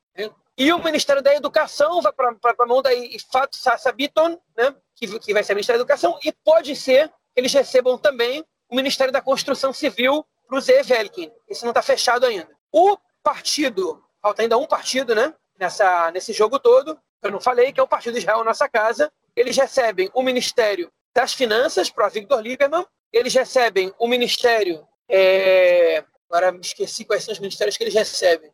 E 0.58 0.72
o 0.72 0.84
Ministério 0.84 1.22
da 1.22 1.34
Educação 1.34 2.02
vai 2.02 2.14
para 2.14 2.36
a 2.60 2.66
mão 2.66 2.82
da 2.82 2.94
Ifat 2.94 3.58
Sabiton, 3.58 4.40
né? 4.56 4.76
que, 4.96 5.20
que 5.20 5.34
vai 5.34 5.44
ser 5.44 5.54
o 5.54 5.56
Ministério 5.56 5.80
da 5.80 5.84
Educação, 5.84 6.20
e 6.24 6.32
pode 6.32 6.76
ser 6.76 7.10
que 7.10 7.14
eles 7.38 7.52
recebam 7.52 7.98
também 7.98 8.46
o 8.70 8.76
Ministério 8.76 9.12
da 9.12 9.22
Construção 9.22 9.74
Civil 9.74 10.26
para 10.48 10.58
o 10.58 10.62
Zé 10.62 10.84
Velkin. 10.84 11.32
Esse 11.50 11.64
não 11.64 11.72
está 11.72 11.82
fechado 11.82 12.26
ainda. 12.26 12.50
O 12.72 12.98
partido, 13.24 14.04
falta 14.22 14.44
ainda 14.44 14.58
um 14.58 14.68
partido 14.68 15.16
né, 15.16 15.34
nessa, 15.60 16.12
nesse 16.12 16.34
jogo 16.34 16.60
todo, 16.60 17.00
eu 17.24 17.32
não 17.32 17.40
falei, 17.40 17.72
que 17.72 17.80
é 17.80 17.84
o 17.84 17.88
Partido 17.88 18.18
Israel 18.18 18.44
Nossa 18.44 18.68
Casa. 18.68 19.12
Eles 19.36 19.56
recebem 19.56 20.12
o 20.14 20.22
Ministério 20.22 20.92
das 21.16 21.34
Finanças, 21.34 21.90
para 21.90 22.10
Victor 22.10 22.42
Lieberman. 22.42 22.86
Eles 23.12 23.34
recebem 23.34 23.94
o 23.98 24.08
Ministério. 24.08 24.86
É... 25.10 26.04
Agora 26.30 26.52
me 26.52 26.60
esqueci 26.60 27.06
quais 27.06 27.24
são 27.24 27.32
os 27.32 27.40
ministérios 27.40 27.78
que 27.78 27.84
eles 27.84 27.94
recebem. 27.94 28.52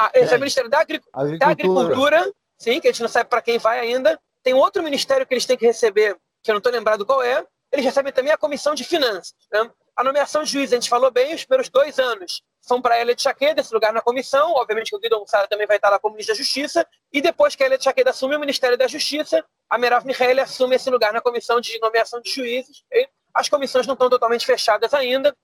Ah, 0.00 0.12
esse 0.14 0.32
é 0.32 0.36
o 0.36 0.38
Ministério 0.38 0.70
da, 0.70 0.78
Agric... 0.78 1.04
Agricultura. 1.12 1.38
da 1.38 1.50
Agricultura, 1.50 2.32
sim, 2.56 2.80
que 2.80 2.86
a 2.86 2.92
gente 2.92 3.02
não 3.02 3.08
sabe 3.08 3.28
para 3.28 3.42
quem 3.42 3.58
vai 3.58 3.80
ainda. 3.80 4.16
Tem 4.44 4.54
outro 4.54 4.80
ministério 4.80 5.26
que 5.26 5.34
eles 5.34 5.44
têm 5.44 5.56
que 5.56 5.66
receber, 5.66 6.16
que 6.40 6.52
eu 6.52 6.54
não 6.54 6.58
estou 6.58 6.72
lembrado 6.72 7.04
qual 7.04 7.20
é. 7.20 7.44
Eles 7.72 7.84
recebem 7.84 8.12
também 8.12 8.32
a 8.32 8.38
Comissão 8.38 8.76
de 8.76 8.84
Finanças. 8.84 9.34
Né? 9.52 9.68
A 9.96 10.04
nomeação 10.04 10.44
de 10.44 10.52
juiz, 10.52 10.72
a 10.72 10.76
gente 10.76 10.88
falou 10.88 11.10
bem, 11.10 11.34
os 11.34 11.44
primeiros 11.44 11.68
dois 11.68 11.98
anos 11.98 12.44
são 12.60 12.80
para 12.80 12.94
a 12.94 13.00
Elia 13.00 13.14
de 13.16 13.22
Chaqueda, 13.22 13.60
esse 13.60 13.74
lugar 13.74 13.92
na 13.92 14.00
comissão. 14.00 14.52
Obviamente 14.52 14.90
que 14.90 14.96
o 14.96 15.00
Guido 15.00 15.20
Sara 15.26 15.48
também 15.48 15.66
vai 15.66 15.76
estar 15.76 15.90
lá 15.90 15.98
como 15.98 16.14
ministro 16.14 16.36
da 16.36 16.38
Justiça. 16.38 16.86
E 17.12 17.20
depois 17.20 17.56
que 17.56 17.64
a 17.64 17.66
Elia 17.66 17.78
de 17.78 17.82
Chaqueda 17.82 18.10
assume 18.10 18.36
o 18.36 18.40
Ministério 18.40 18.78
da 18.78 18.86
Justiça, 18.86 19.44
a 19.68 19.76
Merav 19.76 20.06
Michaeli 20.06 20.38
assume 20.38 20.76
esse 20.76 20.88
lugar 20.88 21.12
na 21.12 21.20
comissão 21.20 21.60
de 21.60 21.76
nomeação 21.80 22.20
de 22.20 22.30
juízes. 22.30 22.84
As 23.34 23.48
comissões 23.48 23.84
não 23.86 23.94
estão 23.94 24.08
totalmente 24.08 24.46
fechadas 24.46 24.94
ainda, 24.94 25.36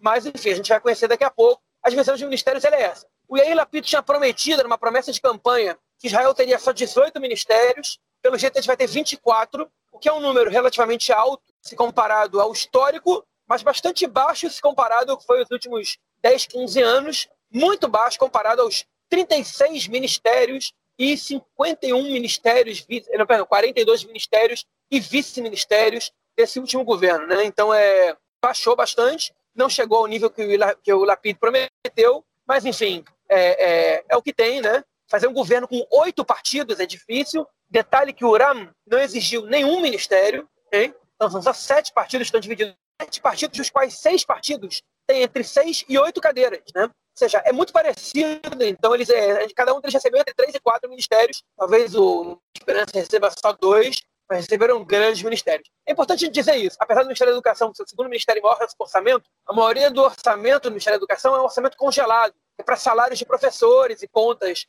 mas 0.00 0.26
enfim, 0.26 0.50
a 0.50 0.54
gente 0.56 0.68
vai 0.68 0.80
conhecer 0.80 1.06
daqui 1.06 1.22
a 1.22 1.30
pouco. 1.30 1.62
A 1.82 1.88
divisão 1.88 2.16
de 2.16 2.24
ministérios 2.24 2.64
é 2.64 2.82
essa. 2.82 3.06
O 3.32 3.38
Yair 3.38 3.56
Lapid 3.56 3.86
tinha 3.86 4.02
prometido, 4.02 4.62
numa 4.62 4.76
promessa 4.76 5.10
de 5.10 5.18
campanha, 5.18 5.78
que 5.98 6.06
Israel 6.06 6.34
teria 6.34 6.58
só 6.58 6.70
18 6.70 7.18
ministérios. 7.18 7.98
Pelo 8.20 8.36
jeito, 8.36 8.58
a 8.58 8.60
gente 8.60 8.66
vai 8.66 8.76
ter 8.76 8.86
24, 8.86 9.66
o 9.90 9.98
que 9.98 10.06
é 10.06 10.12
um 10.12 10.20
número 10.20 10.50
relativamente 10.50 11.10
alto 11.10 11.42
se 11.62 11.74
comparado 11.74 12.42
ao 12.42 12.52
histórico, 12.52 13.24
mas 13.48 13.62
bastante 13.62 14.06
baixo 14.06 14.50
se 14.50 14.60
comparado 14.60 15.10
ao 15.12 15.16
que 15.16 15.24
foi 15.24 15.42
os 15.42 15.50
últimos 15.50 15.96
10, 16.20 16.44
15 16.44 16.82
anos, 16.82 17.28
muito 17.50 17.88
baixo 17.88 18.18
comparado 18.18 18.60
aos 18.60 18.84
36 19.08 19.88
ministérios 19.88 20.74
e 20.98 21.16
51 21.16 22.02
ministérios, 22.02 22.86
não, 23.16 23.26
perdão, 23.26 23.46
42 23.46 24.04
ministérios 24.04 24.66
e 24.90 25.00
vice-ministérios 25.00 26.12
desse 26.36 26.60
último 26.60 26.84
governo. 26.84 27.26
Né? 27.28 27.46
Então, 27.46 27.72
é, 27.72 28.14
baixou 28.42 28.76
bastante, 28.76 29.34
não 29.54 29.70
chegou 29.70 30.00
ao 30.00 30.06
nível 30.06 30.28
que 30.28 30.44
o, 30.44 30.76
que 30.82 30.92
o 30.92 31.02
Lapid 31.02 31.38
prometeu, 31.38 32.22
mas, 32.46 32.66
enfim, 32.66 33.02
é, 33.32 33.70
é, 33.96 34.04
é, 34.08 34.16
o 34.16 34.22
que 34.22 34.32
tem. 34.32 34.60
Né? 34.60 34.82
Fazer 35.10 35.26
um 35.26 35.32
governo 35.32 35.68
com 35.68 35.86
oito 35.90 36.24
partidos 36.24 36.80
é 36.80 36.86
difícil. 36.86 37.46
Detalhe 37.68 38.12
que 38.12 38.24
o 38.24 38.28
URAM 38.28 38.70
não 38.86 38.98
exigiu 38.98 39.46
nenhum 39.46 39.80
ministério. 39.80 40.48
Hein? 40.72 40.94
Então, 41.16 41.30
são 41.30 41.42
só 41.42 41.52
sete 41.52 41.92
partidos 41.92 42.26
que 42.26 42.28
estão 42.28 42.40
divididos 42.40 42.74
sete 43.00 43.20
partidos, 43.20 43.58
dos 43.58 43.70
quais 43.70 43.98
seis 43.98 44.24
partidos 44.24 44.82
têm 45.06 45.22
entre 45.22 45.42
seis 45.44 45.84
e 45.88 45.98
oito 45.98 46.20
cadeiras, 46.20 46.62
né? 46.74 46.84
Ou 46.84 47.18
seja, 47.18 47.42
é 47.44 47.52
muito 47.52 47.72
parecido. 47.72 48.40
Então, 48.62 48.94
eles, 48.94 49.10
é, 49.10 49.46
cada 49.54 49.74
um 49.74 49.80
deles 49.80 49.94
recebeu 49.94 50.20
entre 50.20 50.34
três 50.34 50.54
e 50.54 50.60
quatro 50.60 50.88
ministérios. 50.88 51.42
Talvez 51.56 51.94
o 51.94 52.38
Esperança 52.56 52.92
receba 52.94 53.30
só 53.30 53.52
dois, 53.52 53.96
mas 54.28 54.46
receberam 54.46 54.82
grandes 54.84 55.22
ministérios. 55.22 55.68
É 55.86 55.92
importante 55.92 56.28
dizer 56.28 56.56
isso. 56.56 56.76
Apesar 56.80 57.02
do 57.02 57.06
Ministério 57.06 57.32
da 57.32 57.36
Educação 57.36 57.74
ser 57.74 57.82
o 57.82 57.88
segundo 57.88 58.08
ministério 58.08 58.42
maior 58.42 58.58
orçamento, 58.78 59.28
a 59.46 59.52
maioria 59.52 59.90
do 59.90 60.02
orçamento 60.02 60.64
do 60.64 60.70
Ministério 60.70 60.98
da 60.98 61.04
Educação 61.04 61.34
é 61.34 61.40
um 61.40 61.44
orçamento 61.44 61.76
congelado. 61.76 62.34
É 62.58 62.62
para 62.62 62.76
salários 62.76 63.18
de 63.18 63.24
professores 63.24 64.02
e 64.02 64.08
contas 64.08 64.66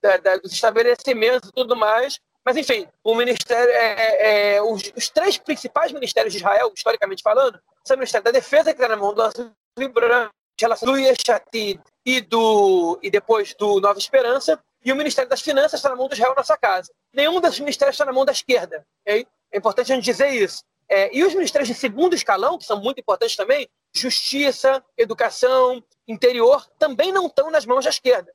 da, 0.00 0.16
da, 0.18 0.36
dos 0.36 0.52
estabelecimentos 0.52 1.48
e 1.48 1.52
tudo 1.52 1.74
mais. 1.74 2.20
Mas, 2.44 2.56
enfim, 2.56 2.86
o 3.02 3.14
Ministério. 3.14 3.72
É, 3.72 3.94
é, 3.94 4.54
é, 4.56 4.62
os, 4.62 4.92
os, 4.94 5.08
três 5.08 5.38
principais 5.38 5.92
ministérios 5.92 6.32
de 6.32 6.38
Israel, 6.38 6.70
historicamente 6.76 7.22
falando, 7.22 7.58
são 7.82 7.96
o 7.96 7.98
Ministério 7.98 8.24
da 8.24 8.30
Defesa, 8.30 8.74
que 8.74 8.82
está 8.82 8.88
na 8.88 9.00
mão 9.00 9.14
do 9.14 9.22
Azul 9.22 9.50
Branco, 9.92 10.34
do 10.82 10.96
Yeshatid 10.98 11.80
e, 12.04 12.20
do, 12.20 12.98
e 13.02 13.10
depois 13.10 13.54
do 13.54 13.80
Nova 13.80 13.98
Esperança, 13.98 14.60
e 14.84 14.92
o 14.92 14.96
Ministério 14.96 15.30
das 15.30 15.40
Finanças 15.40 15.74
está 15.74 15.88
na 15.88 15.96
mão 15.96 16.06
do 16.06 16.14
Israel 16.14 16.34
Nossa 16.36 16.56
Casa. 16.58 16.92
Nenhum 17.12 17.40
desses 17.40 17.58
ministérios 17.60 17.94
está 17.94 18.04
na 18.04 18.12
mão 18.12 18.26
da 18.26 18.32
esquerda. 18.32 18.86
Okay? 19.00 19.26
É 19.50 19.58
importante 19.58 19.90
a 19.90 19.94
gente 19.94 20.04
dizer 20.04 20.28
isso. 20.28 20.62
É, 20.86 21.16
e 21.16 21.24
os 21.24 21.34
ministérios 21.34 21.68
de 21.68 21.74
segundo 21.74 22.14
escalão, 22.14 22.58
que 22.58 22.64
são 22.66 22.78
muito 22.78 23.00
importantes 23.00 23.34
também, 23.34 23.66
justiça, 23.94 24.84
educação, 24.96 25.82
interior, 26.06 26.66
também 26.78 27.12
não 27.12 27.26
estão 27.26 27.50
nas 27.50 27.64
mãos 27.64 27.84
da 27.84 27.90
esquerda. 27.90 28.32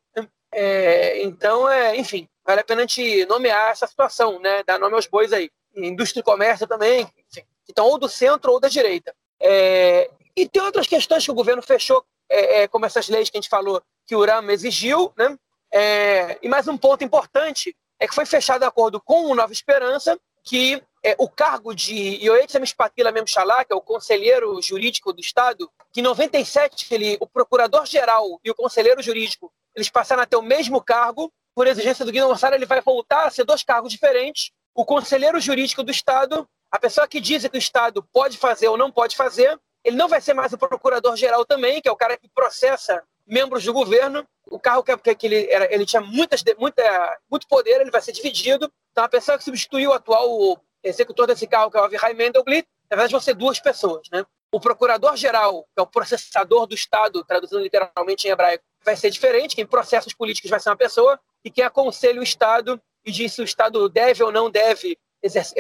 É, 0.52 1.22
então, 1.24 1.70
é, 1.70 1.96
enfim, 1.96 2.28
vale 2.46 2.62
a 2.62 2.64
pena 2.64 2.82
a 2.82 2.86
gente 2.88 3.26
nomear 3.26 3.72
essa 3.72 3.86
situação, 3.86 4.40
né? 4.40 4.64
Dar 4.64 4.80
nome 4.80 4.96
aos 4.96 5.06
bois 5.06 5.32
aí. 5.32 5.52
Indústria 5.76 6.22
e 6.22 6.24
comércio 6.24 6.68
também, 6.68 7.02
enfim, 7.02 7.44
que 7.66 7.72
estão 7.72 7.86
ou 7.86 8.00
do 8.00 8.10
centro 8.10 8.52
ou 8.52 8.60
da 8.60 8.68
direita. 8.68 9.14
É, 9.40 10.10
e 10.36 10.48
tem 10.48 10.62
outras 10.62 10.88
questões 10.88 11.24
que 11.24 11.32
o 11.32 11.36
governo 11.36 11.62
fechou, 11.62 12.04
é, 12.30 12.64
é 12.64 12.68
como 12.68 12.86
essas 12.86 13.08
leis 13.08 13.30
que 13.30 13.38
a 13.38 13.42
gente 13.42 13.50
falou 13.50 13.82
que 14.08 14.16
o 14.16 14.20
URAM 14.20 14.50
exigiu, 14.52 15.14
né? 15.16 15.38
É, 15.72 16.40
e 16.42 16.50
mais 16.50 16.68
um 16.68 16.78
ponto 16.78 17.04
importante 17.04 17.76
é 18.00 18.08
que 18.08 18.16
foi 18.16 18.26
fechado 18.26 18.64
acordo 18.64 19.00
com 19.00 19.26
o 19.26 19.36
Nova 19.36 19.54
Esperança 19.54 20.20
que 20.44 20.82
é, 21.04 21.16
o 21.18 21.30
cargo 21.30 21.74
de 21.74 22.20
Yoetzem 22.24 22.66
Spatila 22.66 23.12
Memchalá, 23.12 23.64
que 23.64 23.74
é 23.74 23.76
o 23.76 23.82
conselheiro 23.82 24.62
jurídico 24.62 25.14
do 25.14 25.22
Estado, 25.22 25.70
que 25.92 26.02
em 26.02 26.04
97 26.04 26.94
ele, 26.94 27.18
o 27.20 27.28
procurador-geral 27.28 28.40
e 28.44 28.52
o 28.52 28.56
conselheiro 28.56 29.02
jurídico 29.02 29.52
eles 29.76 29.90
passaram 29.90 30.24
a 30.24 30.26
ter 30.26 30.36
o 30.36 30.42
mesmo 30.42 30.82
cargo, 30.82 31.32
por 31.56 31.68
exigência 31.68 32.06
do 32.06 32.12
Guido 32.12 32.28
Mossara, 32.28 32.56
ele 32.56 32.66
vai 32.66 32.82
voltar 32.82 33.26
a 33.26 33.30
ser 33.30 33.44
dois 33.44 33.64
cargos 33.64 33.92
diferentes. 33.92 34.52
O 34.74 34.86
conselheiro 34.86 35.40
jurídico 35.40 35.84
do 35.84 35.92
Estado, 35.92 36.48
a 36.72 36.80
pessoa 36.80 37.08
que 37.08 37.20
diz 37.20 37.46
que 37.48 37.58
o 37.58 37.60
Estado 37.60 38.04
pode 38.14 38.38
fazer 38.38 38.68
ou 38.68 38.78
não 38.78 38.92
pode 38.92 39.16
fazer, 39.16 39.60
ele 39.84 39.96
não 39.96 40.08
vai 40.08 40.22
ser 40.22 40.34
mais 40.34 40.54
o 40.54 40.58
procurador-geral 40.58 41.46
também, 41.46 41.82
que 41.82 41.90
é 41.90 41.92
o 41.92 41.98
cara 41.98 42.18
que 42.18 42.30
processa 42.30 43.04
membros 43.26 43.64
do 43.64 43.74
governo. 43.74 44.26
O 44.50 44.60
carro 44.60 44.84
que, 44.84 45.16
que 45.16 45.28
ele, 45.28 45.48
era, 45.52 45.74
ele 45.74 45.86
tinha 45.86 46.02
muitas, 46.02 46.44
muita, 46.58 47.18
muito 47.30 47.48
poder, 47.48 47.82
ele 47.82 47.92
vai 47.92 48.02
ser 48.02 48.12
dividido. 48.12 48.72
Então, 48.92 49.04
a 49.04 49.10
pessoa 49.10 49.38
que 49.38 49.44
substituiu 49.44 49.92
o 49.92 49.94
atual 49.94 50.62
executor 50.84 51.28
desse 51.28 51.48
carro, 51.48 51.70
que 51.70 51.78
é 51.78 51.82
o 51.82 51.84
Avihai 51.84 52.14
Mendelblit, 52.14 52.68
na 52.90 52.96
verdade 52.96 53.12
vão 53.12 53.22
ser 53.22 53.34
duas 53.36 53.60
pessoas. 53.60 54.08
Né? 54.12 54.26
O 54.52 54.60
procurador-geral, 54.60 55.64
que 55.64 55.80
é 55.80 55.82
o 55.82 55.88
processador 55.88 56.66
do 56.66 56.74
Estado, 56.74 57.24
traduzindo 57.24 57.62
literalmente 57.62 58.28
em 58.28 58.32
hebraico, 58.32 58.64
vai 58.84 58.96
ser 58.96 59.10
diferente. 59.10 59.56
Quem 59.56 59.66
processos 59.66 60.14
políticos 60.14 60.50
vai 60.50 60.60
ser 60.60 60.70
uma 60.70 60.78
pessoa 60.78 61.20
e 61.44 61.52
quem 61.52 61.64
aconselha 61.64 62.20
o 62.20 62.24
Estado 62.24 62.82
e 63.06 63.12
diz 63.12 63.34
se 63.34 63.42
o 63.42 63.44
Estado 63.44 63.88
deve 63.90 64.24
ou 64.24 64.32
não 64.32 64.50
deve 64.50 64.98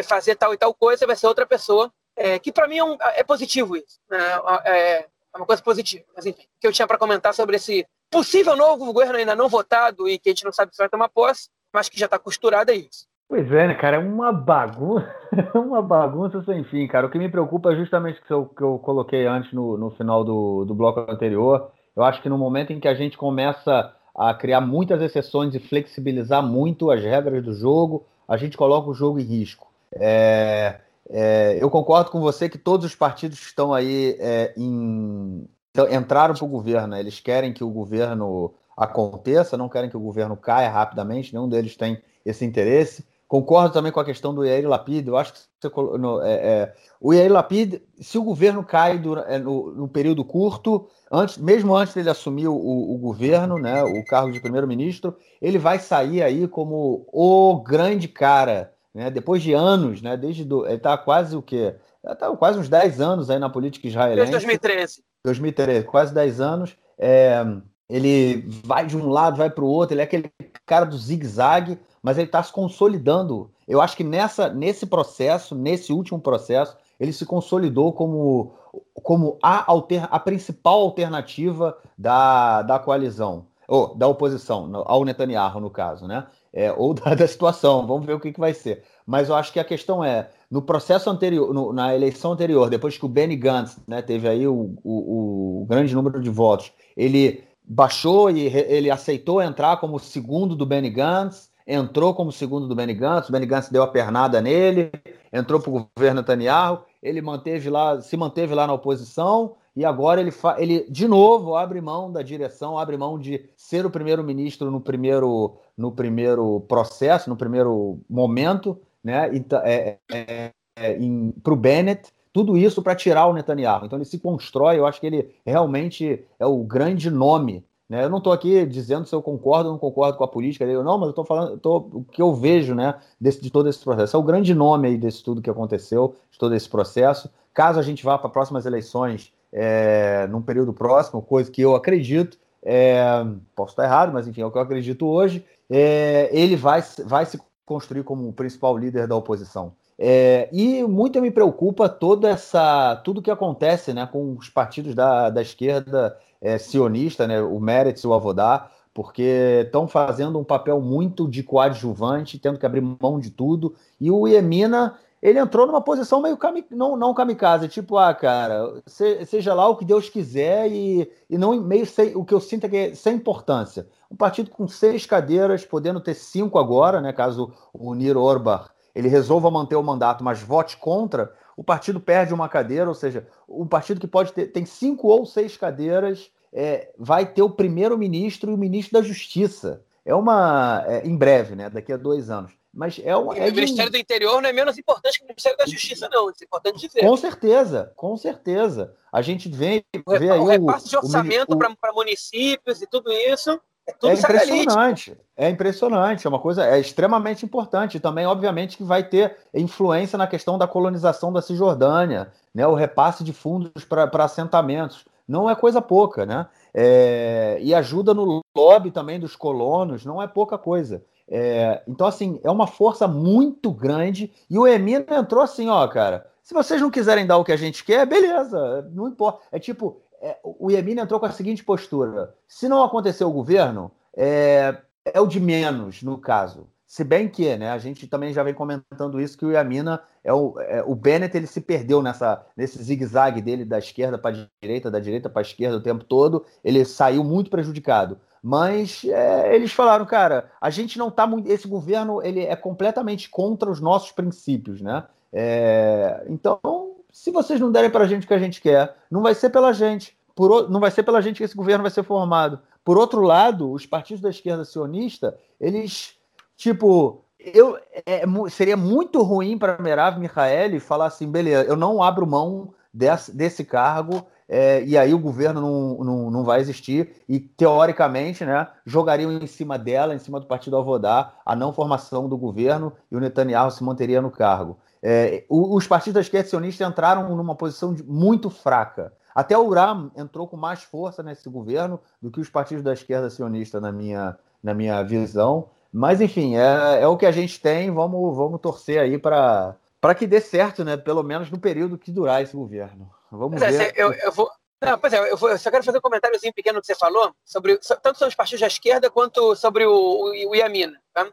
fazer 0.03 0.36
tal 0.36 0.53
e 0.53 0.57
tal 0.57 0.74
coisa 0.74 1.05
vai 1.05 1.15
ser 1.15 1.28
outra 1.28 1.45
pessoa. 1.45 1.91
É, 2.15 2.38
que 2.38 2.51
para 2.51 2.67
mim 2.67 2.78
é, 2.78 2.84
um, 2.84 2.97
é, 2.99 3.24
positivo 3.24 3.78
isso. 3.78 3.99
Né? 4.09 4.20
É, 4.65 4.72
é, 4.72 5.07
uma 5.36 5.45
coisa 5.45 5.61
positiva. 5.61 6.03
Mas 6.15 6.26
enfim, 6.26 6.43
o 6.43 6.59
que 6.59 6.67
eu 6.67 6.74
tinha 6.74 6.88
para 6.88 6.97
comentar 6.97 7.34
sobre 7.34 7.55
esse 7.55 7.88
possível 8.09 8.55
novo 8.55 8.86
governo 8.86 9.17
ainda 9.17 9.36
não 9.36 9.47
votado 9.47 10.09
e 10.09 10.17
que 10.17 10.30
a 10.30 10.32
gente 10.32 10.43
não 10.43 10.51
sabe 10.51 10.74
se 10.74 10.78
vai 10.78 10.89
tomar 10.89 11.09
posse, 11.09 11.49
mas 11.72 11.88
que 11.88 11.99
já 11.99 12.05
está 12.05 12.17
costurado 12.17 12.72
é 12.72 12.76
isso. 12.76 13.07
Pois 13.30 13.51
é, 13.51 13.67
né, 13.67 13.75
cara? 13.75 13.97
É 13.97 13.99
uma 13.99 14.34
bagunça, 14.34 15.07
uma 15.53 15.84
bagunça 15.84 16.43
sem 16.43 16.63
fim, 16.63 16.88
cara. 16.88 17.05
O 17.05 17.11
que 17.11 17.19
me 17.19 17.30
preocupa 17.30 17.71
é 17.71 17.75
justamente 17.75 18.19
o 18.19 18.25
que 18.25 18.34
eu, 18.34 18.77
que 18.80 18.84
coloquei 18.84 19.27
antes 19.27 19.53
no, 19.53 19.77
no 19.77 19.91
final 19.91 20.23
do, 20.23 20.65
do 20.65 20.73
bloco 20.73 20.99
anterior. 21.01 21.71
Eu 21.95 22.03
acho 22.03 22.23
que 22.23 22.27
no 22.27 22.39
momento 22.39 22.73
em 22.73 22.80
que 22.80 22.88
a 22.88 22.95
gente 22.95 23.15
começa 23.19 23.93
a 24.15 24.34
criar 24.34 24.61
muitas 24.61 24.99
exceções 24.99 25.53
e 25.53 25.59
flexibilizar 25.59 26.41
muito 26.41 26.89
as 26.89 27.03
regras 27.03 27.43
do 27.43 27.53
jogo, 27.53 28.03
a 28.27 28.36
gente 28.36 28.57
coloca 28.57 28.89
o 28.89 28.95
jogo 28.95 29.19
em 29.19 29.23
risco. 29.23 29.67
É, 29.93 30.80
é, 31.07 31.57
eu 31.61 31.69
concordo 31.69 32.09
com 32.09 32.19
você 32.19 32.49
que 32.49 32.57
todos 32.57 32.84
os 32.84 32.95
partidos 32.95 33.39
estão 33.39 33.71
aí 33.71 34.17
é, 34.19 34.55
em, 34.57 35.47
então, 35.69 35.88
entraram 35.93 36.34
para 36.34 36.45
o 36.45 36.47
governo. 36.47 36.88
Né? 36.88 36.99
Eles 36.99 37.19
querem 37.19 37.53
que 37.53 37.63
o 37.63 37.69
governo 37.69 38.55
aconteça, 38.75 39.55
não 39.55 39.69
querem 39.69 39.89
que 39.89 39.97
o 39.97 40.01
governo 40.01 40.36
caia 40.36 40.69
rapidamente. 40.69 41.32
Nenhum 41.32 41.47
deles 41.47 41.75
tem 41.75 42.01
esse 42.25 42.43
interesse. 42.43 43.05
Concordo 43.30 43.71
também 43.71 43.91
com 43.91 43.99
a 43.99 44.05
questão 44.05 44.34
do 44.34 44.43
Yair 44.43 44.67
Lapid. 44.67 45.07
Eu 45.07 45.15
acho 45.15 45.34
que 45.34 45.39
você, 45.39 45.69
no, 45.99 46.19
é, 46.23 46.34
é, 46.34 46.73
o 46.99 47.13
Yair 47.13 47.32
Lapid, 47.32 47.80
se 48.01 48.17
o 48.17 48.23
governo 48.23 48.63
cai 48.63 48.97
do, 48.97 49.19
é, 49.19 49.38
no, 49.38 49.71
no, 49.71 49.88
período 49.88 50.25
curto, 50.25 50.89
antes, 51.11 51.38
mesmo 51.38 51.75
antes 51.75 51.93
dele 51.93 52.09
assumir 52.09 52.47
o, 52.47 52.55
o 52.55 52.97
governo, 52.97 53.59
né, 53.59 53.84
o 53.84 54.03
cargo 54.05 54.32
de 54.32 54.39
primeiro-ministro, 54.39 55.15
ele 55.39 55.59
vai 55.59 55.77
sair 55.77 56.23
aí 56.23 56.47
como 56.47 57.05
o 57.13 57.61
grande 57.61 58.07
cara 58.07 58.73
né, 58.95 59.11
depois 59.11 59.43
de 59.43 59.53
anos, 59.53 60.01
né, 60.01 60.17
desde 60.17 60.43
do, 60.43 60.65
ele 60.65 60.77
está 60.77 60.97
quase 60.97 61.36
o 61.36 61.41
quê? 61.43 61.75
Está 62.03 62.36
quase 62.36 62.57
uns 62.57 62.67
10 62.67 62.99
anos 62.99 63.30
aí 63.30 63.38
na 63.38 63.49
política 63.49 63.88
israelense. 63.88 64.32
Desde 64.32 64.32
2013. 64.32 65.03
2013, 65.23 65.86
quase 65.86 66.13
10 66.15 66.41
anos. 66.41 66.75
É, 66.97 67.45
ele 67.88 68.43
vai 68.63 68.88
de 68.88 68.97
um 68.97 69.07
lado, 69.07 69.38
vai 69.38 69.51
para 69.51 69.63
o 69.63 69.67
outro, 69.67 69.93
ele 69.93 70.01
é 70.01 70.05
aquele 70.05 70.32
cara 70.65 70.86
do 70.86 70.97
zigue-zague, 70.97 71.77
mas 72.01 72.17
ele 72.17 72.27
está 72.27 72.41
se 72.41 72.51
consolidando. 72.51 73.49
Eu 73.67 73.81
acho 73.81 73.95
que 73.95 74.03
nessa, 74.03 74.49
nesse 74.49 74.85
processo, 74.85 75.55
nesse 75.55 75.93
último 75.93 76.19
processo, 76.19 76.75
ele 76.99 77.13
se 77.13 77.25
consolidou 77.25 77.93
como, 77.93 78.53
como 78.93 79.37
a, 79.41 79.69
alter, 79.71 80.07
a 80.09 80.19
principal 80.19 80.81
alternativa 80.81 81.77
da, 81.97 82.61
da 82.61 82.79
coalizão, 82.79 83.45
ou 83.67 83.95
da 83.95 84.07
oposição, 84.07 84.69
ao 84.85 85.05
Netanyahu, 85.05 85.59
no 85.59 85.69
caso, 85.69 86.07
né? 86.07 86.25
É, 86.51 86.71
ou 86.71 86.93
da, 86.93 87.13
da, 87.13 87.27
situação, 87.27 87.85
vamos 87.85 88.05
ver 88.05 88.13
o 88.13 88.19
que, 88.19 88.33
que 88.33 88.39
vai 88.39 88.53
ser. 88.53 88.83
Mas 89.05 89.29
eu 89.29 89.35
acho 89.35 89.53
que 89.53 89.59
a 89.59 89.63
questão 89.63 90.03
é, 90.03 90.29
no 90.49 90.61
processo 90.61 91.09
anterior, 91.09 91.53
no, 91.53 91.71
na 91.71 91.95
eleição 91.95 92.31
anterior, 92.31 92.69
depois 92.69 92.97
que 92.97 93.05
o 93.05 93.09
Benny 93.09 93.35
Gantz 93.35 93.79
né, 93.87 94.01
teve 94.01 94.27
aí 94.27 94.47
o, 94.47 94.75
o, 94.83 95.61
o 95.61 95.65
grande 95.67 95.93
número 95.93 96.19
de 96.19 96.29
votos, 96.29 96.71
ele 96.97 97.43
baixou 97.63 98.31
e 98.31 98.47
ele 98.47 98.89
aceitou 98.89 99.39
entrar 99.41 99.77
como 99.77 99.99
segundo 99.99 100.55
do 100.55 100.65
Benny 100.65 100.89
Gantz, 100.89 101.48
entrou 101.70 102.15
como 102.15 102.32
segundo 102.32 102.67
do 102.67 102.76
Benny 102.76 102.95
Gantz, 102.95 103.30
o 103.30 103.32
Benny 103.32 103.45
Gantz 103.45 103.70
deu 103.70 103.84
a 103.84 103.88
pernada 103.88 104.41
nele, 104.41 104.91
entrou 105.32 105.61
para 105.61 105.70
o 105.70 105.88
governo 105.95 106.22
Netanyahu, 106.22 106.84
ele 107.01 107.22
manteve 107.22 107.70
lá, 107.70 108.01
se 108.01 108.17
manteve 108.17 108.55
lá 108.55 108.65
na 108.65 108.74
oposição 108.74 109.55
e 109.76 109.86
agora 109.86 110.20
ele, 110.20 110.34
ele 110.57 110.88
de 110.89 111.07
novo 111.07 111.55
abre 111.55 111.80
mão 111.80 112.11
da 112.11 112.24
direção, 112.24 112.80
abre 112.80 112.97
mão 112.97 113.20
de 113.20 113.47
ser 113.55 113.86
o 113.86 113.91
primeiro-ministro 113.91 114.72
no 114.72 114.82
primeiro, 114.82 115.57
no 115.78 115.91
primeiro 115.91 116.61
processo, 116.61 117.30
no 117.30 117.38
primeiro 117.38 117.99
momento, 118.09 118.82
né? 119.03 119.30
Então, 119.32 119.61
é, 119.63 119.99
é, 120.11 120.51
é, 120.76 120.97
para 121.43 121.53
o 121.53 121.55
Bennett 121.55 122.11
tudo 122.34 122.57
isso 122.57 122.82
para 122.82 122.95
tirar 122.95 123.28
o 123.28 123.34
Netanyahu. 123.34 123.86
Então 123.86 123.97
ele 123.97 124.05
se 124.05 124.20
constrói, 124.20 124.78
eu 124.78 124.86
acho 124.86 124.99
que 124.99 125.07
ele 125.07 125.36
realmente 125.45 126.26
é 126.39 126.45
o 126.45 126.63
grande 126.63 127.09
nome. 127.09 127.65
Né? 127.89 128.03
Eu 128.03 128.09
não 128.09 128.19
estou 128.19 128.31
aqui 128.31 128.65
dizendo 128.67 129.07
se 129.07 129.15
eu 129.15 129.21
concordo 129.21 129.69
ou 129.69 129.73
não 129.73 129.79
concordo 129.79 130.17
com 130.17 130.23
a 130.23 130.27
política 130.27 130.65
dele, 130.65 130.83
não, 130.83 130.97
mas 130.97 131.07
eu 131.07 131.09
estou 131.09 131.25
falando 131.25 131.57
tô, 131.57 131.77
o 131.77 132.05
que 132.09 132.21
eu 132.21 132.33
vejo 132.35 132.75
né, 132.75 132.95
desse, 133.19 133.41
de 133.41 133.49
todo 133.49 133.67
esse 133.67 133.83
processo. 133.83 134.15
É 134.15 134.19
o 134.19 134.23
grande 134.23 134.53
nome 134.53 134.89
aí 134.89 134.97
desse 134.97 135.23
tudo 135.23 135.41
que 135.41 135.49
aconteceu, 135.49 136.15
de 136.29 136.37
todo 136.37 136.53
esse 136.53 136.69
processo. 136.69 137.29
Caso 137.51 137.79
a 137.79 137.83
gente 137.83 138.03
vá 138.03 138.17
para 138.17 138.29
próximas 138.29 138.67
eleições 138.67 139.33
é, 139.51 140.27
num 140.27 140.41
período 140.41 140.71
próximo, 140.71 141.21
coisa 141.21 141.49
que 141.49 141.61
eu 141.61 141.75
acredito, 141.75 142.37
é, 142.61 143.25
posso 143.55 143.71
estar 143.71 143.85
errado, 143.85 144.13
mas 144.13 144.27
enfim, 144.27 144.41
é 144.41 144.45
o 144.45 144.51
que 144.51 144.57
eu 144.57 144.61
acredito 144.61 145.07
hoje, 145.07 145.43
é, 145.67 146.29
ele 146.31 146.55
vai, 146.55 146.83
vai 147.05 147.25
se 147.25 147.39
construir 147.65 148.03
como 148.03 148.27
o 148.27 148.33
principal 148.33 148.77
líder 148.77 149.07
da 149.07 149.15
oposição. 149.15 149.73
É, 150.01 150.47
e 150.53 150.81
muito 150.83 151.21
me 151.21 151.29
preocupa 151.29 151.89
toda 151.89 152.29
essa 152.29 152.95
tudo 153.03 153.21
que 153.21 153.29
acontece 153.29 153.93
né, 153.93 154.07
com 154.09 154.33
os 154.37 154.47
partidos 154.47 154.95
da, 154.95 155.29
da 155.29 155.41
esquerda 155.41 156.17
é, 156.41 156.57
sionista, 156.57 157.27
né, 157.27 157.41
o 157.41 157.59
Meretz 157.59 158.03
e 158.03 158.07
o 158.07 158.13
Avodá, 158.13 158.69
porque 158.93 159.63
estão 159.65 159.87
fazendo 159.87 160.39
um 160.39 160.43
papel 160.43 160.81
muito 160.81 161.27
de 161.27 161.43
coadjuvante, 161.43 162.39
tendo 162.39 162.57
que 162.57 162.65
abrir 162.65 162.81
mão 162.81 163.19
de 163.19 163.29
tudo. 163.29 163.75
E 163.99 164.09
o 164.11 164.27
Iemina, 164.27 164.95
ele 165.21 165.39
entrou 165.39 165.67
numa 165.67 165.81
posição 165.81 166.21
meio 166.21 166.37
kami, 166.37 166.65
não, 166.71 166.97
não 166.97 167.13
kamikaze, 167.13 167.67
tipo, 167.67 167.97
ah, 167.97 168.13
cara, 168.13 168.81
se, 168.85 169.25
seja 169.25 169.53
lá 169.53 169.67
o 169.67 169.75
que 169.75 169.85
Deus 169.85 170.09
quiser 170.09 170.69
e, 170.71 171.09
e 171.29 171.37
não 171.37 171.59
meio 171.61 171.85
sem, 171.85 172.15
o 172.15 172.25
que 172.25 172.33
eu 172.33 172.39
sinto 172.39 172.65
é 172.65 172.69
que 172.69 172.77
é 172.77 172.95
sem 172.95 173.15
importância. 173.15 173.87
Um 174.11 174.15
partido 174.15 174.49
com 174.49 174.67
seis 174.67 175.05
cadeiras, 175.05 175.63
podendo 175.63 176.01
ter 176.01 176.15
cinco 176.15 176.57
agora, 176.57 176.99
né, 176.99 177.13
caso 177.13 177.53
o 177.73 177.93
Nir 177.93 178.17
Orbach 178.17 178.69
ele 178.99 179.07
resolva 179.07 179.49
manter 179.49 179.75
o 179.75 179.83
mandato, 179.83 180.23
mas 180.23 180.41
vote 180.41 180.77
contra, 180.77 181.33
o 181.60 181.64
partido 181.64 181.99
perde 181.99 182.34
uma 182.34 182.47
cadeira, 182.47 182.88
ou 182.88 182.95
seja, 182.95 183.28
o 183.45 183.66
partido 183.66 183.99
que 183.99 184.07
pode 184.07 184.32
ter 184.32 184.47
tem 184.47 184.66
cinco 184.66 185.10
ou 185.10 185.26
seis 185.26 185.57
cadeiras 185.57 186.32
é, 186.53 186.89
vai 186.97 187.26
ter 187.26 187.41
o 187.41 187.49
primeiro-ministro 187.49 188.49
e 188.49 188.53
o 188.53 188.57
ministro 188.57 188.93
da 188.93 189.05
Justiça. 189.05 189.84
É 190.05 190.16
uma. 190.16 190.86
É, 190.88 191.05
em 191.05 191.18
breve, 191.18 191.57
né? 191.57 191.70
Daqui 191.70 191.91
a 191.91 191.97
dois 191.97 192.30
anos. 192.30 192.53
Mas 192.74 193.01
é 193.03 193.14
uma. 193.14 193.38
É 193.38 193.49
o 193.49 193.53
Ministério 193.53 193.91
do 193.91 193.97
Interior 193.97 194.41
não 194.41 194.49
é 194.49 194.53
menos 194.53 194.78
importante 194.78 195.18
que 195.18 195.26
o 195.26 195.28
Ministério 195.28 195.57
da 195.57 195.66
Justiça, 195.66 196.07
não. 196.10 196.30
Isso 196.30 196.41
é 196.41 196.45
importante 196.45 196.80
dizer. 196.80 197.01
Com 197.01 197.18
certeza, 197.18 197.91
com 197.93 198.16
certeza. 198.16 198.95
A 199.12 199.22
gente 199.22 199.49
vê, 199.49 199.84
vê 200.18 200.30
aí. 200.30 200.39
O 200.39 200.45
repasse 200.45 200.88
de 200.88 200.95
orçamento 200.95 201.57
para 201.57 201.91
municípios 201.91 202.82
e 202.82 202.88
tudo 202.88 203.12
isso 203.12 203.60
é, 204.03 204.07
é 204.07 204.13
impressionante. 204.13 205.17
É 205.35 205.49
impressionante, 205.49 206.27
é 206.27 206.29
uma 206.29 206.39
coisa 206.39 206.65
é 206.65 206.79
extremamente 206.79 207.45
importante. 207.45 207.99
Também, 207.99 208.25
obviamente, 208.25 208.77
que 208.77 208.83
vai 208.83 209.03
ter 209.03 209.37
influência 209.53 210.17
na 210.17 210.27
questão 210.27 210.57
da 210.57 210.67
colonização 210.67 211.31
da 211.31 211.41
Cisjordânia, 211.41 212.31
né? 212.53 212.67
O 212.67 212.75
repasse 212.75 213.23
de 213.23 213.31
fundos 213.31 213.85
para 213.85 214.09
assentamentos. 214.23 215.05
Não 215.27 215.49
é 215.49 215.55
coisa 215.55 215.81
pouca, 215.81 216.25
né? 216.25 216.47
É, 216.73 217.59
e 217.61 217.73
ajuda 217.73 218.13
no 218.13 218.41
lobby 218.55 218.91
também 218.91 219.19
dos 219.19 219.35
colonos, 219.35 220.03
não 220.03 220.21
é 220.21 220.27
pouca 220.27 220.57
coisa. 220.57 221.03
É, 221.27 221.83
então, 221.87 222.07
assim, 222.07 222.39
é 222.43 222.49
uma 222.49 222.65
força 222.65 223.07
muito 223.07 223.71
grande. 223.71 224.31
E 224.49 224.57
o 224.57 224.67
Emina 224.67 225.05
entrou 225.11 225.43
assim, 225.43 225.69
ó, 225.69 225.87
cara. 225.87 226.25
Se 226.41 226.53
vocês 226.53 226.81
não 226.81 226.89
quiserem 226.89 227.27
dar 227.27 227.37
o 227.37 227.43
que 227.43 227.51
a 227.51 227.57
gente 227.57 227.85
quer, 227.85 228.07
beleza, 228.07 228.89
não 228.91 229.07
importa. 229.07 229.41
É 229.51 229.59
tipo, 229.59 230.01
é, 230.22 230.38
o 230.43 230.70
Iemina 230.70 231.01
entrou 231.01 231.20
com 231.20 231.26
a 231.26 231.32
seguinte 231.32 231.63
postura: 231.63 232.34
se 232.47 232.67
não 232.67 232.84
acontecer 232.84 233.24
o 233.24 233.32
governo, 233.32 233.91
é, 234.15 234.78
é 235.05 235.20
o 235.20 235.28
de 235.28 235.39
menos, 235.39 236.03
no 236.03 236.17
caso. 236.17 236.67
Se 236.86 237.03
bem 237.03 237.30
que, 237.30 237.55
né, 237.55 237.70
a 237.70 237.78
gente 237.78 238.07
também 238.07 238.34
já 238.34 238.41
vem 238.41 238.53
comentando 238.53 239.22
isso, 239.22 239.38
que 239.38 239.45
o 239.45 239.51
Yamina, 239.51 240.01
é 240.24 240.34
o, 240.34 240.59
é, 240.59 240.84
o 240.84 240.95
Bennett, 240.95 241.38
ele 241.38 241.45
se 241.45 241.61
perdeu 241.61 242.01
nessa, 242.01 242.43
nesse 242.57 242.82
zigue-zague 242.82 243.41
dele 243.41 243.63
da 243.63 243.78
esquerda 243.78 244.17
para 244.17 244.36
a 244.36 244.47
direita, 244.59 244.89
da 244.89 244.99
direita 244.99 245.30
para 245.30 245.41
a 245.41 245.43
esquerda 245.43 245.78
o 245.78 245.84
tempo 245.84 246.03
todo, 246.03 246.43
ele 246.63 246.84
saiu 246.84 247.24
muito 247.24 247.51
prejudicado. 247.51 248.20
Mas 248.41 249.03
é, 249.05 249.55
eles 249.55 249.72
falaram, 249.72 250.05
cara, 250.05 250.51
a 250.59 250.70
gente 250.70 250.97
não 250.97 251.09
está 251.09 251.28
muito. 251.28 251.47
Esse 251.51 251.67
governo 251.67 252.24
ele 252.24 252.41
é 252.41 252.55
completamente 252.55 253.30
contra 253.30 253.70
os 253.70 253.80
nossos 253.80 254.11
princípios, 254.11 254.82
né? 254.82 255.03
É, 255.32 256.26
então, 256.28 256.88
se 257.12 257.32
vocês 257.32 257.60
não 257.60 257.72
derem 257.72 257.89
para 257.89 258.03
a 258.03 258.07
gente 258.07 258.26
o 258.26 258.28
que 258.28 258.34
a 258.34 258.39
gente 258.39 258.62
quer, 258.62 258.95
não 259.10 259.22
vai 259.22 259.34
ser 259.34 259.49
pela 259.49 259.74
gente. 259.74 260.18
Por, 260.36 260.70
não 260.70 260.80
vai 260.80 260.91
ser 260.91 261.03
pela 261.03 261.22
gente 261.22 261.38
que 261.38 261.43
esse 261.43 261.55
governo 261.55 261.84
vai 261.84 261.91
ser 261.91 262.03
formado. 262.03 262.60
Por 262.84 262.97
outro 262.97 263.22
lado, 263.22 263.72
os 263.72 263.86
partidos 263.86 264.22
da 264.22 264.30
esquerda 264.30 264.64
sionista, 264.64 265.38
eles, 265.60 266.16
tipo, 266.55 267.24
eu, 267.39 267.78
é, 268.05 268.24
seria 268.49 268.78
muito 268.78 269.22
ruim 269.22 269.57
para 269.57 269.82
Merav 269.82 270.20
Michaeli 270.20 270.80
falar 270.80 271.07
assim, 271.07 271.30
beleza, 271.30 271.64
eu 271.64 271.76
não 271.76 272.01
abro 272.01 272.26
mão 272.26 272.74
desse, 272.93 273.36
desse 273.36 273.64
cargo 273.64 274.26
é, 274.47 274.84
e 274.84 274.97
aí 274.97 275.14
o 275.14 275.20
governo 275.20 275.62
não, 275.62 276.03
não, 276.03 276.32
não 276.32 276.43
vai 276.43 276.60
existir 276.60 277.22
e, 277.30 277.39
teoricamente, 277.39 278.43
né, 278.43 278.68
jogariam 278.84 279.32
em 279.32 279.45
cima 279.45 279.78
dela, 279.78 280.16
em 280.16 280.20
cima 280.20 280.39
do 280.39 280.47
partido 280.47 280.76
Avodá, 280.76 281.34
a 281.45 281.55
não 281.55 281.72
formação 281.72 282.28
do 282.28 282.36
governo 282.36 282.91
e 283.12 283.16
o 283.16 283.20
Netanyahu 283.20 283.70
se 283.70 283.84
manteria 283.84 284.22
no 284.22 284.32
cargo. 284.32 284.80
É, 285.01 285.45
os 285.49 285.87
partidos 285.87 286.15
da 286.15 286.21
esquerda 286.21 286.49
sionista 286.49 286.83
entraram 286.83 287.35
numa 287.35 287.55
posição 287.55 287.95
muito 288.05 288.49
fraca. 288.49 289.13
Até 289.33 289.57
o 289.57 289.65
Uram 289.65 290.11
entrou 290.15 290.47
com 290.47 290.57
mais 290.57 290.83
força 290.83 291.23
nesse 291.23 291.47
governo 291.49 291.99
do 292.21 292.29
que 292.29 292.41
os 292.41 292.49
partidos 292.49 292.83
da 292.83 292.93
esquerda 292.93 293.29
sionista, 293.29 293.79
na 293.79 293.91
minha, 293.91 294.37
na 294.61 294.73
minha 294.73 295.01
visão. 295.03 295.69
Mas, 295.91 296.21
enfim, 296.21 296.55
é, 296.55 297.01
é 297.01 297.07
o 297.07 297.17
que 297.17 297.25
a 297.25 297.31
gente 297.31 297.59
tem. 297.59 297.91
Vamos, 297.91 298.35
vamos 298.35 298.59
torcer 298.59 298.99
aí 298.99 299.17
para 299.17 299.75
que 300.17 300.27
dê 300.27 300.41
certo, 300.41 300.83
né? 300.83 300.97
Pelo 300.97 301.23
menos 301.23 301.49
no 301.49 301.59
período 301.59 301.97
que 301.97 302.11
durar 302.11 302.43
esse 302.43 302.55
governo. 302.55 303.09
Vamos 303.31 303.61
é, 303.61 303.71
ver. 303.71 303.93
Eu, 303.95 304.11
eu, 304.13 304.31
vou. 304.31 304.49
Não, 304.81 304.97
pois 304.97 305.13
é, 305.13 305.31
eu, 305.31 305.37
vou, 305.37 305.49
eu 305.49 305.57
só 305.57 305.71
quero 305.71 305.83
fazer 305.83 305.97
um 305.97 306.01
comentáriozinho 306.01 306.53
pequeno 306.53 306.79
que 306.79 306.87
você 306.87 306.95
falou, 306.95 307.33
sobre 307.43 307.77
tanto 308.01 308.17
sobre 308.17 308.29
os 308.29 308.35
partidos 308.35 308.61
da 308.61 308.67
esquerda 308.67 309.09
quanto 309.09 309.55
sobre 309.55 309.85
o, 309.85 309.91
o, 309.91 310.49
o 310.49 310.55
Yamina. 310.55 310.99
Tá? 311.13 311.27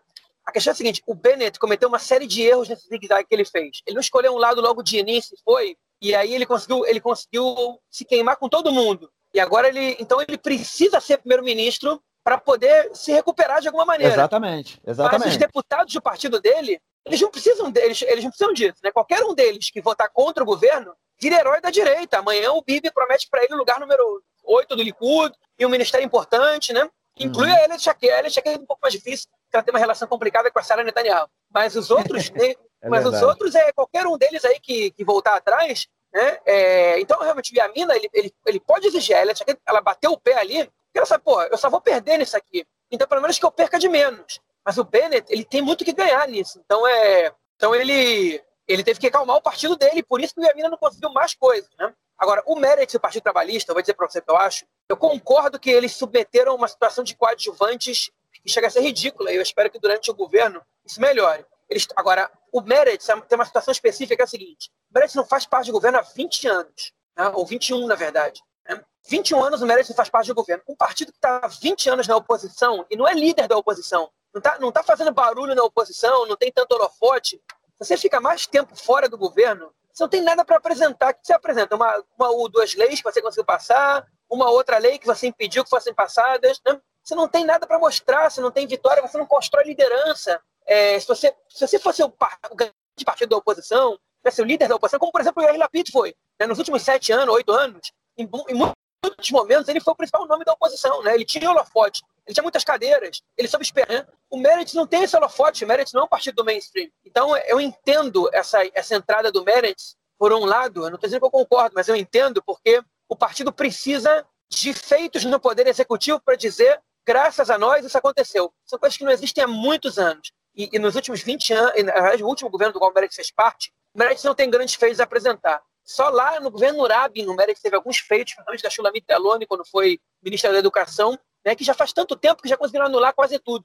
A 0.47 0.53
questão 0.53 0.71
é 0.71 0.73
a 0.73 0.77
seguinte: 0.77 1.03
o 1.07 1.15
Bennett 1.15 1.59
cometeu 1.59 1.89
uma 1.89 1.99
série 1.99 2.27
de 2.27 2.43
erros 2.43 2.69
nesse 2.69 2.87
zigue-zague 2.89 3.29
que 3.29 3.35
ele 3.35 3.45
fez. 3.45 3.83
Ele 3.87 3.95
não 3.95 4.01
escolheu 4.01 4.33
um 4.33 4.39
lado 4.39 4.61
logo 4.61 4.83
de 4.83 4.99
início, 4.99 5.37
foi, 5.45 5.77
e 6.01 6.15
aí 6.15 6.35
ele 6.35 6.47
conseguiu, 6.47 6.87
ele 6.87 7.01
conseguiu 7.01 7.81
se 7.91 8.05
queimar 8.05 8.37
com 8.37 8.49
todo 8.49 8.73
mundo. 8.73 9.11
E 9.35 9.41
agora 9.41 9.69
ele, 9.69 9.97
então 9.99 10.21
ele 10.21 10.39
precisa 10.39 11.01
ser 11.01 11.19
primeiro-ministro 11.19 12.01
para 12.25 12.39
poder 12.39 12.91
se 12.95 13.13
recuperar 13.13 13.61
de 13.61 13.69
alguma 13.69 13.85
maneira. 13.85 14.15
Exatamente, 14.15 14.81
exatamente. 14.87 15.25
Mas 15.25 15.33
os 15.33 15.37
deputados 15.37 15.93
do 15.93 16.03
partido 16.03 16.41
dele, 16.41 16.81
eles 17.05 17.21
não 17.21 17.31
precisam 17.31 17.71
deles, 17.71 18.03
eles 18.03 18.25
não 18.25 18.31
precisam 18.31 18.53
disso, 18.53 18.79
né? 18.83 18.91
Qualquer 18.91 19.23
um 19.25 19.35
deles 19.35 19.71
que 19.71 19.81
votar 19.81 20.11
contra 20.13 20.43
o 20.43 20.47
governo 20.47 20.93
vira 21.21 21.37
herói 21.37 21.61
da 21.61 21.71
direita. 21.71 22.19
Amanhã 22.19 22.53
o 22.53 22.63
Bibi 22.63 22.91
promete 22.91 23.29
para 23.29 23.45
ele 23.45 23.55
o 23.55 23.59
lugar 23.59 23.79
número 23.79 24.23
8 24.45 24.75
do 24.75 24.83
Likud 24.83 25.33
e 25.59 25.67
um 25.67 25.69
ministério 25.69 26.05
importante, 26.05 26.73
né? 26.73 26.89
Inclui 27.19 27.49
uhum. 27.49 27.57
a 27.57 27.65
Elia 27.65 27.79
Shakir. 27.79 28.13
A 28.13 28.19
Elia 28.19 28.33
é 28.45 28.51
um 28.59 28.67
pouco 28.67 28.81
mais 28.83 28.93
difícil, 28.93 29.29
ela 29.53 29.63
tem 29.63 29.73
uma 29.73 29.81
relação 29.81 30.09
complicada 30.09 30.51
com 30.51 30.59
a 30.59 30.63
Sarah 30.63 30.85
Netanyahu. 30.85 31.29
Mas 31.53 31.77
os 31.77 31.91
outros, 31.91 32.31
é 32.83 32.89
mas 32.89 33.05
os 33.07 33.21
outros 33.23 33.55
é 33.55 33.73
qualquer 33.73 34.07
um 34.07 34.19
deles 34.19 34.45
aí 34.45 34.61
que, 34.61 34.91
que 34.91 35.05
voltar 35.05 35.37
atrás, 35.37 35.89
né? 36.13 36.39
É, 36.47 37.01
então, 37.01 37.21
realmente, 37.21 37.53
o 37.53 37.57
Yamina, 37.57 37.95
ele, 37.95 38.09
ele, 38.13 38.35
ele 38.47 38.61
pode 38.61 38.87
exigir 38.87 39.17
a 39.17 39.23
Elia 39.23 39.35
Shakir, 39.35 39.59
ela 39.67 39.81
bateu 39.81 40.13
o 40.13 40.19
pé 40.19 40.39
ali, 40.39 40.65
porque 40.65 40.99
ela 40.99 41.07
sabe, 41.07 41.25
pô, 41.25 41.43
eu 41.43 41.59
só 41.59 41.69
vou 41.69 41.81
perder 41.81 42.19
nisso 42.19 42.37
aqui. 42.37 42.67
Então, 42.91 43.07
pelo 43.07 43.21
menos 43.21 43.39
que 43.39 43.45
eu 43.45 43.51
perca 43.51 43.79
de 43.79 43.89
menos. 43.89 44.41
Mas 44.65 44.79
o 44.79 44.85
Bennett, 44.85 45.33
ele 45.33 45.45
tem 45.45 45.63
muito 45.63 45.85
que 45.85 45.93
ganhar 45.93 46.27
nisso. 46.27 46.61
Então, 46.65 46.87
é, 46.87 47.33
Então 47.57 47.75
ele, 47.75 48.43
ele 48.67 48.83
teve 48.83 48.99
que 48.99 49.07
acalmar 49.07 49.37
o 49.37 49.43
partido 49.43 49.77
dele, 49.77 50.03
por 50.03 50.21
isso 50.21 50.35
que 50.35 50.41
o 50.41 50.45
Iamina 50.45 50.69
não 50.69 50.79
conseguiu 50.79 51.11
mais 51.11 51.35
coisas. 51.35 51.71
Né? 51.79 51.93
Agora, 52.19 52.43
o 52.47 52.57
Meredith 52.57 52.95
do 52.95 53.01
Partido 53.01 53.23
Trabalhista, 53.23 53.71
eu 53.71 53.75
vou 53.75 53.83
dizer 53.83 53.95
para 53.95 54.09
você 54.09 54.19
o 54.19 54.23
que 54.23 54.31
eu 54.31 54.37
acho, 54.37 54.67
eu 54.89 54.97
concordo 54.97 55.61
que 55.61 55.71
eles 55.71 55.95
submeteram 55.95 56.55
uma 56.55 56.67
situação 56.67 57.05
de 57.05 57.17
coadjuvantes 57.17 58.11
que 58.47 58.53
chega 58.53 58.69
a 58.69 58.71
ser 58.71 58.81
ridícula, 58.81 59.33
e 59.33 59.37
eu 59.37 59.43
espero 59.43 59.69
que 59.69 59.79
durante 59.79 60.09
o 60.09 60.15
governo 60.15 60.63
isso 60.85 61.01
melhore. 61.01 61.45
Eles, 61.69 61.87
agora, 61.97 62.31
o 62.53 62.61
Meredith 62.61 63.05
tem 63.29 63.37
uma 63.37 63.45
situação 63.45 63.73
específica 63.73 64.15
que 64.15 64.23
é 64.23 64.25
a 64.25 64.29
seguinte: 64.29 64.71
o 64.89 64.95
Meredith 64.95 65.17
não 65.17 65.27
faz 65.27 65.45
parte 65.45 65.67
do 65.67 65.73
governo 65.73 65.99
há 65.99 66.03
20 66.03 66.47
anos, 66.47 66.93
né? 67.17 67.29
ou 67.35 67.45
21, 67.45 67.87
na 67.89 67.97
verdade. 67.97 68.41
Né? 68.69 68.81
21 69.09 69.43
anos 69.43 69.63
o 69.63 69.67
Meredith 69.67 69.95
faz 69.95 70.09
parte 70.09 70.29
do 70.29 70.35
governo. 70.35 70.63
Um 70.69 70.77
partido 70.77 71.11
que 71.11 71.19
está 71.19 71.41
há 71.43 71.49
20 71.49 71.91
anos 71.91 72.07
na 72.07 72.17
oposição 72.17 72.87
e 72.89 72.97
não 72.97 73.07
é 73.07 73.15
líder 73.15 73.49
da 73.49 73.57
oposição, 73.57 74.09
não 74.33 74.39
está 74.39 74.59
não 74.61 74.71
tá 74.71 74.85
fazendo 74.85 75.13
barulho 75.13 75.55
na 75.55 75.65
oposição, 75.65 76.25
não 76.27 76.37
tem 76.37 76.53
tanto 76.53 76.73
holofote. 76.73 77.43
Você 77.81 77.97
fica 77.97 78.21
mais 78.21 78.47
tempo 78.47 78.77
fora 78.77 79.09
do 79.09 79.19
governo, 79.19 79.73
você 79.93 80.05
não 80.05 80.09
tem 80.09 80.23
nada 80.23 80.45
para 80.45 80.57
apresentar. 80.57 81.11
O 81.11 81.15
que 81.15 81.27
você 81.27 81.33
apresenta? 81.33 81.75
Uma, 81.75 82.05
uma 82.17 82.31
ou 82.31 82.49
duas 82.49 82.75
leis 82.77 83.01
que 83.01 83.11
você 83.11 83.21
conseguiu 83.21 83.45
passar, 83.45 84.07
uma 84.31 84.51
outra 84.51 84.79
lei 84.79 84.99
que 84.99 85.07
você 85.07 85.27
impediu 85.27 85.65
que 85.65 85.71
fossem 85.71 85.93
passadas. 85.93 86.61
Né? 86.65 86.81
Você 87.07 87.15
não 87.15 87.29
tem 87.29 87.45
nada 87.45 87.65
para 87.69 87.79
mostrar, 87.79 88.29
você 88.29 88.41
não 88.41 88.51
tem 88.51 88.67
vitória, 88.67 89.01
você 89.01 89.17
não 89.17 89.27
constrói 89.27 89.63
liderança. 89.65 90.41
É, 90.67 90.99
se, 90.99 91.07
você, 91.07 91.33
se 91.49 91.65
você 91.65 91.79
fosse 91.79 92.03
o, 92.03 92.13
o 92.51 92.57
grande 92.57 92.75
partido 93.05 93.29
da 93.29 93.37
oposição, 93.37 93.97
fosse 94.25 94.43
o 94.43 94.45
líder 94.45 94.69
da 94.69 94.75
oposição, 94.75 94.99
como 94.99 95.13
por 95.13 95.21
exemplo 95.21 95.41
o 95.41 95.47
Yair 95.47 95.57
Lapid 95.57 95.89
foi, 95.93 96.17
né? 96.41 96.47
nos 96.49 96.59
últimos 96.59 96.83
sete 96.83 97.13
anos, 97.13 97.33
oito 97.33 97.53
anos, 97.53 97.93
em, 98.19 98.29
em 98.49 98.55
muitos 98.55 99.31
momentos 99.31 99.69
ele 99.69 99.79
foi 99.79 99.93
o 99.93 99.97
principal 99.97 100.27
nome 100.27 100.45
da 100.45 100.53
oposição. 100.53 101.01
Né? 101.05 101.15
Ele 101.15 101.25
tinha 101.25 101.49
holofote, 101.49 102.03
ele 102.27 102.35
tinha 102.35 102.43
muitas 102.43 102.65
cadeiras, 102.65 103.23
ele 103.39 103.47
soube 103.47 103.65
esperar. 103.65 103.89
Né? 103.89 104.07
O 104.29 104.37
Merit 104.37 104.75
não 104.75 104.85
tem 104.85 105.05
esse 105.05 105.17
holofote, 105.17 105.65
o 105.65 105.69
Merit 105.69 105.95
não 105.95 106.01
é 106.01 106.05
um 106.07 106.09
partido 106.09 106.35
do 106.35 106.45
mainstream. 106.45 106.91
Então 107.05 107.37
eu 107.37 107.61
entendo 107.61 108.29
essa, 108.33 108.59
essa 108.75 108.97
entrada 108.97 109.31
do 109.31 109.45
Merit, 109.45 109.95
por 110.19 110.33
um 110.33 110.45
lado, 110.45 110.81
eu 110.81 110.91
não 110.91 110.97
estou 110.97 111.07
dizendo 111.07 111.21
que 111.21 111.27
eu 111.27 111.31
concordo, 111.31 111.73
mas 111.77 111.87
eu 111.87 111.95
entendo 111.95 112.43
porque 112.43 112.83
o 113.09 113.15
partido 113.15 113.53
precisa 113.53 114.27
de 114.49 114.73
feitos 114.73 115.25
no 115.25 115.39
poder 115.39 115.67
executivo 115.67 116.21
para 116.21 116.37
dizer, 116.37 116.81
graças 117.07 117.49
a 117.49 117.57
nós, 117.57 117.85
isso 117.85 117.97
aconteceu. 117.97 118.53
São 118.65 118.79
coisas 118.79 118.99
que 118.99 119.05
não 119.05 119.13
existem 119.13 119.45
há 119.45 119.47
muitos 119.47 119.99
anos. 119.99 120.33
E, 120.55 120.71
e 120.73 120.79
nos 120.79 120.97
últimos 120.97 121.23
20 121.23 121.53
anos, 121.53 121.85
na 121.85 121.93
verdade, 121.93 122.25
o 122.25 122.27
último 122.27 122.51
governo 122.51 122.73
do 122.73 122.79
qual 122.79 122.91
o 122.91 122.95
Merit 122.95 123.15
fez 123.15 123.31
parte, 123.31 123.73
o 123.95 123.99
Merit 123.99 124.25
não 124.25 124.35
tem 124.35 124.51
grandes 124.51 124.75
feitos 124.75 125.01
a 125.01 125.05
apresentar. 125.05 125.63
Só 125.85 126.09
lá 126.09 126.41
no 126.41 126.51
governo 126.51 126.87
Rabin, 126.87 127.27
o 127.27 127.35
Merit 127.35 127.61
teve 127.63 127.77
alguns 127.77 127.99
feitos, 127.99 128.35
principalmente 128.35 128.63
da 128.63 128.71
Shulamit 128.71 129.07
Teloni, 129.07 129.47
quando 129.47 129.65
foi 129.65 130.01
ministra 130.23 130.53
da 130.53 130.59
Educação, 130.59 131.19
né, 131.45 131.55
que 131.55 131.63
já 131.63 131.75
faz 131.75 131.93
tanto 131.93 132.17
tempo 132.17 132.43
que 132.43 132.49
já 132.49 132.57
conseguiram 132.57 132.87
anular 132.87 133.15
quase 133.15 133.39
tudo. 133.39 133.65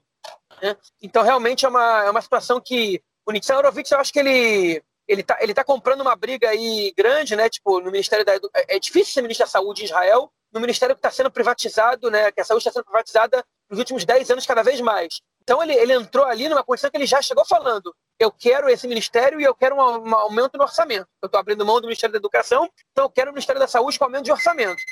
Né? 0.62 0.76
Então, 1.02 1.24
realmente, 1.24 1.64
é 1.64 1.68
uma, 1.68 2.04
é 2.04 2.10
uma 2.10 2.22
situação 2.22 2.60
que 2.60 3.02
o 3.26 3.32
Nixon 3.32 3.56
Horowitz, 3.56 3.90
eu 3.90 3.98
acho 3.98 4.12
que 4.12 4.20
ele 4.20 4.82
ele 5.08 5.22
tá, 5.22 5.36
ele 5.40 5.52
tá 5.52 5.64
comprando 5.64 6.00
uma 6.00 6.14
briga 6.14 6.48
aí 6.48 6.92
grande, 6.96 7.34
né? 7.34 7.48
Tipo, 7.48 7.80
no 7.80 7.90
Ministério 7.90 8.24
da. 8.24 8.34
É, 8.34 8.76
é 8.76 8.78
difícil 8.78 9.12
ser 9.12 9.20
ministro 9.22 9.44
da 9.44 9.50
Saúde 9.50 9.82
em 9.82 9.84
Israel, 9.84 10.32
no 10.52 10.60
Ministério 10.60 10.94
que 10.94 10.98
está 10.98 11.10
sendo 11.10 11.30
privatizado, 11.30 12.10
né? 12.10 12.30
Que 12.30 12.40
a 12.40 12.44
saúde 12.44 12.62
está 12.62 12.72
sendo 12.72 12.84
privatizada 12.84 13.44
nos 13.70 13.78
últimos 13.78 14.04
10 14.04 14.30
anos 14.30 14.46
cada 14.46 14.62
vez 14.62 14.80
mais. 14.80 15.20
Então 15.42 15.62
ele, 15.62 15.74
ele 15.74 15.94
entrou 15.94 16.24
ali 16.24 16.48
numa 16.48 16.62
condição 16.62 16.90
que 16.90 16.96
ele 16.96 17.06
já 17.06 17.22
chegou 17.22 17.44
falando: 17.44 17.94
eu 18.18 18.30
quero 18.30 18.68
esse 18.68 18.86
ministério 18.86 19.40
e 19.40 19.44
eu 19.44 19.54
quero 19.54 19.76
um, 19.76 20.08
um 20.08 20.14
aumento 20.14 20.56
no 20.56 20.64
orçamento. 20.64 21.08
Eu 21.20 21.26
estou 21.26 21.40
abrindo 21.40 21.64
mão 21.64 21.80
do 21.80 21.86
Ministério 21.86 22.12
da 22.12 22.18
Educação, 22.18 22.68
então 22.92 23.06
eu 23.06 23.10
quero 23.10 23.30
o 23.30 23.34
Ministério 23.34 23.60
da 23.60 23.66
Saúde 23.66 23.98
com 23.98 24.04
aumento 24.04 24.24
de 24.24 24.32
orçamento. 24.32 24.82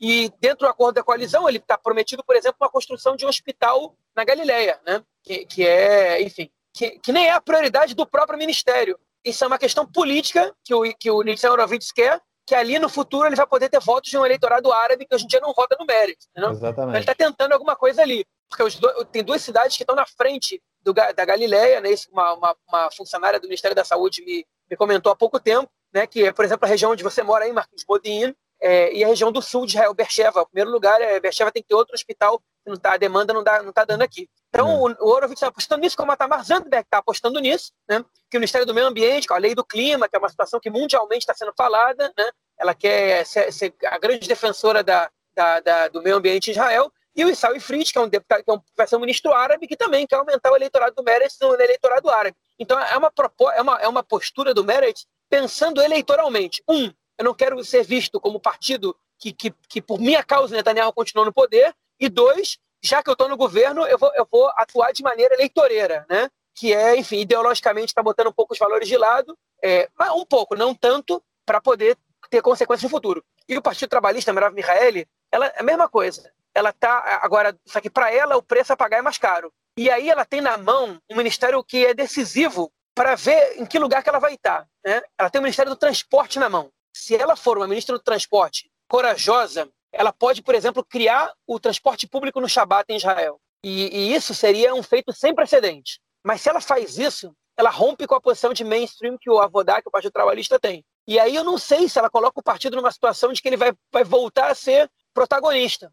E 0.00 0.30
dentro 0.40 0.66
do 0.66 0.66
acordo 0.66 0.96
da 0.96 1.02
coalizão, 1.02 1.48
ele 1.48 1.58
está 1.58 1.78
prometido, 1.78 2.22
por 2.24 2.36
exemplo, 2.36 2.56
uma 2.60 2.68
construção 2.68 3.16
de 3.16 3.24
um 3.24 3.28
hospital 3.28 3.96
na 4.14 4.24
Galileia, 4.24 4.78
né? 4.84 5.02
que, 5.22 5.46
que 5.46 5.66
é, 5.66 6.20
enfim, 6.20 6.50
que, 6.72 6.98
que 6.98 7.12
nem 7.12 7.26
é 7.26 7.30
a 7.30 7.40
prioridade 7.40 7.94
do 7.94 8.06
próprio 8.06 8.38
ministério. 8.38 8.98
Isso 9.24 9.42
é 9.42 9.46
uma 9.46 9.58
questão 9.58 9.86
política 9.86 10.54
que 10.62 10.74
o, 10.74 10.82
que 10.94 11.10
o 11.10 11.22
Nixon 11.22 11.48
Horowitz 11.48 11.90
quer, 11.90 12.20
que 12.46 12.54
ali 12.54 12.78
no 12.78 12.88
futuro 12.88 13.26
ele 13.26 13.36
vai 13.36 13.46
poder 13.46 13.68
ter 13.68 13.80
votos 13.80 14.10
de 14.10 14.18
um 14.18 14.24
eleitorado 14.24 14.72
árabe 14.72 15.06
que 15.06 15.14
hoje 15.14 15.24
em 15.24 15.28
dia 15.28 15.40
não 15.40 15.54
vota 15.54 15.76
no 15.78 15.86
mérito. 15.86 16.26
Exatamente. 16.50 16.72
Então 16.72 16.90
ele 16.90 16.98
está 16.98 17.14
tentando 17.14 17.52
alguma 17.52 17.74
coisa 17.74 18.02
ali. 18.02 18.24
Porque 18.48 18.64
tem 19.10 19.24
duas 19.24 19.42
cidades 19.42 19.76
que 19.76 19.82
estão 19.82 19.96
na 19.96 20.06
frente 20.06 20.62
do, 20.82 20.92
da 20.92 21.24
Galileia, 21.24 21.80
né? 21.80 21.90
uma, 22.12 22.34
uma, 22.34 22.56
uma, 22.68 22.90
funcionária 22.90 23.40
do 23.40 23.48
Ministério 23.48 23.74
da 23.74 23.84
Saúde 23.84 24.22
me, 24.22 24.46
me 24.70 24.76
comentou 24.76 25.10
há 25.10 25.16
pouco 25.16 25.40
tempo, 25.40 25.70
né? 25.92 26.06
que 26.06 26.24
é, 26.24 26.32
por 26.32 26.44
exemplo, 26.44 26.66
a 26.66 26.68
região 26.68 26.92
onde 26.92 27.02
você 27.02 27.22
mora 27.22 27.44
aí, 27.44 27.52
Marquinhos 27.52 27.84
Bodin, 27.84 28.34
é, 28.60 28.94
e 28.94 29.02
a 29.02 29.08
região 29.08 29.32
do 29.32 29.42
sul 29.42 29.66
de 29.66 29.72
Israel, 29.72 29.94
Beersheba. 29.94 30.42
O 30.42 30.46
primeiro 30.46 30.70
lugar, 30.70 31.00
é, 31.00 31.18
Beersheba 31.18 31.50
tem 31.50 31.62
que 31.62 31.68
ter 31.68 31.74
outro 31.74 31.94
hospital, 31.94 32.40
não 32.66 32.76
tá, 32.76 32.94
a 32.94 32.96
demanda 32.96 33.32
não 33.32 33.40
está 33.40 33.62
não 33.62 33.72
tá 33.72 33.84
dando 33.84 34.02
aqui. 34.02 34.28
Então, 34.54 34.68
é. 34.68 34.94
o, 35.00 35.06
o 35.06 35.08
Horowitz 35.10 35.32
está 35.32 35.48
apostando 35.48 35.82
nisso, 35.82 35.96
como 35.96 36.12
a 36.12 36.16
Tamar 36.16 36.44
Zandberg 36.44 36.86
está 36.86 36.98
apostando 36.98 37.40
nisso, 37.40 37.72
né? 37.88 38.04
que 38.30 38.36
o 38.36 38.40
Ministério 38.40 38.64
do 38.64 38.72
Meio 38.72 38.86
Ambiente, 38.86 39.26
com 39.26 39.34
a 39.34 39.38
lei 39.38 39.52
do 39.52 39.64
clima, 39.64 40.08
que 40.08 40.14
é 40.14 40.18
uma 40.18 40.28
situação 40.28 40.60
que 40.60 40.70
mundialmente 40.70 41.22
está 41.22 41.34
sendo 41.34 41.52
falada, 41.56 42.12
né? 42.16 42.30
ela 42.56 42.72
quer 42.72 43.26
ser, 43.26 43.52
ser 43.52 43.74
a 43.84 43.98
grande 43.98 44.28
defensora 44.28 44.82
da, 44.84 45.10
da, 45.34 45.60
da, 45.60 45.88
do 45.88 46.00
meio 46.00 46.16
ambiente 46.16 46.48
em 46.48 46.52
Israel, 46.52 46.90
e 47.16 47.24
o 47.24 47.28
Issau 47.28 47.54
Ifrit, 47.54 47.92
que 47.92 47.98
é 47.98 48.00
um 48.00 48.08
deputado, 48.08 48.44
que 48.44 48.50
é 48.50 48.54
um, 48.54 48.60
vai 48.76 48.86
ser 48.86 48.96
um 48.96 49.00
ministro 49.00 49.32
árabe, 49.32 49.66
que 49.66 49.76
também 49.76 50.06
quer 50.06 50.16
aumentar 50.16 50.52
o 50.52 50.56
eleitorado 50.56 50.94
do 50.94 51.02
Meretz 51.02 51.36
no 51.40 51.54
eleitorado 51.54 52.08
árabe. 52.10 52.36
Então 52.58 52.78
é 52.78 52.96
uma, 52.96 53.12
é 53.54 53.62
uma, 53.62 53.80
é 53.82 53.88
uma 53.88 54.02
postura 54.02 54.52
do 54.52 54.64
Meretz 54.64 55.06
pensando 55.28 55.80
eleitoralmente. 55.80 56.62
Um, 56.68 56.92
eu 57.16 57.24
não 57.24 57.34
quero 57.34 57.62
ser 57.64 57.84
visto 57.84 58.20
como 58.20 58.40
partido 58.40 58.96
que, 59.18 59.32
que, 59.32 59.54
que 59.68 59.80
por 59.80 60.00
minha 60.00 60.24
causa 60.24 60.56
Netanyahu 60.56 60.92
continuou 60.92 61.24
no 61.24 61.32
poder. 61.32 61.72
E 62.00 62.08
dois, 62.08 62.58
já 62.84 63.02
que 63.02 63.08
eu 63.08 63.14
estou 63.14 63.28
no 63.28 63.36
governo, 63.36 63.86
eu 63.86 63.98
vou, 63.98 64.12
eu 64.14 64.28
vou 64.30 64.48
atuar 64.56 64.92
de 64.92 65.02
maneira 65.02 65.34
eleitoreira, 65.34 66.04
né? 66.08 66.28
que 66.54 66.72
é, 66.72 66.96
enfim, 66.96 67.18
ideologicamente 67.18 67.88
está 67.88 68.02
botando 68.02 68.28
um 68.28 68.32
pouco 68.32 68.52
os 68.52 68.58
valores 68.58 68.86
de 68.86 68.96
lado, 68.96 69.36
é, 69.62 69.88
mas 69.98 70.10
um 70.10 70.24
pouco, 70.24 70.54
não 70.54 70.74
tanto, 70.74 71.22
para 71.44 71.60
poder 71.60 71.96
ter 72.30 72.42
consequências 72.42 72.84
no 72.84 72.88
futuro. 72.88 73.24
E 73.48 73.56
o 73.56 73.62
Partido 73.62 73.88
Trabalhista, 73.88 74.32
Merav 74.32 74.54
Mihaeli, 74.54 75.06
ela 75.32 75.46
é 75.46 75.60
a 75.60 75.62
mesma 75.62 75.88
coisa. 75.88 76.30
Ela 76.54 76.72
tá 76.72 77.20
agora, 77.22 77.58
só 77.66 77.80
que 77.80 77.90
para 77.90 78.12
ela 78.12 78.36
o 78.36 78.42
preço 78.42 78.72
a 78.72 78.76
pagar 78.76 78.98
é 78.98 79.02
mais 79.02 79.18
caro. 79.18 79.52
E 79.76 79.90
aí 79.90 80.08
ela 80.08 80.24
tem 80.24 80.40
na 80.40 80.56
mão 80.56 81.00
um 81.10 81.16
ministério 81.16 81.62
que 81.64 81.84
é 81.84 81.92
decisivo 81.92 82.72
para 82.94 83.16
ver 83.16 83.58
em 83.58 83.66
que 83.66 83.78
lugar 83.78 84.02
que 84.02 84.08
ela 84.08 84.20
vai 84.20 84.34
estar. 84.34 84.68
Né? 84.84 85.02
Ela 85.18 85.28
tem 85.28 85.40
o 85.40 85.42
Ministério 85.42 85.70
do 85.70 85.76
Transporte 85.76 86.38
na 86.38 86.48
mão. 86.48 86.70
Se 86.94 87.16
ela 87.16 87.34
for 87.34 87.56
uma 87.58 87.66
ministra 87.66 87.96
do 87.96 88.02
Transporte 88.02 88.70
corajosa, 88.88 89.68
ela 89.94 90.12
pode, 90.12 90.42
por 90.42 90.54
exemplo, 90.54 90.84
criar 90.84 91.32
o 91.46 91.58
transporte 91.58 92.06
público 92.06 92.40
no 92.40 92.48
Shabat 92.48 92.84
em 92.88 92.96
Israel. 92.96 93.40
E, 93.64 93.88
e 93.96 94.14
isso 94.14 94.34
seria 94.34 94.74
um 94.74 94.82
feito 94.82 95.12
sem 95.12 95.34
precedente. 95.34 96.00
Mas 96.24 96.40
se 96.40 96.48
ela 96.48 96.60
faz 96.60 96.98
isso, 96.98 97.34
ela 97.56 97.70
rompe 97.70 98.06
com 98.06 98.14
a 98.14 98.20
posição 98.20 98.52
de 98.52 98.64
mainstream 98.64 99.16
que 99.18 99.30
o 99.30 99.38
Avodá, 99.38 99.80
que 99.80 99.88
o 99.88 99.90
Partido 99.90 100.12
Trabalhista 100.12 100.58
tem. 100.58 100.84
E 101.06 101.18
aí 101.18 101.34
eu 101.34 101.44
não 101.44 101.58
sei 101.58 101.88
se 101.88 101.98
ela 101.98 102.10
coloca 102.10 102.40
o 102.40 102.42
partido 102.42 102.76
numa 102.76 102.90
situação 102.90 103.32
de 103.32 103.40
que 103.40 103.48
ele 103.48 103.56
vai, 103.56 103.72
vai 103.92 104.04
voltar 104.04 104.50
a 104.50 104.54
ser 104.54 104.90
protagonista. 105.12 105.92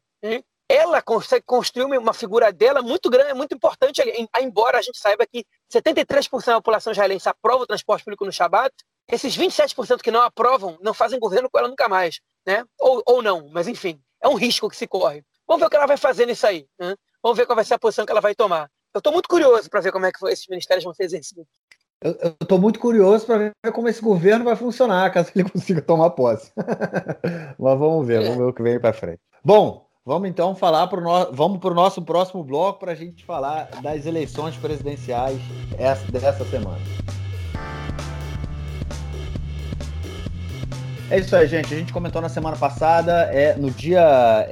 Ela 0.69 1.01
consegue 1.01 1.43
construir 1.45 1.97
uma 1.97 2.13
figura 2.13 2.51
dela 2.51 2.81
muito 2.81 3.09
grande, 3.09 3.33
muito 3.33 3.53
importante, 3.53 4.01
embora 4.39 4.79
a 4.79 4.81
gente 4.81 4.97
saiba 4.97 5.27
que 5.27 5.45
73% 5.71 6.45
da 6.45 6.55
população 6.55 6.91
israelense 6.91 7.27
aprova 7.27 7.63
o 7.63 7.67
transporte 7.67 8.05
público 8.05 8.25
no 8.25 8.31
Shabat, 8.31 8.73
esses 9.11 9.37
27% 9.37 10.01
que 10.01 10.11
não 10.11 10.21
aprovam 10.21 10.77
não 10.81 10.93
fazem 10.93 11.19
governo 11.19 11.49
com 11.49 11.59
ela 11.59 11.67
nunca 11.67 11.89
mais. 11.89 12.21
Né? 12.45 12.63
Ou, 12.79 13.03
ou 13.05 13.21
não, 13.21 13.49
mas 13.49 13.67
enfim, 13.67 14.01
é 14.21 14.27
um 14.27 14.35
risco 14.35 14.69
que 14.69 14.75
se 14.75 14.87
corre. 14.87 15.23
Vamos 15.47 15.59
ver 15.59 15.67
o 15.67 15.69
que 15.69 15.75
ela 15.75 15.85
vai 15.85 15.97
fazer 15.97 16.25
nisso 16.25 16.47
aí. 16.47 16.65
Né? 16.79 16.95
Vamos 17.21 17.37
ver 17.37 17.45
qual 17.45 17.55
vai 17.55 17.65
ser 17.65 17.73
a 17.73 17.79
posição 17.79 18.05
que 18.05 18.11
ela 18.11 18.21
vai 18.21 18.33
tomar. 18.33 18.69
Eu 18.93 18.99
estou 18.99 19.11
muito 19.11 19.27
curioso 19.27 19.69
para 19.69 19.81
ver 19.81 19.91
como 19.91 20.05
é 20.05 20.11
que 20.11 20.25
esses 20.27 20.47
ministérios 20.47 20.83
vão 20.83 20.93
ser 20.93 21.03
exercidos. 21.03 21.45
Eu 22.01 22.35
estou 22.41 22.57
muito 22.57 22.79
curioso 22.79 23.25
para 23.27 23.37
ver 23.37 23.53
como 23.73 23.87
esse 23.87 24.01
governo 24.01 24.43
vai 24.43 24.55
funcionar, 24.55 25.11
caso 25.11 25.31
ele 25.35 25.47
consiga 25.49 25.81
tomar 25.81 26.09
posse. 26.11 26.51
Mas 27.59 27.79
vamos 27.79 28.07
ver, 28.07 28.23
vamos 28.23 28.37
ver 28.37 28.43
o 28.45 28.53
que 28.53 28.63
vem 28.63 28.79
para 28.79 28.91
frente. 28.91 29.19
Bom, 29.43 29.87
vamos 30.03 30.27
então 30.27 30.55
falar 30.55 30.87
para 30.87 30.99
no... 30.99 31.31
vamos 31.31 31.59
para 31.59 31.71
o 31.71 31.75
nosso 31.75 32.01
próximo 32.01 32.43
bloco 32.43 32.79
para 32.79 32.93
a 32.93 32.95
gente 32.95 33.23
falar 33.23 33.69
das 33.81 34.05
eleições 34.05 34.57
presidenciais 34.57 35.39
dessa 36.11 36.43
semana. 36.45 36.81
É 41.11 41.19
isso 41.19 41.35
aí, 41.35 41.45
gente. 41.45 41.73
A 41.73 41.77
gente 41.77 41.91
comentou 41.91 42.21
na 42.21 42.29
semana 42.29 42.55
passada, 42.55 43.23
é, 43.33 43.53
no 43.55 43.69
dia 43.69 44.47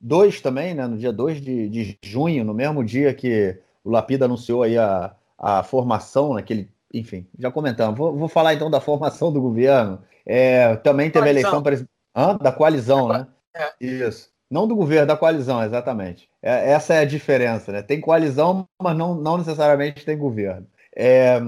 2 0.00 0.36
é, 0.36 0.42
também, 0.42 0.74
né? 0.74 0.88
No 0.88 0.98
dia 0.98 1.12
2 1.12 1.40
de, 1.40 1.68
de 1.68 1.98
junho, 2.02 2.44
no 2.44 2.52
mesmo 2.52 2.84
dia 2.84 3.14
que 3.14 3.56
o 3.84 3.90
Lapida 3.90 4.24
anunciou 4.24 4.64
aí 4.64 4.76
a, 4.76 5.14
a 5.38 5.62
formação 5.62 6.34
naquele. 6.34 6.68
Enfim, 6.92 7.24
já 7.38 7.48
comentamos. 7.48 7.96
Vou, 7.96 8.16
vou 8.16 8.28
falar 8.28 8.54
então 8.54 8.68
da 8.68 8.80
formação 8.80 9.32
do 9.32 9.40
governo. 9.40 10.00
É, 10.26 10.74
também 10.76 11.10
teve 11.10 11.24
coalizão. 11.24 11.52
a 11.52 11.68
eleição 11.68 11.88
Hã? 12.16 12.36
da 12.36 12.50
coalizão, 12.50 13.08
né? 13.08 13.28
É. 13.54 13.72
Isso. 13.80 14.30
Não 14.50 14.66
do 14.66 14.74
governo, 14.74 15.06
da 15.06 15.16
coalizão, 15.16 15.62
exatamente. 15.62 16.28
É, 16.42 16.72
essa 16.72 16.94
é 16.94 16.98
a 17.00 17.04
diferença, 17.04 17.70
né? 17.70 17.82
Tem 17.82 18.00
coalizão, 18.00 18.66
mas 18.82 18.96
não, 18.96 19.14
não 19.14 19.38
necessariamente 19.38 20.04
tem 20.04 20.18
governo. 20.18 20.66
É, 20.94 21.40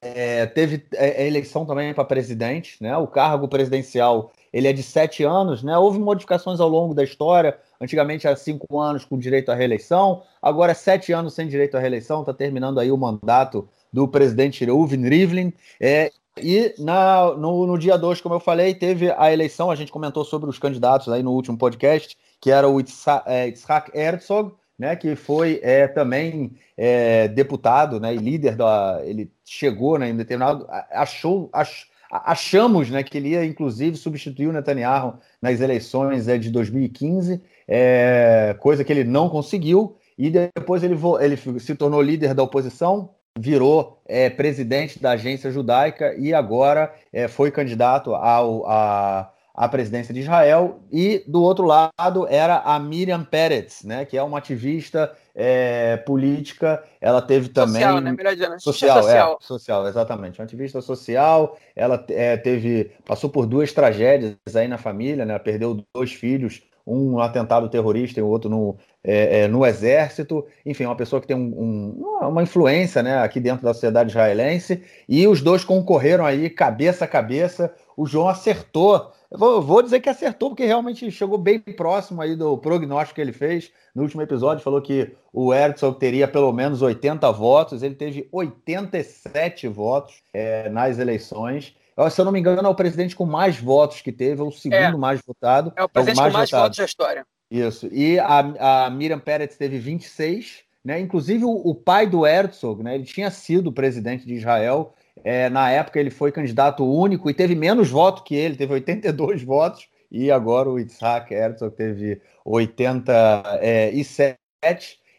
é, 0.00 0.46
teve 0.46 0.86
a 0.94 1.04
é, 1.04 1.22
é 1.22 1.26
eleição 1.26 1.64
também 1.64 1.92
para 1.94 2.04
presidente, 2.04 2.76
né? 2.82 2.96
O 2.96 3.06
cargo 3.06 3.48
presidencial 3.48 4.32
ele 4.52 4.68
é 4.68 4.72
de 4.72 4.82
sete 4.82 5.22
anos, 5.22 5.62
né? 5.62 5.76
Houve 5.76 5.98
modificações 5.98 6.60
ao 6.60 6.68
longo 6.68 6.94
da 6.94 7.04
história. 7.04 7.58
Antigamente 7.80 8.26
era 8.26 8.36
cinco 8.36 8.80
anos 8.80 9.04
com 9.04 9.18
direito 9.18 9.50
à 9.52 9.54
reeleição, 9.54 10.22
agora 10.40 10.72
é 10.72 10.74
sete 10.74 11.12
anos 11.12 11.34
sem 11.34 11.46
direito 11.46 11.76
à 11.76 11.80
reeleição. 11.80 12.20
Está 12.20 12.32
terminando 12.32 12.80
aí 12.80 12.90
o 12.90 12.96
mandato 12.96 13.68
do 13.92 14.08
presidente 14.08 14.64
Reuven 14.64 15.08
Rivlin. 15.08 15.52
É, 15.80 16.10
e 16.38 16.74
na, 16.78 17.34
no, 17.34 17.66
no 17.66 17.78
dia 17.78 17.96
2, 17.96 18.20
como 18.20 18.34
eu 18.34 18.40
falei, 18.40 18.74
teve 18.74 19.10
a 19.10 19.32
eleição. 19.32 19.70
A 19.70 19.74
gente 19.74 19.92
comentou 19.92 20.24
sobre 20.24 20.48
os 20.50 20.58
candidatos 20.58 21.08
aí 21.08 21.22
no 21.22 21.32
último 21.32 21.56
podcast, 21.56 22.16
que 22.40 22.50
era 22.50 22.68
o 22.68 22.78
é, 23.26 23.48
Itzhak 23.48 23.90
Herzog, 23.96 24.52
né, 24.78 24.94
que 24.96 25.16
foi 25.16 25.60
é, 25.62 25.88
também 25.88 26.52
é, 26.76 27.28
deputado 27.28 27.98
né, 27.98 28.14
e 28.14 28.18
líder 28.18 28.56
da. 28.56 29.00
Ele 29.04 29.30
chegou 29.46 29.98
né, 29.98 30.10
em 30.10 30.16
determinado. 30.16 30.66
achou. 30.90 31.48
Ach, 31.52 31.86
achamos 32.10 32.90
né, 32.90 33.02
que 33.02 33.16
ele 33.16 33.30
ia, 33.30 33.44
inclusive, 33.44 33.96
substituir 33.96 34.48
o 34.48 34.52
Netanyahu 34.52 35.18
nas 35.40 35.60
eleições 35.60 36.28
é, 36.28 36.36
de 36.36 36.50
2015, 36.50 37.40
é, 37.66 38.56
coisa 38.60 38.84
que 38.84 38.92
ele 38.92 39.04
não 39.04 39.28
conseguiu, 39.28 39.96
e 40.18 40.30
depois 40.30 40.82
ele, 40.82 40.96
ele 41.20 41.60
se 41.60 41.74
tornou 41.74 42.00
líder 42.00 42.32
da 42.34 42.42
oposição, 42.42 43.10
virou 43.38 44.00
é, 44.06 44.30
presidente 44.30 44.98
da 44.98 45.10
agência 45.12 45.50
judaica 45.50 46.14
e 46.16 46.32
agora 46.32 46.94
é, 47.12 47.28
foi 47.28 47.50
candidato 47.50 48.14
ao, 48.14 48.66
a, 48.66 49.30
à 49.56 49.68
presidência 49.68 50.12
de 50.12 50.20
Israel. 50.20 50.80
E 50.92 51.24
do 51.26 51.42
outro 51.42 51.64
lado 51.64 52.26
era 52.28 52.58
a 52.58 52.78
Miriam 52.78 53.24
Peretz, 53.24 53.82
né, 53.82 54.04
que 54.04 54.16
é 54.18 54.22
uma 54.22 54.38
ativista 54.38 55.10
é, 55.34 55.96
política. 55.98 56.82
Ela 57.00 57.22
teve 57.22 57.48
também. 57.48 57.82
Social, 57.82 58.00
né? 58.00 58.12
Melhor 58.12 58.34
dizendo, 58.34 58.60
social, 58.60 59.02
social. 59.02 59.38
É, 59.40 59.44
social, 59.44 59.88
exatamente. 59.88 60.38
Uma 60.38 60.44
ativista 60.44 60.80
social. 60.80 61.56
Ela 61.74 62.04
é, 62.10 62.36
teve. 62.36 62.92
passou 63.06 63.30
por 63.30 63.46
duas 63.46 63.72
tragédias 63.72 64.36
aí 64.54 64.68
na 64.68 64.78
família, 64.78 65.24
né? 65.24 65.38
Perdeu 65.38 65.82
dois 65.94 66.12
filhos 66.12 66.62
um 66.86 67.10
no 67.10 67.20
atentado 67.20 67.68
terrorista 67.68 68.20
e 68.20 68.22
o 68.22 68.28
outro 68.28 68.48
no, 68.48 68.76
é, 69.02 69.40
é, 69.40 69.48
no 69.48 69.66
exército, 69.66 70.46
enfim, 70.64 70.84
uma 70.84 70.94
pessoa 70.94 71.20
que 71.20 71.26
tem 71.26 71.36
um, 71.36 72.00
um, 72.00 72.28
uma 72.28 72.42
influência 72.42 73.02
né, 73.02 73.18
aqui 73.18 73.40
dentro 73.40 73.64
da 73.64 73.74
sociedade 73.74 74.10
israelense, 74.10 74.84
e 75.08 75.26
os 75.26 75.42
dois 75.42 75.64
concorreram 75.64 76.24
aí 76.24 76.48
cabeça 76.48 77.04
a 77.04 77.08
cabeça. 77.08 77.74
O 77.96 78.06
João 78.06 78.28
acertou. 78.28 79.12
Vou, 79.30 79.60
vou 79.60 79.82
dizer 79.82 80.00
que 80.00 80.08
acertou, 80.08 80.50
porque 80.50 80.64
realmente 80.64 81.10
chegou 81.10 81.38
bem 81.38 81.58
próximo 81.58 82.22
aí 82.22 82.36
do 82.36 82.56
prognóstico 82.58 83.16
que 83.16 83.20
ele 83.20 83.32
fez 83.32 83.72
no 83.94 84.02
último 84.02 84.22
episódio. 84.22 84.62
Falou 84.62 84.80
que 84.80 85.14
o 85.32 85.52
Herzog 85.52 85.98
teria 85.98 86.28
pelo 86.28 86.52
menos 86.52 86.82
80 86.82 87.30
votos, 87.32 87.82
ele 87.82 87.94
teve 87.94 88.28
87 88.30 89.68
votos 89.68 90.22
é, 90.32 90.68
nas 90.68 90.98
eleições 90.98 91.74
se 92.10 92.20
eu 92.20 92.24
não 92.26 92.32
me 92.32 92.38
engano, 92.38 92.66
é 92.66 92.70
o 92.70 92.74
presidente 92.74 93.16
com 93.16 93.24
mais 93.24 93.58
votos 93.58 94.02
que 94.02 94.12
teve, 94.12 94.42
ou 94.42 94.48
o 94.48 94.52
segundo 94.52 94.76
é. 94.76 94.96
mais 94.96 95.20
votado. 95.26 95.72
É 95.74 95.82
o 95.82 95.88
presidente 95.88 96.18
é 96.18 96.20
o 96.20 96.22
mais 96.24 96.32
com 96.32 96.38
mais 96.38 96.50
votado. 96.50 96.64
votos 96.64 96.78
da 96.78 96.84
história. 96.84 97.26
Isso. 97.50 97.88
E 97.90 98.18
a, 98.18 98.84
a 98.86 98.90
Miriam 98.90 99.18
Peretz 99.18 99.56
teve 99.56 99.78
26, 99.78 100.62
né? 100.84 101.00
Inclusive 101.00 101.44
o, 101.44 101.50
o, 101.50 101.74
pai 101.74 102.06
do 102.06 102.26
Herzog, 102.26 102.82
né? 102.82 102.94
Ele 102.96 103.04
tinha 103.04 103.30
sido 103.30 103.72
presidente 103.72 104.26
de 104.26 104.34
Israel. 104.34 104.94
É, 105.26 105.50
na 105.50 105.68
época 105.72 105.98
ele 105.98 106.08
foi 106.08 106.30
candidato 106.30 106.88
único 106.88 107.28
e 107.28 107.34
teve 107.34 107.56
menos 107.56 107.90
votos 107.90 108.22
que 108.22 108.36
ele, 108.36 108.54
teve 108.54 108.74
82 108.74 109.42
votos. 109.42 109.88
E 110.08 110.30
agora 110.30 110.70
o 110.70 110.78
Itzhak 110.78 111.34
Herzog 111.34 111.74
teve 111.74 112.22
87. 112.44 114.38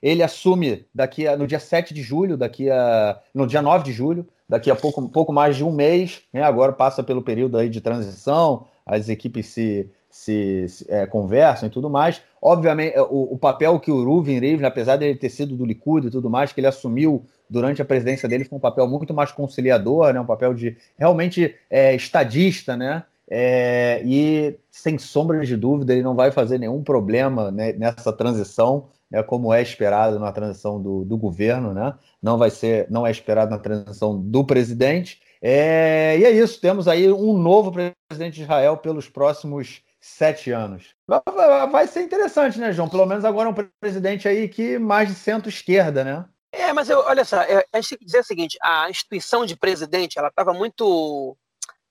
Ele 0.01 0.23
assume 0.23 0.85
daqui 0.95 1.27
a, 1.27 1.35
no 1.35 1.45
dia 1.45 1.59
7 1.59 1.93
de 1.93 2.01
julho, 2.01 2.37
daqui 2.37 2.71
a, 2.71 3.19
no 3.33 3.45
dia 3.45 3.61
9 3.61 3.83
de 3.83 3.91
julho, 3.91 4.25
daqui 4.47 4.71
a 4.71 4.77
pouco, 4.77 5.09
pouco 5.09 5.33
mais 5.33 5.57
de 5.57 5.65
um 5.65 5.73
mês, 5.73 6.21
né? 6.31 6.41
agora 6.41 6.71
passa 6.71 7.03
pelo 7.03 7.21
período 7.21 7.57
aí 7.57 7.67
de 7.67 7.81
transição, 7.81 8.65
as 8.85 9.09
equipes 9.09 9.47
se, 9.47 9.89
se, 10.09 10.69
se 10.69 10.85
é, 10.89 11.05
conversam 11.05 11.67
e 11.67 11.69
tudo 11.69 11.89
mais. 11.89 12.21
Obviamente, 12.41 12.97
o, 12.97 13.33
o 13.33 13.37
papel 13.37 13.77
que 13.77 13.91
o 13.91 14.05
Ruvin 14.05 14.39
Rivlin, 14.39 14.63
apesar 14.63 14.95
de 14.95 15.03
ele 15.03 15.19
ter 15.19 15.29
sido 15.29 15.57
do 15.57 15.65
Likud 15.65 16.07
e 16.07 16.11
tudo 16.11 16.29
mais, 16.29 16.53
que 16.53 16.61
ele 16.61 16.67
assumiu 16.67 17.25
durante 17.49 17.81
a 17.81 17.85
presidência 17.85 18.27
dele, 18.27 18.45
foi 18.45 18.57
um 18.57 18.61
papel 18.61 18.87
muito 18.87 19.13
mais 19.13 19.31
conciliador, 19.31 20.13
né? 20.13 20.19
um 20.19 20.25
papel 20.25 20.53
de 20.53 20.77
realmente 20.97 21.55
é, 21.69 21.95
estadista, 21.95 22.75
né? 22.75 23.03
É, 23.29 24.01
e 24.05 24.57
sem 24.71 24.97
sombra 24.97 25.45
de 25.45 25.57
dúvida, 25.57 25.91
ele 25.91 26.01
não 26.01 26.15
vai 26.15 26.31
fazer 26.31 26.57
nenhum 26.57 26.81
problema 26.81 27.51
né, 27.51 27.73
nessa 27.73 28.13
transição 28.13 28.87
né, 29.11 29.21
como 29.23 29.53
é 29.53 29.61
esperado 29.61 30.19
na 30.19 30.31
transição 30.31 30.81
do, 30.81 31.03
do 31.03 31.17
governo, 31.17 31.73
né? 31.73 31.93
Não 32.21 32.37
vai 32.37 32.49
ser, 32.49 32.87
não 32.89 33.05
é 33.05 33.11
esperado 33.11 33.51
na 33.51 33.59
transição 33.59 34.19
do 34.19 34.45
presidente. 34.45 35.21
É, 35.41 36.17
e 36.19 36.25
é 36.25 36.31
isso, 36.31 36.59
temos 36.59 36.87
aí 36.87 37.11
um 37.11 37.37
novo 37.37 37.71
presidente 37.71 38.35
de 38.35 38.43
Israel 38.43 38.77
pelos 38.77 39.07
próximos 39.07 39.81
sete 39.99 40.51
anos. 40.51 40.95
Vai 41.71 41.87
ser 41.87 42.01
interessante, 42.01 42.59
né, 42.59 42.71
João? 42.71 42.89
Pelo 42.89 43.05
menos 43.05 43.23
agora 43.23 43.49
um 43.49 43.55
presidente 43.79 44.27
aí 44.27 44.47
que 44.47 44.77
mais 44.79 45.09
de 45.09 45.15
centro-esquerda, 45.15 46.03
né? 46.03 46.25
É, 46.51 46.71
mas 46.73 46.89
eu, 46.89 46.99
olha 46.99 47.25
só, 47.25 47.37
a 47.39 47.81
gente 47.81 47.89
tem 47.89 47.97
que 47.97 48.05
dizer 48.05 48.19
o 48.19 48.23
seguinte: 48.23 48.57
a 48.61 48.89
instituição 48.89 49.45
de 49.45 49.55
presidente 49.55 50.17
ela 50.17 50.29
estava 50.29 50.53
muito 50.53 51.37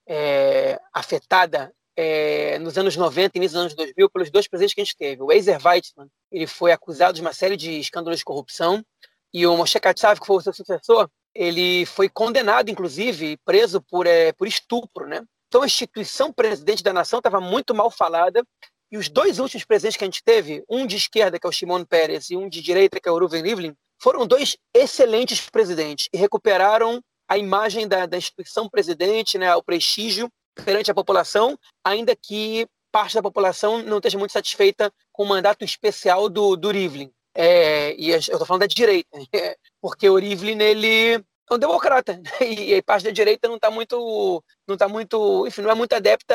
é, 0.07 0.81
afetada 0.93 1.73
é, 1.97 2.59
nos 2.59 2.77
anos 2.77 2.97
90 2.97 3.37
e 3.37 3.39
início 3.39 3.55
dos 3.55 3.63
anos 3.63 3.75
2000 3.75 4.11
pelos 4.11 4.31
dois 4.31 4.47
presidentes 4.47 4.75
que 4.75 4.81
a 4.81 4.85
gente 4.85 4.97
teve. 4.97 5.23
O 5.23 5.33
Ezer 5.33 5.59
Weizmann, 5.65 6.09
ele 6.31 6.47
foi 6.47 6.73
acusado 6.73 7.15
de 7.15 7.23
uma 7.23 7.33
série 7.33 7.57
de 7.57 7.79
escândalos 7.79 8.19
de 8.19 8.25
corrupção, 8.25 8.85
e 9.33 9.47
o 9.47 9.57
Moshe 9.57 9.81
Katsav, 9.81 10.21
que 10.21 10.27
foi 10.27 10.37
o 10.37 10.41
seu 10.41 10.53
sucessor, 10.53 11.09
ele 11.35 11.85
foi 11.87 12.09
condenado, 12.09 12.71
inclusive, 12.71 13.37
preso 13.45 13.83
por, 13.83 14.07
é, 14.07 14.33
por 14.33 14.47
estupro, 14.47 15.07
né? 15.07 15.23
Então 15.49 15.63
a 15.63 15.67
instituição 15.67 16.33
presidente 16.33 16.83
da 16.83 16.93
nação 16.93 17.19
estava 17.19 17.41
muito 17.41 17.75
mal 17.75 17.91
falada, 17.91 18.43
e 18.91 18.97
os 18.97 19.09
dois 19.09 19.39
últimos 19.39 19.65
presidentes 19.65 19.97
que 19.97 20.05
a 20.05 20.07
gente 20.07 20.23
teve, 20.23 20.65
um 20.69 20.87
de 20.87 20.97
esquerda, 20.97 21.39
que 21.39 21.47
é 21.47 21.51
o 21.51 21.53
Shimon 21.53 21.85
Peres, 21.85 22.31
e 22.31 22.37
um 22.37 22.49
de 22.49 22.63
direita, 22.63 23.01
que 23.01 23.09
é 23.09 23.13
o 23.13 23.19
Reuven 23.19 23.43
Rivlin, 23.43 23.77
foram 24.01 24.27
dois 24.27 24.57
excelentes 24.75 25.49
presidentes 25.49 26.09
e 26.13 26.17
recuperaram 26.17 27.01
a 27.29 27.37
imagem 27.37 27.89
da, 27.89 28.07
da 28.07 28.17
instituição 28.17 28.69
presidente, 28.69 29.39
né, 29.39 29.55
o 29.55 29.63
prestígio 29.63 30.31
perante 30.65 30.91
a 30.91 30.95
população, 30.95 31.59
ainda 31.85 32.15
que 32.17 32.67
parte 32.91 33.15
da 33.15 33.23
população 33.23 33.83
não 33.83 33.99
esteja 33.99 34.19
muito 34.19 34.33
satisfeita 34.33 34.93
com 35.13 35.25
o 35.25 35.27
mandato 35.27 35.65
especial 35.65 36.29
do, 36.29 36.57
do 36.57 36.71
Rivlin. 36.71 37.11
É, 37.35 37.95
e 37.97 38.11
eu 38.11 38.19
estou 38.19 38.47
falando 38.47 38.63
da 38.63 38.67
direita, 38.67 39.11
porque 39.83 40.09
o 40.09 40.17
Rivlin 40.17 40.59
ele 40.63 41.17
é 41.17 41.55
um 41.55 41.59
democrata 41.59 42.19
e 42.41 42.75
a 42.75 42.83
parte 42.83 43.05
da 43.05 43.11
direita 43.11 43.47
não 43.47 43.57
está 43.57 43.71
muito, 43.71 44.43
não 44.67 44.75
está 44.75 44.89
muito, 44.89 45.47
enfim, 45.47 45.61
não 45.61 45.71
é 45.71 45.75
muito 45.75 45.93
adepta 45.93 46.35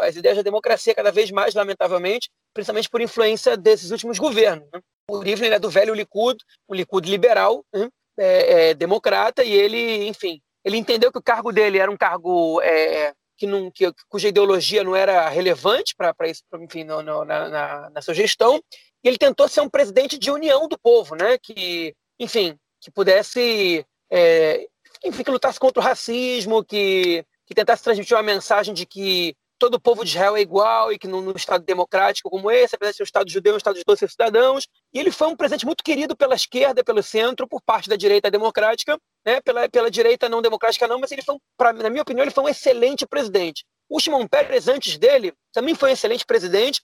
às 0.00 0.14
ideias 0.14 0.36
da 0.36 0.42
democracia 0.42 0.94
cada 0.94 1.10
vez 1.10 1.30
mais, 1.30 1.54
lamentavelmente, 1.54 2.30
principalmente 2.54 2.88
por 2.88 3.00
influência 3.00 3.56
desses 3.56 3.90
últimos 3.90 4.18
governos. 4.18 4.68
Né? 4.72 4.80
O 5.08 5.18
Rivlin 5.18 5.48
é 5.48 5.58
do 5.58 5.70
velho 5.70 5.94
Likud, 5.94 6.38
um 6.68 6.74
Likud 6.74 7.08
liberal, 7.08 7.64
né? 7.72 7.88
é, 8.18 8.70
é, 8.70 8.74
democrata 8.74 9.44
e 9.44 9.52
ele, 9.52 10.06
enfim, 10.08 10.40
ele 10.64 10.76
entendeu 10.76 11.12
que 11.12 11.18
o 11.18 11.22
cargo 11.22 11.52
dele 11.52 11.78
era 11.78 11.90
um 11.90 11.96
cargo 11.96 12.60
é, 12.62 13.14
que 13.36 13.46
não, 13.46 13.70
que, 13.70 13.92
cuja 14.08 14.28
ideologia 14.28 14.82
não 14.82 14.96
era 14.96 15.28
relevante 15.28 15.94
para 15.94 16.28
isso, 16.28 16.42
enfim, 16.54 16.84
no, 16.84 17.02
no, 17.02 17.24
na, 17.24 17.48
na, 17.48 17.90
na, 17.90 18.02
sua 18.02 18.14
gestão, 18.14 18.60
e 19.04 19.08
ele 19.08 19.18
tentou 19.18 19.46
ser 19.48 19.60
um 19.60 19.68
presidente 19.68 20.18
de 20.18 20.30
união 20.30 20.66
do 20.66 20.78
povo, 20.78 21.14
né? 21.14 21.38
Que, 21.38 21.94
enfim, 22.18 22.58
que 22.80 22.90
pudesse, 22.90 23.86
é, 24.10 24.66
enfim, 25.04 25.22
que 25.22 25.30
lutasse 25.30 25.60
contra 25.60 25.80
o 25.80 25.84
racismo, 25.84 26.64
que, 26.64 27.24
que 27.46 27.54
tentasse 27.54 27.84
transmitir 27.84 28.16
uma 28.16 28.22
mensagem 28.22 28.74
de 28.74 28.86
que 28.86 29.36
todo 29.58 29.74
o 29.74 29.80
povo 29.80 30.04
de 30.04 30.10
Israel 30.10 30.36
é 30.36 30.40
igual 30.40 30.92
e 30.92 30.98
que 30.98 31.08
num, 31.08 31.30
Estado 31.32 31.64
democrático 31.64 32.30
como 32.30 32.50
esse, 32.50 32.74
apesar 32.74 32.90
de 32.90 32.96
ser 32.96 33.02
um 33.02 33.04
Estado 33.04 33.30
judeu, 33.30 33.54
um 33.54 33.56
Estado 33.56 33.76
de 33.76 33.84
todos 33.84 34.00
os 34.02 34.10
cidadãos. 34.10 34.68
E 34.92 34.98
ele 34.98 35.10
foi 35.10 35.28
um 35.28 35.36
presidente 35.36 35.66
muito 35.66 35.82
querido 35.82 36.16
pela 36.16 36.34
esquerda, 36.34 36.84
pelo 36.84 37.02
centro, 37.02 37.46
por 37.48 37.60
parte 37.62 37.88
da 37.88 37.96
direita 37.96 38.30
democrática, 38.30 38.98
né? 39.24 39.40
pela, 39.40 39.68
pela 39.68 39.90
direita 39.90 40.28
não 40.28 40.42
democrática 40.42 40.86
não, 40.86 40.98
mas 40.98 41.10
ele 41.12 41.22
foi, 41.22 41.36
pra, 41.56 41.72
na 41.72 41.90
minha 41.90 42.02
opinião, 42.02 42.24
ele 42.24 42.30
foi 42.30 42.44
um 42.44 42.48
excelente 42.48 43.06
presidente. 43.06 43.64
O 43.88 44.00
Shimon 44.00 44.26
Peres, 44.26 44.68
antes 44.68 44.98
dele, 44.98 45.32
também 45.52 45.74
foi 45.74 45.90
um 45.90 45.92
excelente 45.92 46.26
presidente, 46.26 46.82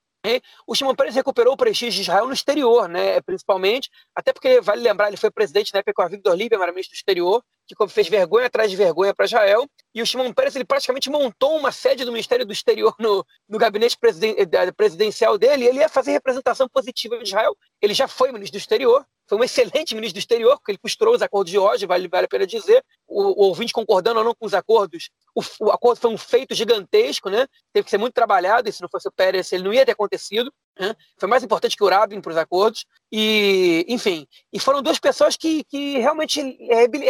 o 0.66 0.74
Shimon 0.74 0.94
Peres 0.94 1.14
recuperou 1.14 1.54
o 1.54 1.56
prestígio 1.56 1.92
de 1.92 2.02
Israel 2.02 2.26
no 2.26 2.32
exterior, 2.32 2.88
né, 2.88 3.20
principalmente, 3.22 3.90
até 4.14 4.32
porque, 4.32 4.60
vale 4.60 4.82
lembrar, 4.82 5.08
ele 5.08 5.16
foi 5.16 5.30
presidente 5.30 5.72
na 5.72 5.80
época 5.80 6.04
a 6.04 6.08
Victor 6.08 6.36
Líbia, 6.36 6.56
era 6.56 6.70
ministro 6.70 6.94
do 6.94 6.96
exterior, 6.96 7.42
que 7.66 7.88
fez 7.88 8.08
vergonha 8.08 8.46
atrás 8.46 8.70
de 8.70 8.76
vergonha 8.76 9.14
para 9.14 9.24
Israel, 9.24 9.66
e 9.94 10.02
o 10.02 10.06
Shimon 10.06 10.32
Peres 10.32 10.54
ele 10.54 10.64
praticamente 10.64 11.10
montou 11.10 11.56
uma 11.56 11.72
sede 11.72 12.04
do 12.04 12.12
Ministério 12.12 12.46
do 12.46 12.52
Exterior 12.52 12.94
no, 12.98 13.24
no 13.48 13.58
gabinete 13.58 13.96
presiden 13.98 14.34
presidencial 14.76 15.36
dele, 15.38 15.66
ele 15.66 15.78
ia 15.78 15.88
fazer 15.88 16.12
representação 16.12 16.68
positiva 16.68 17.18
de 17.18 17.24
Israel. 17.24 17.56
Ele 17.80 17.94
já 17.94 18.06
foi 18.06 18.30
ministro 18.32 18.58
do 18.58 18.60
Exterior, 18.60 19.04
foi 19.32 19.38
um 19.38 19.44
excelente 19.44 19.94
ministro 19.94 20.16
do 20.16 20.18
exterior, 20.18 20.58
porque 20.58 20.72
ele 20.72 20.78
costurou 20.78 21.14
os 21.14 21.22
acordos 21.22 21.50
de 21.50 21.58
hoje, 21.58 21.86
vale, 21.86 22.06
vale 22.06 22.26
a 22.26 22.28
pena 22.28 22.46
dizer. 22.46 22.84
O, 23.08 23.44
o 23.44 23.46
ouvinte 23.46 23.72
concordando 23.72 24.18
ou 24.18 24.24
não 24.26 24.34
com 24.34 24.44
os 24.44 24.52
acordos, 24.52 25.08
o, 25.34 25.40
o, 25.58 25.70
acordo 25.70 25.98
foi 25.98 26.10
um 26.10 26.18
feito 26.18 26.54
gigantesco, 26.54 27.30
né? 27.30 27.46
Teve 27.72 27.84
que 27.84 27.90
ser 27.90 27.96
muito 27.96 28.12
trabalhado, 28.12 28.68
e 28.68 28.72
se 28.72 28.82
não 28.82 28.90
fosse 28.90 29.08
o 29.08 29.10
Pérez, 29.10 29.50
ele 29.50 29.64
não 29.64 29.72
ia 29.72 29.86
ter 29.86 29.92
acontecido. 29.92 30.52
Né? 30.78 30.94
Foi 31.18 31.26
mais 31.26 31.42
importante 31.42 31.78
que 31.78 31.82
o 31.82 31.88
Rabin 31.88 32.20
para 32.20 32.32
os 32.32 32.36
acordos. 32.36 32.84
E, 33.10 33.86
enfim, 33.88 34.26
e 34.52 34.60
foram 34.60 34.82
duas 34.82 34.98
pessoas 34.98 35.34
que, 35.34 35.64
que 35.64 35.96
realmente 35.96 36.42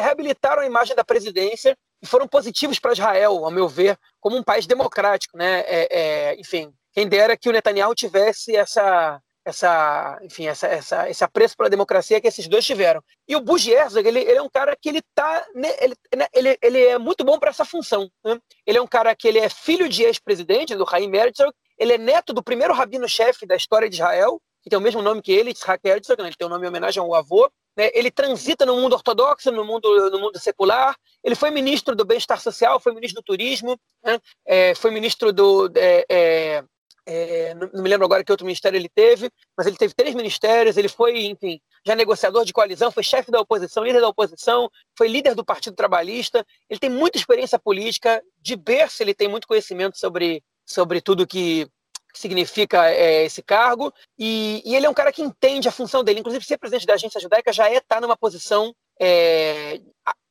reabilitaram 0.01 0.63
a 0.63 0.67
imagem 0.67 0.95
da 0.95 1.03
presidência 1.03 1.77
e 2.01 2.07
foram 2.07 2.29
positivos 2.29 2.79
para 2.79 2.93
Israel, 2.93 3.45
ao 3.45 3.51
meu 3.51 3.67
ver, 3.67 3.99
como 4.21 4.37
um 4.37 4.45
país 4.45 4.65
democrático. 4.65 5.37
Né? 5.37 5.65
É, 5.67 5.89
é, 5.91 6.41
enfim, 6.41 6.73
quem 6.93 7.09
dera 7.09 7.37
que 7.37 7.49
o 7.49 7.53
Netanyahu 7.53 7.97
tivesse 7.97 8.55
essa, 8.55 9.21
essa, 9.45 10.19
enfim, 10.23 10.47
essa, 10.47 10.67
essa, 10.67 11.11
esse 11.11 11.25
apreço 11.25 11.57
pela 11.57 11.71
democracia 11.71 12.21
que 12.21 12.29
esses 12.29 12.47
dois 12.47 12.65
tiveram. 12.65 13.03
E 13.27 13.35
o 13.35 13.41
Bush 13.41 13.67
Herzog, 13.67 14.07
ele, 14.07 14.21
ele 14.21 14.39
é 14.39 14.43
um 14.43 14.49
cara 14.49 14.77
que 14.81 14.89
ele 14.89 15.03
tá, 15.15 15.45
ele, 15.55 15.95
né, 16.15 16.27
ele, 16.33 16.59
ele 16.63 16.85
é 16.85 16.99
muito 16.99 17.25
bom 17.25 17.39
para 17.39 17.51
essa 17.51 17.65
função. 17.65 18.09
Né? 18.25 18.39
Ele 18.67 18.79
é 18.79 18.83
um 18.83 18.87
cara 18.87 19.15
que 19.15 19.27
ele 19.27 19.39
é 19.39 19.49
filho 19.49 19.89
de 19.89 20.05
ex-presidente 20.05 20.77
do 20.77 20.89
Chaim 20.89 21.15
Herzog, 21.15 21.53
ele 21.79 21.95
é 21.95 21.99
neto 21.99 22.33
do 22.33 22.43
primeiro 22.43 22.73
rabino-chefe 22.73 23.47
da 23.47 23.57
história 23.57 23.89
de 23.89 23.97
Israel, 23.97 24.41
que 24.63 24.71
tem 24.71 24.79
o 24.79 24.83
mesmo 24.83 25.03
nome 25.03 25.21
que 25.21 25.33
ele, 25.33 25.51
Yitzhak 25.51 25.87
Herzog, 25.87 26.23
né? 26.23 26.29
ele 26.29 26.37
tem 26.37 26.47
o 26.47 26.49
um 26.49 26.53
nome 26.53 26.65
em 26.65 26.69
homenagem 26.69 27.03
ao 27.03 27.15
avô. 27.15 27.51
Né? 27.77 27.91
Ele 27.95 28.11
transita 28.11 28.65
no 28.65 28.77
mundo 28.77 28.93
ortodoxo, 28.93 29.51
no 29.51 29.65
mundo, 29.65 30.11
no 30.11 30.21
mundo 30.21 30.39
secular. 30.39 30.95
Ele 31.25 31.35
foi 31.35 31.51
ministro 31.51 31.97
do 31.97 32.05
bem-estar 32.05 32.41
social, 32.41 32.79
foi 32.79 32.93
ministro 32.93 33.21
do 33.21 33.25
turismo, 33.25 33.79
né? 34.05 34.21
é, 34.47 34.75
foi 34.75 34.91
ministro 34.91 35.33
do 35.33 35.71
é, 35.75 36.05
é, 36.09 36.65
é, 37.07 37.55
não, 37.55 37.83
me 37.83 37.89
lembro 37.89 38.07
agora 38.07 38.23
que 38.23 38.31
outro 38.31 38.47
ministério 38.47 38.77
ele 38.77 38.89
teve, 38.89 39.31
mas 39.57 39.67
ele 39.67 39.77
teve 39.77 39.95
três 39.95 40.15
ministérios, 40.15 40.77
ele 40.77 40.89
foi, 40.89 41.27
enfim, 41.27 41.61
já 41.85 41.95
negociador 41.95 42.45
de 42.45 42.53
coalizão, 42.53 42.93
foi 42.93 43.03
chefe 43.03 43.31
da 43.31 43.41
oposição, 43.41 43.85
líder 43.85 44.01
da 44.01 44.09
oposição, 44.09 44.71
foi 44.97 45.09
líder 45.09 45.35
do 45.35 45.45
Partido 45.45 45.75
Trabalhista, 45.75 46.47
ele 46.71 46.79
tem 46.79 46.91
muita 46.91 47.19
experiência 47.19 47.59
política, 47.59 48.23
de 48.41 48.55
berço 48.57 49.03
ele 49.03 49.15
tem 49.15 49.29
muito 49.29 49.49
conhecimento 49.49 49.99
sobre, 49.99 50.43
sobre 50.65 51.01
tudo 51.01 51.27
que, 51.27 51.67
que 52.13 52.19
significa 52.21 52.89
é, 52.89 53.25
esse 53.25 53.43
cargo, 53.43 53.93
e, 54.19 54.63
e, 54.65 54.77
ele 54.77 54.87
é 54.87 54.91
um 54.91 54.95
cara 54.95 55.13
que 55.13 55.23
entende 55.23 55.69
a 55.69 55.73
função 55.73 56.05
dele, 56.05 56.21
inclusive 56.21 56.45
ser 56.45 56.59
presidente 56.59 56.87
da 56.87 56.95
agência 56.95 57.21
judaica 57.21 57.53
já 57.53 57.69
é 57.69 57.79
estar 57.79 57.97
tá 57.97 58.01
numa 58.01 58.17
posição 58.17 58.73
é, 59.01 59.81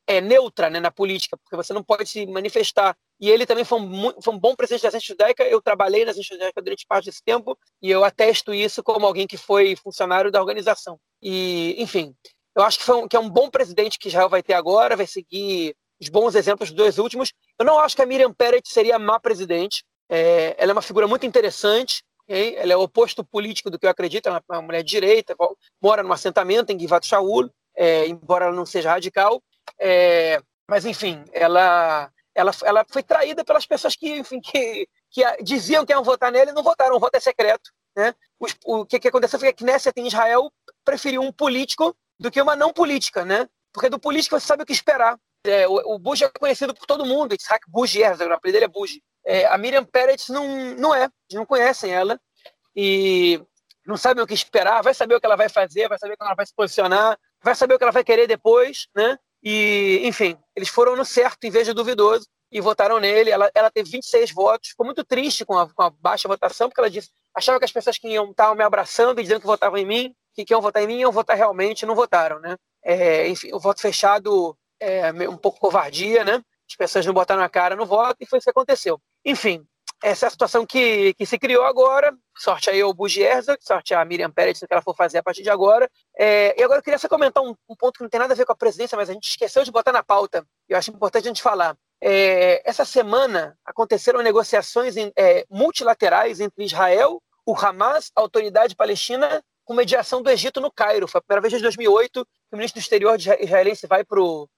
é, 0.06 0.20
neutra 0.20 0.68
né, 0.68 0.80
na 0.80 0.90
política, 0.90 1.36
porque 1.36 1.56
você 1.56 1.72
não 1.72 1.82
pode 1.82 2.08
se 2.08 2.26
manifestar. 2.26 2.96
E 3.22 3.30
ele 3.30 3.46
também 3.46 3.64
foi 3.64 3.80
um, 3.80 4.20
foi 4.20 4.34
um 4.34 4.38
bom 4.38 4.56
presidente 4.56 4.82
da 4.82 4.88
Agência 4.88 5.06
Judaica. 5.14 5.44
Eu 5.44 5.62
trabalhei 5.62 6.04
na 6.04 6.10
Agência 6.10 6.34
Judaica 6.34 6.60
durante 6.60 6.84
parte 6.84 7.04
desse 7.04 7.22
tempo 7.22 7.56
e 7.80 7.88
eu 7.88 8.02
atesto 8.02 8.52
isso 8.52 8.82
como 8.82 9.06
alguém 9.06 9.28
que 9.28 9.36
foi 9.36 9.76
funcionário 9.76 10.28
da 10.28 10.40
organização. 10.40 10.98
E, 11.22 11.76
enfim, 11.78 12.16
eu 12.52 12.64
acho 12.64 12.80
que, 12.80 12.90
um, 12.90 13.06
que 13.06 13.14
é 13.14 13.20
um 13.20 13.30
bom 13.30 13.48
presidente 13.48 13.96
que 13.96 14.08
Israel 14.08 14.28
vai 14.28 14.42
ter 14.42 14.54
agora, 14.54 14.96
vai 14.96 15.06
seguir 15.06 15.72
os 16.00 16.08
bons 16.08 16.34
exemplos 16.34 16.70
dos 16.70 16.76
dois 16.76 16.98
últimos. 16.98 17.32
Eu 17.56 17.64
não 17.64 17.78
acho 17.78 17.94
que 17.94 18.02
a 18.02 18.06
Miriam 18.06 18.32
Peretz 18.32 18.72
seria 18.72 18.98
má 18.98 19.20
presidente. 19.20 19.84
É, 20.10 20.56
ela 20.58 20.72
é 20.72 20.74
uma 20.74 20.82
figura 20.82 21.06
muito 21.06 21.24
interessante. 21.24 22.02
Okay? 22.24 22.56
Ela 22.56 22.72
é 22.72 22.76
o 22.76 22.82
oposto 22.82 23.24
político 23.24 23.70
do 23.70 23.78
que 23.78 23.86
eu 23.86 23.90
acredito. 23.90 24.26
Ela 24.26 24.42
é 24.50 24.52
uma 24.52 24.62
mulher 24.62 24.82
de 24.82 24.90
direita, 24.90 25.36
mora 25.80 26.02
num 26.02 26.12
assentamento 26.12 26.72
em 26.72 26.78
Givat 26.78 27.06
Shaul, 27.06 27.48
é, 27.76 28.04
embora 28.08 28.46
ela 28.46 28.56
não 28.56 28.66
seja 28.66 28.90
radical. 28.90 29.40
É, 29.78 30.42
mas, 30.68 30.84
enfim, 30.84 31.22
ela, 31.32 32.10
ela, 32.34 32.50
ela 32.62 32.84
foi 32.88 33.02
traída 33.02 33.44
pelas 33.44 33.66
pessoas 33.66 33.94
que, 33.96 34.18
enfim, 34.18 34.40
que, 34.40 34.88
que 35.10 35.42
diziam 35.42 35.84
que 35.84 35.92
iam 35.92 36.02
votar 36.02 36.32
nele 36.32 36.50
e 36.50 36.54
não 36.54 36.62
votaram. 36.62 36.96
O 36.96 37.00
voto 37.00 37.14
é 37.14 37.20
secreto. 37.20 37.70
Né? 37.96 38.14
O, 38.40 38.80
o 38.80 38.86
que, 38.86 38.98
que 38.98 39.08
aconteceu 39.08 39.38
foi 39.38 39.52
que 39.52 39.64
a 39.64 39.66
Knesset 39.66 39.98
em 40.00 40.06
Israel 40.06 40.50
preferiu 40.84 41.22
um 41.22 41.32
político 41.32 41.94
do 42.18 42.30
que 42.30 42.40
uma 42.40 42.56
não 42.56 42.72
política, 42.72 43.24
né? 43.24 43.48
Porque 43.72 43.88
do 43.88 43.98
político 43.98 44.38
você 44.38 44.46
sabe 44.46 44.62
o 44.62 44.66
que 44.66 44.72
esperar. 44.72 45.18
É, 45.44 45.66
o, 45.66 45.94
o 45.94 45.98
Bush 45.98 46.22
é 46.22 46.28
conhecido 46.28 46.74
por 46.74 46.86
todo 46.86 47.04
mundo, 47.04 47.34
Isaac 47.34 47.68
Bush 47.68 47.96
Herzog, 47.96 48.30
o 48.30 48.34
apelido 48.34 48.56
dele 48.56 48.64
é 48.66 48.68
Bush. 48.68 48.98
É, 49.24 49.46
a 49.46 49.58
Miriam 49.58 49.84
Peretz 49.84 50.28
não, 50.28 50.74
não 50.74 50.94
é, 50.94 51.08
não 51.32 51.44
conhecem 51.44 51.92
ela 51.92 52.18
e 52.74 53.40
não 53.86 53.96
sabem 53.96 54.22
o 54.22 54.26
que 54.26 54.34
esperar, 54.34 54.82
vai 54.82 54.94
saber 54.94 55.16
o 55.16 55.20
que 55.20 55.26
ela 55.26 55.36
vai 55.36 55.48
fazer, 55.48 55.88
vai 55.88 55.98
saber 55.98 56.16
como 56.16 56.28
ela 56.28 56.36
vai 56.36 56.46
se 56.46 56.54
posicionar, 56.54 57.18
vai 57.42 57.54
saber 57.54 57.74
o 57.74 57.78
que 57.78 57.84
ela 57.84 57.92
vai 57.92 58.04
querer 58.04 58.26
depois, 58.26 58.86
né? 58.94 59.18
E, 59.42 60.00
enfim, 60.04 60.36
eles 60.54 60.68
foram 60.68 60.94
no 60.94 61.04
certo 61.04 61.44
em 61.44 61.50
vez 61.50 61.66
de 61.66 61.72
duvidoso 61.72 62.26
e 62.50 62.60
votaram 62.60 63.00
nele. 63.00 63.30
Ela, 63.30 63.50
ela 63.54 63.70
teve 63.70 63.90
26 63.90 64.32
votos, 64.32 64.70
ficou 64.70 64.86
muito 64.86 65.04
triste 65.04 65.44
com 65.44 65.58
a, 65.58 65.68
com 65.68 65.82
a 65.82 65.90
baixa 65.90 66.28
votação, 66.28 66.68
porque 66.68 66.80
ela 66.80 66.90
disse, 66.90 67.10
achava 67.34 67.58
que 67.58 67.64
as 67.64 67.72
pessoas 67.72 67.98
que 67.98 68.08
iam 68.08 68.30
estavam 68.30 68.54
me 68.54 68.62
abraçando 68.62 69.18
e 69.18 69.22
dizendo 69.22 69.40
que 69.40 69.46
votavam 69.46 69.78
em 69.78 69.86
mim, 69.86 70.14
que, 70.34 70.44
que 70.44 70.52
iam 70.52 70.60
votar 70.60 70.82
em 70.82 70.86
mim, 70.86 71.00
iam 71.00 71.12
votar 71.12 71.36
realmente, 71.36 71.86
não 71.86 71.94
votaram, 71.94 72.38
né? 72.38 72.56
É, 72.84 73.28
enfim, 73.28 73.52
o 73.52 73.58
voto 73.58 73.80
fechado 73.80 74.56
é 74.80 75.12
um 75.28 75.36
pouco 75.36 75.60
covardia, 75.60 76.24
né? 76.24 76.42
As 76.68 76.76
pessoas 76.76 77.06
não 77.06 77.14
botaram 77.14 77.42
a 77.42 77.48
cara 77.48 77.76
no 77.76 77.86
voto 77.86 78.16
e 78.20 78.26
foi 78.26 78.38
isso 78.38 78.44
que 78.44 78.50
aconteceu. 78.50 79.00
Enfim, 79.24 79.64
essa 80.02 80.26
é 80.26 80.28
a 80.28 80.30
situação 80.30 80.66
que, 80.66 81.14
que 81.14 81.24
se 81.24 81.38
criou 81.38 81.64
agora. 81.64 82.12
Sorte 82.36 82.68
aí 82.68 82.82
o 82.82 82.92
Bugi 82.92 83.22
Herzog, 83.22 83.58
sorte 83.60 83.94
a 83.94 84.04
Miriam 84.04 84.30
Pérez, 84.30 84.58
que 84.58 84.66
ela 84.68 84.82
for 84.82 84.96
fazer 84.96 85.18
a 85.18 85.22
partir 85.22 85.42
de 85.42 85.50
agora. 85.50 85.88
É, 86.18 86.60
e 86.60 86.62
agora 86.62 86.80
eu 86.80 86.82
queria 86.82 86.98
só 86.98 87.08
comentar 87.08 87.42
um, 87.42 87.54
um, 87.68 87.76
ponto 87.76 87.98
que 87.98 88.02
não 88.02 88.10
tem 88.10 88.18
nada 88.18 88.34
a 88.34 88.36
ver 88.36 88.44
com 88.44 88.52
a 88.52 88.56
presidência, 88.56 88.96
mas 88.96 89.08
a 89.08 89.12
gente 89.12 89.28
esqueceu 89.28 89.62
de 89.62 89.70
botar 89.70 89.92
na 89.92 90.02
pauta. 90.02 90.44
Eu 90.68 90.76
acho 90.76 90.90
importante 90.90 91.24
a 91.24 91.28
gente 91.28 91.42
falar. 91.42 91.76
É, 92.00 92.68
essa 92.68 92.84
semana 92.84 93.56
aconteceram 93.64 94.20
negociações 94.22 94.96
em, 94.96 95.12
é, 95.16 95.46
multilaterais 95.48 96.40
entre 96.40 96.64
Israel, 96.64 97.22
o 97.46 97.54
Hamas, 97.56 98.10
a 98.16 98.20
autoridade 98.20 98.74
palestina, 98.74 99.42
com 99.64 99.72
mediação 99.72 100.20
do 100.20 100.30
Egito 100.30 100.60
no 100.60 100.72
Cairo. 100.72 101.06
Foi 101.06 101.20
a 101.20 101.22
primeira 101.22 101.42
vez 101.42 101.52
desde 101.52 101.64
2008 101.64 102.24
que 102.24 102.54
o 102.54 102.56
ministro 102.56 102.80
do 102.80 102.82
exterior 102.82 103.16
israelense 103.16 103.86
vai 103.86 104.04
para 104.04 104.20
o 104.20 104.48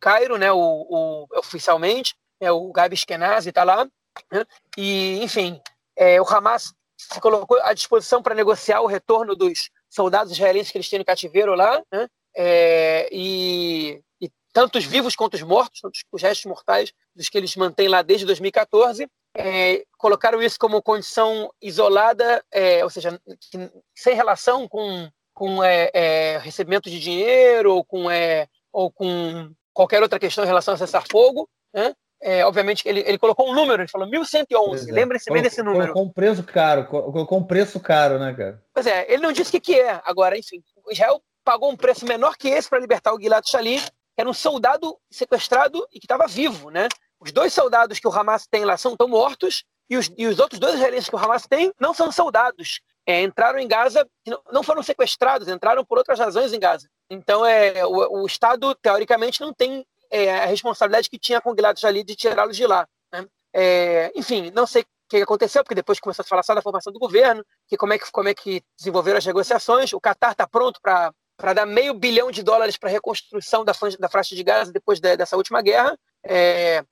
Cairo, 0.00 0.38
né, 0.38 0.52
o, 0.52 0.58
o, 0.58 1.26
oficialmente. 1.38 2.14
É, 2.40 2.52
o 2.52 2.70
Gabi 2.70 2.94
Eskenazi 2.94 3.48
está 3.48 3.64
lá. 3.64 3.88
Né? 4.30 4.44
E, 4.76 5.22
enfim, 5.22 5.60
é, 5.96 6.20
o 6.20 6.24
Hamas 6.24 6.74
se 6.96 7.20
colocou 7.20 7.60
à 7.62 7.72
disposição 7.72 8.22
para 8.22 8.34
negociar 8.34 8.80
o 8.80 8.86
retorno 8.86 9.36
dos 9.36 9.70
soldados 9.88 10.32
israelenses 10.32 10.70
que 10.72 10.78
eles 10.78 10.88
têm 10.88 11.00
em 11.00 11.04
cativeiro 11.04 11.54
lá, 11.54 11.82
né? 11.92 12.08
é, 12.36 13.08
e, 13.12 14.02
e, 14.20 14.30
tanto 14.52 14.78
os 14.78 14.84
vivos 14.84 15.14
quanto 15.14 15.34
os 15.34 15.42
mortos, 15.42 15.80
os 16.10 16.22
restos 16.22 16.46
mortais 16.46 16.92
dos 17.14 17.28
que 17.28 17.36
eles 17.36 17.54
mantêm 17.56 17.88
lá 17.88 18.02
desde 18.02 18.26
2014, 18.26 19.08
é, 19.36 19.84
colocaram 19.98 20.42
isso 20.42 20.58
como 20.58 20.82
condição 20.82 21.50
isolada, 21.60 22.42
é, 22.50 22.82
ou 22.82 22.90
seja, 22.90 23.20
que, 23.40 23.70
sem 23.94 24.14
relação 24.14 24.66
com, 24.66 25.10
com 25.34 25.62
é, 25.62 25.90
é, 25.92 26.38
recebimento 26.38 26.88
de 26.88 26.98
dinheiro 26.98 27.74
ou 27.74 27.84
com, 27.84 28.10
é, 28.10 28.48
ou 28.72 28.90
com 28.90 29.50
qualquer 29.72 30.02
outra 30.02 30.18
questão 30.18 30.44
em 30.44 30.46
relação 30.46 30.72
a 30.72 30.78
cessar 30.78 31.04
fogo, 31.10 31.48
né? 31.72 31.94
É, 32.20 32.44
obviamente, 32.44 32.86
ele, 32.88 33.00
ele 33.06 33.18
colocou 33.18 33.48
um 33.48 33.54
número, 33.54 33.82
ele 33.82 33.90
falou 33.90 34.08
1111. 34.08 34.88
É. 34.88 34.92
Lembre-se 34.92 35.30
bem 35.30 35.42
desse 35.42 35.62
número. 35.62 35.92
Colocou 35.92 36.04
um 36.04 36.12
preço 36.12 36.42
caro, 36.42 36.86
colocou 36.86 37.38
um 37.38 37.44
preço 37.44 37.78
caro, 37.78 38.18
né, 38.18 38.34
cara? 38.34 38.62
Pois 38.72 38.86
é, 38.86 39.06
ele 39.12 39.22
não 39.22 39.32
disse 39.32 39.50
o 39.50 39.52
que, 39.52 39.60
que 39.60 39.80
é. 39.80 40.00
Agora, 40.04 40.38
enfim, 40.38 40.62
o 40.84 40.92
Israel 40.92 41.22
pagou 41.44 41.70
um 41.70 41.76
preço 41.76 42.06
menor 42.06 42.36
que 42.36 42.48
esse 42.48 42.68
para 42.68 42.80
libertar 42.80 43.14
o 43.14 43.20
Gilad 43.20 43.46
Shalit, 43.46 43.84
que 43.90 44.20
era 44.20 44.28
um 44.28 44.34
soldado 44.34 44.96
sequestrado 45.10 45.86
e 45.92 46.00
que 46.00 46.06
estava 46.06 46.26
vivo, 46.26 46.70
né? 46.70 46.88
Os 47.20 47.32
dois 47.32 47.52
soldados 47.52 47.98
que 47.98 48.08
o 48.08 48.12
Hamas 48.12 48.46
tem 48.46 48.64
lá 48.64 48.76
são 48.76 48.92
estão 48.92 49.08
mortos 49.08 49.64
e 49.88 49.96
os, 49.96 50.10
e 50.16 50.26
os 50.26 50.38
outros 50.40 50.58
dois 50.58 50.74
israelenses 50.74 51.08
que 51.08 51.14
o 51.14 51.18
Hamas 51.18 51.46
tem 51.46 51.72
não 51.78 51.94
são 51.94 52.10
soldados. 52.10 52.80
É, 53.06 53.22
entraram 53.22 53.60
em 53.60 53.68
Gaza, 53.68 54.04
não 54.50 54.64
foram 54.64 54.82
sequestrados, 54.82 55.46
entraram 55.46 55.84
por 55.84 55.96
outras 55.96 56.18
razões 56.18 56.52
em 56.52 56.58
Gaza. 56.58 56.88
Então, 57.08 57.46
é, 57.46 57.86
o, 57.86 58.22
o 58.22 58.26
Estado, 58.26 58.74
teoricamente, 58.74 59.40
não 59.40 59.54
tem 59.54 59.86
é, 60.16 60.42
a 60.42 60.46
responsabilidade 60.46 61.10
que 61.10 61.18
tinha 61.18 61.40
com 61.40 61.52
o 61.52 61.54
Gilad 61.54 61.78
Shalit 61.78 62.06
de 62.06 62.16
tirá-los 62.16 62.56
de 62.56 62.66
lá. 62.66 62.88
Né? 63.12 63.26
É, 63.52 64.12
enfim, 64.14 64.50
não 64.54 64.66
sei 64.66 64.82
o 64.82 64.86
que 65.08 65.16
aconteceu, 65.18 65.62
porque 65.62 65.74
depois 65.74 66.00
começou 66.00 66.22
a 66.22 66.26
falar 66.26 66.42
só 66.42 66.54
da 66.54 66.62
formação 66.62 66.92
do 66.92 66.98
governo, 66.98 67.44
que 67.68 67.76
como 67.76 67.92
é 67.92 67.98
que, 67.98 68.10
como 68.10 68.28
é 68.28 68.34
que 68.34 68.62
desenvolveram 68.78 69.18
as 69.18 69.26
negociações. 69.26 69.92
O 69.92 70.00
Qatar 70.00 70.32
está 70.32 70.46
pronto 70.46 70.80
para 70.80 71.12
para 71.36 71.52
dar 71.52 71.66
meio 71.66 71.92
bilhão 71.92 72.30
de 72.30 72.42
dólares 72.42 72.78
para 72.78 72.88
a 72.88 72.92
reconstrução 72.92 73.62
da, 73.62 73.72
da 73.98 74.08
faixa 74.08 74.34
de 74.34 74.42
Gaza 74.42 74.72
depois 74.72 74.98
de, 74.98 75.16
dessa 75.18 75.36
última 75.36 75.60
guerra. 75.60 75.94
É, 76.24 76.82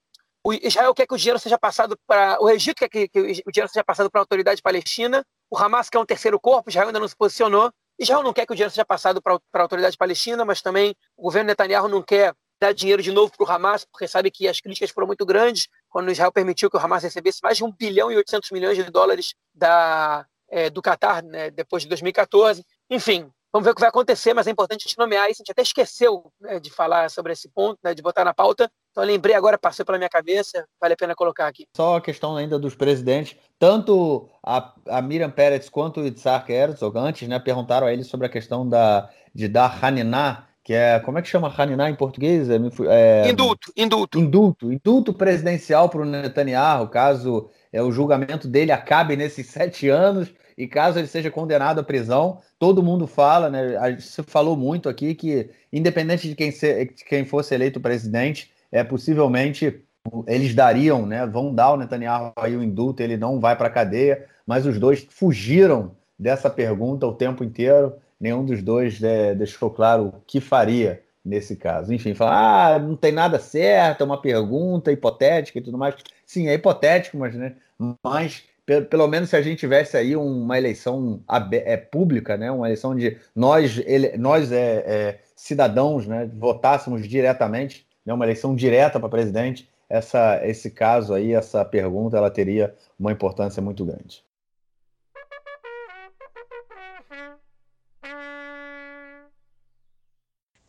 o 0.43 0.53
Israel 0.53 0.93
quer 0.93 1.07
que 1.07 1.13
o 1.15 1.17
dinheiro 1.17 1.39
seja 1.39 1.57
passado 1.57 1.97
para. 2.05 2.37
O 2.39 2.47
Egito 2.47 2.77
quer 2.77 2.89
que, 2.89 3.07
que, 3.07 3.19
o 3.19 3.51
dinheiro 3.51 3.67
seja 3.67 3.83
passado 3.83 4.11
para 4.11 4.21
a 4.21 4.23
autoridade 4.23 4.61
palestina. 4.61 5.25
O 5.49 5.57
Hamas 5.57 5.89
quer 5.89 5.97
um 5.97 6.05
terceiro 6.05 6.39
corpo, 6.39 6.69
Israel 6.69 6.87
ainda 6.87 6.99
não 6.99 7.07
se 7.07 7.15
posicionou. 7.15 7.71
Israel 7.97 8.21
não 8.21 8.33
quer 8.33 8.45
que 8.45 8.53
o 8.53 8.55
dinheiro 8.55 8.69
seja 8.69 8.85
passado 8.85 9.19
para 9.21 9.39
a 9.53 9.61
autoridade 9.61 9.97
palestina, 9.97 10.45
mas 10.45 10.61
também 10.61 10.95
o 11.17 11.23
governo 11.23 11.47
Netanyahu 11.47 11.87
não 11.87 12.03
quer 12.03 12.35
dar 12.59 12.73
dinheiro 12.73 13.01
de 13.01 13.11
novo 13.11 13.31
para 13.35 13.45
o 13.45 13.51
Hamas, 13.51 13.85
porque 13.85 14.07
sabe 14.07 14.31
que 14.31 14.47
as 14.47 14.59
críticas 14.59 14.91
foram 14.91 15.07
muito 15.07 15.25
grandes 15.25 15.67
quando 15.89 16.11
Israel 16.11 16.31
permitiu 16.31 16.69
que 16.69 16.77
o 16.77 16.79
Hamas 16.79 17.03
recebesse 17.03 17.39
mais 17.43 17.57
de 17.57 17.63
1 17.63 17.71
bilhão 17.71 18.11
e 18.11 18.17
800 18.17 18.51
milhões 18.51 18.77
de 18.77 18.83
dólares 18.83 19.33
da, 19.53 20.25
é, 20.49 20.69
do 20.69 20.81
Qatar 20.81 21.23
né, 21.23 21.49
depois 21.51 21.83
de 21.83 21.89
2014. 21.89 22.63
Enfim, 22.89 23.29
vamos 23.51 23.65
ver 23.65 23.71
o 23.71 23.75
que 23.75 23.81
vai 23.81 23.89
acontecer, 23.89 24.33
mas 24.33 24.47
é 24.47 24.51
importante 24.51 24.83
gente 24.83 24.97
nomear 24.97 25.29
isso. 25.29 25.41
A 25.41 25.43
gente 25.43 25.51
até 25.51 25.61
esqueceu 25.61 26.31
né, 26.39 26.59
de 26.59 26.69
falar 26.69 27.09
sobre 27.09 27.33
esse 27.33 27.49
ponto, 27.49 27.77
né, 27.83 27.93
de 27.93 28.01
botar 28.01 28.23
na 28.23 28.33
pauta. 28.33 28.69
Então 28.91 29.03
lembrei 29.03 29.35
agora, 29.35 29.57
passou 29.57 29.85
pela 29.85 29.97
minha 29.97 30.09
cabeça, 30.09 30.65
vale 30.79 30.93
a 30.93 30.97
pena 30.97 31.15
colocar 31.15 31.47
aqui. 31.47 31.67
Só 31.75 31.97
a 31.97 32.01
questão 32.01 32.37
ainda 32.37 32.57
dos 32.57 32.75
presidentes, 32.75 33.37
tanto 33.59 34.29
a, 34.41 34.73
a 34.87 35.01
Miriam 35.01 35.29
Peretz 35.29 35.69
quanto 35.69 35.99
o 35.99 36.07
Itzhak 36.07 36.51
Herzog, 36.51 36.97
antes, 36.97 37.27
né, 37.27 37.37
perguntaram 37.39 37.87
a 37.87 37.93
ele 37.93 38.03
sobre 38.03 38.27
a 38.27 38.29
questão 38.29 38.67
da, 38.67 39.09
de 39.33 39.47
dar 39.47 39.83
Haniná 39.83 40.47
que 40.65 40.73
é, 40.73 40.99
como 40.99 41.19
é 41.19 41.21
que 41.21 41.27
chama 41.27 41.53
Haniná 41.55 41.91
em 41.91 41.95
português? 41.95 42.49
É, 42.49 42.55
é, 42.87 43.29
indulto, 43.29 43.71
indulto. 43.77 44.19
Indulto, 44.19 44.73
indulto 44.73 45.13
presidencial 45.13 45.87
para 45.87 46.01
o 46.01 46.05
Netanyahu, 46.05 46.89
caso 46.89 47.51
é, 47.71 47.83
o 47.83 47.91
julgamento 47.91 48.47
dele 48.47 48.71
acabe 48.71 49.15
nesses 49.15 49.45
sete 49.53 49.87
anos 49.87 50.33
e 50.57 50.67
caso 50.67 50.97
ele 50.97 51.07
seja 51.07 51.29
condenado 51.29 51.79
à 51.79 51.83
prisão, 51.83 52.41
todo 52.57 52.81
mundo 52.81 53.05
fala, 53.05 53.47
né? 53.47 53.95
Você 53.99 54.23
falou 54.23 54.57
muito 54.57 54.89
aqui 54.89 55.13
que, 55.13 55.51
independente 55.71 56.27
de 56.27 56.33
quem, 56.33 56.49
ser, 56.49 56.93
de 56.95 57.05
quem 57.05 57.25
fosse 57.25 57.53
eleito 57.53 57.79
presidente, 57.79 58.51
é 58.71 58.83
possivelmente 58.83 59.83
eles 60.25 60.55
dariam, 60.55 61.05
né? 61.05 61.27
Vão 61.27 61.53
dar 61.53 61.73
o 61.73 61.77
Netanyahu 61.77 62.33
aí 62.37 62.57
o 62.57 62.63
indulto, 62.63 63.03
ele 63.03 63.17
não 63.17 63.39
vai 63.39 63.55
para 63.55 63.67
a 63.67 63.71
cadeia, 63.71 64.25
mas 64.47 64.65
os 64.65 64.79
dois 64.79 65.05
fugiram 65.11 65.95
dessa 66.17 66.49
pergunta 66.49 67.05
o 67.05 67.13
tempo 67.13 67.43
inteiro. 67.43 67.93
Nenhum 68.19 68.45
dos 68.45 68.61
dois 68.61 69.01
é, 69.03 69.35
deixou 69.35 69.69
claro 69.69 70.07
o 70.07 70.21
que 70.25 70.39
faria 70.39 71.03
nesse 71.23 71.55
caso. 71.55 71.93
Enfim, 71.93 72.13
falar, 72.13 72.75
ah, 72.75 72.79
não 72.79 72.95
tem 72.95 73.11
nada 73.11 73.39
certo, 73.39 74.01
é 74.01 74.05
uma 74.05 74.21
pergunta 74.21 74.91
hipotética 74.91 75.59
e 75.59 75.61
tudo 75.61 75.77
mais. 75.77 75.95
Sim, 76.25 76.47
é 76.47 76.53
hipotético, 76.53 77.17
mas, 77.17 77.35
né? 77.35 77.55
Mas 78.03 78.43
pelo 78.89 79.07
menos 79.07 79.29
se 79.29 79.35
a 79.35 79.41
gente 79.41 79.59
tivesse 79.59 79.95
aí 79.95 80.15
uma 80.15 80.57
eleição 80.57 81.21
é, 81.51 81.77
pública, 81.77 82.35
né? 82.35 82.51
Uma 82.51 82.67
eleição 82.67 82.95
de 82.95 83.17
nós, 83.35 83.77
ele, 83.85 84.17
nós 84.17 84.51
é, 84.51 84.83
é, 84.87 85.19
cidadãos, 85.35 86.07
né? 86.07 86.29
Votássemos 86.33 87.07
diretamente, 87.07 87.85
né? 88.05 88.13
Uma 88.13 88.25
eleição 88.25 88.55
direta 88.55 88.99
para 88.99 89.09
presidente 89.09 89.69
essa, 89.87 90.39
esse 90.43 90.71
caso 90.71 91.13
aí, 91.13 91.33
essa 91.33 91.63
pergunta, 91.63 92.17
ela 92.17 92.31
teria 92.31 92.73
uma 92.99 93.11
importância 93.11 93.61
muito 93.61 93.85
grande. 93.85 94.23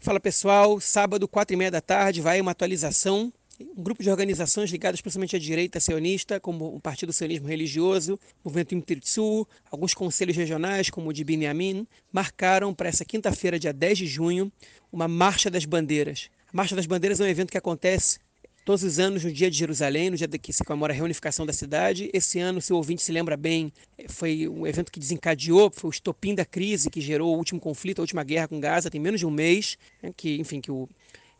Fala 0.07 0.20
pessoal, 0.20 0.78
sábado, 0.78 1.27
quatro 1.27 1.53
e 1.53 1.57
meia 1.57 1.69
da 1.69 1.81
tarde, 1.81 2.20
vai 2.20 2.41
uma 2.41 2.53
atualização. 2.53 3.33
Um 3.77 3.83
grupo 3.83 4.05
de 4.05 4.09
organizações 4.09 4.70
ligadas 4.70 5.01
principalmente 5.01 5.35
à 5.35 5.39
direita 5.41 5.81
sionista, 5.81 6.39
como 6.39 6.73
o 6.73 6.78
Partido 6.78 7.12
Sionismo 7.12 7.49
Religioso, 7.49 8.15
o 8.15 8.49
Movimento 8.49 8.73
Imtirtsu, 8.73 9.45
alguns 9.69 9.95
conselhos 9.95 10.37
regionais, 10.37 10.91
como 10.91 11.09
o 11.09 11.12
de 11.12 11.24
Binyamin, 11.24 11.89
marcaram 12.12 12.73
para 12.73 12.89
essa 12.89 13.05
quinta-feira, 13.05 13.59
dia 13.59 13.73
10 13.73 13.99
de 13.99 14.07
junho, 14.07 14.53
uma 14.93 15.09
Marcha 15.09 15.51
das 15.51 15.65
Bandeiras. 15.65 16.31
A 16.47 16.57
Marcha 16.57 16.77
das 16.77 16.87
Bandeiras 16.87 17.19
é 17.19 17.24
um 17.24 17.28
evento 17.28 17.51
que 17.51 17.59
acontece 17.59 18.20
todos 18.66 18.82
os 18.82 18.98
anos 18.98 19.22
no 19.22 19.32
dia 19.32 19.48
de 19.48 19.56
Jerusalém, 19.56 20.10
no 20.10 20.16
dia 20.16 20.26
que 20.26 20.52
se 20.52 20.64
comemora 20.64 20.93
a 20.93 20.97
reunificação 20.97 21.47
da 21.47 21.52
cidade. 21.52 22.10
Esse 22.12 22.40
ano, 22.40 22.60
se 22.60 22.72
o 22.72 22.76
ouvinte 22.76 23.01
se 23.01 23.12
lembra 23.12 23.36
bem, 23.36 23.72
foi 24.09 24.48
um 24.48 24.66
evento 24.66 24.90
que 24.90 24.98
desencadeou, 24.98 25.70
foi 25.72 25.88
o 25.88 25.93
estopim 25.93 26.34
da 26.34 26.44
crise 26.44 26.90
que 26.90 27.01
gerou 27.01 27.32
o 27.32 27.38
último 27.38 27.60
conflito, 27.60 28.01
a 28.01 28.02
última 28.02 28.24
guerra 28.24 28.48
com 28.48 28.59
Gaza, 28.59 28.90
tem 28.90 29.01
menos 29.01 29.20
de 29.20 29.26
um 29.26 29.30
mês, 29.30 29.78
né, 30.02 30.12
que, 30.16 30.36
enfim, 30.40 30.60
que 30.60 30.72
o 30.72 30.88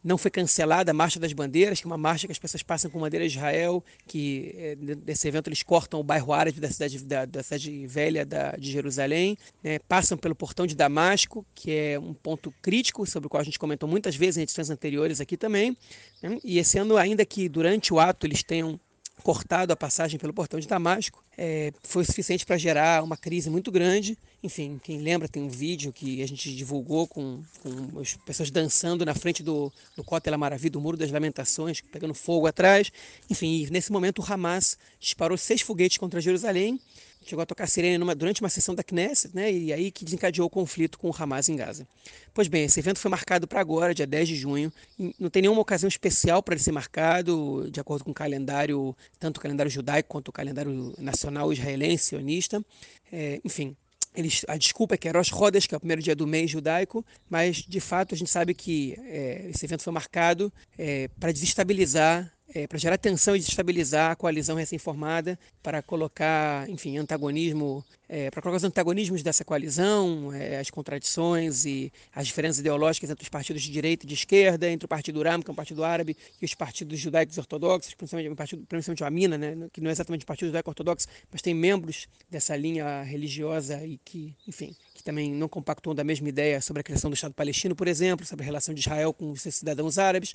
não 0.07 0.17
foi 0.17 0.31
cancelada 0.31 0.93
a 0.93 0.95
Marcha 0.95 1.19
das 1.19 1.33
Bandeiras, 1.33 1.81
que 1.81 1.87
é 1.87 1.89
uma 1.89 1.99
marcha 1.99 2.29
que 2.29 2.33
as 2.33 2.39
pessoas 2.39 2.63
passam 2.63 2.89
com 2.89 3.01
bandeira 3.01 3.27
de 3.27 3.37
Israel, 3.37 3.83
que 4.07 4.55
é, 4.57 4.77
desse 4.77 5.27
evento 5.27 5.49
eles 5.49 5.65
cortam 5.65 5.99
o 5.99 6.05
bairro 6.05 6.33
árabe 6.33 6.61
da 6.61 6.71
cidade, 6.71 7.05
da, 7.05 7.25
da 7.25 7.43
cidade 7.43 7.87
velha 7.89 8.25
da, 8.25 8.53
de 8.53 8.71
Jerusalém, 8.71 9.37
né, 9.65 9.81
passam 9.81 10.17
pelo 10.17 10.35
portão 10.35 10.65
de 10.65 10.77
Damasco, 10.77 11.45
que 11.53 11.73
é 11.73 11.99
um 11.99 12.15
ponto 12.15 12.55
crítico, 12.63 13.05
sobre 13.05 13.27
o 13.27 13.31
qual 13.31 13.41
a 13.41 13.45
gente 13.45 13.59
comentou 13.59 13.89
muitas 13.89 14.15
vezes 14.15 14.37
em 14.37 14.43
edições 14.43 14.71
anteriores 14.71 15.21
aqui 15.21 15.37
também. 15.37 15.77
Né, 16.23 16.39
e 16.45 16.61
esse 16.61 16.79
ano, 16.79 16.97
ainda 16.97 17.27
que 17.27 17.49
durante 17.49 17.93
o 17.93 17.99
ato 17.99 18.29
eles 18.29 18.45
tenham 18.45 18.79
cortado 19.27 19.73
a 19.73 19.77
passagem 19.77 20.21
pelo 20.21 20.33
portão 20.33 20.61
de 20.61 20.69
Damasco, 20.69 21.21
é, 21.37 21.73
foi 21.83 22.05
suficiente 22.05 22.47
para 22.47 22.57
gerar 22.57 23.03
uma 23.03 23.17
crise 23.17 23.51
muito 23.51 23.73
grande. 23.73 24.17
Enfim, 24.41 24.81
quem 24.81 25.01
lembra, 25.01 25.27
tem 25.27 25.43
um 25.43 25.49
vídeo 25.49 25.93
que 25.93 26.23
a 26.23 26.29
gente 26.29 26.55
divulgou 26.55 27.09
com, 27.09 27.43
com 27.61 27.99
as 27.99 28.15
pessoas 28.25 28.53
dançando 28.53 29.05
na 29.05 29.17
frente 29.17 29.43
do, 29.43 29.73
do 29.97 30.05
Kotel 30.05 30.39
Maravilha, 30.39 30.71
do 30.71 30.81
Muro 30.81 30.97
das 30.97 31.11
Lamentações, 31.11 31.81
pegando 31.81 32.15
fogo 32.15 32.47
atrás. 32.47 32.93
Enfim, 33.29 33.67
nesse 33.69 33.91
momento 33.91 34.23
o 34.23 34.33
Hamas 34.33 34.79
disparou 35.01 35.37
seis 35.37 35.61
foguetes 35.61 35.99
contra 35.99 36.21
Jerusalém 36.21 36.81
chegou 37.27 37.43
a 37.43 37.47
tocar 37.47 37.67
sirene 37.67 37.99
numa, 37.99 38.15
durante 38.15 38.41
uma 38.41 38.49
sessão 38.49 38.75
da 38.75 38.83
Knesset, 38.83 39.35
né, 39.35 39.53
e 39.53 39.73
aí 39.73 39.91
que 39.91 40.05
desencadeou 40.05 40.47
o 40.47 40.51
conflito 40.51 40.99
com 40.99 41.11
o 41.11 41.15
Hamas 41.17 41.49
em 41.49 41.57
Gaza. 41.57 41.87
Pois 42.33 42.49
bem, 42.49 42.65
esse 42.65 42.79
evento 42.79 42.99
foi 42.99 43.11
marcado 43.11 43.49
para 43.49 43.61
agora, 43.61 43.95
dia 43.95 44.07
10 44.07 44.29
de 44.29 44.37
junho. 44.37 44.73
Não 45.19 45.29
tem 45.29 45.43
nenhuma 45.43 45.61
ocasião 45.61 45.89
especial 45.89 46.43
para 46.43 46.55
ele 46.55 46.63
ser 46.63 46.73
marcado, 46.73 47.69
de 47.71 47.81
acordo 47.81 48.05
com 48.05 48.11
o 48.11 48.15
calendário, 48.15 48.97
tanto 49.19 49.39
o 49.39 49.41
calendário 49.41 49.71
judaico 49.71 50.09
quanto 50.09 50.29
o 50.29 50.33
calendário 50.33 50.95
nacional 50.99 51.53
israelense, 51.53 52.05
sionista. 52.05 52.65
É, 53.11 53.41
enfim, 53.45 53.77
eles, 54.15 54.45
a 54.49 54.57
desculpa 54.57 54.95
é 54.95 54.99
que 54.99 55.09
é 55.09 55.11
Rosh 55.11 55.29
Chodesh, 55.29 55.67
que 55.67 55.75
é 55.75 55.77
o 55.77 55.81
primeiro 55.81 56.03
dia 56.03 56.17
do 56.17 56.27
mês 56.27 56.51
judaico, 56.51 57.05
mas 57.29 57.57
de 57.57 57.81
fato 57.81 58.15
a 58.15 58.19
gente 58.19 58.31
sabe 58.31 58.55
que 58.55 58.97
é, 59.01 59.51
esse 59.51 59.65
evento 59.67 59.83
foi 59.83 59.93
marcado 59.93 60.53
é, 60.79 61.09
para 61.21 61.33
desestabilizar 61.33 62.33
é, 62.57 62.67
para 62.67 62.79
gerar 62.79 62.97
tensão 62.97 63.37
e 63.37 63.39
desestabilizar 63.39 64.13
a 64.13 64.17
coalizão 64.17 64.57
recém-formada, 64.57 65.39
para 65.63 65.83
colocar, 65.83 66.67
enfim, 66.71 66.97
antagonismo, 66.97 67.85
é, 68.09 68.31
para 68.31 68.41
colocar 68.41 68.57
os 68.57 68.65
antagonismos 68.65 69.23
dessa 69.23 69.45
coalizão, 69.45 70.33
é, 70.33 70.59
as 70.59 70.71
contradições 70.71 71.67
e 71.67 71.93
as 72.15 72.27
diferenças 72.27 72.61
ideológicas 72.61 73.11
entre 73.11 73.23
os 73.23 73.29
partidos 73.29 73.63
de 73.63 73.71
direita 73.71 74.07
e 74.07 74.09
de 74.09 74.15
esquerda, 74.15 74.71
entre 74.71 74.87
o 74.87 74.89
Partido 74.89 75.19
Uram, 75.19 75.43
que 75.43 75.51
é 75.51 75.53
um 75.53 75.55
partido 75.55 75.85
árabe, 75.85 76.17
e 76.41 76.45
os 76.47 76.55
partidos 76.55 76.99
judaicos 76.99 77.37
ortodoxos, 77.37 77.93
principalmente 77.93 78.33
o 78.33 78.37
partido, 78.37 78.65
principalmente 78.67 79.03
o 79.03 79.07
Amina, 79.07 79.37
né, 79.37 79.69
que 79.71 79.83
não 79.83 79.91
é 79.91 79.93
exatamente 79.93 80.23
o 80.23 80.27
partido 80.27 80.49
judaico 80.49 80.71
ortodoxo, 80.71 81.09
mas 81.31 81.43
tem 81.43 81.53
membros 81.53 82.09
dessa 82.31 82.57
linha 82.57 83.03
religiosa 83.03 83.85
e 83.85 83.99
que, 83.99 84.35
enfim, 84.49 84.75
também 85.07 85.33
não 85.33 85.49
compactuam 85.49 85.95
da 85.95 86.03
mesma 86.03 86.29
ideia 86.29 86.61
sobre 86.61 86.81
a 86.81 86.83
criação 86.83 87.09
do 87.09 87.15
Estado 87.15 87.33
palestino, 87.33 87.77
por 87.77 87.87
exemplo, 87.87 88.27
sobre 88.27 88.43
a 88.43 88.47
relação 88.47 88.75
de 88.75 88.81
Israel 88.81 89.15
com 89.15 89.31
os 89.31 89.41
seus 89.41 89.55
cidadãos 89.55 89.99
árabes. 89.99 90.35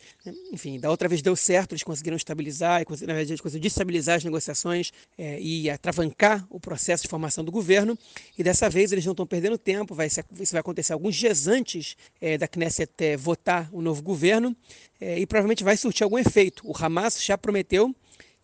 Enfim, 0.49 0.79
da 0.79 0.89
outra 0.89 1.09
vez 1.09 1.21
deu 1.21 1.35
certo, 1.35 1.73
eles 1.73 1.83
conseguiram 1.83 2.15
estabilizar, 2.15 2.81
na 2.89 3.13
verdade, 3.13 3.31
eles 3.31 3.41
conseguiram 3.41 3.63
destabilizar 3.63 4.15
as 4.15 4.23
negociações 4.23 4.93
é, 5.17 5.37
e 5.41 5.69
atravancar 5.69 6.47
o 6.49 6.57
processo 6.57 7.03
de 7.03 7.09
formação 7.09 7.43
do 7.43 7.51
governo. 7.51 7.99
E 8.37 8.43
dessa 8.43 8.69
vez 8.69 8.93
eles 8.93 9.05
não 9.05 9.11
estão 9.11 9.27
perdendo 9.27 9.57
tempo, 9.57 9.93
vai, 9.93 10.07
isso 10.07 10.51
vai 10.53 10.61
acontecer 10.61 10.93
alguns 10.93 11.17
dias 11.17 11.47
antes 11.47 11.97
é, 12.21 12.37
da 12.37 12.47
Knesset 12.47 12.93
é, 12.99 13.17
votar 13.17 13.69
o 13.73 13.81
novo 13.81 14.01
governo 14.01 14.55
e 15.01 15.25
provavelmente 15.25 15.63
vai 15.63 15.75
surtir 15.75 16.03
algum 16.03 16.17
efeito. 16.19 16.61
O 16.63 16.73
Hamas 16.77 17.23
já 17.23 17.35
prometeu 17.35 17.93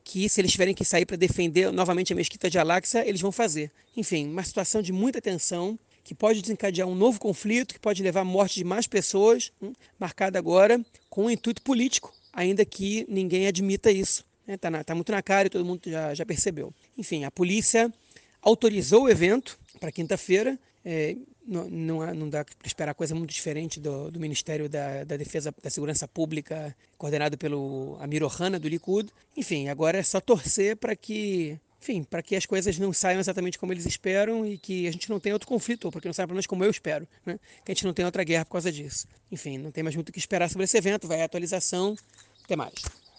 que 0.03 0.27
se 0.27 0.41
eles 0.41 0.51
tiverem 0.51 0.73
que 0.73 0.83
sair 0.83 1.05
para 1.05 1.15
defender 1.15 1.71
novamente 1.71 2.13
a 2.13 2.15
mesquita 2.15 2.49
de 2.49 2.57
Al-Aqsa, 2.57 3.05
eles 3.05 3.21
vão 3.21 3.31
fazer. 3.31 3.69
Enfim, 3.95 4.27
uma 4.27 4.41
situação 4.41 4.81
de 4.81 4.91
muita 4.91 5.21
tensão 5.21 5.77
que 6.07 6.15
pode 6.15 6.41
desencadear 6.41 6.87
um 6.87 6.95
novo 6.95 7.19
conflito, 7.19 7.73
que 7.73 7.79
pode 7.79 8.01
levar 8.01 8.21
à 8.21 8.23
morte 8.23 8.55
de 8.55 8.63
mais 8.63 8.87
pessoas, 8.87 9.51
hum, 9.61 9.73
marcada 9.99 10.39
agora 10.39 10.79
com 11.09 11.25
um 11.25 11.29
intuito 11.29 11.61
político, 11.61 12.13
ainda 12.31 12.63
que 12.63 13.05
ninguém 13.09 13.45
admita 13.45 13.91
isso. 13.91 14.25
Está 14.47 14.71
né? 14.71 14.77
tá, 14.77 14.83
tá 14.85 14.95
muito 14.95 15.11
na 15.11 15.21
cara 15.21 15.47
e 15.47 15.49
todo 15.49 15.65
mundo 15.65 15.81
já, 15.85 16.13
já 16.13 16.25
percebeu. 16.25 16.73
Enfim, 16.97 17.25
a 17.25 17.31
polícia 17.31 17.93
autorizou 18.41 19.03
o 19.03 19.09
evento 19.09 19.59
para 19.81 19.91
quinta-feira. 19.91 20.57
É, 20.85 21.17
não, 21.45 21.69
não, 21.69 22.13
não, 22.13 22.29
dá 22.29 22.45
para 22.45 22.55
esperar 22.65 22.93
coisa 22.93 23.13
muito 23.13 23.33
diferente 23.33 23.77
do, 23.77 24.09
do 24.09 24.17
Ministério 24.17 24.69
da, 24.69 25.03
da, 25.03 25.17
Defesa 25.17 25.53
da 25.61 25.69
Segurança 25.69 26.07
Pública, 26.07 26.73
coordenado 26.97 27.37
pelo 27.37 27.97
Amir 27.99 28.23
Ohana, 28.23 28.57
do 28.57 28.69
Likud. 28.69 29.09
Enfim, 29.35 29.67
agora 29.67 29.97
é 29.97 30.03
só 30.03 30.21
torcer 30.21 30.77
para 30.77 30.95
que 30.95 31.59
enfim, 31.87 32.03
para 32.03 32.21
que 32.21 32.35
as 32.35 32.45
coisas 32.45 32.77
não 32.77 32.91
saiam 32.91 33.19
exatamente 33.19 33.57
como 33.57 33.71
eles 33.71 33.85
esperam 33.85 34.45
e 34.45 34.57
que 34.57 34.87
a 34.87 34.91
gente 34.91 35.09
não 35.09 35.19
tenha 35.19 35.33
outro 35.33 35.47
conflito, 35.47 35.85
ou 35.85 35.91
porque 35.91 36.07
não 36.07 36.13
saia 36.13 36.27
pelo 36.27 36.35
menos 36.35 36.45
como 36.45 36.63
eu 36.63 36.69
espero, 36.69 37.07
né? 37.25 37.39
que 37.63 37.71
a 37.71 37.73
gente 37.73 37.85
não 37.85 37.93
tenha 37.93 38.05
outra 38.05 38.23
guerra 38.25 38.43
por 38.43 38.53
causa 38.53 38.69
disso. 38.69 39.07
Enfim, 39.31 39.57
não 39.57 39.71
tem 39.71 39.83
mais 39.83 39.95
muito 39.95 40.09
o 40.09 40.11
que 40.11 40.19
esperar 40.19 40.49
sobre 40.49 40.65
esse 40.65 40.77
evento, 40.77 41.07
vai 41.07 41.21
a 41.21 41.25
atualização, 41.25 41.95
até 42.43 42.57
mais. 42.57 42.73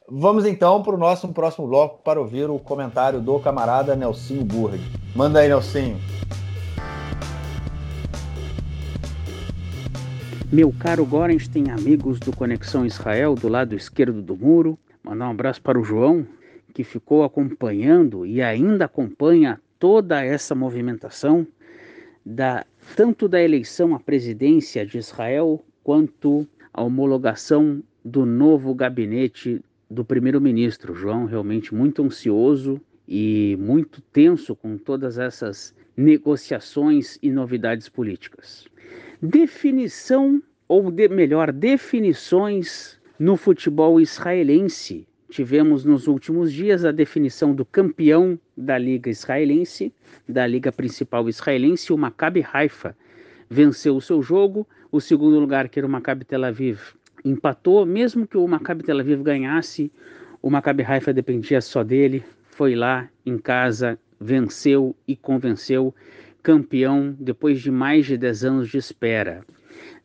Vamos 0.06 0.44
então 0.44 0.82
para 0.82 0.94
o 0.94 0.98
nosso 0.98 1.28
próximo 1.28 1.66
bloco 1.66 2.02
para 2.02 2.20
ouvir 2.20 2.48
o 2.50 2.58
comentário 2.58 3.20
do 3.20 3.38
camarada 3.40 3.96
Nelsinho 3.96 4.44
Burg. 4.44 4.78
Manda 5.14 5.40
aí, 5.40 5.48
Nelsinho. 5.48 5.98
Meu 10.52 10.72
caro 10.78 11.04
Gorenstein, 11.06 11.70
amigos 11.70 12.18
do 12.18 12.34
Conexão 12.34 12.84
Israel, 12.84 13.34
do 13.34 13.48
lado 13.48 13.74
esquerdo 13.74 14.22
do 14.22 14.34
muro, 14.34 14.78
mandar 15.02 15.28
um 15.28 15.32
abraço 15.32 15.60
para 15.60 15.78
o 15.78 15.84
João, 15.84 16.26
que 16.78 16.84
ficou 16.84 17.24
acompanhando 17.24 18.24
e 18.24 18.40
ainda 18.40 18.84
acompanha 18.84 19.60
toda 19.80 20.24
essa 20.24 20.54
movimentação 20.54 21.44
da 22.24 22.64
tanto 22.94 23.26
da 23.26 23.42
eleição 23.42 23.96
à 23.96 23.98
presidência 23.98 24.86
de 24.86 24.96
Israel 24.96 25.60
quanto 25.82 26.46
a 26.72 26.84
homologação 26.84 27.82
do 28.04 28.24
novo 28.24 28.72
gabinete 28.76 29.60
do 29.90 30.04
primeiro-ministro. 30.04 30.94
João 30.94 31.24
realmente 31.24 31.74
muito 31.74 32.00
ansioso 32.00 32.80
e 33.08 33.56
muito 33.58 34.00
tenso 34.12 34.54
com 34.54 34.78
todas 34.78 35.18
essas 35.18 35.74
negociações 35.96 37.18
e 37.20 37.28
novidades 37.28 37.88
políticas. 37.88 38.68
Definição 39.20 40.40
ou 40.68 40.92
de, 40.92 41.08
melhor 41.08 41.50
definições 41.50 43.00
no 43.18 43.36
futebol 43.36 44.00
israelense. 44.00 45.08
Tivemos 45.30 45.84
nos 45.84 46.06
últimos 46.06 46.50
dias 46.52 46.84
a 46.84 46.90
definição 46.90 47.54
do 47.54 47.64
campeão 47.64 48.38
da 48.56 48.78
liga 48.78 49.10
israelense, 49.10 49.92
da 50.26 50.46
liga 50.46 50.72
principal 50.72 51.28
israelense, 51.28 51.92
o 51.92 51.98
Maccabi 51.98 52.46
Haifa. 52.50 52.96
Venceu 53.48 53.96
o 53.96 54.00
seu 54.00 54.22
jogo, 54.22 54.66
o 54.90 55.00
segundo 55.00 55.38
lugar, 55.38 55.68
que 55.68 55.78
era 55.78 55.86
o 55.86 55.90
Maccabi 55.90 56.24
Tel 56.24 56.44
Aviv, 56.44 56.80
empatou, 57.22 57.84
mesmo 57.84 58.26
que 58.26 58.38
o 58.38 58.48
Maccabi 58.48 58.82
Tel 58.82 59.00
Aviv 59.00 59.22
ganhasse, 59.22 59.92
o 60.40 60.48
Maccabi 60.48 60.82
Haifa 60.82 61.12
dependia 61.12 61.60
só 61.60 61.84
dele, 61.84 62.24
foi 62.50 62.74
lá 62.74 63.08
em 63.26 63.36
casa, 63.36 63.98
venceu 64.18 64.96
e 65.06 65.14
convenceu 65.14 65.94
campeão 66.42 67.14
depois 67.20 67.60
de 67.60 67.70
mais 67.70 68.06
de 68.06 68.16
10 68.16 68.44
anos 68.44 68.68
de 68.70 68.78
espera. 68.78 69.44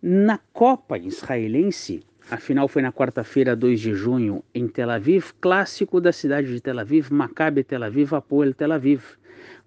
Na 0.01 0.37
Copa 0.51 0.97
israelense, 0.97 2.03
A 2.31 2.37
final 2.37 2.67
foi 2.67 2.81
na 2.81 2.91
quarta-feira, 2.91 3.55
2 3.55 3.79
de 3.79 3.93
junho, 3.93 4.43
em 4.55 4.67
Tel 4.67 4.89
Aviv, 4.89 5.31
clássico 5.41 5.99
da 5.99 6.11
cidade 6.11 6.47
de 6.47 6.61
Tel 6.61 6.79
Aviv, 6.79 7.11
Maccabi 7.11 7.63
Tel 7.63 7.83
Aviv, 7.83 8.13
Apoel 8.13 8.53
Tel 8.53 8.71
Aviv. 8.71 9.03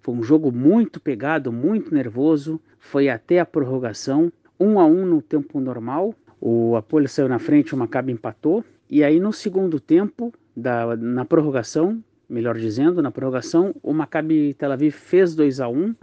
Foi 0.01 0.15
um 0.15 0.23
jogo 0.23 0.51
muito 0.51 0.99
pegado, 0.99 1.51
muito 1.51 1.93
nervoso, 1.93 2.59
foi 2.79 3.09
até 3.09 3.39
a 3.39 3.45
prorrogação, 3.45 4.31
um 4.59 4.79
a 4.79 4.85
um 4.85 5.05
no 5.05 5.21
tempo 5.21 5.59
normal. 5.59 6.15
O 6.41 6.75
Apoel 6.75 7.07
saiu 7.07 7.29
na 7.29 7.37
frente, 7.37 7.75
o 7.75 7.77
Maccabi 7.77 8.11
empatou. 8.11 8.65
E 8.89 9.03
aí 9.03 9.19
no 9.19 9.31
segundo 9.31 9.79
tempo, 9.79 10.33
da, 10.55 10.95
na 10.97 11.25
prorrogação, 11.25 12.03
melhor 12.27 12.57
dizendo, 12.57 13.03
na 13.03 13.11
prorrogação, 13.11 13.75
o 13.83 13.93
Maccabi 13.93 14.55
Tel 14.55 14.71
Aviv 14.71 14.93
fez 14.93 15.35
2 15.35 15.59
a 15.59 15.69
1 15.69 15.93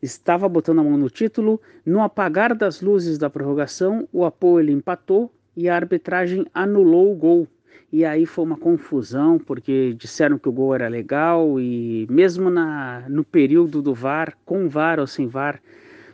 estava 0.00 0.48
botando 0.48 0.78
a 0.78 0.84
mão 0.84 0.96
no 0.96 1.10
título. 1.10 1.60
No 1.84 2.02
apagar 2.02 2.54
das 2.54 2.80
luzes 2.80 3.18
da 3.18 3.28
prorrogação, 3.28 4.08
o 4.12 4.24
Apoel 4.24 4.70
empatou 4.70 5.32
e 5.58 5.68
a 5.68 5.74
arbitragem 5.74 6.46
anulou 6.54 7.10
o 7.10 7.16
gol. 7.16 7.48
E 7.92 8.04
aí 8.04 8.26
foi 8.26 8.44
uma 8.44 8.56
confusão, 8.56 9.40
porque 9.40 9.92
disseram 9.98 10.38
que 10.38 10.48
o 10.48 10.52
gol 10.52 10.72
era 10.72 10.86
legal 10.86 11.58
e 11.58 12.06
mesmo 12.08 12.48
na, 12.48 13.04
no 13.08 13.24
período 13.24 13.82
do 13.82 13.92
VAR, 13.92 14.38
com 14.44 14.68
VAR 14.68 15.00
ou 15.00 15.06
sem 15.08 15.26
VAR, 15.26 15.60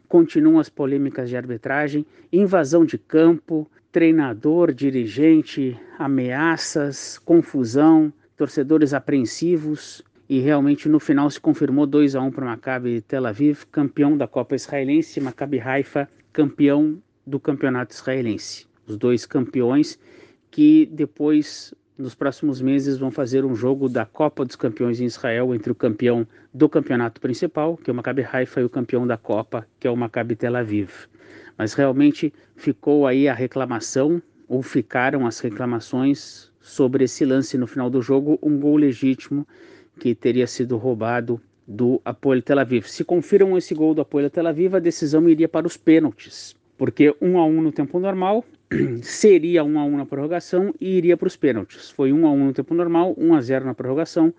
continuam 0.09 0.59
as 0.59 0.71
polêmicas 0.71 1.29
de 1.29 1.37
arbitragem, 1.37 2.07
invasão 2.33 2.87
de 2.87 2.97
campo, 2.97 3.71
treinador, 3.93 4.73
dirigente, 4.73 5.79
ameaças, 5.99 7.19
confusão, 7.19 8.11
torcedores 8.39 8.95
apreensivos 8.95 10.03
e 10.27 10.41
realmente 10.41 10.89
no 10.89 10.99
final 10.99 11.29
se 11.29 11.39
confirmou 11.39 11.87
2 11.87 12.17
a 12.17 12.23
1 12.23 12.31
para 12.31 12.45
o 12.45 12.49
Maccabi 12.49 13.03
Tel 13.03 13.27
Aviv, 13.27 13.65
campeão 13.71 14.17
da 14.17 14.27
Copa 14.27 14.55
Israelense, 14.55 15.21
Maccabi 15.21 15.61
Haifa, 15.61 16.09
campeão 16.33 16.97
do 17.27 17.39
campeonato 17.39 17.93
israelense 17.95 18.67
os 18.87 18.97
dois 18.97 19.27
campeões, 19.27 19.99
que 20.51 20.87
depois, 20.87 21.75
nos 21.99 22.15
próximos 22.15 22.61
meses, 22.61 22.99
vão 22.99 23.11
fazer 23.11 23.45
um 23.45 23.55
jogo 23.55 23.89
da 23.89 24.05
Copa 24.05 24.45
dos 24.45 24.57
Campeões 24.57 25.01
em 25.01 25.05
Israel 25.05 25.55
entre 25.55 25.73
o 25.73 25.75
campeão 25.75 26.27
do 26.53 26.69
campeonato 26.69 27.21
principal, 27.21 27.77
que 27.77 27.91
é 27.91 27.93
o 27.93 27.97
Maccabi 27.97 28.27
Haifa, 28.31 28.61
e 28.61 28.65
o 28.65 28.71
campeão 28.71 29.07
da 29.07 29.17
Copa, 29.17 29.67
que 29.81 29.87
é 29.87 29.91
o 29.91 29.97
Maccabi 29.97 30.37
Tel 30.37 30.57
Aviv. 30.57 30.91
Mas 31.57 31.75
realmente 31.75 32.33
ficou 32.57 33.07
aí 33.07 33.29
a 33.29 33.35
reclamação, 33.35 34.23
ou 34.49 34.63
ficaram 34.63 35.27
as 35.27 35.41
reclamações 35.41 36.53
sobre 36.61 37.05
esse 37.05 37.25
lance 37.25 37.57
no 37.59 37.67
final 37.67 37.91
do 37.91 38.03
jogo, 38.03 38.39
um 38.43 38.59
gol 38.59 38.77
legítimo 38.77 39.47
que 39.99 40.15
teria 40.15 40.47
sido 40.47 40.77
roubado 40.77 41.41
do 41.67 42.01
Apoel 42.05 42.43
Tel 42.43 42.59
Aviv. 42.59 42.87
Se 42.87 43.05
confiram 43.05 43.57
esse 43.57 43.75
gol 43.75 43.95
do 43.95 44.03
Apoel 44.03 44.31
Tel 44.31 44.47
Aviv, 44.47 44.75
a 44.75 44.79
decisão 44.79 45.29
iria 45.29 45.49
para 45.49 45.67
os 45.67 45.77
pênaltis, 45.77 46.55
porque 46.77 47.15
um 47.21 47.39
a 47.39 47.47
um 47.47 47.63
no 47.63 47.73
tempo 47.73 47.99
normal, 47.99 48.45
seria 49.03 49.65
1 49.65 49.79
a 49.79 49.85
1 49.85 49.97
na 49.97 50.07
prorrogação 50.07 50.75
e 50.81 50.97
iria 50.97 51.17
para 51.17 51.27
os 51.27 51.37
pênaltis. 51.37 51.91
Foi 51.91 52.13
1 52.13 52.27
a 52.27 52.31
1 52.31 52.45
no 52.47 52.53
tempo 52.53 52.75
normal, 52.75 53.15
1 53.17 53.35
a 53.35 53.41
0 53.41 53.65
na 53.65 53.75
prorrogação. 53.75 54.33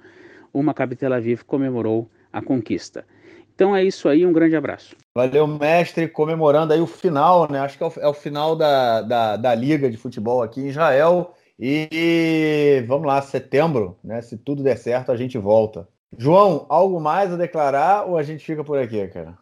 O 0.53 0.63
Maccabi 0.63 0.95
Tel 0.95 1.13
Aviv 1.13 1.43
comemorou 1.43 2.09
a 2.31 2.41
conquista. 2.41 3.05
Então 3.53 3.73
é 3.73 3.83
isso 3.83 4.09
aí, 4.09 4.25
um 4.25 4.33
grande 4.33 4.55
abraço. 4.55 4.95
Valeu, 5.15 5.47
mestre, 5.47 6.09
comemorando 6.09 6.73
aí 6.73 6.81
o 6.81 6.87
final, 6.87 7.49
né? 7.49 7.59
Acho 7.59 7.77
que 7.77 7.83
é 7.83 7.87
o, 7.87 7.93
é 8.01 8.07
o 8.07 8.13
final 8.13 8.53
da, 8.55 9.01
da, 9.01 9.37
da, 9.37 9.55
Liga 9.55 9.89
de 9.89 9.95
Futebol 9.95 10.43
aqui 10.43 10.59
em 10.59 10.67
Israel. 10.67 11.33
E 11.57 12.83
vamos 12.85 13.07
lá, 13.07 13.21
setembro, 13.21 13.97
né? 14.03 14.21
Se 14.21 14.37
tudo 14.37 14.61
der 14.61 14.77
certo, 14.77 15.09
a 15.09 15.15
gente 15.15 15.37
volta. 15.37 15.87
João, 16.17 16.65
algo 16.67 16.99
mais 16.99 17.31
a 17.31 17.37
declarar 17.37 18.05
ou 18.05 18.17
a 18.17 18.23
gente 18.23 18.45
fica 18.45 18.61
por 18.61 18.77
aqui, 18.77 19.07
cara? 19.07 19.37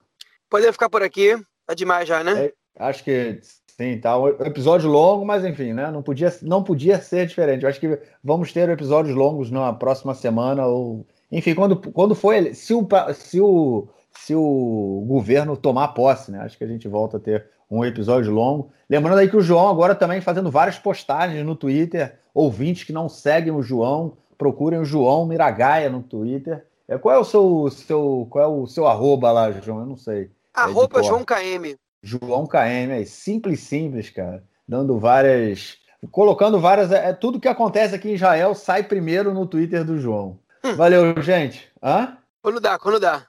Pode 0.48 0.72
ficar 0.72 0.90
por 0.90 1.02
aqui, 1.02 1.36
tá 1.66 1.74
demais 1.74 2.08
já, 2.08 2.24
né? 2.24 2.46
É, 2.46 2.54
acho 2.78 3.04
que 3.04 3.40
Sim, 3.76 3.98
tá. 3.98 4.20
Um 4.20 4.28
episódio 4.28 4.88
longo, 4.88 5.26
mas 5.26 5.44
enfim, 5.44 5.74
né? 5.74 5.90
Não 5.90 6.04
podia, 6.04 6.32
não 6.44 6.64
podia 6.64 7.00
ser 7.02 7.26
diferente. 7.26 7.64
Eu 7.64 7.70
acho 7.70 7.80
que 7.80 8.00
vamos 8.24 8.54
ter 8.54 8.70
episódios 8.70 9.16
longos 9.16 9.50
na 9.50 9.74
próxima 9.74 10.14
semana, 10.14 10.66
ou. 10.68 11.06
Enfim, 11.32 11.56
quando, 11.56 11.78
quando 11.78 12.14
foi. 12.14 12.54
Se 12.54 12.72
o, 12.74 12.88
se, 13.16 13.42
o, 13.42 13.88
se 14.12 14.36
o 14.36 15.04
governo 15.08 15.58
tomar 15.58 15.88
posse, 15.90 16.32
né? 16.32 16.40
Acho 16.42 16.56
que 16.56 16.64
a 16.64 16.68
gente 16.68 16.88
volta 16.88 17.18
a 17.18 17.20
ter 17.20 17.48
um 17.70 17.84
episódio 17.84 18.32
longo. 18.32 18.70
Lembrando 18.88 19.18
aí 19.18 19.28
que 19.28 19.38
o 19.38 19.42
João 19.42 19.68
agora 19.68 19.96
também 19.96 20.22
fazendo 20.22 20.52
várias 20.52 20.78
postagens 20.78 21.44
no 21.44 21.56
Twitter. 21.56 22.20
Ouvintes 22.32 22.84
que 22.84 22.94
não 22.94 23.10
seguem 23.10 23.52
o 23.52 23.64
João, 23.64 24.18
procurem 24.38 24.80
o 24.80 24.86
João 24.86 25.26
Miragaia 25.26 25.90
no 25.90 26.04
Twitter. 26.04 26.64
É, 26.88 26.96
qual 26.96 27.16
é 27.16 27.18
o 27.18 27.24
seu, 27.24 27.70
seu, 27.72 28.28
qual 28.30 28.44
é 28.44 28.48
o 28.48 28.68
seu 28.68 28.86
arroba 28.86 29.32
lá, 29.32 29.50
João? 29.52 29.80
Eu 29.80 29.86
não 29.88 29.98
sei. 29.98 30.30
Arroba 30.54 31.00
é 31.00 31.04
João 31.04 31.26
KM. 31.26 31.76
João 32.04 32.46
KM, 32.46 32.92
é 32.92 33.06
simples, 33.06 33.62
simples, 33.62 34.10
cara. 34.10 34.44
Dando 34.68 35.00
várias. 35.00 35.78
Colocando 36.12 36.60
várias. 36.60 36.92
É, 36.92 37.10
é, 37.10 37.14
tudo 37.14 37.40
que 37.40 37.48
acontece 37.48 37.96
aqui 37.96 38.10
em 38.10 38.16
Israel 38.16 38.54
sai 38.54 38.84
primeiro 38.84 39.34
no 39.34 39.48
Twitter 39.48 39.86
do 39.86 39.98
João. 39.98 40.38
Hum. 40.64 40.76
Valeu, 40.76 41.20
gente. 41.22 41.72
Hã? 41.82 42.18
Quando 42.42 42.60
dá, 42.60 42.78
quando 42.78 43.00
dá. 43.00 43.26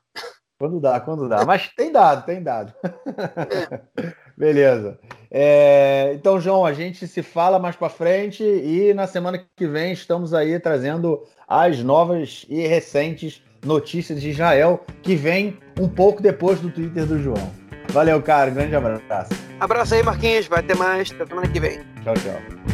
Quando 0.58 0.80
dá, 0.80 1.00
quando 1.00 1.28
dá. 1.28 1.44
Mas 1.44 1.68
tem 1.76 1.92
dado, 1.92 2.26
tem 2.26 2.42
dado. 2.42 2.74
É. 2.84 4.12
Beleza. 4.36 4.98
É, 5.30 6.12
então, 6.14 6.40
João, 6.40 6.66
a 6.66 6.72
gente 6.72 7.06
se 7.06 7.22
fala 7.22 7.58
mais 7.58 7.76
para 7.76 7.88
frente 7.88 8.42
e 8.42 8.92
na 8.92 9.06
semana 9.06 9.44
que 9.56 9.66
vem 9.66 9.92
estamos 9.92 10.34
aí 10.34 10.58
trazendo 10.58 11.22
as 11.46 11.80
novas 11.82 12.44
e 12.48 12.66
recentes 12.66 13.42
notícias 13.64 14.20
de 14.20 14.30
Israel 14.30 14.84
que 15.02 15.14
vem 15.14 15.58
um 15.80 15.88
pouco 15.88 16.22
depois 16.22 16.60
do 16.60 16.70
Twitter 16.70 17.06
do 17.06 17.18
João. 17.20 17.63
Valeu, 17.88 18.20
cara. 18.22 18.50
Grande 18.50 18.74
abraço. 18.74 19.30
Abraço 19.60 19.94
aí, 19.94 20.02
Marquinhos. 20.02 20.46
Vai 20.46 20.62
ter 20.62 20.76
mais. 20.76 21.10
Até 21.12 21.26
semana 21.26 21.48
que 21.48 21.60
vem. 21.60 21.80
Tchau, 22.02 22.14
tchau. 22.14 22.73